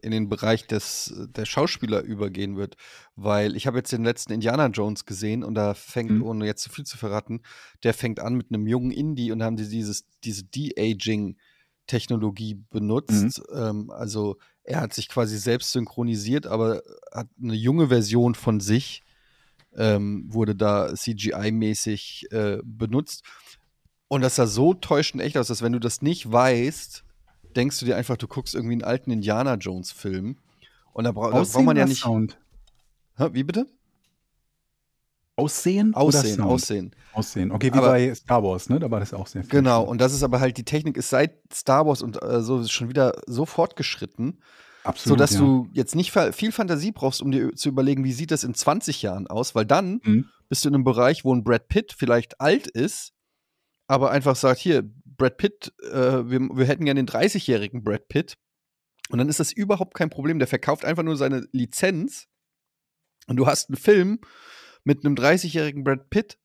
in 0.00 0.12
den 0.12 0.28
Bereich 0.28 0.64
des, 0.68 1.12
der 1.34 1.44
Schauspieler 1.44 2.02
übergehen 2.02 2.56
wird. 2.56 2.76
Weil 3.16 3.56
ich 3.56 3.66
habe 3.66 3.78
jetzt 3.78 3.90
den 3.90 4.04
letzten 4.04 4.32
Indiana 4.32 4.66
Jones 4.68 5.04
gesehen 5.06 5.42
und 5.42 5.54
da 5.56 5.74
fängt, 5.74 6.12
Mhm. 6.12 6.22
ohne 6.22 6.46
jetzt 6.46 6.62
zu 6.62 6.70
viel 6.70 6.84
zu 6.86 6.96
verraten, 6.96 7.40
der 7.82 7.94
fängt 7.94 8.20
an 8.20 8.34
mit 8.34 8.46
einem 8.52 8.68
jungen 8.68 8.92
Indie 8.92 9.32
und 9.32 9.42
haben 9.42 9.56
die 9.56 9.68
dieses, 9.68 10.04
diese 10.22 10.44
De-Aging-Technologie 10.44 12.62
benutzt. 12.70 13.42
Ähm, 13.52 13.90
also 13.90 14.36
er 14.62 14.82
hat 14.82 14.92
sich 14.94 15.08
quasi 15.08 15.36
selbst 15.38 15.72
synchronisiert, 15.72 16.46
aber 16.46 16.82
hat 17.12 17.28
eine 17.42 17.54
junge 17.54 17.88
Version 17.88 18.34
von 18.34 18.60
sich 18.60 19.02
ähm, 19.76 20.24
wurde 20.28 20.54
da 20.54 20.88
CGI-mäßig 20.94 22.30
äh, 22.32 22.58
benutzt. 22.64 23.22
Und 24.08 24.22
das 24.22 24.36
sah 24.36 24.46
so 24.46 24.74
täuschend 24.74 25.22
echt 25.22 25.36
aus, 25.36 25.48
dass 25.48 25.60
wenn 25.62 25.72
du 25.72 25.78
das 25.78 26.00
nicht 26.02 26.30
weißt, 26.30 27.04
denkst 27.56 27.78
du 27.80 27.86
dir 27.86 27.96
einfach, 27.96 28.16
du 28.16 28.26
guckst 28.26 28.54
irgendwie 28.54 28.72
einen 28.74 28.84
alten 28.84 29.10
Indiana 29.10 29.54
Jones-Film. 29.54 30.38
Und 30.92 31.04
da, 31.04 31.12
bra 31.12 31.30
da 31.30 31.42
braucht 31.42 31.64
man 31.64 31.76
ja 31.76 31.84
nicht. 31.86 32.00
Sound? 32.02 32.38
Hä, 33.16 33.28
wie 33.32 33.42
bitte? 33.44 33.66
Aussehen? 35.36 35.94
Aussehen, 35.94 36.40
aussehen. 36.40 36.90
Aussehen. 37.12 37.52
Okay, 37.52 37.72
wie 37.72 37.78
Aber- 37.78 37.88
bei 37.90 38.12
Star 38.14 38.42
Wars, 38.42 38.68
ne? 38.68 38.80
Da 38.80 38.90
war 38.90 38.98
das 38.98 39.14
auch 39.14 39.28
sehr 39.28 39.42
viel. 39.44 39.50
Genau, 39.50 39.84
und 39.84 40.00
das 40.00 40.12
ist 40.12 40.24
aber 40.24 40.40
halt, 40.40 40.56
die 40.56 40.64
Technik 40.64 40.96
ist 40.96 41.10
seit 41.10 41.34
Star 41.52 41.86
Wars 41.86 42.02
und 42.02 42.20
äh, 42.22 42.40
so 42.42 42.66
schon 42.66 42.88
wieder 42.88 43.12
so 43.26 43.46
fortgeschritten, 43.46 44.40
Absolut. 44.82 45.18
sodass 45.18 45.34
ja. 45.34 45.40
du 45.40 45.68
jetzt 45.72 45.94
nicht 45.94 46.12
viel 46.32 46.50
Fantasie 46.50 46.90
brauchst, 46.90 47.22
um 47.22 47.30
dir 47.30 47.54
zu 47.54 47.68
überlegen, 47.68 48.02
wie 48.02 48.12
sieht 48.12 48.32
das 48.32 48.42
in 48.42 48.54
20 48.54 49.02
Jahren 49.02 49.28
aus, 49.28 49.54
weil 49.54 49.64
dann 49.64 50.00
Mhm. 50.02 50.24
bist 50.48 50.64
du 50.64 50.70
in 50.70 50.74
einem 50.74 50.84
Bereich, 50.84 51.24
wo 51.24 51.32
ein 51.32 51.44
Brad 51.44 51.68
Pitt 51.68 51.94
vielleicht 51.96 52.40
alt 52.40 52.66
ist, 52.66 53.12
aber 53.88 54.10
einfach 54.10 54.36
sagt, 54.36 54.60
hier, 54.60 54.88
Brad 55.04 55.36
Pitt, 55.38 55.72
äh, 55.82 56.30
wir, 56.30 56.40
wir 56.40 56.66
hätten 56.66 56.84
gerne 56.84 57.02
den 57.02 57.08
30-jährigen 57.08 57.82
Brad 57.82 58.08
Pitt. 58.08 58.38
Und 59.10 59.18
dann 59.18 59.28
ist 59.28 59.40
das 59.40 59.50
überhaupt 59.50 59.94
kein 59.94 60.10
Problem. 60.10 60.38
Der 60.38 60.46
verkauft 60.46 60.84
einfach 60.84 61.02
nur 61.02 61.16
seine 61.16 61.48
Lizenz 61.50 62.28
und 63.26 63.36
du 63.36 63.46
hast 63.46 63.70
einen 63.70 63.78
Film 63.78 64.20
mit 64.84 65.04
einem 65.04 65.14
30-jährigen 65.14 65.82
Brad 65.82 66.10
Pitt 66.10 66.38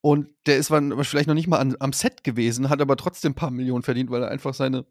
und 0.00 0.28
der 0.46 0.58
ist 0.58 0.68
vielleicht 0.68 1.28
noch 1.28 1.34
nicht 1.34 1.46
mal 1.46 1.58
an, 1.58 1.76
am 1.80 1.92
Set 1.92 2.24
gewesen, 2.24 2.68
hat 2.68 2.82
aber 2.82 2.96
trotzdem 2.96 3.32
ein 3.32 3.36
paar 3.36 3.50
Millionen 3.50 3.82
verdient, 3.82 4.10
weil 4.10 4.22
er 4.22 4.30
einfach 4.30 4.52
seine 4.52 4.86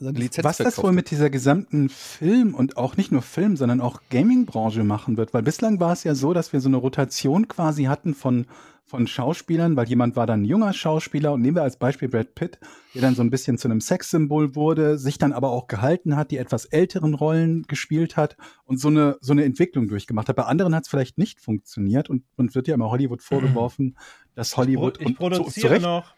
Lizenz 0.00 0.44
Was 0.44 0.58
das 0.58 0.82
wohl 0.82 0.92
mit 0.92 1.10
dieser 1.10 1.30
gesamten 1.30 1.88
Film 1.88 2.54
und 2.54 2.76
auch 2.76 2.96
nicht 2.96 3.12
nur 3.12 3.22
Film, 3.22 3.56
sondern 3.56 3.80
auch 3.80 4.00
Gaming-Branche 4.10 4.84
machen 4.84 5.16
wird, 5.16 5.32
weil 5.34 5.42
bislang 5.42 5.80
war 5.80 5.92
es 5.92 6.04
ja 6.04 6.14
so, 6.14 6.32
dass 6.32 6.52
wir 6.52 6.60
so 6.60 6.68
eine 6.68 6.76
Rotation 6.76 7.48
quasi 7.48 7.84
hatten 7.84 8.14
von, 8.14 8.46
von 8.84 9.06
Schauspielern, 9.06 9.76
weil 9.76 9.88
jemand 9.88 10.14
war 10.14 10.26
dann 10.26 10.42
ein 10.42 10.44
junger 10.44 10.72
Schauspieler 10.72 11.32
und 11.32 11.42
nehmen 11.42 11.56
wir 11.56 11.62
als 11.62 11.76
Beispiel 11.76 12.08
Brad 12.08 12.34
Pitt, 12.34 12.58
der 12.94 13.02
dann 13.02 13.14
so 13.14 13.22
ein 13.22 13.30
bisschen 13.30 13.58
zu 13.58 13.68
einem 13.68 13.80
Sexsymbol 13.80 14.54
wurde, 14.54 14.98
sich 14.98 15.18
dann 15.18 15.32
aber 15.32 15.50
auch 15.50 15.66
gehalten 15.66 16.16
hat, 16.16 16.30
die 16.30 16.38
etwas 16.38 16.66
älteren 16.66 17.14
Rollen 17.14 17.62
gespielt 17.62 18.16
hat 18.16 18.36
und 18.64 18.78
so 18.80 18.88
eine, 18.88 19.16
so 19.20 19.32
eine 19.32 19.44
Entwicklung 19.44 19.88
durchgemacht 19.88 20.28
hat. 20.28 20.36
Bei 20.36 20.44
anderen 20.44 20.74
hat 20.74 20.84
es 20.84 20.88
vielleicht 20.88 21.18
nicht 21.18 21.40
funktioniert 21.40 22.10
und, 22.10 22.24
und 22.36 22.54
wird 22.54 22.68
ja 22.68 22.74
immer 22.74 22.90
Hollywood 22.90 23.22
vorgeworfen, 23.22 23.96
dass 24.34 24.56
Hollywood 24.56 24.98
und 24.98 25.18
zu, 25.18 25.44
zu 25.44 25.66
Recht 25.66 25.82
noch. 25.82 26.14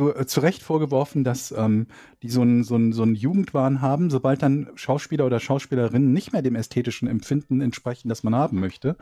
Zu, 0.00 0.16
äh, 0.16 0.26
zu 0.26 0.40
Recht 0.40 0.62
vorgeworfen, 0.62 1.24
dass 1.24 1.52
ähm, 1.52 1.86
die 2.22 2.30
so 2.30 2.40
einen 2.40 2.64
so 2.64 2.78
so 2.92 3.02
einen 3.02 3.14
Jugendwahn 3.14 3.80
haben, 3.80 4.10
sobald 4.10 4.42
dann 4.42 4.68
Schauspieler 4.74 5.26
oder 5.26 5.40
Schauspielerinnen 5.40 6.12
nicht 6.12 6.32
mehr 6.32 6.42
dem 6.42 6.56
ästhetischen 6.56 7.08
Empfinden 7.08 7.60
entsprechen, 7.60 8.08
das 8.08 8.22
man 8.22 8.34
haben 8.34 8.60
möchte, 8.60 8.96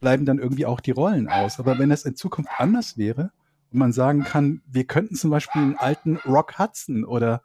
bleiben 0.00 0.24
dann 0.24 0.38
irgendwie 0.38 0.66
auch 0.66 0.80
die 0.80 0.92
Rollen 0.92 1.28
aus. 1.28 1.58
Aber 1.58 1.78
wenn 1.78 1.90
das 1.90 2.04
in 2.04 2.16
Zukunft 2.16 2.50
anders 2.58 2.96
wäre 2.96 3.32
und 3.72 3.78
man 3.78 3.92
sagen 3.92 4.22
kann, 4.22 4.62
wir 4.66 4.84
könnten 4.84 5.16
zum 5.16 5.30
Beispiel 5.30 5.62
einen 5.62 5.76
alten 5.76 6.16
Rock 6.26 6.58
Hudson 6.58 7.04
oder 7.04 7.42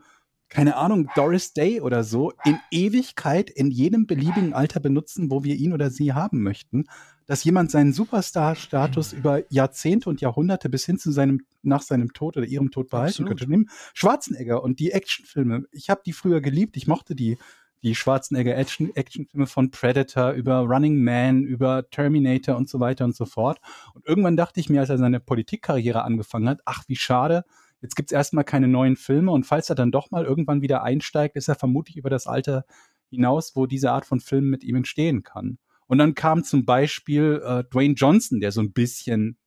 keine 0.51 0.75
Ahnung, 0.75 1.09
Doris 1.15 1.53
Day 1.53 1.79
oder 1.79 2.03
so 2.03 2.33
in 2.43 2.59
Ewigkeit 2.71 3.49
in 3.49 3.71
jedem 3.71 4.05
beliebigen 4.05 4.53
Alter 4.53 4.81
benutzen, 4.81 5.31
wo 5.31 5.43
wir 5.45 5.55
ihn 5.55 5.71
oder 5.71 5.89
sie 5.89 6.11
haben 6.13 6.43
möchten, 6.43 6.83
dass 7.25 7.45
jemand 7.45 7.71
seinen 7.71 7.93
Superstar-Status 7.93 9.13
über 9.13 9.43
Jahrzehnte 9.49 10.09
und 10.09 10.19
Jahrhunderte 10.19 10.69
bis 10.69 10.85
hin 10.85 10.99
zu 10.99 11.11
seinem, 11.11 11.45
nach 11.63 11.81
seinem 11.81 12.11
Tod 12.11 12.35
oder 12.35 12.45
ihrem 12.45 12.69
Tod 12.69 12.89
behalten 12.89 13.23
Absolut. 13.23 13.39
könnte. 13.39 13.71
Schwarzenegger 13.93 14.61
und 14.61 14.79
die 14.79 14.91
Actionfilme. 14.91 15.63
Ich 15.71 15.89
habe 15.89 16.01
die 16.05 16.11
früher 16.11 16.41
geliebt, 16.41 16.75
ich 16.75 16.85
mochte 16.85 17.15
die 17.15 17.37
die 17.83 17.95
Schwarzenegger 17.95 18.55
Action, 18.55 18.95
Actionfilme 18.95 19.47
von 19.47 19.71
Predator 19.71 20.31
über 20.33 20.59
Running 20.59 21.03
Man, 21.03 21.43
über 21.43 21.89
Terminator 21.89 22.55
und 22.55 22.69
so 22.69 22.79
weiter 22.79 23.05
und 23.05 23.15
so 23.15 23.25
fort. 23.25 23.59
Und 23.93 24.05
irgendwann 24.05 24.37
dachte 24.37 24.59
ich 24.59 24.69
mir, 24.69 24.81
als 24.81 24.89
er 24.89 24.97
seine 24.97 25.19
Politikkarriere 25.19 26.03
angefangen 26.03 26.47
hat, 26.47 26.61
ach, 26.65 26.83
wie 26.87 26.95
schade, 26.95 27.43
jetzt 27.81 27.95
gibt's 27.95 28.11
erstmal 28.11 28.43
keine 28.43 28.67
neuen 28.67 28.95
Filme 28.95 29.31
und 29.31 29.45
falls 29.45 29.69
er 29.69 29.75
dann 29.75 29.91
doch 29.91 30.11
mal 30.11 30.25
irgendwann 30.25 30.61
wieder 30.61 30.83
einsteigt, 30.83 31.35
ist 31.35 31.47
er 31.47 31.55
vermutlich 31.55 31.97
über 31.97 32.09
das 32.09 32.27
Alter 32.27 32.65
hinaus, 33.09 33.55
wo 33.55 33.65
diese 33.65 33.91
Art 33.91 34.05
von 34.05 34.19
Filmen 34.19 34.49
mit 34.49 34.63
ihm 34.63 34.75
entstehen 34.75 35.23
kann. 35.23 35.57
Und 35.87 35.97
dann 35.97 36.15
kam 36.15 36.43
zum 36.43 36.65
Beispiel 36.65 37.41
äh, 37.43 37.63
Dwayne 37.65 37.95
Johnson, 37.95 38.39
der 38.39 38.51
so 38.51 38.61
ein 38.61 38.71
bisschen 38.71 39.37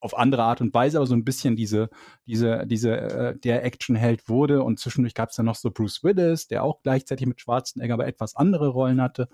auf 0.00 0.16
andere 0.16 0.42
Art 0.42 0.60
und 0.60 0.74
Weise, 0.74 0.98
aber 0.98 1.06
so 1.06 1.14
ein 1.14 1.24
bisschen 1.24 1.56
diese, 1.56 1.88
diese, 2.26 2.66
diese, 2.66 2.96
äh, 2.96 3.38
der 3.38 3.64
Actionheld 3.64 4.28
wurde. 4.28 4.62
Und 4.62 4.78
zwischendurch 4.78 5.14
gab 5.14 5.30
es 5.30 5.36
dann 5.36 5.46
noch 5.46 5.54
so 5.54 5.70
Bruce 5.70 6.04
Willis, 6.04 6.48
der 6.48 6.64
auch 6.64 6.82
gleichzeitig 6.82 7.26
mit 7.26 7.40
Schwarzenegger 7.40 7.94
aber 7.94 8.06
etwas 8.06 8.36
andere 8.36 8.68
Rollen 8.68 9.00
hatte 9.00 9.28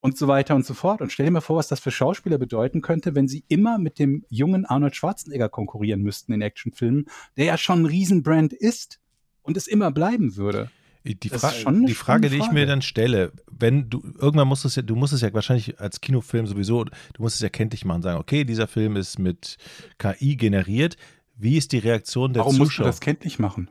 und 0.00 0.16
so 0.16 0.28
weiter 0.28 0.54
und 0.54 0.64
so 0.64 0.74
fort. 0.74 1.00
Und 1.00 1.12
stell 1.12 1.26
dir 1.26 1.32
mal 1.32 1.40
vor, 1.40 1.56
was 1.56 1.68
das 1.68 1.80
für 1.80 1.90
Schauspieler 1.90 2.38
bedeuten 2.38 2.80
könnte, 2.80 3.14
wenn 3.14 3.28
sie 3.28 3.44
immer 3.48 3.78
mit 3.78 3.98
dem 3.98 4.24
jungen 4.28 4.64
Arnold 4.64 4.94
Schwarzenegger 4.94 5.48
konkurrieren 5.48 6.02
müssten 6.02 6.32
in 6.32 6.42
Actionfilmen, 6.42 7.06
der 7.36 7.46
ja 7.46 7.58
schon 7.58 7.82
ein 7.82 7.86
Riesenbrand 7.86 8.52
ist 8.52 9.00
und 9.42 9.56
es 9.56 9.66
immer 9.66 9.90
bleiben 9.90 10.36
würde. 10.36 10.70
Die, 11.04 11.28
Fra 11.28 11.52
die 11.70 11.94
Frage, 11.94 12.28
die 12.30 12.38
ich 12.38 12.50
mir 12.50 12.66
dann 12.66 12.82
stelle, 12.82 13.32
wenn 13.48 13.88
du, 13.88 14.02
irgendwann 14.18 14.48
musst 14.48 14.64
du 14.64 14.68
es 14.68 14.74
ja, 14.74 14.82
du 14.82 14.96
musst 14.96 15.12
es 15.12 15.20
ja 15.20 15.32
wahrscheinlich 15.32 15.78
als 15.78 16.00
Kinofilm 16.00 16.48
sowieso, 16.48 16.82
du 16.84 17.22
musst 17.22 17.36
es 17.36 17.42
ja 17.42 17.48
kenntlich 17.48 17.84
machen, 17.84 18.02
sagen, 18.02 18.18
okay, 18.18 18.42
dieser 18.42 18.66
Film 18.66 18.96
ist 18.96 19.20
mit 19.20 19.56
KI 19.98 20.36
generiert. 20.36 20.96
Wie 21.36 21.56
ist 21.56 21.70
die 21.70 21.78
Reaktion 21.78 22.32
der 22.32 22.40
Warum 22.40 22.56
Zuschauer? 22.56 22.64
musst 22.64 22.78
du 22.78 22.82
das 22.82 23.00
kenntlich 23.00 23.38
machen? 23.38 23.70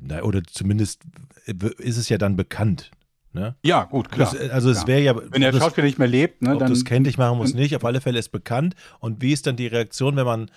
Na, 0.00 0.22
oder 0.22 0.42
zumindest 0.42 1.02
ist 1.78 1.98
es 1.98 2.08
ja 2.08 2.16
dann 2.16 2.36
bekannt. 2.36 2.90
Ne? 3.36 3.54
Ja, 3.62 3.84
gut, 3.84 4.10
klar. 4.10 4.32
Das, 4.32 4.50
also 4.50 4.70
es 4.70 4.86
wäre 4.86 5.00
ja. 5.02 5.14
Wenn 5.30 5.42
der 5.42 5.52
das, 5.52 5.60
Schauspieler 5.62 5.86
nicht 5.86 5.98
mehr 5.98 6.08
lebt, 6.08 6.40
ne, 6.40 6.54
ob 6.54 6.58
dann. 6.60 6.70
das 6.70 6.84
kenntlich 6.86 7.18
machen 7.18 7.36
muss 7.36 7.52
nicht, 7.52 7.76
auf 7.76 7.84
alle 7.84 8.00
Fälle 8.00 8.18
ist 8.18 8.30
bekannt. 8.30 8.74
Und 8.98 9.20
wie 9.20 9.32
ist 9.32 9.46
dann 9.46 9.56
die 9.56 9.66
Reaktion, 9.66 10.16
wenn 10.16 10.24
man 10.24 10.50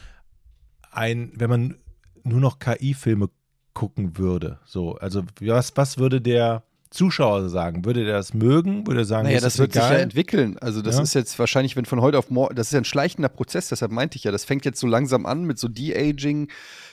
ein, 0.91 1.31
wenn 1.35 1.49
man 1.49 1.75
nur 2.23 2.39
noch 2.39 2.59
KI-Filme 2.59 3.29
gucken 3.73 4.17
würde? 4.17 4.59
So, 4.65 4.95
also 4.95 5.23
was, 5.41 5.73
was 5.75 5.97
würde 5.97 6.21
der 6.21 6.63
Zuschauer 6.89 7.49
sagen? 7.49 7.85
Würde 7.85 8.03
der 8.05 8.15
das 8.15 8.33
mögen? 8.33 8.87
Würde 8.87 9.01
er 9.01 9.05
sagen, 9.05 9.25
naja, 9.25 9.37
ist 9.37 9.43
das 9.43 9.59
wird 9.59 9.75
egal? 9.75 9.89
sich 9.89 9.97
ja 9.97 10.03
entwickeln. 10.03 10.57
Also 10.59 10.81
das 10.81 10.95
Ja. 10.95 11.03
ist 11.03 11.13
jetzt 11.13 11.37
wahrscheinlich, 11.37 11.75
wenn 11.75 11.85
von 11.85 12.01
heute 12.01 12.17
auf 12.17 12.29
morgen, 12.31 12.55
das 12.55 12.67
ist 12.67 12.73
ja 12.73 12.79
ein 12.79 12.85
schleichender 12.85 13.29
Prozess, 13.29 13.69
deshalb 13.69 13.91
meinte 13.91 14.15
ich 14.17 14.23
ja, 14.23 14.31
das 14.31 14.45
fängt 14.45 14.65
jetzt 14.65 14.79
so 14.79 14.87
langsam 14.87 15.25
an 15.25 15.43
mit 15.43 15.59
so 15.59 15.67
De-Aging. 15.67 16.49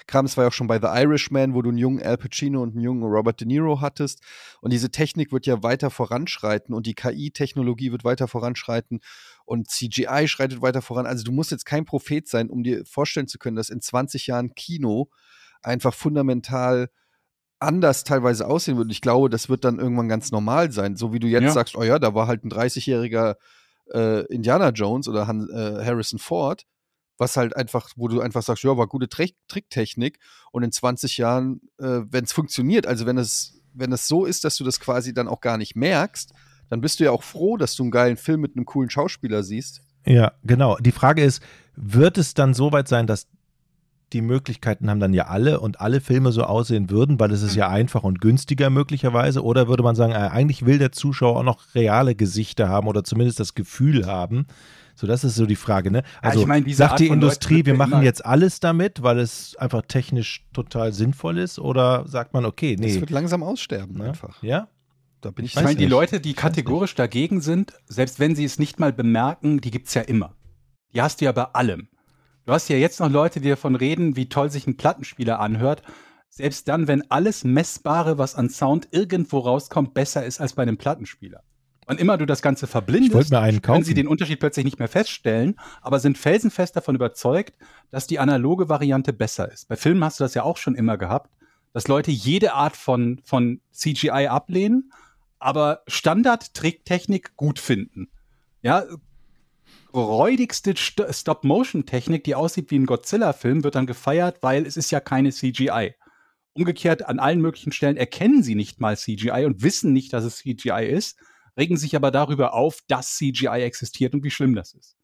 Kram, 0.06 0.26
es 0.26 0.36
war 0.36 0.44
ja 0.44 0.48
auch 0.48 0.52
schon 0.52 0.66
bei 0.68 0.78
The 0.80 0.86
Irishman, 0.86 1.54
wo 1.54 1.62
du 1.62 1.70
einen 1.70 1.78
jungen 1.78 2.02
Al 2.02 2.16
Pacino 2.16 2.62
und 2.62 2.74
einen 2.74 2.84
jungen 2.84 3.02
Robert 3.02 3.40
De 3.40 3.46
Niro 3.46 3.80
hattest. 3.80 4.20
Und 4.60 4.72
diese 4.72 4.90
Technik 4.90 5.32
wird 5.32 5.46
ja 5.46 5.62
weiter 5.62 5.90
voranschreiten 5.90 6.74
und 6.74 6.86
die 6.86 6.94
KI-Technologie 6.94 7.90
wird 7.92 8.04
weiter 8.04 8.28
voranschreiten 8.28 9.00
und 9.44 9.68
CGI 9.70 10.28
schreitet 10.28 10.62
weiter 10.62 10.82
voran. 10.82 11.06
Also 11.06 11.24
du 11.24 11.32
musst 11.32 11.50
jetzt 11.50 11.66
kein 11.66 11.84
Prophet 11.84 12.28
sein, 12.28 12.50
um 12.50 12.62
dir 12.62 12.84
vorstellen 12.84 13.26
zu 13.28 13.38
können, 13.38 13.56
dass 13.56 13.68
in 13.68 13.80
20 13.80 14.26
Jahren 14.28 14.54
Kino 14.54 15.08
einfach 15.62 15.94
fundamental 15.94 16.88
anders 17.58 18.04
teilweise 18.04 18.46
aussehen 18.46 18.76
wird. 18.76 18.90
Ich 18.92 19.00
glaube, 19.00 19.30
das 19.30 19.48
wird 19.48 19.64
dann 19.64 19.78
irgendwann 19.78 20.08
ganz 20.08 20.30
normal 20.30 20.72
sein. 20.72 20.96
So 20.96 21.12
wie 21.12 21.18
du 21.18 21.26
jetzt 21.26 21.44
Ja. 21.44 21.52
sagst, 21.52 21.74
oh 21.76 21.82
ja, 21.82 21.98
da 21.98 22.14
war 22.14 22.26
halt 22.26 22.44
ein 22.44 22.50
30-jähriger 22.50 23.36
äh, 23.92 24.26
Indiana 24.26 24.70
Jones 24.70 25.08
oder 25.08 25.26
Han, 25.26 25.48
äh, 25.50 25.84
Harrison 25.84 26.18
Ford, 26.18 26.64
was 27.18 27.36
halt 27.36 27.56
einfach, 27.56 27.90
wo 27.96 28.08
du 28.08 28.20
einfach 28.20 28.42
sagst, 28.42 28.62
ja, 28.64 28.76
war 28.76 28.86
gute 28.86 29.08
Trick 29.08 29.34
Tricktechnik 29.48 30.18
und 30.52 30.62
in 30.62 30.72
20 30.72 31.18
Jahren, 31.18 31.60
äh, 31.78 32.00
wenn 32.10 32.24
es 32.24 32.32
funktioniert, 32.32 32.86
also 32.86 33.06
wenn 33.06 33.18
es, 33.18 33.60
wenn 33.72 33.92
es 33.92 34.08
so 34.08 34.24
ist, 34.24 34.44
dass 34.44 34.56
du 34.56 34.64
das 34.64 34.80
quasi 34.80 35.14
dann 35.14 35.28
auch 35.28 35.40
gar 35.40 35.58
nicht 35.58 35.76
merkst, 35.76 36.32
dann 36.68 36.80
bist 36.80 37.00
du 37.00 37.04
ja 37.04 37.10
auch 37.10 37.22
froh, 37.22 37.56
dass 37.56 37.74
du 37.76 37.84
einen 37.84 37.90
geilen 37.90 38.16
Film 38.16 38.40
mit 38.40 38.56
einem 38.56 38.66
coolen 38.66 38.90
Schauspieler 38.90 39.42
siehst. 39.42 39.82
Ja, 40.04 40.32
genau. 40.44 40.76
Die 40.78 40.92
Frage 40.92 41.22
ist, 41.22 41.42
wird 41.74 42.18
es 42.18 42.34
dann 42.34 42.54
so 42.54 42.72
weit 42.72 42.88
sein, 42.88 43.06
dass 43.06 43.28
die 44.12 44.22
Möglichkeiten 44.22 44.88
haben 44.88 45.00
dann 45.00 45.12
ja 45.12 45.26
alle 45.26 45.58
und 45.58 45.80
alle 45.80 46.00
Filme 46.00 46.30
so 46.30 46.44
aussehen 46.44 46.90
würden, 46.90 47.18
weil 47.18 47.32
es 47.32 47.42
ist 47.42 47.56
ja 47.56 47.68
einfach 47.68 48.04
und 48.04 48.20
günstiger 48.20 48.70
möglicherweise? 48.70 49.42
Oder 49.42 49.66
würde 49.66 49.82
man 49.82 49.96
sagen, 49.96 50.12
äh, 50.12 50.16
eigentlich 50.16 50.64
will 50.64 50.78
der 50.78 50.92
Zuschauer 50.92 51.36
auch 51.36 51.42
noch 51.42 51.74
reale 51.74 52.14
Gesichter 52.14 52.68
haben 52.68 52.86
oder 52.86 53.02
zumindest 53.02 53.40
das 53.40 53.54
Gefühl 53.54 54.06
haben? 54.06 54.46
So, 54.98 55.06
das 55.06 55.24
ist 55.24 55.34
so 55.34 55.44
die 55.44 55.56
Frage, 55.56 55.90
ne? 55.90 56.02
Also 56.22 56.40
ich 56.40 56.46
meine, 56.46 56.64
diese 56.64 56.78
sagt 56.78 56.92
Art 56.92 57.00
die 57.00 57.08
Industrie, 57.08 57.66
wir 57.66 57.74
ja 57.74 57.86
machen 57.86 58.02
jetzt 58.02 58.24
alles 58.24 58.60
damit, 58.60 59.02
weil 59.02 59.18
es 59.18 59.54
einfach 59.56 59.82
technisch 59.82 60.46
total 60.54 60.94
sinnvoll 60.94 61.36
ist? 61.36 61.58
Oder 61.58 62.08
sagt 62.08 62.32
man, 62.32 62.46
okay, 62.46 62.76
Das 62.76 62.86
nee. 62.86 63.00
wird 63.00 63.10
langsam 63.10 63.42
aussterben 63.42 63.98
Ne? 63.98 64.08
einfach. 64.08 64.42
Ja? 64.42 64.68
Da 65.20 65.30
bin 65.30 65.44
ich 65.44 65.54
Ich 65.54 65.62
meine, 65.62 65.76
die. 65.76 65.84
Leute, 65.84 66.18
die 66.18 66.32
kategorisch 66.32 66.94
dagegen 66.94 67.42
sind, 67.42 67.74
selbst 67.84 68.18
wenn 68.20 68.34
sie 68.34 68.44
es 68.44 68.58
nicht 68.58 68.80
mal 68.80 68.92
bemerken, 68.92 69.60
die 69.60 69.70
gibt's 69.70 69.92
ja 69.92 70.00
immer. 70.00 70.34
Die 70.94 71.02
hast 71.02 71.20
du 71.20 71.26
ja 71.26 71.32
bei 71.32 71.44
allem. 71.44 71.88
Du 72.46 72.52
hast 72.52 72.68
ja 72.68 72.76
jetzt 72.76 72.98
noch 72.98 73.10
Leute, 73.10 73.40
die 73.40 73.50
davon 73.50 73.74
reden, 73.76 74.16
wie 74.16 74.30
toll 74.30 74.50
sich 74.50 74.66
ein 74.66 74.78
Plattenspieler 74.78 75.40
anhört. 75.40 75.82
Selbst 76.30 76.68
dann, 76.68 76.88
wenn 76.88 77.10
alles 77.10 77.44
Messbare, 77.44 78.16
was 78.16 78.34
an 78.34 78.48
Sound 78.48 78.88
irgendwo 78.92 79.40
rauskommt, 79.40 79.92
besser 79.92 80.24
ist 80.24 80.40
als 80.40 80.54
bei 80.54 80.62
einem 80.62 80.78
Plattenspieler. 80.78 81.42
Wann 81.86 81.98
immer 81.98 82.18
du 82.18 82.26
das 82.26 82.42
Ganze 82.42 82.66
verblindest, 82.66 83.30
können 83.62 83.84
sie 83.84 83.94
den 83.94 84.08
Unterschied 84.08 84.40
plötzlich 84.40 84.64
nicht 84.64 84.80
mehr 84.80 84.88
feststellen, 84.88 85.54
aber 85.80 86.00
sind 86.00 86.18
felsenfest 86.18 86.74
davon 86.74 86.96
überzeugt, 86.96 87.56
dass 87.90 88.08
die 88.08 88.18
analoge 88.18 88.68
Variante 88.68 89.12
besser 89.12 89.50
ist. 89.52 89.68
Bei 89.68 89.76
Filmen 89.76 90.02
hast 90.02 90.18
du 90.18 90.24
das 90.24 90.34
ja 90.34 90.42
auch 90.42 90.56
schon 90.56 90.74
immer 90.74 90.98
gehabt, 90.98 91.30
dass 91.72 91.86
Leute 91.86 92.10
jede 92.10 92.54
Art 92.54 92.76
von, 92.76 93.20
von 93.24 93.60
CGI 93.70 94.26
ablehnen, 94.26 94.90
aber 95.38 95.82
Standard-Tricktechnik 95.86 97.36
gut 97.36 97.60
finden. 97.60 98.08
Ja, 98.62 98.84
räudigste 99.94 100.74
St 100.76 101.04
Stop-Motion-Technik, 101.08 102.24
die 102.24 102.34
aussieht 102.34 102.72
wie 102.72 102.78
ein 102.80 102.86
Godzilla-Film, 102.86 103.62
wird 103.62 103.76
dann 103.76 103.86
gefeiert, 103.86 104.38
weil 104.40 104.66
es 104.66 104.76
ist 104.76 104.90
ja 104.90 104.98
keine 104.98 105.30
CGI. 105.30 105.94
Umgekehrt, 106.54 107.06
an 107.06 107.20
allen 107.20 107.40
möglichen 107.40 107.70
Stellen 107.70 107.96
erkennen 107.96 108.42
sie 108.42 108.56
nicht 108.56 108.80
mal 108.80 108.96
CGI 108.96 109.44
und 109.44 109.62
wissen 109.62 109.92
nicht, 109.92 110.12
dass 110.12 110.24
es 110.24 110.38
CGI 110.38 110.86
ist, 110.86 111.18
regen 111.56 111.76
sich 111.76 111.96
aber 111.96 112.10
darüber 112.10 112.54
auf, 112.54 112.80
dass 112.88 113.16
CGI 113.16 113.62
existiert 113.62 114.14
und 114.14 114.24
wie 114.24 114.30
schlimm 114.30 114.54
das 114.54 114.74
ist. 114.74 114.96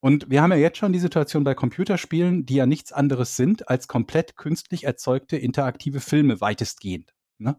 Und 0.00 0.28
wir 0.28 0.42
haben 0.42 0.52
ja 0.52 0.58
jetzt 0.58 0.76
schon 0.76 0.92
die 0.92 0.98
Situation 0.98 1.44
bei 1.44 1.54
Computerspielen, 1.54 2.44
die 2.44 2.56
ja 2.56 2.66
nichts 2.66 2.92
anderes 2.92 3.36
sind 3.36 3.70
als 3.70 3.88
komplett 3.88 4.36
künstlich 4.36 4.84
erzeugte 4.84 5.38
interaktive 5.38 6.00
Filme 6.00 6.42
weitestgehend. 6.42 7.14
Ne? 7.38 7.56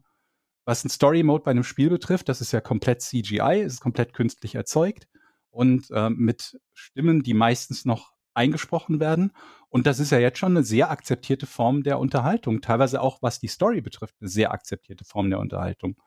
Was 0.63 0.83
ein 0.83 0.89
Story 0.89 1.23
Mode 1.23 1.43
bei 1.43 1.51
einem 1.51 1.63
Spiel 1.63 1.89
betrifft, 1.89 2.29
das 2.29 2.41
ist 2.41 2.51
ja 2.51 2.61
komplett 2.61 3.01
CGI, 3.01 3.61
es 3.65 3.73
ist 3.73 3.81
komplett 3.81 4.13
künstlich 4.13 4.53
erzeugt 4.53 5.07
und 5.49 5.89
äh, 5.89 6.11
mit 6.11 6.59
Stimmen, 6.73 7.23
die 7.23 7.33
meistens 7.33 7.83
noch 7.83 8.13
eingesprochen 8.35 8.99
werden. 8.99 9.31
Und 9.69 9.87
das 9.87 9.99
ist 9.99 10.11
ja 10.11 10.19
jetzt 10.19 10.37
schon 10.37 10.55
eine 10.55 10.63
sehr 10.63 10.91
akzeptierte 10.91 11.47
Form 11.47 11.81
der 11.81 11.97
Unterhaltung, 11.97 12.61
teilweise 12.61 13.01
auch 13.01 13.23
was 13.23 13.39
die 13.39 13.47
Story 13.47 13.81
betrifft, 13.81 14.15
eine 14.19 14.29
sehr 14.29 14.51
akzeptierte 14.51 15.03
Form 15.03 15.29
der 15.29 15.39
Unterhaltung. 15.39 15.97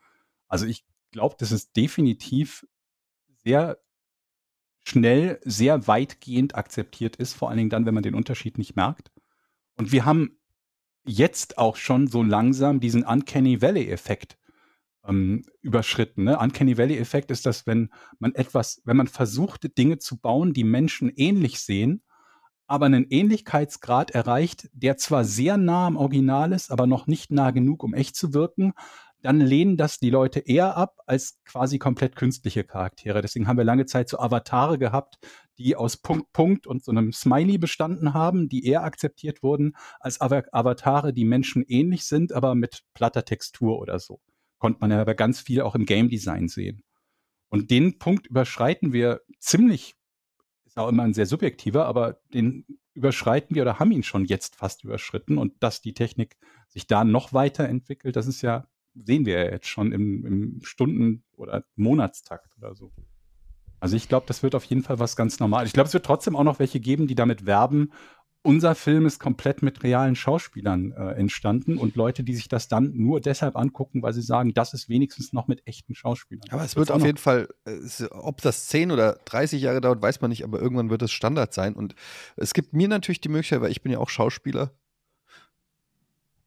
Also 0.47 0.65
ich 0.65 0.85
glaube, 1.11 1.35
das 1.39 1.51
ist 1.51 1.75
definitiv 1.75 2.65
sehr 3.43 3.79
schnell, 4.85 5.39
sehr 5.43 5.87
weitgehend 5.87 6.55
akzeptiert 6.55 7.15
ist, 7.15 7.33
vor 7.33 7.49
allen 7.49 7.57
Dingen 7.57 7.69
dann, 7.69 7.85
wenn 7.85 7.93
man 7.93 8.03
den 8.03 8.15
Unterschied 8.15 8.57
nicht 8.57 8.75
merkt. 8.75 9.11
Und 9.75 9.91
wir 9.91 10.05
haben 10.05 10.39
jetzt 11.05 11.57
auch 11.57 11.75
schon 11.75 12.07
so 12.07 12.23
langsam 12.23 12.79
diesen 12.79 13.03
Uncanny 13.03 13.61
Valley-Effekt 13.61 14.37
ähm, 15.05 15.45
überschritten. 15.61 16.23
Ne? 16.25 16.37
Uncanny 16.37 16.77
Valley-Effekt 16.77 17.31
ist 17.31 17.45
das, 17.45 17.65
wenn 17.65 17.89
man 18.19 18.35
etwas, 18.35 18.81
wenn 18.85 18.97
man 18.97 19.07
versucht, 19.07 19.77
Dinge 19.77 19.99
zu 19.99 20.19
bauen, 20.19 20.53
die 20.53 20.63
Menschen 20.63 21.09
ähnlich 21.15 21.59
sehen, 21.59 22.03
aber 22.67 22.85
einen 22.85 23.07
Ähnlichkeitsgrad 23.09 24.11
erreicht, 24.11 24.69
der 24.73 24.97
zwar 24.97 25.23
sehr 25.23 25.57
nah 25.57 25.87
am 25.87 25.97
Original 25.97 26.51
ist, 26.51 26.71
aber 26.71 26.85
noch 26.85 27.07
nicht 27.07 27.31
nah 27.31 27.51
genug, 27.51 27.83
um 27.83 27.93
echt 27.93 28.15
zu 28.15 28.33
wirken, 28.33 28.73
dann 29.21 29.41
lehnen 29.41 29.75
das 29.75 29.99
die 29.99 30.09
Leute 30.09 30.39
eher 30.39 30.77
ab 30.77 30.97
als 31.05 31.41
quasi 31.43 31.77
komplett 31.77 32.15
künstliche 32.15 32.63
Charaktere. 32.63 33.21
Deswegen 33.21 33.47
haben 33.47 33.57
wir 33.57 33.65
lange 33.65 33.85
Zeit 33.85 34.09
so 34.09 34.19
Avatare 34.19 34.77
gehabt, 34.77 35.17
die 35.57 35.75
aus 35.75 35.97
Punkt, 35.97 36.31
Punkt 36.31 36.67
und 36.67 36.83
so 36.83 36.91
einem 36.91 37.11
Smiley 37.11 37.57
bestanden 37.57 38.13
haben, 38.13 38.47
die 38.47 38.65
eher 38.65 38.83
akzeptiert 38.83 39.43
wurden 39.43 39.73
als 39.99 40.21
Ava- 40.21 40.47
Avatare, 40.51 41.13
die 41.13 41.25
Menschen 41.25 41.63
ähnlich 41.67 42.05
sind, 42.05 42.31
aber 42.31 42.55
mit 42.55 42.83
platter 42.93 43.25
Textur 43.25 43.79
oder 43.79 43.99
so. 43.99 44.21
Konnte 44.57 44.79
man 44.81 44.91
ja 44.91 45.01
aber 45.01 45.15
ganz 45.15 45.41
viel 45.41 45.61
auch 45.61 45.75
im 45.75 45.85
Game 45.85 46.09
Design 46.09 46.47
sehen. 46.47 46.83
Und 47.49 47.71
den 47.71 47.97
Punkt 47.99 48.27
überschreiten 48.27 48.93
wir 48.93 49.21
ziemlich, 49.39 49.95
ist 50.65 50.77
auch 50.77 50.87
immer 50.87 51.03
ein 51.03 51.13
sehr 51.13 51.25
subjektiver, 51.25 51.85
aber 51.85 52.19
den 52.33 52.65
überschreiten 52.93 53.55
wir 53.55 53.63
oder 53.63 53.79
haben 53.79 53.91
ihn 53.91 54.03
schon 54.03 54.25
jetzt 54.25 54.55
fast 54.55 54.83
überschritten 54.83 55.37
und 55.37 55.61
dass 55.63 55.81
die 55.81 55.93
Technik 55.93 56.37
sich 56.67 56.87
da 56.87 57.03
noch 57.03 57.33
weiterentwickelt, 57.33 58.15
das 58.15 58.27
ist 58.27 58.41
ja, 58.41 58.67
sehen 59.05 59.25
wir 59.25 59.43
ja 59.43 59.51
jetzt 59.51 59.67
schon 59.67 59.91
im, 59.91 60.25
im 60.25 60.59
Stunden- 60.63 61.23
oder 61.35 61.63
Monatstakt 61.75 62.57
oder 62.57 62.75
so. 62.75 62.91
Also 63.79 63.95
ich 63.95 64.09
glaube, 64.09 64.25
das 64.27 64.43
wird 64.43 64.55
auf 64.55 64.65
jeden 64.65 64.83
Fall 64.83 64.99
was 64.99 65.15
ganz 65.15 65.39
normal. 65.39 65.65
Ich 65.65 65.73
glaube, 65.73 65.87
es 65.87 65.93
wird 65.93 66.05
trotzdem 66.05 66.35
auch 66.35 66.43
noch 66.43 66.59
welche 66.59 66.81
geben, 66.81 67.07
die 67.07 67.15
damit 67.15 67.45
werben, 67.45 67.91
unser 68.41 68.73
Film 68.73 69.05
ist 69.05 69.19
komplett 69.19 69.61
mit 69.61 69.83
realen 69.83 70.15
Schauspielern 70.15 70.93
äh, 70.93 71.11
entstanden 71.11 71.77
und 71.77 71.95
Leute, 71.95 72.23
die 72.23 72.35
sich 72.35 72.47
das 72.47 72.69
dann 72.69 72.95
nur 72.95 73.19
deshalb 73.19 73.57
angucken, 73.57 74.01
weil 74.01 74.13
sie 74.13 74.21
sagen, 74.21 74.53
das 74.53 74.73
ist 74.73 74.87
wenigstens 74.87 75.33
noch 75.33 75.47
mit 75.47 75.67
echten 75.67 75.93
Schauspielern. 75.93 76.49
Aber 76.51 76.63
es 76.63 76.75
wird 76.75 76.89
auf 76.89 77.03
jeden 77.03 77.17
Fall, 77.17 77.49
äh, 77.65 78.05
ob 78.11 78.41
das 78.41 78.67
10 78.67 78.91
oder 78.91 79.19
30 79.25 79.61
Jahre 79.61 79.81
dauert, 79.81 80.01
weiß 80.01 80.21
man 80.21 80.29
nicht, 80.29 80.43
aber 80.43 80.61
irgendwann 80.61 80.89
wird 80.89 81.01
es 81.01 81.11
Standard 81.11 81.53
sein. 81.53 81.73
Und 81.73 81.95
es 82.37 82.53
gibt 82.53 82.73
mir 82.73 82.87
natürlich 82.87 83.19
die 83.19 83.29
Möglichkeit, 83.29 83.61
weil 83.61 83.71
ich 83.71 83.81
bin 83.81 83.91
ja 83.91 83.99
auch 83.99 84.09
Schauspieler. 84.09 84.71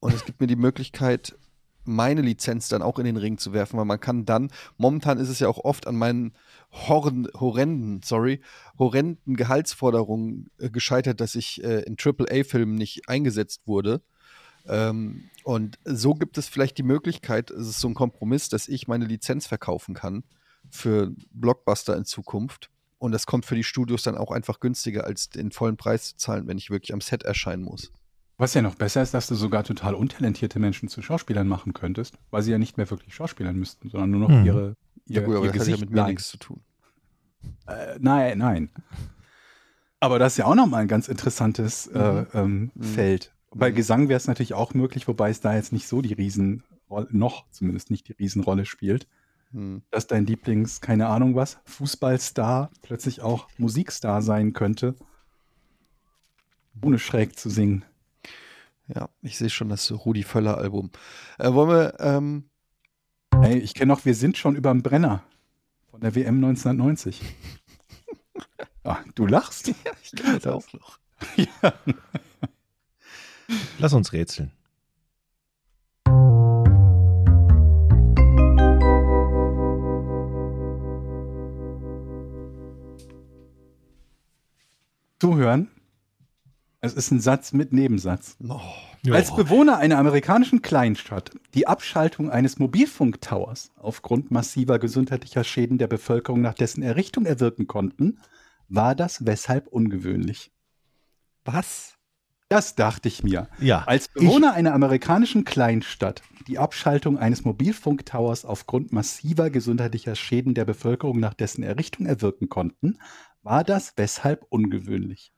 Und 0.00 0.14
es 0.14 0.24
gibt 0.24 0.40
mir 0.40 0.46
die 0.46 0.56
Möglichkeit, 0.56 1.36
meine 1.84 2.20
Lizenz 2.20 2.68
dann 2.68 2.82
auch 2.82 2.98
in 2.98 3.04
den 3.04 3.16
Ring 3.16 3.38
zu 3.38 3.52
werfen, 3.52 3.78
weil 3.78 3.84
man 3.84 4.00
kann 4.00 4.24
dann, 4.24 4.50
momentan 4.76 5.18
ist 5.18 5.28
es 5.28 5.40
ja 5.40 5.48
auch 5.48 5.58
oft 5.58 5.86
an 5.86 5.96
meinen 5.96 6.32
horren, 6.70 7.28
horrenden, 7.38 8.00
sorry, 8.02 8.40
horrenden 8.78 9.36
Gehaltsforderungen 9.36 10.50
äh, 10.58 10.70
gescheitert, 10.70 11.20
dass 11.20 11.34
ich 11.34 11.62
äh, 11.62 11.82
in 11.82 11.96
AAA-Filmen 11.98 12.74
nicht 12.74 13.08
eingesetzt 13.08 13.62
wurde. 13.66 14.00
Ähm, 14.66 15.24
und 15.44 15.78
so 15.84 16.14
gibt 16.14 16.38
es 16.38 16.48
vielleicht 16.48 16.78
die 16.78 16.84
Möglichkeit, 16.84 17.50
es 17.50 17.68
ist 17.68 17.80
so 17.80 17.88
ein 17.88 17.94
Kompromiss, 17.94 18.48
dass 18.48 18.68
ich 18.68 18.88
meine 18.88 19.06
Lizenz 19.06 19.46
verkaufen 19.46 19.94
kann 19.94 20.24
für 20.70 21.12
Blockbuster 21.32 21.96
in 21.96 22.04
Zukunft. 22.04 22.70
Und 22.98 23.10
das 23.10 23.26
kommt 23.26 23.44
für 23.44 23.56
die 23.56 23.64
Studios 23.64 24.04
dann 24.04 24.16
auch 24.16 24.30
einfach 24.30 24.60
günstiger, 24.60 25.04
als 25.04 25.28
den 25.28 25.50
vollen 25.50 25.76
Preis 25.76 26.10
zu 26.10 26.16
zahlen, 26.16 26.46
wenn 26.46 26.58
ich 26.58 26.70
wirklich 26.70 26.92
am 26.92 27.00
Set 27.00 27.24
erscheinen 27.24 27.64
muss. 27.64 27.90
Was 28.42 28.54
ja 28.54 28.62
noch 28.62 28.74
besser 28.74 29.02
ist, 29.02 29.14
dass 29.14 29.28
du 29.28 29.36
sogar 29.36 29.62
total 29.62 29.94
untalentierte 29.94 30.58
Menschen 30.58 30.88
zu 30.88 31.00
Schauspielern 31.00 31.46
machen 31.46 31.74
könntest, 31.74 32.18
weil 32.32 32.42
sie 32.42 32.50
ja 32.50 32.58
nicht 32.58 32.76
mehr 32.76 32.90
wirklich 32.90 33.14
Schauspielern 33.14 33.54
müssten, 33.54 33.88
sondern 33.88 34.10
nur 34.10 34.20
noch 34.28 34.30
Hm. 34.36 34.44
ihre, 34.44 34.76
ihr, 35.06 35.20
Ja 35.20 35.24
gut, 35.24 35.36
aber 35.36 35.46
ihr 35.46 35.52
das 35.52 35.60
hat 35.60 35.68
ja 35.68 35.74
Gesicht 35.76 35.80
mit 35.82 35.90
mir 35.90 36.06
nichts 36.08 36.26
zu 36.28 36.38
tun. 36.38 36.60
Äh, 37.68 37.98
nein, 38.00 38.38
nein. 38.38 38.70
Aber 40.00 40.18
das 40.18 40.32
ist 40.32 40.38
ja 40.38 40.46
auch 40.46 40.56
nochmal 40.56 40.82
ein 40.82 40.88
ganz 40.88 41.06
interessantes 41.06 41.86
äh, 41.86 42.24
ähm, 42.34 42.72
Mhm. 42.74 42.82
Feld. 42.82 43.32
Bei 43.54 43.70
Mhm. 43.70 43.76
Gesang 43.76 44.08
wäre 44.08 44.16
es 44.16 44.26
natürlich 44.26 44.54
auch 44.54 44.74
möglich, 44.74 45.06
wobei 45.06 45.30
es 45.30 45.40
da 45.40 45.54
jetzt 45.54 45.72
nicht 45.72 45.86
so 45.86 46.02
die 46.02 46.14
Riesenrolle, 46.14 47.06
noch 47.12 47.48
zumindest 47.52 47.90
nicht 47.92 48.08
die 48.08 48.12
Riesenrolle 48.14 48.66
spielt, 48.66 49.06
Hm. 49.52 49.82
dass 49.92 50.08
dein 50.08 50.26
Lieblings, 50.26 50.80
keine 50.80 51.06
Ahnung 51.06 51.36
was, 51.36 51.58
Fußballstar 51.66 52.72
plötzlich 52.82 53.20
auch 53.20 53.46
Musikstar 53.56 54.20
sein 54.20 54.52
könnte, 54.52 54.96
ohne 56.82 56.98
schräg 56.98 57.38
zu 57.38 57.48
singen. 57.48 57.84
Ja, 58.94 59.08
ich 59.22 59.38
sehe 59.38 59.50
schon 59.50 59.68
das 59.68 59.90
Rudi 59.90 60.22
Völler-Album. 60.22 60.90
Äh, 61.38 61.52
wollen 61.52 61.70
wir, 61.70 62.00
ähm, 62.00 62.50
Ey, 63.40 63.58
ich 63.58 63.74
kenne 63.74 63.92
noch, 63.92 64.04
wir 64.04 64.14
sind 64.14 64.36
schon 64.36 64.54
überm 64.54 64.82
Brenner 64.82 65.24
von 65.90 66.00
der 66.00 66.14
WM 66.14 66.36
1990. 66.36 67.20
ah, 68.84 68.98
du 69.14 69.26
lachst? 69.26 69.68
ich 70.02 70.12
kenne 70.12 70.38
das 70.38 70.46
auch 70.46 70.72
noch. 70.74 70.98
ja. 71.36 71.72
Lass 73.78 73.92
uns 73.94 74.12
rätseln. 74.12 74.52
Zuhören. 85.18 85.70
Es 86.84 86.94
ist 86.94 87.12
ein 87.12 87.20
Satz 87.20 87.52
mit 87.52 87.72
Nebensatz. 87.72 88.36
Oh, 88.48 88.60
Als 89.12 89.34
Bewohner 89.36 89.78
einer 89.78 89.98
amerikanischen 89.98 90.62
Kleinstadt 90.62 91.30
die 91.54 91.68
Abschaltung 91.68 92.28
eines 92.28 92.58
Mobilfunktowers 92.58 93.70
aufgrund 93.76 94.32
massiver 94.32 94.80
gesundheitlicher 94.80 95.44
Schäden 95.44 95.78
der 95.78 95.86
Bevölkerung 95.86 96.40
nach 96.40 96.54
dessen 96.54 96.82
Errichtung 96.82 97.24
erwirken 97.24 97.68
konnten, 97.68 98.18
war 98.68 98.96
das 98.96 99.24
weshalb 99.24 99.68
ungewöhnlich. 99.68 100.50
was? 101.44 101.94
Das 102.48 102.74
dachte 102.74 103.08
ich 103.08 103.22
mir. 103.22 103.48
Ja, 103.60 103.84
Als 103.84 104.08
Bewohner 104.08 104.52
einer 104.52 104.74
amerikanischen 104.74 105.44
Kleinstadt 105.44 106.20
die 106.48 106.58
Abschaltung 106.58 107.16
eines 107.16 107.44
Mobilfunktowers 107.44 108.44
aufgrund 108.44 108.92
massiver 108.92 109.50
gesundheitlicher 109.50 110.16
Schäden 110.16 110.52
der 110.52 110.64
Bevölkerung 110.64 111.20
nach 111.20 111.32
dessen 111.32 111.62
Errichtung 111.62 112.06
erwirken 112.06 112.48
konnten, 112.48 112.98
war 113.42 113.62
das 113.62 113.94
weshalb 113.96 114.44
ungewöhnlich. 114.50 115.32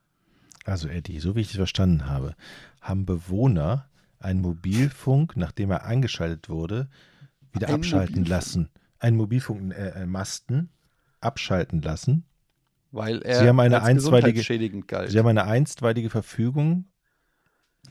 Also 0.65 0.87
Eddie, 0.87 1.19
so 1.19 1.35
wie 1.35 1.41
ich 1.41 1.49
es 1.51 1.55
verstanden 1.55 2.07
habe, 2.07 2.35
haben 2.81 3.05
Bewohner 3.05 3.87
einen 4.19 4.41
Mobilfunk, 4.41 5.37
nachdem 5.37 5.69
er 5.71 5.85
eingeschaltet 5.85 6.49
wurde, 6.49 6.89
wieder 7.53 7.67
Ein 7.69 7.75
abschalten 7.75 8.15
Mobilfunk? 8.15 8.27
lassen. 8.29 8.69
Einen 8.99 9.17
Mobilfunk, 9.17 9.73
äh, 9.73 9.89
äh, 10.01 10.05
Masten 10.05 10.69
abschalten 11.21 11.81
lassen. 11.81 12.25
Weil 12.91 13.21
er 13.21 13.39
Sie 13.41 13.47
haben 13.47 13.59
eine 13.59 13.83
einstweilige- 13.83 14.33
gesundheitsschädigend 14.33 14.87
galt. 14.87 15.11
Sie 15.11 15.19
haben 15.19 15.27
eine 15.27 15.43
einstweilige 15.45 16.09
Verfügung 16.09 16.85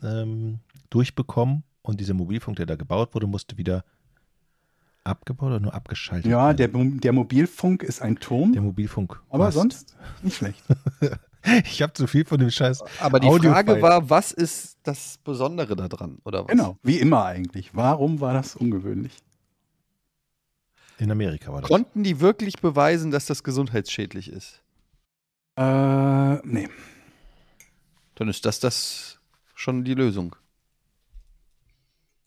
ähm, 0.03 0.59
durchbekommen 0.91 1.63
und 1.83 2.01
dieser 2.01 2.15
Mobilfunk, 2.15 2.57
der 2.57 2.67
da 2.67 2.75
gebaut 2.77 3.15
wurde, 3.15 3.27
musste 3.27 3.57
wieder 3.57 3.85
abgebaut 5.05 5.49
oder 5.49 5.61
nur 5.61 5.75
abgeschaltet 5.75 6.31
Ja, 6.31 6.47
werden. 6.49 6.57
der, 6.57 6.69
Mo- 6.71 6.99
der 7.01 7.13
Mobilfunk 7.13 7.83
ist 7.83 8.01
ein 8.03 8.17
Turm, 8.17 8.53
der 8.53 8.63
Mobilfunk. 8.63 9.23
aber 9.29 9.45
Mast. 9.45 9.57
sonst 9.57 9.97
nicht 10.23 10.37
schlecht. 10.37 10.65
Ich 11.65 11.83
habe 11.83 11.93
zu 11.93 12.07
viel 12.07 12.25
von 12.25 12.39
dem 12.39 12.51
Scheiß. 12.51 12.83
Aber 13.01 13.21
die 13.21 13.27
Audiofile. 13.27 13.53
Frage 13.53 13.83
war, 13.83 14.11
was 14.11 14.33
ist 14.33 14.79
das 14.83 15.19
Besondere 15.25 15.77
daran? 15.77 16.19
Oder 16.25 16.45
was? 16.45 16.49
Genau, 16.49 16.79
wie 16.83 16.99
immer 16.99 17.25
eigentlich. 17.25 17.75
Warum 17.75 18.21
war 18.21 18.33
das 18.33 18.57
ungewöhnlich? 18.57 19.13
In 20.99 21.11
Amerika 21.11 21.53
war 21.53 21.61
das. 21.61 21.69
Konnten 21.69 22.03
die 22.03 22.21
wirklich 22.21 22.61
beweisen, 22.61 23.11
dass 23.11 23.27
das 23.27 23.43
gesundheitsschädlich 23.43 24.31
ist? 24.31 24.63
Äh, 25.57 26.37
nee. 26.47 26.69
Dann 28.15 28.29
ist 28.29 28.45
das 28.45 28.61
das 28.61 29.19
schon 29.55 29.85
die 29.85 29.95
Lösung. 29.95 30.37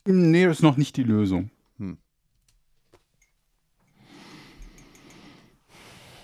Nee, 0.05 0.45
das 0.45 0.57
ist 0.57 0.63
noch 0.63 0.77
nicht 0.77 0.95
die 0.95 1.03
Lösung. 1.03 1.49
Hm. 1.77 1.97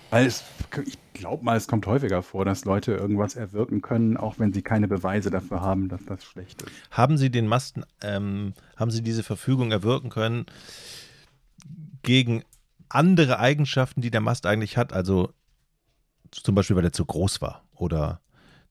Weil 0.09 0.27
es, 0.27 0.43
ich 0.85 0.97
glaube 1.13 1.43
mal, 1.43 1.55
es 1.57 1.67
kommt 1.67 1.85
häufiger 1.87 2.23
vor, 2.23 2.45
dass 2.45 2.65
Leute 2.65 2.93
irgendwas 2.93 3.35
erwirken 3.35 3.81
können, 3.81 4.17
auch 4.17 4.39
wenn 4.39 4.53
sie 4.53 4.61
keine 4.61 4.87
Beweise 4.87 5.29
dafür 5.29 5.61
haben, 5.61 5.89
dass 5.89 6.05
das 6.05 6.23
schlecht 6.23 6.61
ist. 6.63 6.71
Haben 6.91 7.17
Sie 7.17 7.29
den 7.29 7.47
Masten, 7.47 7.85
ähm, 8.01 8.53
haben 8.75 8.91
Sie 8.91 9.01
diese 9.01 9.23
Verfügung 9.23 9.71
erwirken 9.71 10.09
können 10.09 10.45
gegen 12.01 12.43
andere 12.89 13.39
Eigenschaften, 13.39 14.01
die 14.01 14.11
der 14.11 14.21
Mast 14.21 14.45
eigentlich 14.45 14.77
hat? 14.77 14.93
Also 14.93 15.29
zum 16.31 16.55
Beispiel, 16.55 16.75
weil 16.75 16.85
er 16.85 16.93
zu 16.93 17.05
groß 17.05 17.41
war 17.41 17.63
oder 17.75 18.21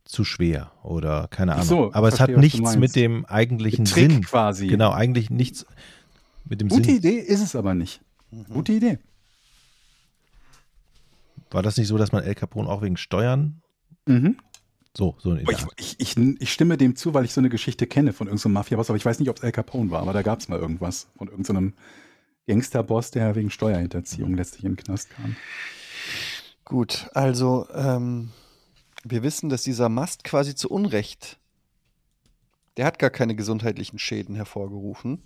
zu 0.05 0.25
schwer 0.25 0.73
oder 0.83 1.29
keine 1.29 1.53
Ahnung. 1.53 1.67
so, 1.67 1.93
Aber 1.93 2.09
es 2.09 2.21
hat 2.21 2.31
nichts 2.31 2.77
mit 2.77 2.97
dem 2.97 3.25
eigentlichen 3.27 3.85
Trick 3.85 4.11
Sinn. 4.11 4.23
quasi. 4.23 4.67
Genau, 4.67 4.91
eigentlich 4.91 5.31
nichts 5.31 5.65
mit 6.45 6.61
dem 6.61 6.69
Gute 6.69 6.85
Sinn. 6.85 6.97
Idee 6.97 7.19
ist 7.19 7.41
es 7.41 7.55
aber 7.55 7.75
nicht. 7.75 8.01
Gute 8.49 8.73
Idee. 8.73 8.99
War 11.53 11.63
das 11.63 11.77
nicht 11.77 11.89
so, 11.89 11.99
dass 11.99 12.13
man 12.13 12.23
El 12.25 12.35
Capone 12.35 12.69
auch 12.69 12.83
wegen 12.83 12.97
Steuern 12.97 13.63
Mhm. 14.07 14.37
so, 14.97 15.15
so 15.21 15.33
in 15.35 15.47
Ich, 15.49 15.67
ich, 15.77 16.01
ich, 16.01 16.17
ich 16.17 16.53
stimme 16.53 16.77
dem 16.77 16.97
zu, 16.97 17.15
weil 17.15 17.25
ich 17.25 17.33
so 17.33 17.41
eine 17.41 17.49
Geschichte 17.51 17.87
kenne 17.87 18.13
von 18.13 18.27
irgendeinem 18.27 18.55
Mafia-Boss, 18.55 18.91
aber 18.91 18.97
ich 18.97 19.05
weiß 19.05 19.21
nicht, 19.21 19.29
ob 19.29 19.37
es 19.37 19.43
El 19.45 19.53
Capone 19.53 19.91
war, 19.91 20.03
aber 20.03 20.13
da 20.13 20.23
gab 20.23 20.41
es 20.41 20.49
mal 20.49 20.59
irgendwas 20.59 21.09
von 21.17 21.29
irgendeinem 21.29 21.75
Gangsterboss, 22.49 23.13
der 23.13 23.37
wegen 23.37 23.51
Steuerhinterziehung 23.51 24.35
letztlich 24.35 24.65
in 24.65 24.73
den 24.73 24.77
Knast 24.77 25.11
kam. 25.11 25.37
Gut, 26.65 27.09
also 27.15 27.69
ähm, 27.75 28.31
wir 29.05 29.23
wissen, 29.23 29.49
dass 29.49 29.63
dieser 29.63 29.89
Mast 29.89 30.24
quasi 30.24 30.55
zu 30.55 30.69
Unrecht, 30.69 31.39
der 32.77 32.87
hat 32.87 32.99
gar 32.99 33.11
keine 33.11 33.37
gesundheitlichen 33.37 33.99
Schäden 33.99 34.35
hervorgerufen. 34.35 35.23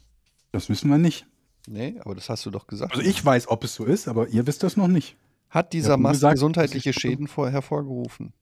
Das 0.53 0.69
wissen 0.69 0.91
wir 0.91 0.99
nicht. 0.99 1.27
Nee, 1.69 1.97
aber 2.01 2.15
das 2.15 2.29
hast 2.29 2.45
du 2.47 2.51
doch 2.51 2.67
gesagt. 2.67 2.95
Also 2.95 3.09
ich 3.09 3.25
weiß, 3.25 3.49
ob 3.49 3.65
es 3.65 3.75
so 3.75 3.85
ist, 3.85 4.09
aber 4.09 4.29
ihr 4.29 4.47
wisst 4.47 4.63
das 4.63 4.77
noch 4.77 4.89
nicht. 4.89 5.17
Hat 5.49 5.73
dieser 5.73 5.97
Mast 5.97 6.17
gesagt, 6.17 6.35
gesundheitliche 6.35 6.93
Schäden 6.93 7.29
vor 7.29 7.51
hervorgerufen? 7.51 8.33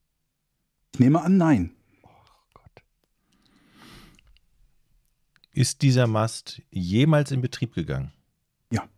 Ich 0.93 1.01
nehme 1.01 1.21
an, 1.23 1.37
nein. 1.37 1.75
Gott. 2.55 2.83
Ist 5.53 5.83
dieser 5.83 6.07
Mast 6.07 6.63
jemals 6.71 7.31
in 7.31 7.41
Betrieb 7.41 7.75
gegangen? 7.75 8.13
Ja. 8.71 8.89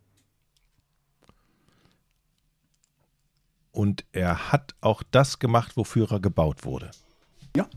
Und 3.71 4.05
er 4.11 4.51
hat 4.51 4.75
auch 4.81 5.03
das 5.03 5.39
gemacht, 5.39 5.77
wofür 5.77 6.11
er 6.11 6.19
gebaut 6.19 6.65
wurde. 6.65 6.91
Ja. 7.55 7.67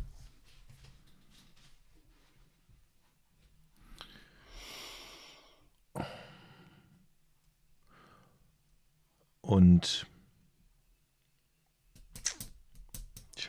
Und 9.41 10.07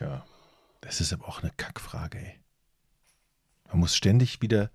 tja, 0.02 0.24
das 0.80 1.00
ist 1.00 1.12
aber 1.12 1.28
auch 1.28 1.42
eine 1.42 1.52
Kackfrage, 1.56 2.18
ey. 2.18 2.34
Man 3.68 3.80
muss 3.80 3.96
ständig 3.96 4.42
wieder 4.42 4.70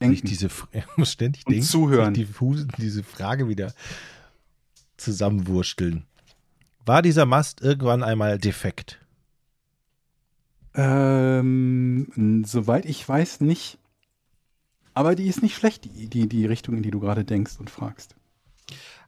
sich 0.00 0.22
Denken. 0.22 0.26
diese 0.26 0.50
muss 0.96 1.12
ständig 1.12 1.46
Und 1.46 1.52
denken, 1.52 1.66
zuhören. 1.66 2.14
sich 2.14 2.28
Die, 2.28 2.66
diese 2.78 3.02
Frage 3.02 3.48
wieder 3.48 3.72
zusammenwursteln. 4.96 6.06
War 6.84 7.02
dieser 7.02 7.26
Mast 7.26 7.60
irgendwann 7.60 8.02
einmal 8.02 8.38
defekt? 8.38 9.00
Ähm, 10.74 12.42
soweit 12.46 12.86
ich 12.86 13.08
weiß, 13.08 13.40
nicht. 13.40 13.78
Aber 14.94 15.14
die 15.14 15.26
ist 15.26 15.42
nicht 15.42 15.54
schlecht, 15.56 15.84
die, 15.84 16.08
die, 16.08 16.28
die 16.28 16.46
Richtung, 16.46 16.76
in 16.76 16.82
die 16.82 16.90
du 16.90 17.00
gerade 17.00 17.24
denkst 17.24 17.58
und 17.58 17.70
fragst. 17.70 18.14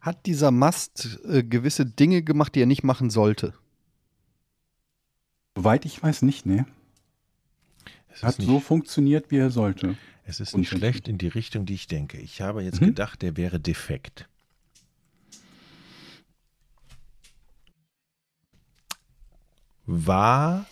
Hat 0.01 0.27
dieser 0.27 0.51
Mast 0.51 1.19
äh, 1.25 1.43
gewisse 1.43 1.87
Dinge 1.87 2.23
gemacht, 2.23 2.55
die 2.55 2.63
er 2.63 2.67
nicht 2.67 2.85
machen 2.85 3.11
sollte? 3.11 3.55
Soweit 5.57 5.85
ich 5.85 6.03
weiß, 6.03 6.23
nicht, 6.23 6.47
ne? 6.47 6.67
Es 8.09 8.23
hat 8.23 8.39
nicht, 8.39 8.47
so 8.47 8.61
funktioniert, 8.61 9.31
wie 9.31 9.39
er 9.39 9.51
sollte. 9.51 9.97
es 10.25 10.41
ist 10.41 10.57
nicht 10.57 10.69
schlecht 10.71 11.09
in 11.09 11.19
die 11.19 11.29
Richtung, 11.29 11.67
die 11.67 11.75
ich 11.75 11.87
denke. 11.87 12.19
Ich 12.19 12.41
habe 12.41 12.63
jetzt 12.63 12.81
Mhm. 12.81 12.87
gedacht, 12.87 13.23
der 13.23 13.37
wäre 13.37 13.61
defekt. 13.61 14.29
War 19.87 20.67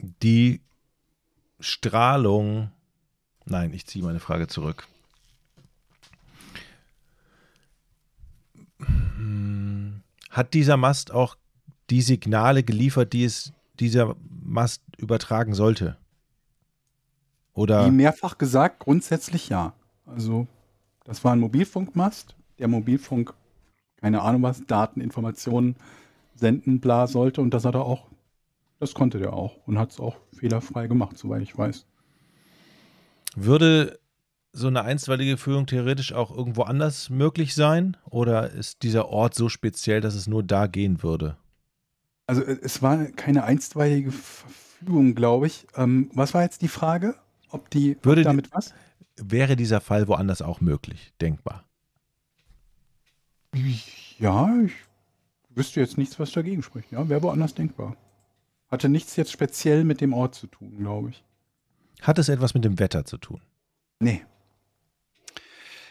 die 0.00 0.60
Strahlung. 1.60 2.70
Nein, 3.44 3.72
ich 3.72 3.86
ziehe 3.86 4.04
meine 4.04 4.20
Frage 4.20 4.48
zurück. 4.48 4.86
Hm, 8.78 10.02
Hat 10.30 10.54
dieser 10.54 10.76
Mast 10.78 11.10
auch 11.12 11.36
die 11.92 12.00
Signale 12.00 12.62
geliefert, 12.62 13.12
die 13.12 13.24
es 13.24 13.52
dieser 13.78 14.16
Mast 14.42 14.82
übertragen 14.96 15.52
sollte? 15.52 15.98
Oder 17.52 17.86
Wie 17.86 17.90
mehrfach 17.90 18.38
gesagt, 18.38 18.78
grundsätzlich 18.78 19.50
ja. 19.50 19.74
Also, 20.06 20.46
das 21.04 21.22
war 21.22 21.34
ein 21.34 21.40
Mobilfunkmast. 21.40 22.34
Der 22.58 22.68
Mobilfunk, 22.68 23.34
keine 24.00 24.22
Ahnung 24.22 24.42
was, 24.42 24.64
Daten, 24.66 25.02
Informationen 25.02 25.76
senden, 26.34 26.80
bla 26.80 27.06
sollte. 27.06 27.42
Und 27.42 27.52
das 27.52 27.66
hat 27.66 27.74
er 27.74 27.84
auch, 27.84 28.06
das 28.80 28.94
konnte 28.94 29.18
der 29.18 29.34
auch. 29.34 29.58
Und 29.66 29.78
hat 29.78 29.90
es 29.90 30.00
auch 30.00 30.16
fehlerfrei 30.32 30.86
gemacht, 30.86 31.18
soweit 31.18 31.42
ich 31.42 31.58
weiß. 31.58 31.84
würde 33.36 33.98
so 34.54 34.66
eine 34.66 34.82
einstweilige 34.82 35.36
Führung 35.36 35.66
theoretisch 35.66 36.14
auch 36.14 36.34
irgendwo 36.34 36.62
anders 36.62 37.10
möglich 37.10 37.54
sein? 37.54 37.98
Oder 38.08 38.50
ist 38.50 38.82
dieser 38.82 39.10
Ort 39.10 39.34
so 39.34 39.50
speziell, 39.50 40.00
dass 40.00 40.14
es 40.14 40.26
nur 40.26 40.42
da 40.42 40.66
gehen 40.68 41.02
würde? 41.02 41.36
Also, 42.32 42.44
äh, 42.44 42.58
es 42.62 42.80
war 42.80 43.04
keine 43.08 43.44
einstweilige 43.44 44.10
Verfügung, 44.10 45.14
glaube 45.14 45.48
ich. 45.48 45.66
Ähm, 45.76 46.10
was 46.14 46.32
war 46.32 46.42
jetzt 46.42 46.62
die 46.62 46.68
Frage? 46.68 47.14
Ob 47.50 47.68
die, 47.68 47.98
Würde 48.02 48.22
die- 48.22 48.24
damit 48.24 48.50
was? 48.52 48.72
Wäre 49.16 49.54
dieser 49.54 49.82
Fall 49.82 50.08
woanders 50.08 50.40
auch 50.40 50.62
möglich, 50.62 51.12
denkbar? 51.20 51.68
Ja, 54.18 54.50
ich 54.64 54.72
wüsste 55.50 55.80
jetzt 55.80 55.98
nichts, 55.98 56.18
was 56.18 56.32
dagegen 56.32 56.62
spricht. 56.62 56.90
Ja, 56.90 57.06
wäre 57.10 57.22
woanders 57.22 57.52
denkbar. 57.52 57.96
Hatte 58.70 58.88
nichts 58.88 59.14
jetzt 59.16 59.30
speziell 59.30 59.84
mit 59.84 60.00
dem 60.00 60.14
Ort 60.14 60.34
zu 60.34 60.46
tun, 60.46 60.78
glaube 60.78 61.10
ich. 61.10 61.22
Hat 62.00 62.18
es 62.18 62.30
etwas 62.30 62.54
mit 62.54 62.64
dem 62.64 62.78
Wetter 62.78 63.04
zu 63.04 63.18
tun? 63.18 63.42
Nee. 64.00 64.24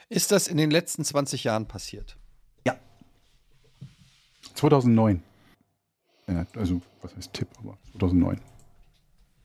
Ist 0.09 0.31
das 0.31 0.47
in 0.47 0.57
den 0.57 0.71
letzten 0.71 1.05
20 1.05 1.43
Jahren 1.43 1.67
passiert? 1.67 2.17
2009. 4.55 5.21
Also, 6.55 6.81
was 7.01 7.15
heißt 7.15 7.33
Tipp, 7.33 7.47
aber 7.59 7.77
2009. 7.91 8.39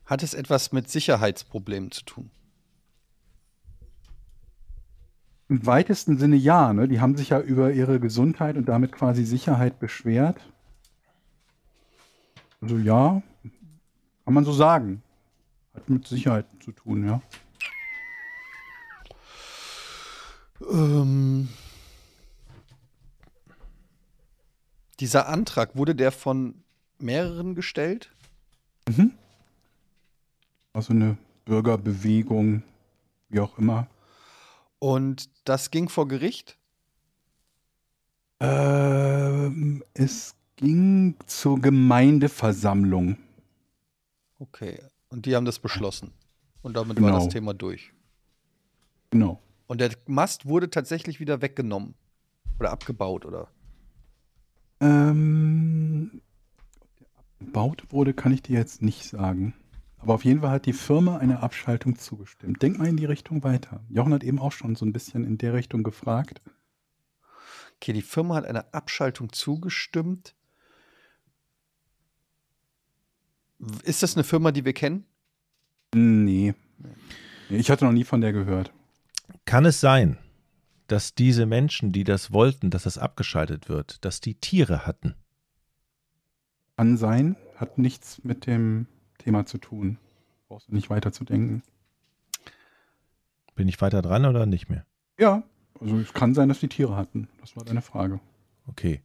Hat 0.05 0.23
es 0.23 0.33
etwas 0.33 0.71
mit 0.71 0.89
Sicherheitsproblemen 0.89 1.91
zu 1.91 2.03
tun? 2.05 2.31
Im 5.49 5.65
weitesten 5.65 6.17
Sinne 6.17 6.35
ja, 6.35 6.73
ne? 6.73 6.87
Die 6.87 6.99
haben 6.99 7.15
sich 7.15 7.29
ja 7.29 7.39
über 7.39 7.71
ihre 7.71 7.99
Gesundheit 7.99 8.57
und 8.57 8.65
damit 8.67 8.91
quasi 8.91 9.23
Sicherheit 9.23 9.79
beschwert. 9.79 10.51
Also 12.61 12.77
ja, 12.77 13.21
kann 14.25 14.33
man 14.33 14.45
so 14.45 14.51
sagen. 14.51 15.03
Hat 15.73 15.89
mit 15.89 16.07
Sicherheit 16.07 16.45
zu 16.59 16.71
tun, 16.71 17.05
ja. 17.05 17.21
Ähm, 20.69 21.49
dieser 24.99 25.29
Antrag, 25.29 25.75
wurde 25.75 25.95
der 25.95 26.11
von 26.11 26.63
mehreren 26.99 27.55
gestellt? 27.55 28.11
Also 30.73 30.93
eine 30.93 31.17
Bürgerbewegung, 31.45 32.63
wie 33.29 33.39
auch 33.39 33.57
immer. 33.57 33.87
Und 34.79 35.29
das 35.45 35.71
ging 35.71 35.89
vor 35.89 36.07
Gericht? 36.07 36.57
Ähm, 38.39 39.83
es 39.93 40.35
ging 40.55 41.15
zur 41.25 41.59
Gemeindeversammlung. 41.59 43.17
Okay. 44.39 44.79
Und 45.09 45.25
die 45.25 45.35
haben 45.35 45.45
das 45.45 45.59
beschlossen. 45.59 46.11
Und 46.61 46.75
damit 46.75 47.01
war 47.01 47.11
Genau. 47.11 47.23
das 47.23 47.33
Thema 47.33 47.53
durch. 47.53 47.93
Genau. 49.09 49.41
Und 49.67 49.81
der 49.81 49.91
Mast 50.05 50.45
wurde 50.45 50.69
tatsächlich 50.69 51.19
wieder 51.19 51.41
weggenommen. 51.41 51.95
Oder 52.59 52.71
abgebaut, 52.71 53.25
oder? 53.25 53.47
Ähm, 54.79 56.21
abgebaut 57.39 57.83
wurde, 57.89 58.13
kann 58.13 58.31
ich 58.31 58.41
dir 58.41 58.57
jetzt 58.57 58.81
nicht 58.81 59.03
sagen. 59.03 59.53
Aber 59.99 60.13
auf 60.13 60.25
jeden 60.25 60.41
Fall 60.41 60.51
hat 60.51 60.65
die 60.65 60.73
Firma 60.73 61.17
eine 61.17 61.41
Abschaltung 61.41 61.97
zugestimmt. 61.97 62.61
Denk 62.61 62.77
mal 62.77 62.87
in 62.87 62.97
die 62.97 63.05
Richtung 63.05 63.43
weiter. 63.43 63.83
Jochen 63.89 64.13
hat 64.13 64.23
eben 64.23 64.39
auch 64.39 64.51
schon 64.51 64.75
so 64.75 64.85
ein 64.85 64.93
bisschen 64.93 65.23
in 65.23 65.37
der 65.37 65.53
Richtung 65.53 65.83
gefragt. 65.83 66.41
Okay, 67.75 67.93
die 67.93 68.01
Firma 68.01 68.35
hat 68.35 68.45
einer 68.45 68.73
Abschaltung 68.73 69.31
zugestimmt. 69.31 70.35
Ist 73.83 74.03
das 74.03 74.15
eine 74.15 74.23
Firma, 74.23 74.51
die 74.51 74.65
wir 74.65 74.73
kennen? 74.73 75.05
Nee. 75.95 76.53
Nee, 77.49 77.57
Ich 77.57 77.71
hatte 77.71 77.85
noch 77.85 77.91
nie 77.91 78.03
von 78.03 78.21
der 78.21 78.33
gehört. 78.33 78.71
Kann 79.45 79.65
es 79.65 79.79
sein, 79.79 80.17
dass 80.87 81.15
diese 81.15 81.45
Menschen, 81.45 81.91
die 81.91 82.03
das 82.03 82.31
wollten, 82.31 82.69
dass 82.69 82.83
das 82.83 82.97
abgeschaltet 82.97 83.67
wird, 83.67 84.05
dass 84.05 84.21
die 84.21 84.35
Tiere 84.35 84.85
hatten? 84.85 85.15
Kann 86.77 86.95
sein, 86.95 87.35
hat 87.55 87.79
nichts 87.79 88.23
mit 88.23 88.45
dem 88.45 88.85
Thema 89.17 89.47
zu 89.47 89.57
tun. 89.57 89.97
Brauchst 90.47 90.69
du 90.69 90.75
nicht 90.75 90.91
weiter 90.91 91.11
zu 91.11 91.23
denken. 91.25 91.63
Bin 93.55 93.67
ich 93.67 93.81
weiter 93.81 94.03
dran 94.03 94.25
oder 94.27 94.45
nicht 94.45 94.69
mehr? 94.69 94.85
Ja, 95.17 95.41
also 95.81 95.97
es 95.97 96.13
kann 96.13 96.35
sein, 96.35 96.49
dass 96.49 96.59
die 96.59 96.67
Tiere 96.67 96.95
hatten. 96.95 97.29
Das 97.41 97.55
war 97.55 97.65
deine 97.65 97.81
Frage. 97.81 98.19
Okay. 98.67 99.01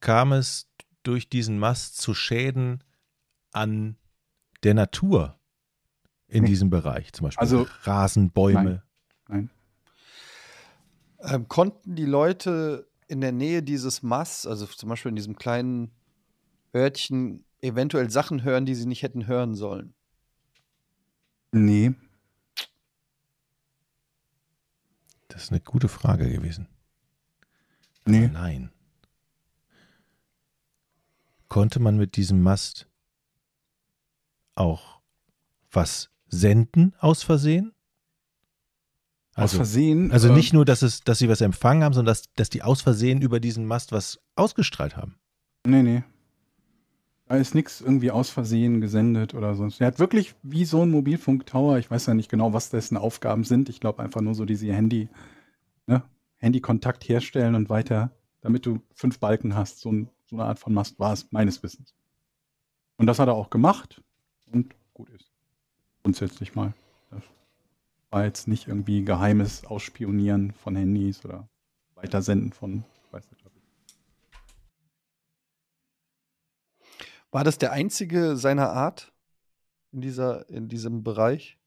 Kam 0.00 0.32
es 0.32 0.68
durch 1.02 1.30
diesen 1.30 1.58
Mast 1.58 1.96
zu 1.96 2.12
Schäden 2.12 2.84
an 3.52 3.96
der 4.64 4.74
Natur 4.74 5.38
in 6.28 6.42
Nee. 6.42 6.50
diesem 6.50 6.68
Bereich? 6.68 7.14
Zum 7.14 7.24
Beispiel 7.24 7.40
Also- 7.40 7.66
Rasen, 7.84 8.30
Bäume. 8.32 8.82
Nein. 9.28 9.48
Ähm, 11.20 11.48
konnten 11.48 11.96
die 11.96 12.04
Leute 12.04 12.86
in 13.08 13.20
der 13.20 13.32
Nähe 13.32 13.62
dieses 13.62 14.02
Masts, 14.02 14.46
also 14.46 14.66
zum 14.66 14.88
Beispiel 14.88 15.10
in 15.10 15.16
diesem 15.16 15.36
kleinen 15.36 15.92
Örtchen, 16.74 17.44
eventuell 17.60 18.10
Sachen 18.10 18.42
hören, 18.42 18.66
die 18.66 18.74
sie 18.74 18.86
nicht 18.86 19.02
hätten 19.02 19.26
hören 19.26 19.54
sollen? 19.54 19.94
Nee. 21.52 21.94
Das 25.28 25.44
ist 25.44 25.50
eine 25.50 25.60
gute 25.60 25.88
Frage 25.88 26.30
gewesen. 26.30 26.68
Nee. 28.06 28.28
Nein. 28.28 28.70
Konnte 31.48 31.80
man 31.80 31.96
mit 31.96 32.16
diesem 32.16 32.42
Mast 32.42 32.88
auch 34.54 35.00
was 35.70 36.10
senden 36.28 36.94
aus 36.98 37.22
Versehen? 37.22 37.75
Aus 39.36 39.42
Also, 39.42 39.56
Versehen. 39.58 40.10
also 40.12 40.28
äh, 40.28 40.32
nicht 40.32 40.52
nur, 40.54 40.64
dass, 40.64 40.82
es, 40.82 41.02
dass 41.02 41.18
sie 41.18 41.28
was 41.28 41.42
empfangen 41.42 41.84
haben, 41.84 41.92
sondern 41.92 42.10
dass, 42.12 42.32
dass 42.34 42.48
die 42.48 42.62
aus 42.62 42.80
Versehen 42.80 43.20
über 43.20 43.38
diesen 43.38 43.66
Mast 43.66 43.92
was 43.92 44.18
ausgestrahlt 44.34 44.96
haben. 44.96 45.16
Nee, 45.66 45.82
nee. 45.82 46.02
Da 47.28 47.36
ist 47.36 47.54
nichts 47.54 47.80
irgendwie 47.80 48.10
aus 48.10 48.30
Versehen 48.30 48.80
gesendet 48.80 49.34
oder 49.34 49.54
sonst. 49.54 49.80
Er 49.80 49.88
hat 49.88 49.98
wirklich 49.98 50.34
wie 50.42 50.64
so 50.64 50.82
ein 50.82 50.90
Mobilfunktower, 50.90 51.78
ich 51.78 51.90
weiß 51.90 52.06
ja 52.06 52.14
nicht 52.14 52.30
genau, 52.30 52.52
was 52.52 52.70
dessen 52.70 52.96
Aufgaben 52.96 53.44
sind. 53.44 53.68
Ich 53.68 53.80
glaube 53.80 54.02
einfach 54.02 54.20
nur 54.20 54.34
so 54.34 54.44
diese 54.44 54.72
Handy, 54.72 55.08
ne, 55.86 56.02
Handykontakt 56.38 57.06
herstellen 57.08 57.56
und 57.56 57.68
weiter, 57.68 58.12
damit 58.40 58.64
du 58.64 58.80
fünf 58.94 59.18
Balken 59.18 59.54
hast. 59.56 59.80
So, 59.80 59.90
ein, 59.92 60.08
so 60.24 60.36
eine 60.36 60.44
Art 60.44 60.60
von 60.60 60.72
Mast 60.72 60.98
war 60.98 61.12
es, 61.12 61.30
meines 61.32 61.62
Wissens. 61.62 61.94
Und 62.96 63.06
das 63.06 63.18
hat 63.18 63.28
er 63.28 63.34
auch 63.34 63.50
gemacht 63.50 64.02
und 64.52 64.74
gut 64.94 65.10
ist. 65.10 65.30
Grundsätzlich 66.02 66.54
mal. 66.54 66.72
War 68.10 68.24
jetzt 68.24 68.48
nicht 68.48 68.68
irgendwie 68.68 69.04
geheimes 69.04 69.64
Ausspionieren 69.64 70.52
von 70.52 70.76
Handys 70.76 71.24
oder 71.24 71.48
Weitersenden 71.94 72.52
von, 72.52 72.84
ich 73.06 73.12
weiß 73.12 73.30
nicht. 73.30 73.44
War 77.32 77.44
das 77.44 77.58
der 77.58 77.72
einzige 77.72 78.36
seiner 78.36 78.70
Art 78.70 79.12
in, 79.92 80.00
dieser, 80.00 80.48
in 80.48 80.68
diesem 80.68 81.02
Bereich? 81.02 81.58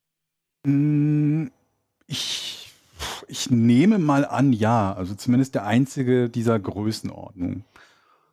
Mm, 0.66 1.48
Ich, 2.08 2.72
ich 3.28 3.52
nehme 3.52 4.00
mal 4.00 4.26
an, 4.26 4.52
ja. 4.52 4.94
Also 4.94 5.14
zumindest 5.14 5.54
der 5.54 5.66
einzige 5.66 6.30
dieser 6.30 6.60
Größenordnung. 6.60 7.66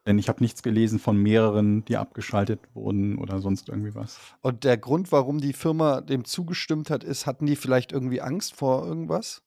Denn 0.07 0.19
ich 0.19 0.29
habe 0.29 0.43
nichts 0.43 0.63
gelesen 0.63 1.01
von 1.01 1.17
mehreren, 1.17 1.85
die 1.85 1.97
abgeschaltet 1.97 2.61
wurden 2.75 3.19
oder 3.19 3.41
sonst 3.41 3.69
irgendwie 3.69 3.95
was. 3.97 4.21
Und 4.41 4.63
der 4.63 4.79
Grund, 4.79 5.11
warum 5.11 5.41
die 5.41 5.53
Firma 5.53 6.01
dem 6.01 6.25
zugestimmt 6.25 6.91
hat, 6.91 7.03
ist, 7.03 7.27
hatten 7.27 7.47
die 7.47 7.57
vielleicht 7.57 7.91
irgendwie 7.91 8.21
Angst 8.21 8.55
vor 8.55 8.87
irgendwas? 8.87 9.43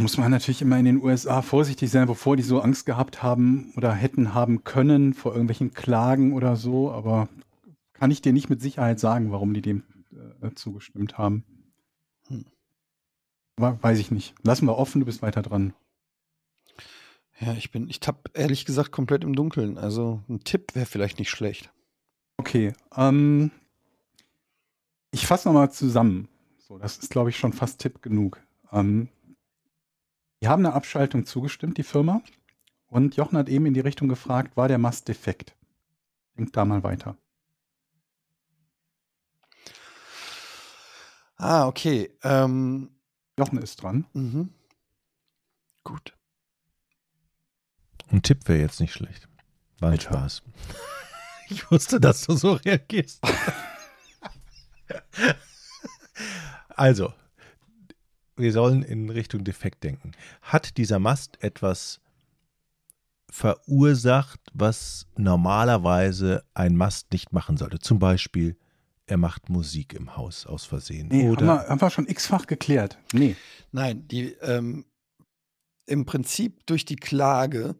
Muss 0.00 0.18
man 0.18 0.32
natürlich 0.32 0.62
immer 0.62 0.76
in 0.76 0.86
den 0.86 1.00
USA 1.00 1.40
vorsichtig 1.40 1.88
sein, 1.88 2.08
bevor 2.08 2.36
die 2.36 2.42
so 2.42 2.60
Angst 2.60 2.84
gehabt 2.84 3.22
haben 3.22 3.72
oder 3.76 3.92
hätten 3.92 4.34
haben 4.34 4.64
können 4.64 5.14
vor 5.14 5.32
irgendwelchen 5.32 5.72
Klagen 5.72 6.32
oder 6.32 6.56
so. 6.56 6.90
Aber 6.90 7.28
kann 7.92 8.10
ich 8.10 8.20
dir 8.20 8.32
nicht 8.32 8.50
mit 8.50 8.60
Sicherheit 8.60 8.98
sagen, 8.98 9.30
warum 9.30 9.54
die 9.54 9.62
dem 9.62 9.84
äh, 10.42 10.50
zugestimmt 10.56 11.16
haben. 11.16 11.44
Hm. 12.26 12.44
Weiß 13.56 14.00
ich 14.00 14.10
nicht. 14.10 14.34
Lassen 14.42 14.66
wir 14.66 14.76
offen, 14.76 14.98
du 14.98 15.06
bist 15.06 15.22
weiter 15.22 15.42
dran. 15.42 15.74
Ja, 17.40 17.52
ich 17.54 17.70
bin, 17.70 17.88
ich 17.88 18.00
tapp 18.00 18.30
ehrlich 18.34 18.64
gesagt 18.64 18.92
komplett 18.92 19.24
im 19.24 19.34
Dunkeln. 19.34 19.76
Also 19.78 20.22
ein 20.28 20.44
Tipp 20.44 20.74
wäre 20.74 20.86
vielleicht 20.86 21.18
nicht 21.18 21.30
schlecht. 21.30 21.72
Okay, 22.36 22.72
ähm, 22.96 23.50
ich 25.10 25.26
fasse 25.26 25.48
nochmal 25.48 25.70
zusammen. 25.70 26.28
So, 26.58 26.78
das 26.78 26.98
ist, 26.98 27.10
glaube 27.10 27.30
ich, 27.30 27.36
schon 27.36 27.52
fast 27.52 27.80
Tipp 27.80 28.02
genug. 28.02 28.40
Ähm, 28.72 29.08
die 30.40 30.48
haben 30.48 30.64
eine 30.64 30.74
Abschaltung 30.74 31.26
zugestimmt, 31.26 31.78
die 31.78 31.82
Firma. 31.82 32.22
Und 32.86 33.16
Jochen 33.16 33.38
hat 33.38 33.48
eben 33.48 33.66
in 33.66 33.74
die 33.74 33.80
Richtung 33.80 34.08
gefragt, 34.08 34.56
war 34.56 34.68
der 34.68 34.78
Mast 34.78 35.08
defekt? 35.08 35.56
Denk 36.36 36.52
da 36.52 36.64
mal 36.64 36.82
weiter. 36.82 37.16
Ah, 41.36 41.66
okay. 41.66 42.10
Ähm, 42.22 42.90
Jochen 43.38 43.58
ist 43.58 43.82
dran. 43.82 44.06
mhm. 44.12 44.50
Gut. 45.82 46.16
Ein 48.10 48.22
Tipp 48.22 48.46
wäre 48.48 48.60
jetzt 48.60 48.80
nicht 48.80 48.92
schlecht. 48.92 49.28
War 49.80 49.90
ein. 49.90 50.00
Spaß. 50.00 50.42
Ich 51.50 51.70
wusste, 51.70 52.00
dass 52.00 52.22
du 52.22 52.34
so 52.36 52.54
reagierst. 52.54 53.20
also, 56.68 57.12
wir 58.36 58.50
sollen 58.50 58.82
in 58.82 59.10
Richtung 59.10 59.44
Defekt 59.44 59.84
denken. 59.84 60.12
Hat 60.40 60.78
dieser 60.78 60.98
Mast 60.98 61.42
etwas 61.42 62.00
verursacht, 63.30 64.40
was 64.52 65.06
normalerweise 65.16 66.44
ein 66.54 66.76
Mast 66.76 67.12
nicht 67.12 67.32
machen 67.32 67.56
sollte? 67.56 67.78
Zum 67.78 67.98
Beispiel, 67.98 68.56
er 69.06 69.16
macht 69.16 69.48
Musik 69.48 69.92
im 69.92 70.16
Haus 70.16 70.46
aus 70.46 70.64
Versehen. 70.64 71.08
Nee, 71.08 71.24
haben 71.24 71.30
Oder 71.32 71.46
wir, 71.46 71.68
haben 71.68 71.80
wir 71.80 71.90
schon 71.90 72.06
x-fach 72.06 72.46
geklärt. 72.46 72.98
Nee. 73.12 73.36
Nein, 73.72 74.08
die 74.08 74.32
ähm, 74.40 74.86
im 75.86 76.06
Prinzip 76.06 76.64
durch 76.66 76.84
die 76.84 76.96
Klage, 76.96 77.74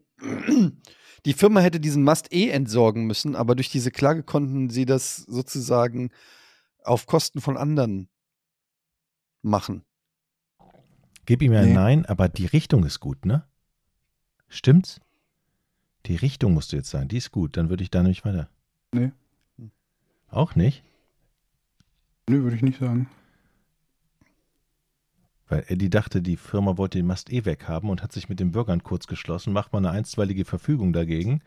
die 1.24 1.32
Firma 1.32 1.60
hätte 1.60 1.80
diesen 1.80 2.02
Mast 2.02 2.32
eh 2.32 2.50
entsorgen 2.50 3.06
müssen, 3.06 3.36
aber 3.36 3.54
durch 3.54 3.70
diese 3.70 3.90
Klage 3.90 4.22
konnten 4.22 4.70
sie 4.70 4.84
das 4.84 5.16
sozusagen 5.16 6.10
auf 6.82 7.06
Kosten 7.06 7.40
von 7.40 7.56
anderen 7.56 8.08
machen. 9.42 9.84
Gib 11.26 11.42
ihm 11.42 11.52
ein 11.52 11.68
Nee. 11.68 11.74
Nein, 11.74 12.06
aber 12.06 12.28
die 12.28 12.46
Richtung 12.46 12.84
ist 12.84 13.00
gut, 13.00 13.24
ne? 13.24 13.44
Stimmt's? 14.48 15.00
Die 16.06 16.16
Richtung 16.16 16.52
musst 16.52 16.72
du 16.72 16.76
jetzt 16.76 16.90
sagen, 16.90 17.08
die 17.08 17.16
ist 17.16 17.32
gut, 17.32 17.56
dann 17.56 17.70
würde 17.70 17.82
ich 17.82 17.90
da 17.90 18.02
nämlich 18.02 18.24
weiter. 18.24 18.50
Nee. 18.92 19.12
Auch 20.28 20.54
nicht? 20.54 20.84
Nö, 22.28 22.42
würde 22.42 22.56
ich 22.56 22.62
nicht 22.62 22.78
sagen. 22.78 23.08
Weil 25.48 25.64
Eddie 25.68 25.90
dachte, 25.90 26.22
die 26.22 26.36
Firma 26.36 26.78
wollte 26.78 26.98
den 26.98 27.06
Mast 27.06 27.30
eh 27.30 27.44
weghaben 27.44 27.90
und 27.90 28.02
hat 28.02 28.12
sich 28.12 28.28
mit 28.28 28.40
den 28.40 28.52
Bürgern 28.52 28.82
kurz 28.82 29.06
geschlossen, 29.06 29.52
macht 29.52 29.72
mal 29.72 29.78
eine 29.78 29.90
einstweilige 29.90 30.44
Verfügung 30.44 30.92
dagegen. 30.92 31.42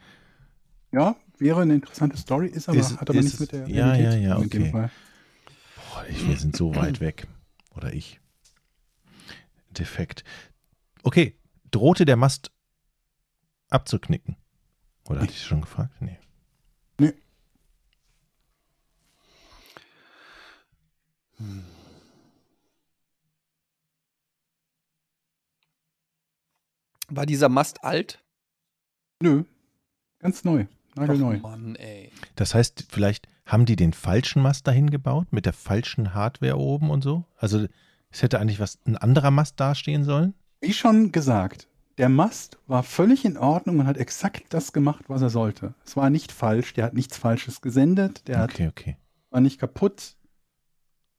Ja, 0.91 1.15
wäre 1.39 1.61
eine 1.61 1.75
interessante 1.75 2.15
Story, 2.17 2.47
ist 2.47 2.69
aber, 2.69 2.77
Ist- 2.77 2.99
hat 3.01 3.09
aber 3.09 3.19
ist- 3.19 3.25
nichts 3.25 3.39
mit 3.39 3.51
der 3.51 3.67
ja, 3.67 3.91
Realität 3.91 4.21
ja, 4.21 4.29
ja, 4.29 4.35
tun 4.35 4.43
in 4.43 4.49
dem 4.49 4.61
okay. 4.61 4.71
Fall. 4.71 4.91
Boah, 5.93 6.05
ich, 6.09 6.27
wir 6.27 6.37
sind 6.37 6.55
so 6.55 6.75
weit 6.75 6.99
weg. 7.01 7.27
Oder 7.75 7.93
ich. 7.93 8.19
Defekt. 9.71 10.23
Okay, 11.03 11.35
drohte 11.71 12.05
der 12.05 12.15
Mast 12.17 12.51
abzuknicken? 13.69 14.35
Oder 15.09 15.21
hatte 15.21 15.31
ich 15.31 15.43
schon 15.43 15.61
gefragt? 15.61 15.93
Nee. 16.01 16.17
War 27.09 27.25
dieser 27.25 27.49
Mast 27.49 27.83
alt? 27.83 28.23
Nö, 29.21 29.43
ganz 30.19 30.43
neu, 30.43 30.65
nagelneu. 30.95 31.37
Mann, 31.37 31.75
ey. 31.75 32.11
Das 32.35 32.53
heißt, 32.53 32.85
vielleicht 32.89 33.27
haben 33.45 33.65
die 33.65 33.75
den 33.75 33.93
falschen 33.93 34.41
Mast 34.41 34.67
dahin 34.67 34.89
gebaut, 34.89 35.27
mit 35.31 35.45
der 35.45 35.53
falschen 35.53 36.13
Hardware 36.13 36.57
oben 36.57 36.89
und 36.89 37.01
so? 37.01 37.23
Also 37.37 37.65
es 38.11 38.21
hätte 38.21 38.39
eigentlich 38.39 38.59
was 38.59 38.77
ein 38.85 38.97
anderer 38.97 39.31
Mast 39.31 39.59
dastehen 39.59 40.03
sollen? 40.03 40.33
Wie 40.59 40.73
schon 40.73 41.11
gesagt, 41.11 41.67
der 41.97 42.09
Mast 42.09 42.57
war 42.67 42.83
völlig 42.83 43.23
in 43.25 43.37
Ordnung 43.37 43.79
und 43.79 43.87
hat 43.87 43.97
exakt 43.97 44.53
das 44.53 44.73
gemacht, 44.73 45.05
was 45.07 45.21
er 45.21 45.29
sollte. 45.29 45.73
Es 45.85 45.95
war 45.95 46.09
nicht 46.09 46.31
falsch, 46.31 46.73
der 46.73 46.85
hat 46.85 46.93
nichts 46.93 47.17
Falsches 47.17 47.61
gesendet, 47.61 48.27
der 48.27 48.39
hat, 48.39 48.51
Okay, 48.53 48.67
okay. 48.67 48.97
war 49.29 49.39
nicht 49.39 49.59
kaputt. 49.59 50.16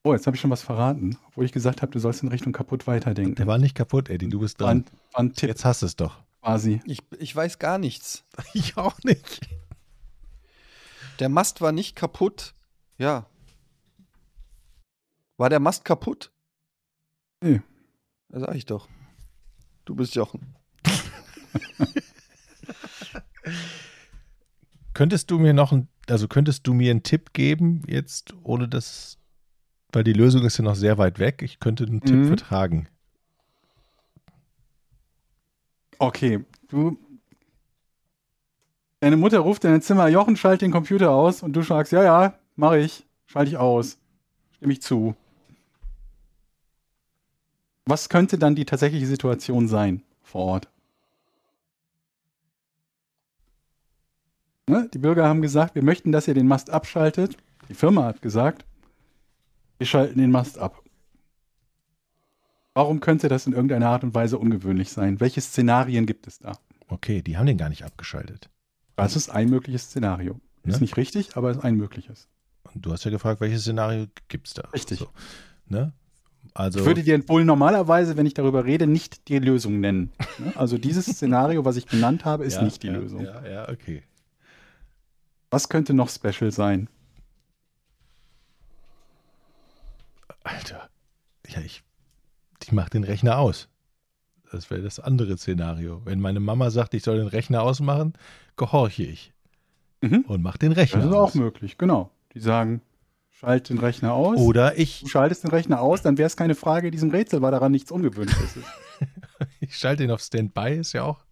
Oh, 0.09 0.15
jetzt 0.15 0.27
habe 0.27 0.35
ich 0.37 0.41
schon 0.41 0.51
was 0.51 0.63
verraten, 0.63 1.19
obwohl 1.27 1.45
ich 1.45 1.53
gesagt 1.53 1.83
habe, 1.83 1.93
du 1.93 1.99
sollst 1.99 2.23
in 2.23 2.31
Richtung 2.31 2.55
kaputt 2.55 2.87
weiterdenken. 2.87 3.35
Der 3.35 3.47
war 3.47 3.59
nicht 3.59 3.75
kaputt, 3.75 4.09
Eddie, 4.09 4.31
du 4.31 4.41
bist 4.41 4.59
dran. 4.59 4.87
war 5.13 5.21
ein 5.21 5.35
Tipp 5.35 5.51
Jetzt 5.51 5.67
hast 5.67 5.83
du 5.83 5.87
es 5.87 5.97
doch. 5.97 6.17
quasi. 6.41 6.81
Ich, 6.87 7.01
ich 7.19 7.37
weiß 7.37 7.59
gar 7.59 7.77
nichts. 7.77 8.25
Ich 8.55 8.79
auch 8.79 8.99
nicht. 9.03 9.47
Der 11.19 11.29
Mast 11.29 11.61
war 11.61 11.73
nicht 11.73 11.95
kaputt. 11.95 12.55
Ja. 12.97 13.27
War 15.37 15.51
der 15.51 15.61
Mast 15.61 15.85
kaputt? 15.85 16.33
Nee. 17.43 17.61
Das 18.31 18.41
sag 18.41 18.55
ich 18.55 18.65
doch. 18.65 18.89
Du 19.85 19.95
bist 19.95 20.15
Jochen. 20.15 20.55
Könntest 24.95 25.31
du 25.31 25.39
mir 25.39 25.53
noch 25.53 25.73
ein, 25.73 25.89
also 26.09 26.29
könntest 26.29 26.67
du 26.67 26.73
mir 26.73 26.91
einen 26.93 27.03
Tipp 27.03 27.35
geben, 27.35 27.83
jetzt 27.87 28.35
ohne 28.43 28.69
das, 28.69 29.18
weil 29.93 30.05
die 30.05 30.13
Lösung 30.13 30.45
ist 30.45 30.59
ja 30.59 30.65
noch 30.65 30.75
sehr 30.75 30.99
weit 30.99 31.19
weg. 31.19 31.43
Ich 31.43 31.61
könnte 31.61 31.85
einen 31.85 32.01
Tipp 32.01 32.17
Mhm. 32.17 32.27
vertragen. 32.29 32.89
Okay, 35.99 36.45
du. 36.69 36.97
Deine 39.01 39.17
Mutter 39.17 39.39
ruft 39.41 39.65
in 39.65 39.71
dein 39.71 39.83
Zimmer, 39.83 40.09
Jochen, 40.09 40.37
schalt 40.37 40.61
den 40.61 40.73
Computer 40.73 41.11
aus 41.11 41.43
und 41.43 41.53
du 41.53 41.63
sagst, 41.63 41.93
ja, 41.93 42.03
ja, 42.03 42.35
mache 42.57 42.79
ich, 42.79 43.07
schalte 43.27 43.51
ich 43.51 43.57
aus. 43.57 43.99
Stimme 44.57 44.73
ich 44.73 44.83
zu. 44.83 45.15
Was 47.87 48.09
könnte 48.09 48.39
dann 48.39 48.55
die 48.57 48.65
tatsächliche 48.65 49.07
Situation 49.07 49.69
sein 49.69 50.03
vor 50.23 50.43
Ort? 50.45 50.69
Ne? 54.69 54.89
Die 54.93 54.99
Bürger 54.99 55.27
haben 55.27 55.41
gesagt, 55.43 55.75
wir 55.75 55.83
möchten, 55.83 56.13
dass 56.13 56.29
ihr 56.29 56.35
den 56.35 56.47
Mast 56.49 56.71
abschaltet. 56.71 57.37
Die 57.69 57.75
Firma 57.75 58.05
hat 58.05 58.21
gesagt, 58.21 58.65
wir 59.79 59.87
schalten 59.87 60.19
den 60.19 60.31
Mast 60.31 60.59
ab. 60.59 60.83
Warum 62.75 63.01
könnte 63.01 63.29
das 63.29 63.47
in 63.47 63.53
irgendeiner 63.53 63.89
Art 63.89 64.05
und 64.05 64.15
Weise 64.15 64.39
ungewöhnlich 64.39 64.91
sein? 64.91 65.21
Welche 65.21 65.41
Szenarien 65.41 66.07
gibt 66.07 66.27
es 66.27 66.39
da? 66.39 66.59
Okay, 66.89 67.23
die 67.23 67.37
haben 67.37 67.47
den 67.47 67.59
gar 67.59 67.69
nicht 67.69 67.85
abgeschaltet. 67.85 68.51
Das 68.97 69.17
ist 69.17 69.31
ein 69.31 69.51
mögliches 69.51 69.85
Szenario. 69.85 70.41
Ist 70.65 70.77
Ne? 70.77 70.81
nicht 70.83 70.97
richtig, 70.97 71.37
aber 71.37 71.51
ist 71.51 71.65
ein 71.65 71.77
mögliches. 71.77 72.29
Und 72.75 72.85
du 72.85 72.93
hast 72.93 73.05
ja 73.05 73.11
gefragt, 73.11 73.41
welches 73.41 73.63
Szenario 73.63 74.07
gibt 74.29 74.49
es 74.49 74.55
da? 74.55 74.63
Richtig. 74.73 74.99
So, 74.99 75.09
ne? 75.67 75.93
Also, 76.55 76.81
Ich 76.81 76.87
würde 76.87 77.03
dir 77.03 77.29
wohl 77.29 77.45
normalerweise, 77.45 78.17
wenn 78.17 78.27
ich 78.27 78.35
darüber 78.35 78.65
rede, 78.65 78.87
nicht 78.87 79.29
die 79.29 79.39
Lösung 79.39 79.81
nennen. 79.81 80.13
Ne? 80.39 80.53
Also 80.57 80.79
dieses 80.79 81.07
Szenario, 81.07 81.65
was 81.65 81.77
ich 81.77 81.87
genannt 81.87 82.25
habe, 82.25 82.45
ist 82.45 82.55
ja, 82.55 82.63
nicht 82.63 82.83
die 82.83 82.89
ja, 82.89 82.93
Lösung. 82.95 83.25
Ja, 83.25 83.47
ja, 83.47 83.69
okay. 83.69 84.03
Was 85.51 85.69
könnte 85.69 85.95
noch 85.95 86.09
special 86.11 86.51
sein? 86.53 86.89
Alter. 90.49 90.89
Ja, 91.47 91.61
ich, 91.61 91.83
ich 92.63 92.73
mache 92.73 92.91
den 92.91 93.05
Rechner 93.05 93.39
aus. 93.39 93.69
Das 94.51 94.71
wäre 94.71 94.83
das 94.83 94.99
andere 94.99 95.37
Szenario. 95.37 96.01
Wenn 96.05 96.21
meine 96.21 96.41
Mama 96.41 96.71
sagt, 96.71 96.95
ich 96.95 97.03
soll 97.03 97.19
den 97.19 97.27
Rechner 97.29 97.63
ausmachen, 97.63 98.15
gehorche 98.57 99.03
ich. 99.03 99.33
Mhm. 100.01 100.25
Und 100.27 100.43
mach 100.43 100.57
den 100.57 100.73
Rechner 100.73 101.01
Das 101.01 101.11
ist 101.11 101.15
aus. 101.15 101.31
auch 101.31 101.35
möglich, 101.35 101.77
genau. 101.77 102.11
Die 102.33 102.41
sagen, 102.41 102.81
schalt 103.31 103.69
den 103.69 103.79
Rechner 103.79 104.15
aus. 104.15 104.39
Oder 104.39 104.79
ich, 104.79 105.01
Du 105.03 105.09
schaltest 105.09 105.45
den 105.45 105.51
Rechner 105.51 105.81
aus, 105.81 106.03
dann 106.03 106.17
wäre 106.17 106.27
es 106.27 106.37
keine 106.37 106.55
Frage 106.55 106.89
in 106.89 106.93
diesem 106.93 107.11
Rätsel, 107.11 107.43
weil 107.43 107.51
daran 107.51 107.73
nichts 107.73 107.91
Ungewöhnliches 107.91 108.57
ist. 108.57 108.67
ich 109.61 109.77
schalte 109.77 110.05
ihn 110.05 110.11
auf 110.11 110.21
Standby, 110.21 110.77
ist 110.79 110.95
ja 110.95 111.05
auch. 111.05 111.25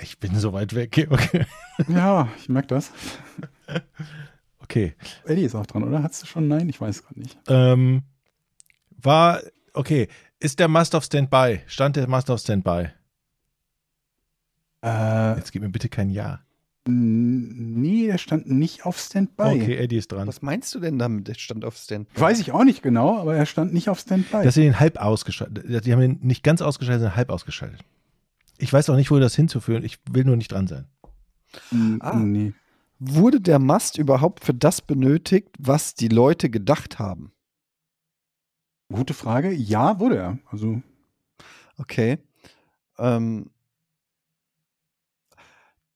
Ich 0.00 0.18
bin 0.18 0.34
so 0.38 0.52
weit 0.52 0.74
weg. 0.74 1.08
Okay. 1.10 1.44
ja, 1.88 2.28
ich 2.38 2.48
merke 2.48 2.68
das. 2.68 2.92
okay. 4.70 4.94
Eddie 5.26 5.42
ist 5.44 5.54
auch 5.54 5.66
dran, 5.66 5.82
oder? 5.84 6.02
Hattest 6.02 6.22
du 6.22 6.26
schon 6.26 6.48
Nein? 6.48 6.68
Ich 6.68 6.80
weiß 6.80 7.02
gerade 7.04 7.20
nicht. 7.20 7.38
Ähm, 7.48 8.02
war, 9.02 9.40
okay, 9.74 10.08
ist 10.38 10.58
der 10.58 10.68
Mast 10.68 10.94
auf 10.94 11.04
Standby? 11.04 11.60
Stand 11.66 11.96
der 11.96 12.08
Mast 12.08 12.30
auf 12.30 12.40
Standby? 12.40 12.88
Äh, 14.82 15.36
Jetzt 15.36 15.52
gib 15.52 15.62
mir 15.62 15.68
bitte 15.68 15.88
kein 15.88 16.10
Ja. 16.10 16.40
nee, 16.86 18.06
der 18.06 18.18
stand 18.18 18.48
nicht 18.50 18.86
auf 18.86 18.98
Standby. 18.98 19.42
Okay, 19.42 19.76
Eddie 19.76 19.96
ist 19.98 20.10
dran. 20.12 20.26
Was 20.28 20.40
meinst 20.42 20.74
du 20.74 20.80
denn 20.80 20.98
damit? 20.98 21.28
Der 21.28 21.34
stand 21.34 21.64
auf 21.64 21.76
Stand. 21.76 22.08
Weiß 22.18 22.40
ich 22.40 22.52
auch 22.52 22.64
nicht 22.64 22.82
genau, 22.82 23.18
aber 23.18 23.36
er 23.36 23.46
stand 23.46 23.74
nicht 23.74 23.88
auf 23.88 24.00
Standby. 24.00 24.42
Dass 24.44 24.54
sie 24.54 24.62
den 24.62 24.80
halb 24.80 24.96
ausgeschaltet, 24.98 25.84
die 25.84 25.92
haben 25.92 26.00
den 26.00 26.18
nicht 26.22 26.42
ganz 26.42 26.62
ausgeschaltet, 26.62 27.00
sondern 27.02 27.16
halb 27.16 27.30
ausgeschaltet. 27.30 27.80
Ich 28.58 28.72
weiß 28.72 28.88
auch 28.90 28.96
nicht, 28.96 29.10
wo 29.10 29.18
das 29.18 29.34
hinzuführen. 29.34 29.84
Ich 29.84 29.98
will 30.10 30.24
nur 30.24 30.36
nicht 30.36 30.52
dran 30.52 30.66
sein. 30.66 30.86
Ah. 32.00 32.14
Nee. 32.16 32.52
Wurde 33.00 33.40
der 33.40 33.58
Mast 33.58 33.98
überhaupt 33.98 34.44
für 34.44 34.54
das 34.54 34.82
benötigt, 34.82 35.48
was 35.58 35.94
die 35.94 36.08
Leute 36.08 36.50
gedacht 36.50 36.98
haben? 36.98 37.32
Gute 38.92 39.14
Frage. 39.14 39.50
Ja, 39.52 39.98
wurde 39.98 40.16
er. 40.18 40.38
Also, 40.50 40.82
Okay. 41.78 42.18
Ähm, 42.98 43.50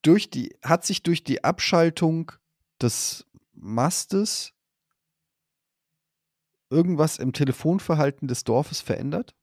durch 0.00 0.30
die, 0.30 0.56
hat 0.62 0.86
sich 0.86 1.02
durch 1.02 1.22
die 1.24 1.44
Abschaltung 1.44 2.32
des 2.80 3.26
Mastes 3.52 4.54
irgendwas 6.70 7.18
im 7.18 7.34
Telefonverhalten 7.34 8.28
des 8.28 8.44
Dorfes 8.44 8.80
verändert? 8.80 9.34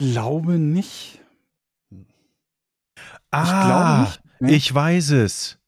glaube 0.00 0.58
nicht. 0.58 1.20
Ah, 3.30 3.66
glaube 3.66 4.02
nicht, 4.02 4.24
ne? 4.40 4.52
ich 4.52 4.74
weiß 4.74 5.10
es. 5.10 5.58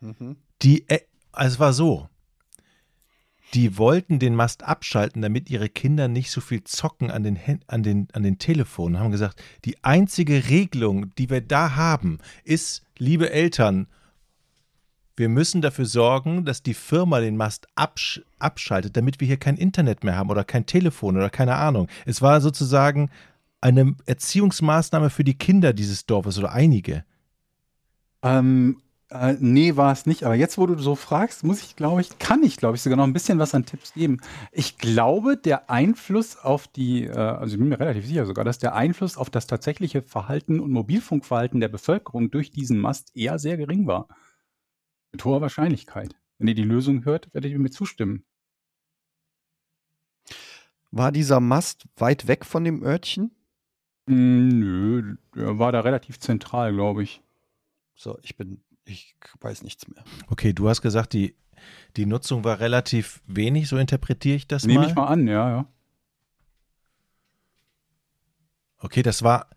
Mhm. 0.00 0.36
Die, 0.62 0.88
äh, 0.88 1.00
also 1.32 1.54
es 1.54 1.60
war 1.60 1.72
so. 1.72 2.08
Die 3.54 3.76
wollten 3.76 4.18
den 4.18 4.34
Mast 4.34 4.62
abschalten, 4.62 5.20
damit 5.20 5.50
ihre 5.50 5.68
Kinder 5.68 6.08
nicht 6.08 6.30
so 6.30 6.40
viel 6.40 6.64
zocken 6.64 7.10
an 7.10 7.22
den, 7.22 7.38
an 7.66 7.82
den, 7.82 8.08
an 8.14 8.22
den 8.22 8.38
Telefonen. 8.38 8.98
Haben 8.98 9.10
gesagt, 9.10 9.42
die 9.66 9.82
einzige 9.84 10.48
Regelung, 10.48 11.14
die 11.16 11.28
wir 11.28 11.42
da 11.42 11.76
haben, 11.76 12.18
ist, 12.44 12.82
liebe 12.96 13.30
Eltern, 13.30 13.88
wir 15.16 15.28
müssen 15.28 15.60
dafür 15.60 15.84
sorgen, 15.84 16.46
dass 16.46 16.62
die 16.62 16.72
Firma 16.72 17.20
den 17.20 17.36
Mast 17.36 17.66
absch 17.74 18.22
abschaltet, 18.38 18.96
damit 18.96 19.20
wir 19.20 19.26
hier 19.26 19.36
kein 19.36 19.56
Internet 19.56 20.02
mehr 20.02 20.16
haben 20.16 20.30
oder 20.30 20.44
kein 20.44 20.64
Telefon 20.64 21.16
oder 21.16 21.28
keine 21.28 21.56
Ahnung. 21.56 21.88
Es 22.06 22.22
war 22.22 22.40
sozusagen 22.40 23.10
eine 23.62 23.94
Erziehungsmaßnahme 24.06 25.08
für 25.08 25.24
die 25.24 25.38
Kinder 25.38 25.72
dieses 25.72 26.04
Dorfes 26.04 26.38
oder 26.38 26.52
einige. 26.52 27.04
Ähm, 28.22 28.82
äh, 29.08 29.36
nee, 29.38 29.76
war 29.76 29.92
es 29.92 30.06
nicht. 30.06 30.24
Aber 30.24 30.34
jetzt, 30.34 30.58
wo 30.58 30.66
du 30.66 30.78
so 30.78 30.94
fragst, 30.94 31.44
muss 31.44 31.62
ich, 31.62 31.76
glaube 31.76 32.00
ich, 32.00 32.18
kann 32.18 32.42
ich, 32.42 32.56
glaube 32.56 32.76
ich, 32.76 32.82
sogar 32.82 32.96
noch 32.96 33.04
ein 33.04 33.12
bisschen 33.12 33.38
was 33.38 33.54
an 33.54 33.66
Tipps 33.66 33.92
geben. 33.92 34.20
Ich 34.50 34.78
glaube, 34.78 35.36
der 35.36 35.70
Einfluss 35.70 36.36
auf 36.36 36.66
die, 36.66 37.04
äh, 37.04 37.16
also 37.16 37.54
ich 37.54 37.58
bin 37.58 37.68
mir 37.68 37.78
relativ 37.78 38.06
sicher 38.06 38.26
sogar, 38.26 38.44
dass 38.44 38.58
der 38.58 38.74
Einfluss 38.74 39.16
auf 39.16 39.30
das 39.30 39.46
tatsächliche 39.46 40.02
Verhalten 40.02 40.60
und 40.60 40.72
Mobilfunkverhalten 40.72 41.60
der 41.60 41.68
Bevölkerung 41.68 42.30
durch 42.30 42.50
diesen 42.50 42.78
Mast 42.78 43.14
eher 43.14 43.38
sehr 43.38 43.56
gering 43.56 43.86
war. 43.86 44.08
Mit 45.12 45.24
hoher 45.24 45.40
Wahrscheinlichkeit. 45.40 46.16
Wenn 46.38 46.48
ihr 46.48 46.54
die 46.54 46.62
Lösung 46.62 47.04
hört, 47.04 47.32
werdet 47.34 47.52
ihr 47.52 47.58
mir 47.58 47.70
zustimmen. 47.70 48.24
War 50.90 51.12
dieser 51.12 51.40
Mast 51.40 51.86
weit 51.96 52.26
weg 52.28 52.44
von 52.44 52.64
dem 52.64 52.82
Örtchen? 52.82 53.30
Mm, 54.06 54.48
nö, 54.58 55.16
der 55.34 55.58
war 55.58 55.72
da 55.72 55.80
relativ 55.80 56.18
zentral, 56.18 56.72
glaube 56.72 57.02
ich. 57.02 57.22
So, 57.94 58.18
ich 58.22 58.36
bin, 58.36 58.62
ich 58.84 59.14
weiß 59.40 59.62
nichts 59.62 59.88
mehr. 59.88 60.04
Okay, 60.28 60.52
du 60.52 60.68
hast 60.68 60.82
gesagt, 60.82 61.12
die, 61.12 61.36
die 61.96 62.06
Nutzung 62.06 62.44
war 62.44 62.60
relativ 62.60 63.22
wenig, 63.26 63.68
so 63.68 63.76
interpretiere 63.76 64.36
ich 64.36 64.48
das 64.48 64.64
Nehme 64.64 64.80
mal. 64.80 64.88
ich 64.88 64.94
mal 64.94 65.06
an, 65.06 65.28
ja, 65.28 65.50
ja. 65.50 65.66
Okay, 68.78 69.02
das 69.02 69.22
war. 69.22 69.48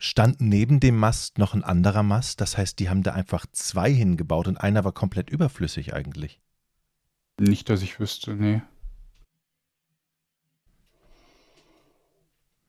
Stand 0.00 0.40
neben 0.40 0.78
dem 0.78 0.96
Mast 0.96 1.38
noch 1.38 1.54
ein 1.54 1.64
anderer 1.64 2.04
Mast? 2.04 2.40
Das 2.40 2.56
heißt, 2.56 2.78
die 2.78 2.88
haben 2.88 3.02
da 3.02 3.14
einfach 3.14 3.46
zwei 3.50 3.92
hingebaut 3.92 4.46
und 4.46 4.56
einer 4.56 4.84
war 4.84 4.92
komplett 4.92 5.28
überflüssig 5.28 5.92
eigentlich. 5.92 6.40
Nicht, 7.40 7.68
dass 7.68 7.82
ich 7.82 7.98
wüsste, 7.98 8.34
nee. 8.34 8.62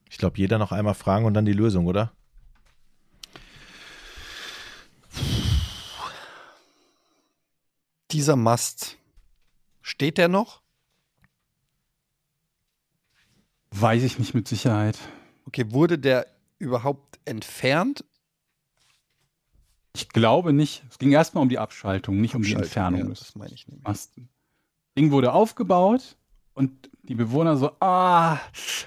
Ich 0.10 0.18
glaube, 0.18 0.38
jeder 0.38 0.58
noch 0.58 0.72
einmal 0.72 0.96
fragen 0.96 1.26
und 1.26 1.34
dann 1.34 1.46
die 1.46 1.54
Lösung, 1.54 1.86
oder? 1.86 2.12
Dieser 8.12 8.36
Mast, 8.36 8.98
steht 9.82 10.18
der 10.18 10.28
noch? 10.28 10.62
Weiß 13.72 14.02
ich 14.02 14.18
nicht 14.18 14.34
mit 14.34 14.48
Sicherheit. 14.48 14.98
Okay, 15.46 15.72
wurde 15.72 16.00
der 16.00 16.26
überhaupt 16.58 17.20
entfernt? 17.26 18.04
Ich 19.96 20.10
glaube 20.10 20.54
nicht. 20.54 20.84
Es 20.90 20.98
ging 20.98 21.12
erstmal 21.12 21.44
um 21.44 21.50
die 21.50 21.60
Abschaltung, 21.60 22.20
nicht 22.20 22.36
um 22.36 22.42
die 22.42 22.56
Abschaltung, 22.56 22.64
Entfernung 22.64 23.00
ja, 23.02 23.08
des 23.10 23.20
das 23.20 23.36
meine 23.36 23.54
ich 23.54 23.68
nämlich. 23.68 23.84
Masten. 23.84 24.30
Ding 24.98 25.12
wurde 25.12 25.34
aufgebaut 25.34 26.18
und 26.54 26.89
die 27.04 27.16
Bewohner 27.16 27.58
so, 27.58 27.72
ah, 27.80 28.38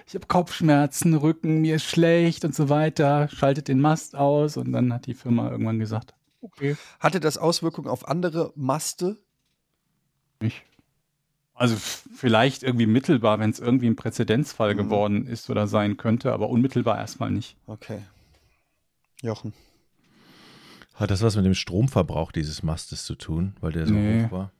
ich 0.06 0.14
habe 0.14 0.26
Kopfschmerzen, 0.26 1.14
Rücken, 1.14 1.60
mir 1.60 1.76
ist 1.76 1.84
schlecht 1.84 2.44
und 2.44 2.54
so 2.54 2.68
weiter. 2.68 3.28
Schaltet 3.28 3.68
den 3.68 3.80
Mast 3.80 4.14
aus 4.14 4.56
und 4.56 4.72
dann 4.72 4.92
hat 4.92 5.06
die 5.06 5.14
Firma 5.14 5.50
irgendwann 5.50 5.78
gesagt, 5.78 6.14
okay, 6.40 6.76
Hatte 7.00 7.20
das 7.20 7.38
Auswirkungen 7.38 7.88
auf 7.88 8.06
andere 8.08 8.52
Maste? 8.56 9.16
nicht. 10.40 10.62
Also 11.54 11.76
vielleicht 11.76 12.62
irgendwie 12.64 12.86
mittelbar, 12.86 13.38
wenn 13.38 13.50
es 13.50 13.60
irgendwie 13.60 13.86
ein 13.86 13.94
Präzedenzfall 13.94 14.74
Mhm. 14.74 14.78
geworden 14.78 15.26
ist 15.26 15.48
oder 15.50 15.66
sein 15.68 15.96
könnte, 15.96 16.32
aber 16.32 16.48
unmittelbar 16.48 16.98
erstmal 16.98 17.30
nicht. 17.30 17.56
Okay. 17.66 18.02
Jochen. 19.20 19.52
Hat 20.94 21.10
das 21.10 21.22
was 21.22 21.36
mit 21.36 21.44
dem 21.44 21.54
Stromverbrauch 21.54 22.32
dieses 22.32 22.62
Mastes 22.62 23.04
zu 23.04 23.14
tun, 23.14 23.54
weil 23.60 23.72
der 23.72 23.86
so 23.86 23.94
Nee. 23.94 24.24
hoch 24.24 24.32
war? 24.32 24.52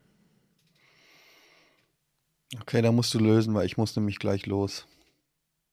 Okay, 2.60 2.82
da 2.82 2.92
musst 2.92 3.14
du 3.14 3.18
lösen, 3.18 3.54
weil 3.54 3.66
ich 3.66 3.76
muss 3.76 3.96
nämlich 3.96 4.18
gleich 4.18 4.46
los. 4.46 4.86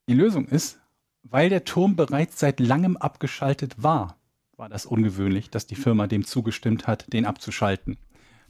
Die 0.07 0.13
Lösung 0.13 0.47
ist, 0.47 0.79
weil 1.23 1.49
der 1.49 1.65
Turm 1.65 1.95
bereits 1.95 2.39
seit 2.39 2.59
langem 2.59 2.97
abgeschaltet 2.97 3.83
war, 3.83 4.17
war 4.55 4.69
das 4.69 4.85
ungewöhnlich, 4.85 5.49
dass 5.49 5.67
die 5.67 5.75
Firma 5.75 6.07
dem 6.07 6.25
zugestimmt 6.25 6.87
hat, 6.87 7.11
den 7.13 7.25
abzuschalten. 7.25 7.97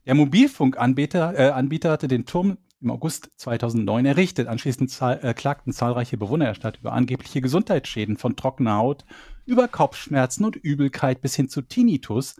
Der 0.05 0.15
Mobilfunkanbieter 0.15 1.37
äh, 1.37 1.49
Anbieter 1.51 1.91
hatte 1.91 2.07
den 2.07 2.25
Turm 2.25 2.57
im 2.81 2.91
August 2.91 3.29
2009 3.37 4.05
errichtet. 4.05 4.47
Anschließend 4.47 4.89
zahl 4.89 5.19
äh, 5.21 5.33
klagten 5.33 5.73
zahlreiche 5.73 6.17
Bewohner 6.17 6.45
der 6.45 6.53
Stadt 6.53 6.77
über 6.77 6.93
angebliche 6.93 7.41
Gesundheitsschäden 7.41 8.17
von 8.17 8.35
trockener 8.35 8.77
Haut, 8.77 9.05
über 9.45 9.67
Kopfschmerzen 9.67 10.45
und 10.45 10.55
Übelkeit 10.55 11.21
bis 11.21 11.35
hin 11.35 11.49
zu 11.49 11.61
Tinnitus, 11.61 12.35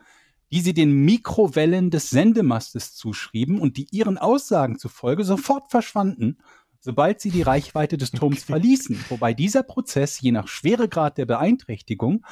die 0.52 0.62
sie 0.62 0.74
den 0.74 1.06
Mikrowellen 1.06 1.90
des 1.92 2.10
Sendemastes 2.10 2.96
zuschrieben 2.96 3.60
und 3.60 3.78
die 3.78 3.88
ihren 3.92 4.18
Aussagen 4.18 4.78
zufolge 4.80 5.24
sofort 5.24 5.70
verschwanden, 5.70 6.38
sobald 6.80 7.22
sie 7.22 7.30
die 7.30 7.42
Reichweite 7.42 7.98
des 7.98 8.12
Turms 8.12 8.44
verließen, 8.44 9.04
wobei 9.10 9.34
dieser 9.34 9.64
Prozess 9.64 10.20
je 10.22 10.32
nach 10.32 10.48
Schweregrad 10.48 11.18
der 11.18 11.26
Beeinträchtigung 11.26 12.26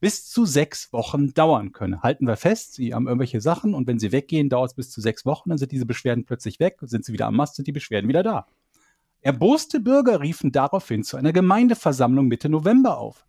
bis 0.00 0.28
zu 0.28 0.44
sechs 0.44 0.92
Wochen 0.92 1.32
dauern 1.32 1.72
könne. 1.72 2.02
Halten 2.02 2.26
wir 2.26 2.36
fest, 2.36 2.74
sie 2.74 2.92
haben 2.92 3.06
irgendwelche 3.06 3.40
Sachen 3.40 3.74
und 3.74 3.86
wenn 3.86 3.98
sie 3.98 4.12
weggehen, 4.12 4.50
dauert 4.50 4.72
es 4.72 4.76
bis 4.76 4.90
zu 4.90 5.00
sechs 5.00 5.24
Wochen, 5.24 5.48
dann 5.48 5.58
sind 5.58 5.72
diese 5.72 5.86
Beschwerden 5.86 6.26
plötzlich 6.26 6.60
weg, 6.60 6.76
sind 6.82 7.04
sie 7.04 7.12
wieder 7.14 7.26
am 7.26 7.36
Mast, 7.36 7.56
sind 7.56 7.66
die 7.66 7.72
Beschwerden 7.72 8.08
wieder 8.08 8.22
da. 8.22 8.46
Erboste 9.22 9.80
Bürger 9.80 10.20
riefen 10.20 10.52
daraufhin 10.52 11.02
zu 11.02 11.16
einer 11.16 11.32
Gemeindeversammlung 11.32 12.28
Mitte 12.28 12.50
November 12.50 12.98
auf, 12.98 13.24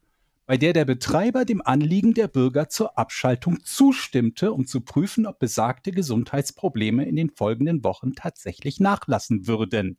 bei 0.46 0.58
der 0.58 0.74
der 0.74 0.86
Betreiber 0.86 1.44
dem 1.44 1.62
Anliegen 1.66 2.14
der 2.14 2.28
Bürger 2.28 2.70
zur 2.70 2.98
Abschaltung 2.98 3.64
zustimmte, 3.64 4.54
um 4.54 4.68
zu 4.68 4.82
prüfen, 4.82 5.26
ob 5.26 5.40
besagte 5.40 5.92
Gesundheitsprobleme 5.92 7.06
in 7.06 7.16
den 7.16 7.32
folgenden 7.32 7.84
Wochen 7.84 8.14
tatsächlich 8.14 8.80
nachlassen 8.80 9.48
würden. 9.48 9.98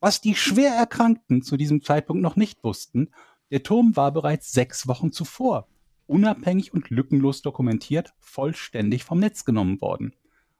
Was 0.00 0.20
die 0.20 0.34
schwer 0.34 0.72
Erkrankten 0.74 1.42
zu 1.42 1.56
diesem 1.56 1.82
Zeitpunkt 1.82 2.22
noch 2.22 2.36
nicht 2.36 2.64
wussten, 2.64 3.10
der 3.52 3.62
Turm 3.62 3.94
war 3.94 4.12
bereits 4.12 4.50
sechs 4.52 4.88
Wochen 4.88 5.12
zuvor, 5.12 5.68
unabhängig 6.06 6.74
und 6.74 6.90
lückenlos 6.90 7.42
dokumentiert, 7.42 8.12
vollständig 8.18 9.04
vom 9.04 9.20
Netz 9.20 9.44
genommen 9.44 9.80
worden. 9.80 10.14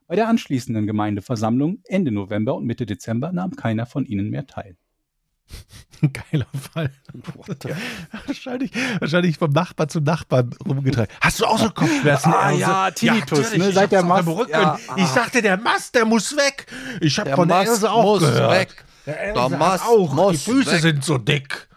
Bei 0.07 0.15
der 0.15 0.29
anschließenden 0.29 0.87
Gemeindeversammlung 0.87 1.81
Ende 1.83 2.11
November 2.11 2.55
und 2.55 2.65
Mitte 2.65 2.85
Dezember 2.85 3.33
nahm 3.33 3.57
keiner 3.57 3.85
von 3.85 4.05
ihnen 4.05 4.29
mehr 4.29 4.47
teil. 4.47 4.77
Geiler 6.31 6.45
Fall. 6.73 6.91
wahrscheinlich, 8.27 8.71
wahrscheinlich 8.99 9.37
vom 9.37 9.51
Nachbar 9.51 9.87
zum 9.87 10.03
Nachbarn 10.03 10.51
rumgetragen. 10.65 11.11
Hast 11.21 11.39
du 11.39 11.45
auch 11.45 11.57
so 11.57 11.69
Kopfschmerzen? 11.69 12.33
Ah, 12.33 12.39
Also, 12.39 12.59
ja, 12.61 12.91
Tinnitus, 12.91 13.53
ne, 13.55 13.69
ich 13.69 13.75
seit 13.75 13.91
der 13.91 14.03
Mast- 14.03 14.27
ja, 14.49 14.77
ich 14.95 15.03
ah. 15.05 15.15
dachte, 15.15 15.41
der 15.41 15.57
Mast, 15.57 15.95
der 15.95 16.05
muss 16.05 16.35
weg. 16.35 16.67
Ich 17.01 17.17
habe 17.17 17.29
Der 17.29 17.35
von 17.35 17.47
der 17.47 17.57
Mast 17.57 17.69
Else 17.69 17.91
auch 17.91 18.03
muss 18.03 18.19
gehört. 18.19 18.51
weg. 18.51 18.85
Der 19.05 19.13
Der 19.15 19.23
Else 19.23 19.41
hat 19.41 19.59
Mast 19.59 19.85
auch. 19.85 20.13
muss 20.13 20.31
die 20.43 20.51
Füße 20.51 20.71
weg. 20.73 20.81
sind 20.81 21.03
so 21.03 21.17
dick. 21.17 21.67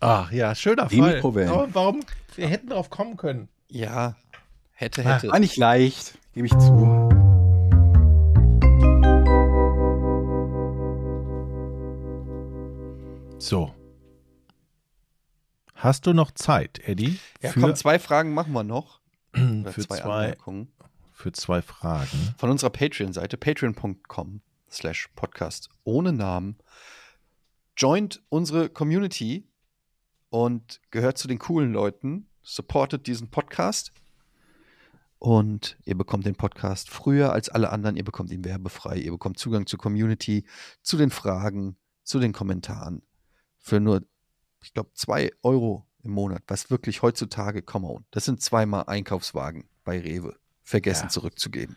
Ach 0.00 0.30
ja, 0.30 0.54
schöner 0.54 0.86
Die 0.86 0.98
Fall. 1.00 1.14
Mikrowellen. 1.14 1.50
Aber 1.50 1.68
warum? 1.74 2.00
Wir 2.36 2.48
hätten 2.48 2.68
drauf 2.68 2.90
kommen 2.90 3.16
können. 3.16 3.48
Ja, 3.68 4.14
hätte, 4.72 5.04
Ah. 5.04 5.14
hätte. 5.16 5.28
War 5.32 5.38
nicht 5.40 5.56
leicht, 5.56 6.18
gebe 6.34 6.46
ich 6.46 6.52
zu. 6.58 7.05
So. 13.46 13.72
Hast 15.76 16.06
du 16.06 16.12
noch 16.12 16.32
Zeit, 16.32 16.80
Eddie? 16.80 17.20
Ja, 17.40 17.52
für, 17.52 17.60
komm, 17.60 17.76
zwei 17.76 18.00
Fragen 18.00 18.34
machen 18.34 18.52
wir 18.52 18.64
noch. 18.64 18.98
Für, 19.34 19.86
zwei, 19.86 19.96
zwei, 19.98 20.22
Anmerkungen. 20.24 20.72
für 21.12 21.30
zwei 21.30 21.62
Fragen. 21.62 22.34
Von 22.38 22.50
unserer 22.50 22.70
Patreon-Seite, 22.70 23.36
patreon.com 23.36 24.40
slash 24.68 25.10
podcast 25.14 25.68
ohne 25.84 26.12
Namen. 26.12 26.56
Joint 27.76 28.20
unsere 28.30 28.68
Community 28.68 29.46
und 30.30 30.80
gehört 30.90 31.16
zu 31.16 31.28
den 31.28 31.38
coolen 31.38 31.72
Leuten, 31.72 32.28
supportet 32.42 33.06
diesen 33.06 33.30
Podcast 33.30 33.92
und 35.20 35.78
ihr 35.84 35.96
bekommt 35.96 36.26
den 36.26 36.34
Podcast 36.34 36.90
früher 36.90 37.32
als 37.32 37.48
alle 37.48 37.70
anderen. 37.70 37.96
Ihr 37.96 38.04
bekommt 38.04 38.32
ihn 38.32 38.44
werbefrei. 38.44 38.96
Ihr 38.96 39.12
bekommt 39.12 39.38
Zugang 39.38 39.66
zur 39.66 39.78
Community, 39.78 40.44
zu 40.82 40.96
den 40.96 41.10
Fragen, 41.10 41.76
zu 42.02 42.18
den 42.18 42.32
Kommentaren. 42.32 43.02
Für 43.66 43.80
nur, 43.80 44.02
ich 44.62 44.72
glaube, 44.74 44.90
zwei 44.94 45.32
Euro 45.42 45.84
im 46.04 46.12
Monat, 46.12 46.44
was 46.46 46.70
wirklich 46.70 47.02
heutzutage, 47.02 47.62
come 47.62 47.88
on, 47.88 48.04
das 48.12 48.24
sind 48.24 48.40
zweimal 48.40 48.84
Einkaufswagen 48.86 49.64
bei 49.82 49.98
Rewe 50.00 50.36
vergessen 50.62 51.06
Ja. 51.06 51.08
zurückzugeben. 51.08 51.76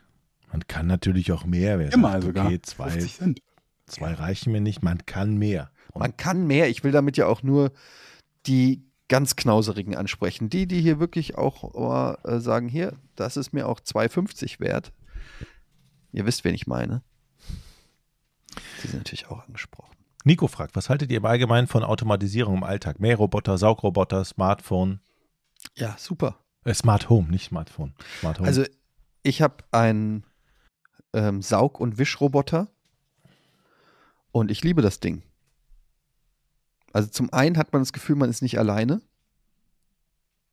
Man 0.52 0.68
kann 0.68 0.86
natürlich 0.86 1.32
auch 1.32 1.45
mehr. 1.45 1.80
Wer 1.80 1.91
Immer 1.91 2.11
sagt, 2.11 2.24
sogar. 2.26 2.45
okay, 2.45 2.61
zwei, 2.61 2.91
50 2.91 3.16
Cent. 3.18 3.41
zwei 3.88 4.14
reichen 4.14 4.52
mir 4.52 4.61
nicht. 4.61 4.84
Man 4.84 5.03
kann 5.07 5.36
mehr. 5.38 5.72
Und 5.91 6.02
Man 6.02 6.16
kann 6.16 6.45
mehr. 6.45 6.70
Ich 6.70 6.84
will 6.84 6.91
damit 6.91 7.18
ja 7.18 7.26
auch 7.26 7.41
nur 7.41 7.72
die 8.45 8.84
ganz 9.07 9.36
Knauserigen 9.36 9.95
ansprechen. 9.95 10.48
Die, 10.52 10.68
die 10.68 10.82
hier 10.82 10.99
wirklich 10.99 11.40
auch 11.40 12.14
äh, 12.24 12.40
sagen, 12.40 12.68
hier, 12.70 12.99
das 13.16 13.36
ist 13.36 13.52
mir 13.52 13.68
auch 13.68 13.80
2,50 13.80 14.60
wert. 14.60 14.94
Ihr 16.11 16.28
wisst, 16.28 16.44
wen 16.44 16.53
ich 16.53 16.68
meine. 16.68 17.02
Die 18.84 18.88
sind 18.90 18.99
natürlich 18.99 19.26
auch 19.28 19.44
angesprochen. 19.48 19.95
Nico 20.30 20.48
fragt, 20.48 20.76
was 20.76 20.90
haltet 20.90 21.10
ihr 21.10 21.18
im 21.18 21.26
Allgemeinen 21.26 21.66
von 21.66 21.84
Automatisierung 21.84 22.58
im 22.58 22.64
Alltag? 22.64 23.00
Mähroboter, 23.00 23.58
Saugroboter, 23.58 24.24
Smartphone, 24.24 25.00
Ja, 25.74 25.96
super. 25.98 26.38
äh, 26.66 26.74
Smart 26.76 27.10
Home, 27.10 27.30
nicht 27.32 27.46
Smartphone. 27.48 27.96
Smart 28.20 28.38
Home. 28.38 28.48
Also 28.48 28.64
ich 29.24 29.42
habe 29.42 29.64
einen 29.72 30.24
ähm, 31.14 31.42
Saug- 31.42 31.80
und 31.80 31.98
Wischroboter 31.98 32.68
und 34.32 34.52
ich 34.52 34.64
liebe 34.64 34.84
das 34.84 35.00
Ding. 35.00 35.24
Also 36.94 37.10
zum 37.10 37.34
einen 37.34 37.58
hat 37.58 37.74
man 37.74 37.82
das 37.82 37.92
Gefühl, 37.92 38.16
man 38.16 38.30
ist 38.30 38.44
nicht 38.44 38.60
alleine. 38.60 39.02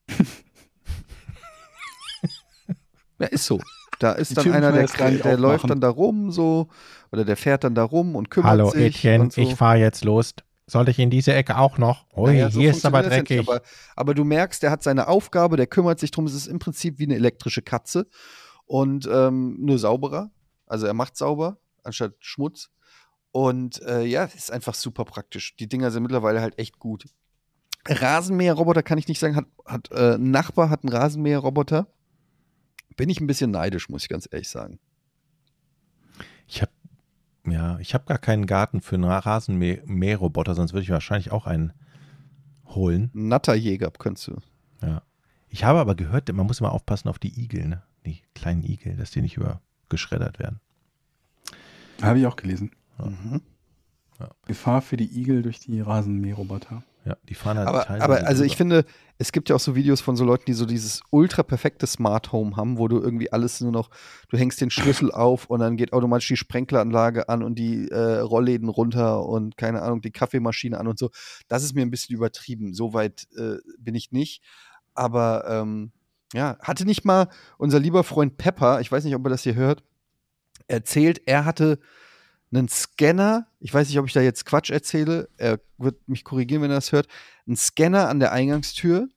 ja, 3.19 3.27
ist 3.27 3.44
so. 3.44 3.61
Da 3.98 4.12
ist 4.12 4.31
Die 4.31 4.35
dann 4.36 4.53
einer, 4.53 4.73
der, 4.73 4.86
der 4.86 5.36
läuft 5.36 5.69
dann 5.69 5.82
da 5.82 5.90
rum 5.90 6.31
so 6.31 6.70
oder 7.12 7.24
der 7.24 7.36
fährt 7.36 7.64
dann 7.64 7.74
da 7.74 7.84
rum 7.84 8.16
und 8.16 8.30
kümmert 8.30 8.50
Hallo 8.50 8.70
sich. 8.70 8.96
Etienne, 8.96 9.24
und 9.24 9.32
so. 9.32 9.40
ich 9.40 9.54
fahre 9.54 9.78
jetzt 9.78 10.04
los. 10.04 10.34
Soll 10.68 10.88
ich 10.88 10.98
in 10.98 11.10
diese 11.10 11.32
Ecke 11.32 11.58
auch 11.58 11.78
noch? 11.78 12.06
Ui, 12.16 12.32
Naja, 12.32 12.50
so 12.50 12.58
hier 12.60 12.70
ist 12.70 12.84
aber 12.84 13.02
dreckig. 13.02 13.38
nicht, 13.38 13.48
Aber, 13.48 13.62
aber 13.94 14.14
du 14.14 14.24
merkst, 14.24 14.62
der 14.62 14.72
hat 14.72 14.82
seine 14.82 15.06
Aufgabe, 15.06 15.56
der 15.56 15.68
kümmert 15.68 16.00
sich 16.00 16.10
drum. 16.10 16.26
Es 16.26 16.34
ist 16.34 16.48
im 16.48 16.58
Prinzip 16.58 16.98
wie 16.98 17.04
eine 17.04 17.14
elektrische 17.14 17.62
Katze 17.62 18.08
und 18.64 19.08
ähm, 19.10 19.56
nur 19.60 19.78
sauberer. 19.78 20.30
Also 20.66 20.86
er 20.86 20.94
macht 20.94 21.16
sauber 21.16 21.58
anstatt 21.84 22.14
Schmutz. 22.18 22.70
Und 23.30 23.80
äh, 23.82 24.02
ja, 24.04 24.24
ist 24.24 24.50
einfach 24.50 24.74
super 24.74 25.04
praktisch. 25.04 25.54
Die 25.56 25.68
Dinger 25.68 25.90
sind 25.90 26.02
mittlerweile 26.02 26.40
halt 26.40 26.58
echt 26.58 26.78
gut. 26.78 27.06
Rasenmäherroboter 27.86 28.82
kann 28.82 28.98
ich 28.98 29.06
nicht 29.08 29.20
sagen. 29.20 29.36
Hat, 29.36 29.46
hat 29.64 29.90
äh, 29.92 30.14
ein 30.14 30.30
Nachbar 30.30 30.70
hat 30.70 30.82
einen 30.82 30.92
Rasenmäherroboter. 30.92 31.86
Bin 32.96 33.08
ich 33.10 33.20
ein 33.20 33.26
bisschen 33.26 33.50
neidisch, 33.50 33.88
muss 33.88 34.02
ich 34.02 34.08
ganz 34.08 34.26
ehrlich 34.30 34.48
sagen. 34.48 34.80
Ich 36.48 36.62
habe 36.62 36.72
ja, 37.47 37.78
ich 37.78 37.94
habe 37.94 38.05
gar 38.06 38.18
keinen 38.18 38.47
Garten 38.47 38.81
für 38.81 38.97
einen 38.97 39.05
Rasenmäherroboter, 39.05 40.55
sonst 40.55 40.73
würde 40.73 40.82
ich 40.82 40.90
wahrscheinlich 40.90 41.32
auch 41.32 41.47
einen 41.47 41.73
holen. 42.66 43.10
Natterjäger 43.12 43.90
könntest 43.90 44.28
du. 44.28 44.36
Ja. 44.82 45.02
Ich 45.48 45.64
habe 45.64 45.78
aber 45.78 45.94
gehört, 45.94 46.32
man 46.32 46.47
muss 46.47 46.60
immer 46.60 46.73
aufpassen 46.73 47.09
auf 47.09 47.18
die 47.18 47.40
Igel, 47.40 47.68
ne? 47.68 47.82
Die 48.05 48.23
kleinen 48.35 48.62
Igel, 48.62 48.97
dass 48.97 49.10
die 49.10 49.23
nicht 49.23 49.36
übergeschreddert 49.36 50.39
werden. 50.39 50.60
Habe 52.02 52.18
ich 52.18 52.27
auch 52.27 52.36
gelesen. 52.36 52.73
Mhm. 52.98 53.40
Gefahr 54.47 54.82
für 54.82 54.97
die 54.97 55.18
Igel 55.18 55.43
durch 55.43 55.60
die 55.60 55.81
Rasenmäherroboter. 55.81 56.82
Ja, 57.06 57.16
die 57.28 57.34
fahren 57.34 57.56
halt 57.56 57.68
Aber, 57.68 57.88
aber 57.88 58.26
also 58.26 58.42
ich 58.42 58.56
finde, 58.56 58.84
es 59.16 59.30
gibt 59.30 59.48
ja 59.48 59.54
auch 59.54 59.60
so 59.60 59.76
Videos 59.76 60.00
von 60.00 60.16
so 60.16 60.24
Leuten, 60.24 60.44
die 60.46 60.54
so 60.54 60.66
dieses 60.66 61.02
ultra 61.10 61.44
perfekte 61.44 61.86
Smart 61.86 62.32
Home 62.32 62.56
haben, 62.56 62.78
wo 62.78 62.88
du 62.88 63.00
irgendwie 63.00 63.32
alles 63.32 63.60
nur 63.60 63.70
noch, 63.70 63.90
du 64.28 64.36
hängst 64.36 64.60
den 64.60 64.70
Schlüssel 64.70 65.10
auf 65.12 65.46
und 65.46 65.60
dann 65.60 65.76
geht 65.76 65.92
automatisch 65.92 66.26
die 66.26 66.36
Sprenkleranlage 66.36 67.28
an 67.28 67.44
und 67.44 67.60
die 67.60 67.88
äh, 67.90 68.18
Rollläden 68.18 68.68
runter 68.68 69.24
und 69.24 69.56
keine 69.56 69.82
Ahnung, 69.82 70.00
die 70.00 70.10
Kaffeemaschine 70.10 70.78
an 70.78 70.88
und 70.88 70.98
so. 70.98 71.10
Das 71.46 71.62
ist 71.62 71.76
mir 71.76 71.82
ein 71.82 71.92
bisschen 71.92 72.16
übertrieben. 72.16 72.74
So 72.74 72.92
weit 72.92 73.28
äh, 73.36 73.58
bin 73.78 73.94
ich 73.94 74.10
nicht. 74.10 74.42
Aber 74.92 75.44
ähm, 75.48 75.92
ja, 76.32 76.58
hatte 76.60 76.86
nicht 76.86 77.04
mal 77.04 77.28
unser 77.56 77.78
lieber 77.78 78.02
Freund 78.02 78.36
Pepper, 78.36 78.80
ich 78.80 78.90
weiß 78.90 79.04
nicht, 79.04 79.14
ob 79.14 79.24
er 79.24 79.30
das 79.30 79.44
hier 79.44 79.54
hört, 79.54 79.84
erzählt, 80.66 81.22
er 81.26 81.44
hatte 81.44 81.78
einen 82.52 82.68
Scanner, 82.68 83.47
ich 83.60 83.73
weiß 83.74 83.89
nicht, 83.89 83.98
ob 83.98 84.06
ich 84.06 84.12
da 84.12 84.20
jetzt 84.20 84.47
Quatsch 84.47 84.70
erzähle, 84.70 85.28
er 85.36 85.60
wird 85.78 86.09
mich 86.09 86.24
korrigieren, 86.24 86.62
wenn 86.62 86.70
er 86.70 86.77
das 86.77 86.93
hört, 86.93 87.09
einen 87.47 87.56
Scanner 87.56 88.09
an 88.09 88.20
der 88.20 88.32
Eingangstür, 88.32 89.09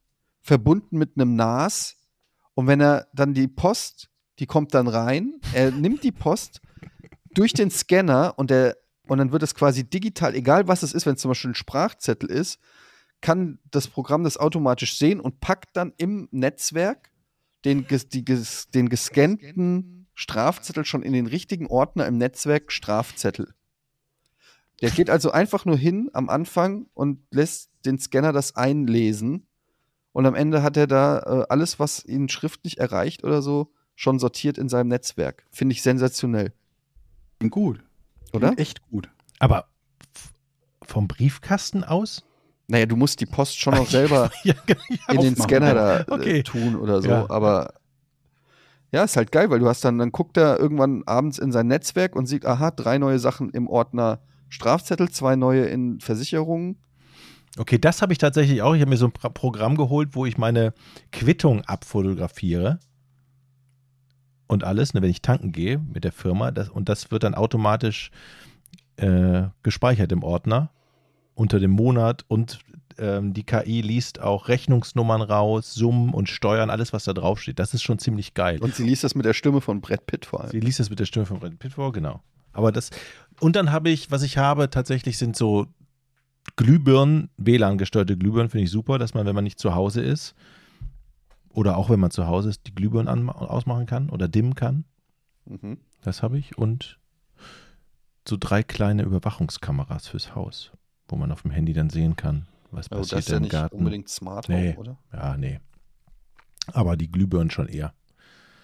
verbunden 0.42 0.98
mit 0.98 1.12
einem 1.16 1.36
NAS. 1.36 1.98
Und 2.56 2.68
wenn 2.68 2.82
er 2.82 3.08
dann 3.14 3.34
die 3.34 3.48
Post, 3.48 4.10
die 4.40 4.46
kommt 4.48 4.74
dann 4.74 4.88
rein, 4.88 5.40
er 5.54 5.72
nimmt 5.72 6.04
die 6.04 6.12
Post 6.12 6.62
durch 7.34 7.54
den 7.54 7.70
Scanner 7.70 8.34
und, 8.38 8.50
der, 8.50 8.78
und 9.08 9.20
dann 9.20 9.32
wird 9.32 9.44
es 9.44 9.54
quasi 9.54 9.84
digital, 9.84 10.34
egal 10.36 10.68
was 10.68 10.82
es 10.84 10.94
ist, 10.94 11.06
wenn 11.06 11.16
es 11.16 11.22
zum 11.22 11.30
Beispiel 11.30 11.52
ein 11.52 11.56
Sprachzettel 11.56 12.30
ist, 12.30 12.60
kann 13.22 13.60
das 13.70 13.88
Programm 13.88 14.24
das 14.24 14.38
automatisch 14.38 14.98
sehen 14.98 15.20
und 15.20 15.40
packt 15.40 15.76
dann 15.76 15.94
im 15.98 16.28
Netzwerk 16.32 17.12
den, 17.66 17.86
ges- 17.86 18.10
die, 18.10 18.24
ges- 18.24 18.72
den 18.72 18.88
gescannten 18.90 19.99
Strafzettel 20.20 20.84
schon 20.84 21.02
in 21.02 21.14
den 21.14 21.28
richtigen 21.28 21.68
Ordner 21.68 22.06
im 22.06 22.18
Netzwerk 22.18 22.74
Strafzettel. 22.74 23.54
Der 24.82 24.92
geht 24.92 25.10
also 25.10 25.32
einfach 25.32 25.64
nur 25.64 25.78
hin 25.78 26.10
am 26.12 26.28
Anfang 26.30 26.88
und 26.94 27.22
lässt 27.32 27.70
den 27.86 27.98
Scanner 28.00 28.34
das 28.34 28.58
einlesen. 28.58 29.48
Und 30.12 30.26
am 30.26 30.36
Ende 30.36 30.62
hat 30.62 30.76
er 30.76 30.88
da 30.88 31.20
äh, 31.20 31.46
alles, 31.48 31.80
was 31.80 32.04
ihn 32.04 32.28
schriftlich 32.28 32.80
erreicht 32.80 33.24
oder 33.24 33.42
so, 33.42 33.72
schon 33.96 34.20
sortiert 34.20 34.58
in 34.58 34.68
seinem 34.68 34.90
Netzwerk. 34.90 35.46
Finde 35.52 35.72
ich 35.74 35.82
sensationell, 35.82 36.52
gut. 37.50 37.82
oder? 38.34 38.60
Echt 38.60 38.86
gut. 38.90 39.10
Aber 39.40 39.70
vom 40.82 41.08
Briefkasten 41.08 41.86
aus? 41.86 42.26
Naja, 42.68 42.86
du 42.86 42.98
musst 42.98 43.22
die 43.22 43.26
Post 43.26 43.58
schon 43.58 43.76
noch 43.76 43.88
selber 43.90 44.32
ja, 44.44 44.54
ja, 44.68 45.14
in 45.14 45.22
den. 45.22 45.36
Scanner 45.38 45.74
da 45.74 46.00
äh, 46.02 46.06
Okay. 46.10 46.44
tun 46.44 46.76
oder 46.76 47.02
so. 47.02 47.10
Ja. 47.10 47.30
Aber 47.30 47.79
ja, 48.92 49.04
ist 49.04 49.18
halt 49.18 49.32
geil, 49.32 49.50
weil 49.50 49.60
du 49.60 49.68
hast 49.68 49.86
dann, 49.86 49.98
dann 49.98 50.12
guckt 50.12 50.38
er 50.38 50.60
irgendwann 50.60 51.04
abends 51.06 51.38
in 51.38 51.52
sein 51.52 51.68
Netzwerk 51.68 52.16
und 52.16 52.26
sieht, 52.26 52.46
aha, 52.46 52.72
drei 52.72 52.98
neue 52.98 53.20
Sachen 53.20 53.50
im 53.52 53.68
Ordner 53.68 54.20
Strafzettel, 54.50 55.10
zwei 55.10 55.36
neue 55.36 55.66
in 55.66 56.00
Versicherungen. 56.00 56.78
Okay, 57.58 57.78
das 57.78 58.02
habe 58.02 58.14
ich 58.14 58.20
tatsächlich 58.20 58.62
auch. 58.62 58.74
Ich 58.74 58.82
habe 58.82 58.90
mir 58.90 58.98
so 58.98 59.06
ein 59.06 59.12
Pro- 59.12 59.30
Programm 59.30 59.76
geholt, 59.76 60.10
wo 60.14 60.26
ich 60.26 60.38
meine 60.38 60.74
Quittung 61.12 61.62
abfotografiere 61.66 62.80
und 64.48 64.64
alles, 64.64 64.94
ne, 64.94 65.02
wenn 65.02 65.10
ich 65.10 65.22
tanken 65.22 65.52
gehe 65.52 65.78
mit 65.78 66.04
der 66.04 66.12
Firma. 66.12 66.52
Das, 66.52 66.70
und 66.70 66.90
das 66.90 67.12
wird 67.12 67.24
dann 67.24 67.36
automatisch 67.36 68.12
äh, 68.98 69.44
gespeichert 69.62 70.12
im 70.12 70.24
Ordner 70.24 70.72
unter 71.36 71.60
dem 71.60 71.72
Monat 71.72 72.26
und 72.28 72.60
ähm, 73.00 73.34
die 73.34 73.44
KI 73.44 73.82
liest 73.82 74.22
auch 74.22 74.48
Rechnungsnummern 74.48 75.22
raus, 75.22 75.74
Summen 75.74 76.14
und 76.14 76.30
Steuern, 76.30 76.70
alles, 76.70 76.94
was 76.94 77.06
da 77.06 77.14
draufsteht. 77.14 77.60
Das 77.60 77.74
ist 77.74 77.84
schon 77.84 78.00
ziemlich 78.00 78.34
geil. 78.34 78.60
Und 78.62 78.76
sie 78.76 78.84
liest 78.84 79.04
das 79.04 79.16
mit 79.16 79.26
der 79.26 79.34
Stimme 79.34 79.62
von 79.62 79.82
Brad 79.82 80.06
Pitt 80.06 80.26
vor 80.26 80.42
allem. 80.42 80.52
Sie 80.52 80.60
liest 80.60 80.80
das 80.80 80.90
mit 80.90 81.00
der 81.00 81.06
Stimme 81.06 81.26
von 81.26 81.40
Brad 81.40 81.58
Pitt 81.60 81.74
vor, 81.74 81.92
genau. 81.92 82.22
Aber 82.52 82.72
das, 82.72 82.90
und 83.40 83.56
dann 83.56 83.72
habe 83.72 83.90
ich, 83.90 84.12
was 84.12 84.24
ich 84.24 84.38
habe, 84.38 84.70
tatsächlich 84.70 85.18
sind 85.18 85.36
so 85.36 85.68
Glühbirnen, 86.56 87.30
WLAN-gesteuerte 87.38 88.18
Glühbirnen, 88.18 88.50
finde 88.50 88.66
ich 88.66 88.72
super, 88.72 88.98
dass 88.98 89.14
man, 89.14 89.26
wenn 89.26 89.36
man 89.36 89.44
nicht 89.44 89.60
zu 89.60 89.76
Hause 89.76 90.02
ist, 90.02 90.36
oder 91.54 91.78
auch 91.78 91.90
wenn 91.90 92.00
man 92.00 92.12
zu 92.12 92.28
Hause 92.28 92.50
ist, 92.50 92.68
die 92.68 92.76
Glühbirnen 92.76 93.08
an, 93.08 93.30
ausmachen 93.30 93.86
kann 93.86 94.10
oder 94.10 94.28
dimmen 94.28 94.56
kann. 94.56 94.86
Mhm. 95.46 95.78
Das 96.02 96.24
habe 96.24 96.38
ich. 96.38 96.58
Und 96.58 97.00
so 98.28 98.38
drei 98.40 98.64
kleine 98.64 99.04
Überwachungskameras 99.04 100.08
fürs 100.08 100.36
Haus, 100.36 100.72
wo 101.08 101.16
man 101.16 101.32
auf 101.32 101.42
dem 101.42 101.52
Handy 101.52 101.74
dann 101.74 101.90
sehen 101.90 102.16
kann, 102.16 102.48
was 102.72 102.92
Also 102.92 103.16
passiert 103.16 103.18
das 103.20 103.26
ist 103.26 103.32
ja 103.32 103.38
im 103.38 103.44
nicht 103.44 103.52
Garten. 103.52 103.78
unbedingt 103.78 104.10
Smart 104.10 104.50
Nee. 104.50 104.72
Home, 104.74 104.78
oder? 104.80 104.98
Ja, 105.14 105.38
nee. 105.38 105.60
Aber 106.72 106.98
die 106.98 107.12
Glühbirnen 107.12 107.50
schon 107.50 107.68
eher. 107.68 107.94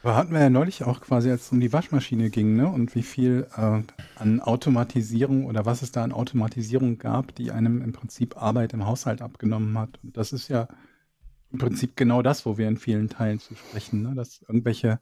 Aber 0.03 0.15
hatten 0.15 0.33
wir 0.33 0.39
ja 0.41 0.49
neulich 0.51 0.83
auch 0.83 1.01
quasi, 1.01 1.31
als 1.31 1.45
es 1.45 1.51
um 1.51 1.59
die 1.59 1.73
Waschmaschine 1.73 2.29
ging, 2.29 2.55
ne? 2.55 2.67
Und 2.67 2.93
wie 2.93 3.01
viel 3.01 3.47
äh, 3.57 3.81
an 4.15 4.39
Automatisierung 4.39 5.45
oder 5.47 5.65
was 5.65 5.81
es 5.81 5.91
da 5.91 6.03
an 6.03 6.11
Automatisierung 6.11 6.99
gab, 6.99 7.33
die 7.33 7.51
einem 7.51 7.81
im 7.81 7.91
Prinzip 7.91 8.37
Arbeit 8.39 8.73
im 8.73 8.85
Haushalt 8.85 9.23
abgenommen 9.23 9.75
hat. 9.79 9.99
Und 10.03 10.15
das 10.15 10.31
ist 10.31 10.47
ja 10.47 10.67
im 11.51 11.57
Prinzip 11.57 11.95
genau 11.95 12.21
das, 12.21 12.45
wo 12.45 12.59
wir 12.59 12.67
in 12.67 12.77
vielen 12.77 13.09
Teilen 13.09 13.39
zu 13.39 13.55
sprechen, 13.55 14.03
ne? 14.03 14.13
Dass 14.13 14.41
irgendwelche 14.47 14.99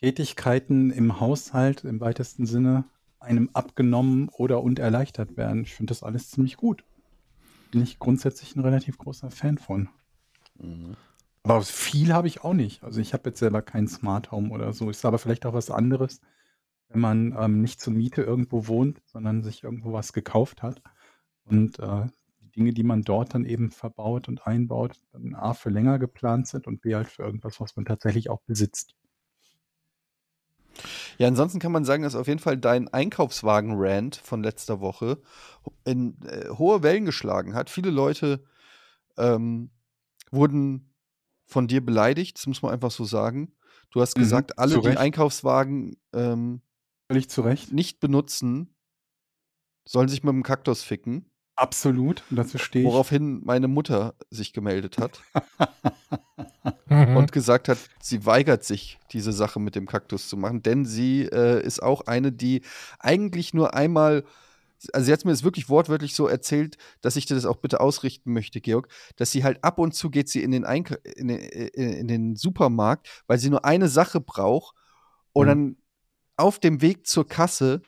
Tätigkeiten 0.00 0.90
im 0.90 1.20
Haushalt 1.20 1.84
im 1.84 2.00
weitesten 2.00 2.46
Sinne 2.46 2.84
einem 3.20 3.50
abgenommen 3.52 4.30
oder 4.30 4.62
und 4.62 4.78
erleichtert 4.78 5.36
werden. 5.36 5.62
Ich 5.62 5.74
finde 5.74 5.90
das 5.90 6.02
alles 6.02 6.30
ziemlich 6.30 6.56
gut. 6.56 6.84
Bin 7.72 7.82
ich 7.82 7.98
grundsätzlich 7.98 8.54
ein 8.54 8.60
relativ 8.60 8.98
großer 8.98 9.32
Fan 9.32 9.58
von. 9.58 9.88
Mhm. 10.58 10.94
Aber 11.42 11.62
viel 11.62 12.12
habe 12.12 12.28
ich 12.28 12.44
auch 12.44 12.54
nicht. 12.54 12.84
Also 12.84 13.00
ich 13.00 13.14
habe 13.14 13.30
jetzt 13.30 13.40
selber 13.40 13.62
kein 13.62 13.88
Smart 13.88 14.30
Home 14.30 14.50
oder 14.50 14.72
so. 14.72 14.90
Ist 14.90 15.04
aber 15.04 15.18
vielleicht 15.18 15.44
auch 15.44 15.54
was 15.54 15.70
anderes, 15.70 16.20
wenn 16.88 17.00
man 17.00 17.36
ähm, 17.36 17.60
nicht 17.60 17.80
zur 17.80 17.92
Miete 17.92 18.22
irgendwo 18.22 18.68
wohnt, 18.68 19.02
sondern 19.06 19.42
sich 19.42 19.64
irgendwo 19.64 19.92
was 19.92 20.12
gekauft 20.12 20.62
hat. 20.62 20.80
Und 21.44 21.80
äh, 21.80 22.06
die 22.40 22.50
Dinge, 22.52 22.72
die 22.72 22.84
man 22.84 23.02
dort 23.02 23.34
dann 23.34 23.44
eben 23.44 23.72
verbaut 23.72 24.28
und 24.28 24.46
einbaut, 24.46 25.00
dann 25.12 25.34
A 25.34 25.54
für 25.54 25.70
länger 25.70 25.98
geplant 25.98 26.46
sind 26.46 26.68
und 26.68 26.80
B 26.80 26.94
halt 26.94 27.08
für 27.08 27.24
irgendwas, 27.24 27.60
was 27.60 27.74
man 27.74 27.86
tatsächlich 27.86 28.30
auch 28.30 28.42
besitzt. 28.42 28.94
Ja, 31.18 31.28
ansonsten 31.28 31.58
kann 31.58 31.72
man 31.72 31.84
sagen, 31.84 32.02
dass 32.02 32.14
auf 32.14 32.26
jeden 32.26 32.38
Fall 32.40 32.56
dein 32.56 32.88
Einkaufswagen-Rant 32.88 34.16
von 34.16 34.42
letzter 34.42 34.80
Woche 34.80 35.20
in 35.84 36.16
äh, 36.24 36.48
hohe 36.50 36.82
Wellen 36.82 37.04
geschlagen 37.04 37.54
hat. 37.54 37.70
Viele 37.70 37.90
Leute 37.90 38.44
ähm, 39.18 39.70
wurden 40.30 40.94
von 41.46 41.68
dir 41.68 41.84
beleidigt, 41.84 42.38
das 42.38 42.46
muss 42.46 42.62
man 42.62 42.72
einfach 42.72 42.90
so 42.90 43.04
sagen. 43.04 43.54
Du 43.90 44.00
hast 44.00 44.16
Mhm, 44.16 44.20
gesagt, 44.24 44.58
alle, 44.58 44.74
zu 44.74 44.80
die. 44.80 44.96
Einkaufswagen 44.96 45.96
ähm, 46.14 46.62
nicht 47.72 48.00
benutzen, 48.00 48.74
sollen 49.84 50.08
sich 50.08 50.22
mit 50.22 50.32
dem 50.32 50.42
Kaktus 50.42 50.82
ficken. 50.82 51.31
Absolut. 51.62 52.24
Und 52.28 52.36
dazu 52.38 52.58
stehe 52.58 52.84
ich. 52.84 52.90
Woraufhin 52.90 53.40
meine 53.44 53.68
Mutter 53.68 54.14
sich 54.30 54.52
gemeldet 54.52 54.98
hat 54.98 55.20
Mhm. 56.88 57.16
und 57.16 57.30
gesagt 57.30 57.68
hat, 57.68 57.78
sie 58.00 58.26
weigert 58.26 58.64
sich, 58.64 58.98
diese 59.12 59.32
Sache 59.32 59.60
mit 59.60 59.76
dem 59.76 59.86
Kaktus 59.86 60.28
zu 60.28 60.36
machen, 60.36 60.62
denn 60.62 60.84
sie 60.84 61.22
äh, 61.22 61.64
ist 61.64 61.80
auch 61.82 62.02
eine, 62.02 62.32
die 62.32 62.62
eigentlich 62.98 63.54
nur 63.54 63.74
einmal, 63.74 64.24
also 64.92 65.06
sie 65.06 65.12
hat 65.12 65.24
mir 65.24 65.30
das 65.30 65.44
wirklich 65.44 65.68
wortwörtlich 65.68 66.16
so 66.16 66.26
erzählt, 66.26 66.78
dass 67.00 67.14
ich 67.14 67.26
dir 67.26 67.36
das 67.36 67.46
auch 67.46 67.56
bitte 67.58 67.80
ausrichten 67.80 68.32
möchte, 68.32 68.60
Georg, 68.60 68.88
dass 69.16 69.30
sie 69.30 69.44
halt 69.44 69.62
ab 69.62 69.78
und 69.78 69.94
zu 69.94 70.10
geht 70.10 70.28
sie 70.28 70.42
in 70.42 70.50
den, 70.50 70.64
Eink 70.64 70.98
in 71.16 71.28
den, 71.28 71.38
äh, 71.38 71.68
in 72.00 72.08
den 72.08 72.34
Supermarkt, 72.34 73.08
weil 73.28 73.38
sie 73.38 73.50
nur 73.50 73.64
eine 73.64 73.88
Sache 73.88 74.20
braucht 74.20 74.74
und 75.32 75.44
Mhm. 75.46 75.48
dann 75.48 75.76
auf 76.36 76.58
dem 76.58 76.82
Weg 76.82 77.06
zur 77.06 77.26
Kasse 77.28 77.82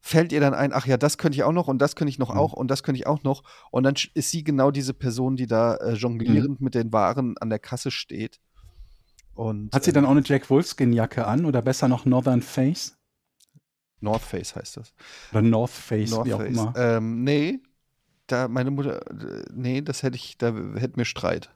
fällt 0.00 0.32
ihr 0.32 0.40
dann 0.40 0.54
ein, 0.54 0.72
ach 0.72 0.86
ja, 0.86 0.96
das 0.96 1.18
könnte 1.18 1.36
ich 1.36 1.42
auch 1.44 1.52
noch 1.52 1.68
und 1.68 1.78
das 1.78 1.96
könnte 1.96 2.10
ich 2.10 2.18
noch 2.18 2.32
Mhm. 2.32 2.38
auch 2.38 2.52
und 2.52 2.68
das 2.70 2.82
könnte 2.82 2.98
ich 3.00 3.06
auch 3.06 3.22
noch. 3.22 3.42
Und 3.70 3.82
dann 3.82 3.94
ist 4.14 4.30
sie 4.30 4.44
genau 4.44 4.70
diese 4.70 4.94
Person, 4.94 5.36
die 5.36 5.46
da 5.46 5.74
äh, 5.76 5.94
jonglierend 5.94 6.60
mit 6.60 6.74
den 6.74 6.92
Waren 6.92 7.36
an 7.38 7.50
der 7.50 7.58
Kasse 7.58 7.90
steht. 7.90 8.40
Und, 9.34 9.72
Hat 9.74 9.84
sie 9.84 9.90
äh, 9.90 9.94
dann 9.94 10.04
auch 10.04 10.10
eine 10.10 10.22
Jack 10.24 10.50
Wolfskin-Jacke 10.50 11.26
an 11.26 11.44
oder 11.44 11.62
besser 11.62 11.88
noch 11.88 12.04
Northern 12.04 12.42
Face? 12.42 12.96
North 14.00 14.22
Face 14.22 14.54
heißt 14.54 14.76
das. 14.76 14.94
Oder 15.32 15.42
North 15.42 15.70
Face, 15.70 16.10
North 16.10 16.26
wie 16.26 16.34
auch 16.34 16.38
Face. 16.38 16.50
immer. 16.56 16.72
Ähm, 16.76 17.24
nee, 17.24 17.60
da 18.28 18.46
meine 18.46 18.70
Mutter, 18.70 19.04
äh, 19.10 19.44
nee, 19.52 19.80
das 19.82 20.02
hätte 20.04 20.16
ich, 20.16 20.38
da 20.38 20.48
hätten 20.48 20.96
wir 20.96 21.04
Streit. 21.04 21.50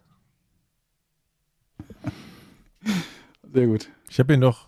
Sehr 3.52 3.66
gut. 3.66 3.90
Ich 4.08 4.18
habe 4.18 4.32
hier 4.34 4.40
noch 4.40 4.66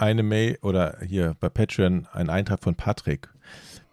eine 0.00 0.22
Mail 0.22 0.58
oder 0.62 0.98
hier 1.06 1.36
bei 1.38 1.48
Patreon 1.48 2.06
einen 2.12 2.30
Eintrag 2.30 2.62
von 2.62 2.74
Patrick. 2.74 3.28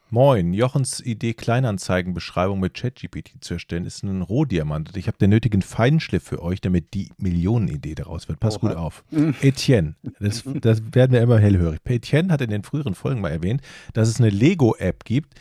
Moin, 0.10 0.54
Jochens 0.54 1.02
Idee, 1.02 1.34
Kleinanzeigenbeschreibung 1.34 2.62
mit 2.62 2.76
ChatGPT 2.76 3.44
zu 3.44 3.56
erstellen, 3.56 3.86
ist 3.86 4.04
ein 4.04 4.22
Rohdiamant. 4.22 4.96
Ich 4.96 5.08
habe 5.08 5.18
den 5.18 5.32
nötigen 5.32 5.62
Feinschliff 5.62 6.24
für 6.24 6.42
euch, 6.42 6.62
damit 6.62 6.94
die 6.94 7.10
Millionenidee 7.18 7.94
daraus 7.94 8.30
wird. 8.30 8.40
Passt 8.40 8.64
Oha. 8.64 8.70
gut 8.70 8.78
auf. 8.78 9.04
Etienne, 9.42 9.96
das, 10.22 10.46
das 10.62 10.82
werden 10.94 11.12
wir 11.12 11.22
immer 11.22 11.40
hellhörig. 11.40 11.82
Etienne 11.84 12.32
hat 12.32 12.40
in 12.40 12.52
den 12.52 12.64
früheren 12.64 12.96
Folgen 12.96 13.20
mal 13.20 13.32
erwähnt, 13.32 13.62
dass 13.92 14.08
es 14.08 14.22
eine 14.22 14.30
Lego-App 14.30 15.04
gibt, 15.04 15.34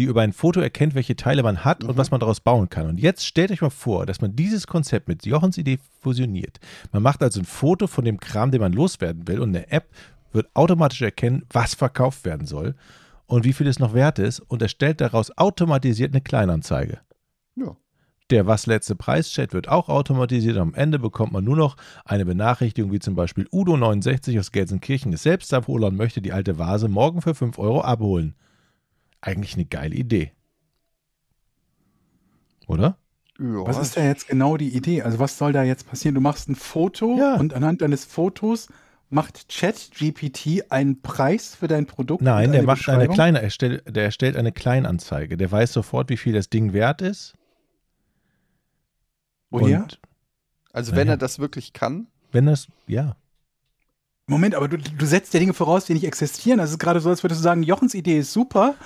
die 0.00 0.06
über 0.06 0.22
ein 0.22 0.32
Foto 0.32 0.60
erkennt, 0.60 0.94
welche 0.94 1.14
Teile 1.14 1.42
man 1.42 1.62
hat 1.62 1.84
und 1.84 1.98
was 1.98 2.10
man 2.10 2.20
daraus 2.20 2.40
bauen 2.40 2.70
kann. 2.70 2.86
Und 2.86 2.98
jetzt 2.98 3.26
stellt 3.26 3.50
euch 3.50 3.60
mal 3.60 3.68
vor, 3.68 4.06
dass 4.06 4.22
man 4.22 4.34
dieses 4.34 4.66
Konzept 4.66 5.08
mit 5.08 5.26
Jochens 5.26 5.58
Idee 5.58 5.78
fusioniert. 6.00 6.58
Man 6.90 7.02
macht 7.02 7.22
also 7.22 7.38
ein 7.38 7.44
Foto 7.44 7.86
von 7.86 8.06
dem 8.06 8.18
Kram, 8.18 8.50
den 8.50 8.62
man 8.62 8.72
loswerden 8.72 9.28
will 9.28 9.40
und 9.40 9.50
eine 9.50 9.70
App 9.70 9.90
wird 10.32 10.48
automatisch 10.54 11.02
erkennen, 11.02 11.44
was 11.52 11.74
verkauft 11.74 12.24
werden 12.24 12.46
soll 12.46 12.76
und 13.26 13.44
wie 13.44 13.52
viel 13.52 13.66
es 13.66 13.78
noch 13.78 13.92
wert 13.92 14.18
ist 14.18 14.40
und 14.40 14.62
erstellt 14.62 15.02
daraus 15.02 15.36
automatisiert 15.36 16.14
eine 16.14 16.22
Kleinanzeige. 16.22 17.00
Ja. 17.56 17.76
Der 18.30 18.46
Was 18.46 18.64
letzte 18.64 18.96
Preis-Chat 18.96 19.52
wird 19.52 19.68
auch 19.68 19.90
automatisiert. 19.90 20.56
Am 20.56 20.72
Ende 20.72 20.98
bekommt 20.98 21.34
man 21.34 21.44
nur 21.44 21.56
noch 21.56 21.76
eine 22.06 22.24
Benachrichtigung, 22.24 22.90
wie 22.90 23.00
zum 23.00 23.16
Beispiel 23.16 23.46
Udo69 23.48 24.38
aus 24.38 24.50
Gelsenkirchen 24.50 25.12
ist 25.12 25.24
Selbstabholer 25.24 25.88
und 25.88 25.96
möchte 25.96 26.22
die 26.22 26.32
alte 26.32 26.56
Vase 26.56 26.88
morgen 26.88 27.20
für 27.20 27.34
5 27.34 27.58
Euro 27.58 27.82
abholen. 27.82 28.34
Eigentlich 29.20 29.54
eine 29.54 29.64
geile 29.66 29.94
Idee. 29.94 30.32
Oder? 32.66 32.96
Ja, 33.38 33.66
Was 33.66 33.78
ist 33.78 33.96
da 33.96 34.02
jetzt 34.04 34.28
genau 34.28 34.56
die 34.56 34.68
Idee? 34.74 35.02
Also 35.02 35.18
was 35.18 35.36
soll 35.38 35.52
da 35.52 35.62
jetzt 35.62 35.86
passieren? 35.88 36.14
Du 36.14 36.20
machst 36.20 36.48
ein 36.48 36.54
Foto 36.56 37.18
Ja. 37.18 37.34
und 37.36 37.54
anhand 37.54 37.82
deines 37.82 38.04
Fotos 38.04 38.68
macht 39.08 39.48
ChatGPT 39.48 40.70
einen 40.70 41.00
Preis 41.02 41.54
für 41.56 41.66
dein 41.66 41.86
Produkt? 41.86 42.22
Nein, 42.22 42.52
der 42.52 42.62
macht 42.62 42.88
eine 42.88 43.08
kleine, 43.08 43.42
erstell, 43.42 43.82
der 43.86 44.04
erstellt 44.04 44.36
eine 44.36 44.52
Kleinanzeige. 44.52 45.36
Der 45.36 45.50
weiß 45.50 45.72
sofort, 45.72 46.10
wie 46.10 46.16
viel 46.16 46.32
das 46.32 46.48
Ding 46.48 46.72
wert 46.72 47.02
ist. 47.02 47.34
Woher? 49.50 49.82
Und 49.82 50.00
Also 50.72 50.92
wenn 50.92 51.08
Naja. 51.08 51.14
er 51.14 51.18
das 51.18 51.38
wirklich 51.40 51.72
kann, 51.72 52.06
wenn 52.30 52.46
das, 52.46 52.68
ja. 52.86 53.16
Moment, 54.30 54.54
aber 54.54 54.68
du, 54.68 54.78
du 54.78 55.06
setzt 55.06 55.34
ja 55.34 55.40
Dinge 55.40 55.54
voraus, 55.54 55.86
die 55.86 55.94
nicht 55.94 56.06
existieren. 56.06 56.60
Also 56.60 56.70
es 56.70 56.74
ist 56.74 56.78
gerade 56.78 57.00
so, 57.00 57.10
als 57.10 57.24
würdest 57.24 57.40
du 57.40 57.42
sagen, 57.42 57.64
Jochens 57.64 57.94
Idee 57.94 58.18
ist 58.18 58.32
super. 58.32 58.76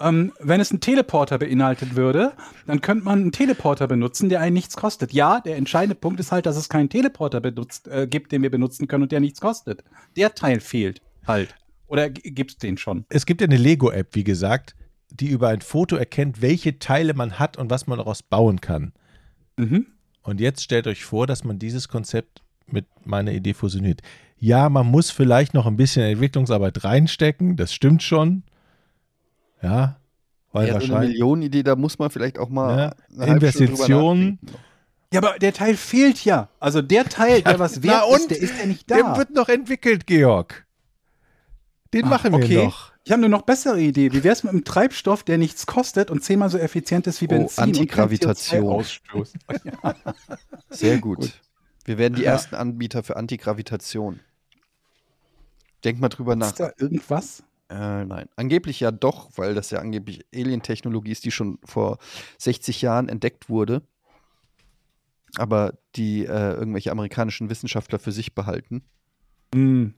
Ähm, 0.00 0.32
wenn 0.40 0.60
es 0.60 0.70
einen 0.70 0.80
Teleporter 0.80 1.38
beinhaltet 1.38 1.94
würde, 1.94 2.32
dann 2.66 2.80
könnte 2.80 3.04
man 3.04 3.20
einen 3.20 3.32
Teleporter 3.32 3.86
benutzen, 3.86 4.28
der 4.28 4.40
einen 4.40 4.54
nichts 4.54 4.76
kostet. 4.76 5.12
Ja, 5.12 5.40
der 5.40 5.56
entscheidende 5.56 5.94
Punkt 5.94 6.18
ist 6.20 6.32
halt, 6.32 6.46
dass 6.46 6.56
es 6.56 6.68
keinen 6.68 6.88
Teleporter 6.88 7.40
benutzt, 7.40 7.86
äh, 7.86 8.08
gibt, 8.08 8.32
den 8.32 8.42
wir 8.42 8.50
benutzen 8.50 8.88
können 8.88 9.04
und 9.04 9.12
der 9.12 9.20
nichts 9.20 9.40
kostet. 9.40 9.84
Der 10.16 10.34
Teil 10.34 10.60
fehlt 10.60 11.00
halt. 11.26 11.54
Oder 11.86 12.08
gibt 12.10 12.52
es 12.52 12.56
den 12.56 12.78
schon? 12.78 13.04
Es 13.10 13.26
gibt 13.26 13.40
ja 13.42 13.46
eine 13.46 13.58
Lego-App, 13.58 14.14
wie 14.14 14.24
gesagt, 14.24 14.74
die 15.10 15.28
über 15.28 15.48
ein 15.48 15.60
Foto 15.60 15.96
erkennt, 15.96 16.40
welche 16.40 16.78
Teile 16.78 17.14
man 17.14 17.38
hat 17.38 17.56
und 17.56 17.70
was 17.70 17.86
man 17.86 17.98
daraus 17.98 18.22
bauen 18.22 18.60
kann. 18.60 18.94
Mhm. 19.56 19.86
Und 20.22 20.40
jetzt 20.40 20.62
stellt 20.62 20.86
euch 20.86 21.04
vor, 21.04 21.26
dass 21.26 21.44
man 21.44 21.58
dieses 21.58 21.88
Konzept 21.88 22.42
mit 22.66 22.86
meiner 23.04 23.32
Idee 23.32 23.54
fusioniert. 23.54 24.00
Ja, 24.38 24.68
man 24.68 24.86
muss 24.86 25.10
vielleicht 25.10 25.54
noch 25.54 25.66
ein 25.66 25.76
bisschen 25.76 26.02
Entwicklungsarbeit 26.04 26.84
reinstecken, 26.84 27.56
das 27.56 27.72
stimmt 27.72 28.02
schon. 28.02 28.42
Ja, 29.62 29.96
weil 30.52 30.68
ja, 30.68 30.74
so 30.74 30.76
eine 30.78 30.88
wahrscheinlich 30.88 31.10
Millionenidee, 31.12 31.62
da 31.62 31.76
muss 31.76 31.98
man 31.98 32.10
vielleicht 32.10 32.38
auch 32.38 32.48
mal 32.48 32.94
Ja, 33.16 33.24
Investitionen. 33.24 34.38
Ja, 35.12 35.20
aber 35.22 35.38
der 35.38 35.52
Teil 35.52 35.76
fehlt 35.76 36.24
ja. 36.24 36.48
Also 36.58 36.82
der 36.82 37.04
Teil, 37.04 37.42
der 37.42 37.58
was 37.58 37.76
na 37.76 37.82
wert 37.84 38.04
und? 38.10 38.16
ist, 38.18 38.30
der 38.30 38.38
ist 38.40 38.58
ja 38.58 38.66
nicht 38.66 38.90
da. 38.90 38.96
der 38.96 39.16
wird 39.16 39.30
noch 39.30 39.48
entwickelt, 39.48 40.06
Georg. 40.06 40.66
Den 41.92 42.06
Ah, 42.06 42.08
machen 42.08 42.32
wir 42.32 42.44
okay. 42.44 42.64
noch. 42.64 42.92
Ich 43.04 43.12
habe 43.12 43.20
eine 43.20 43.28
noch 43.28 43.42
bessere 43.42 43.80
Idee. 43.80 44.12
Wie 44.12 44.24
wäre 44.24 44.32
es 44.32 44.42
mit 44.42 44.52
einem 44.52 44.64
Treibstoff, 44.64 45.22
der 45.22 45.38
nichts 45.38 45.66
kostet 45.66 46.10
und 46.10 46.24
zehnmal 46.24 46.50
so 46.50 46.58
effizient 46.58 47.06
ist 47.06 47.20
wie 47.20 47.26
Oh, 47.26 47.28
Benzin 47.28 47.62
Antigravitation. 47.64 48.64
und 48.64 49.00
kein 49.06 49.20
CO2-Ausstoß? 49.22 49.32
ja. 49.82 49.94
Sehr 50.70 50.98
gut. 50.98 51.30
Wir 51.84 51.98
werden 51.98 52.14
die 52.14 52.24
ersten 52.24 52.54
Anbieter 52.54 53.02
für 53.02 53.16
Antigravitation. 53.16 54.20
Denk 55.84 56.00
mal 56.00 56.08
drüber 56.08 56.34
nach. 56.34 56.48
Ist 56.48 56.60
da 56.60 56.72
irgendwas? 56.78 57.42
Äh, 57.68 58.04
nein, 58.04 58.28
angeblich 58.36 58.80
ja 58.80 58.90
doch, 58.90 59.30
weil 59.36 59.54
das 59.54 59.70
ja 59.70 59.78
angeblich 59.80 60.24
Alien-Technologie 60.34 61.12
ist, 61.12 61.24
die 61.24 61.30
schon 61.30 61.58
vor 61.64 61.98
60 62.38 62.82
Jahren 62.82 63.08
entdeckt 63.08 63.48
wurde. 63.48 63.82
Aber 65.36 65.74
die 65.96 66.24
äh, 66.24 66.52
irgendwelche 66.52 66.92
amerikanischen 66.92 67.50
Wissenschaftler 67.50 67.98
für 67.98 68.12
sich 68.12 68.34
behalten. 68.34 68.82
Hm. 69.54 69.94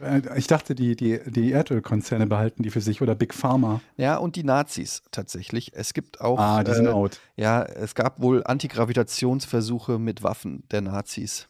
Äh, 0.00 0.22
Ich 0.38 0.46
dachte, 0.46 0.74
die, 0.74 0.96
die, 0.96 1.20
die 1.26 1.50
Erdölkonzerne 1.50 2.26
behalten 2.26 2.62
die 2.62 2.70
für 2.70 2.80
sich 2.80 3.00
oder 3.02 3.14
Big 3.14 3.34
Pharma. 3.34 3.80
Ja, 3.96 4.16
und 4.16 4.36
die 4.36 4.44
Nazis 4.44 5.02
tatsächlich. 5.10 5.72
Es 5.74 5.94
gibt 5.94 6.20
auch. 6.20 6.38
ah, 6.38 6.64
die 6.64 6.72
sind 6.74 6.86
äh, 6.86 6.90
out. 6.90 7.20
Ja, 7.36 7.62
es 7.62 7.94
gab 7.94 8.20
wohl 8.20 8.42
Antigravitationsversuche 8.44 9.98
mit 9.98 10.22
Waffen 10.22 10.64
der 10.70 10.80
Nazis. 10.80 11.48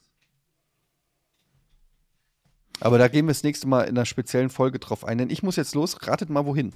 Aber 2.81 2.99
da 2.99 3.09
gehen 3.09 3.27
wir 3.27 3.31
das 3.31 3.43
nächste 3.45 3.69
Mal 3.69 3.83
in 3.83 3.97
einer 3.97 4.05
speziellen 4.05 4.51
Folge 4.51 4.79
drauf 4.79 5.05
ein, 5.05 5.19
denn 5.19 5.31
ich 5.31 5.43
muss 5.43 5.57
jetzt 5.57 5.75
los. 5.75 5.97
Ratet 6.07 6.29
mal 6.29 6.45
wohin. 6.45 6.73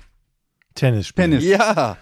Tennis 0.74 1.08
spielen. 1.08 1.32
Tennis. 1.32 1.44
Ja, 1.44 1.96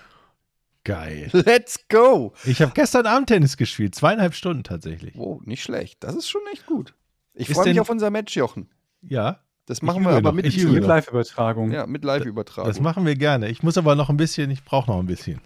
Geil. 0.84 1.30
let's 1.32 1.88
go. 1.88 2.32
Ich 2.44 2.60
habe 2.62 2.72
gestern 2.74 3.06
Abend 3.06 3.28
Tennis 3.28 3.56
gespielt, 3.56 3.94
zweieinhalb 3.94 4.34
Stunden 4.34 4.62
tatsächlich. 4.64 5.16
Oh, 5.16 5.40
nicht 5.44 5.62
schlecht. 5.62 6.04
Das 6.04 6.14
ist 6.14 6.28
schon 6.28 6.42
echt 6.52 6.66
gut. 6.66 6.94
Ich 7.34 7.48
freue 7.48 7.68
mich 7.70 7.80
auf 7.80 7.90
unser 7.90 8.10
Match, 8.10 8.36
Jochen. 8.36 8.68
Ja, 9.02 9.40
Das 9.66 9.82
machen 9.82 10.02
wir 10.04 10.10
aber 10.10 10.20
noch. 10.20 10.32
mit, 10.32 10.44
Mit. 10.46 10.84
Live-Übertragung. 10.84 11.72
Ja, 11.72 11.86
mit 11.86 12.04
Live-Übertragung. 12.04 12.68
das 12.70 12.80
machen 12.80 13.04
wir 13.04 13.16
gerne. 13.16 13.48
Ich 13.48 13.62
muss 13.62 13.76
aber 13.76 13.94
noch 13.96 14.08
ein 14.10 14.16
bisschen, 14.16 14.50
ich 14.50 14.64
brauche 14.64 14.90
noch 14.90 14.98
ein 15.00 15.06
bisschen. 15.06 15.40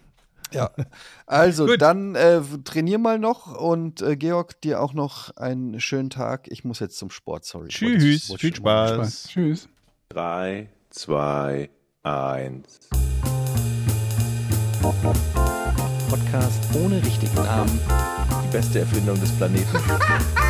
Ja. 0.53 0.71
Also, 1.27 1.77
dann 1.77 2.17
äh, 2.17 2.41
trainier 2.65 2.99
mal 2.99 3.19
noch 3.21 3.57
und 3.57 4.03
äh, 4.03 4.17
Georg, 4.17 4.61
dir 4.63 4.81
auch 4.81 4.93
noch 4.95 5.35
einen 5.37 5.79
schönen 5.81 6.11
Tag. 6.11 6.49
Ich 6.51 6.65
muss 6.65 6.81
jetzt 6.81 6.99
zum 6.99 7.11
Sport, 7.11 7.45
sorry. 7.45 7.69
Tschüss, 7.69 8.29
Wollte 8.31 8.47
ich- 8.49 8.55
viel 8.57 8.63
mal- 8.65 8.95
Spaß. 8.97 9.29
Tschüss. 9.29 9.69
3, 10.09 10.69
2, 10.91 11.71
1. 12.03 12.81
Podcast 16.11 16.61
ohne 16.75 16.97
richtigen 17.05 17.35
Namen. 17.37 17.79
Die 18.45 18.53
beste 18.53 18.81
Erfindung 18.81 19.21
des 19.21 19.31
Planeten. 19.37 19.79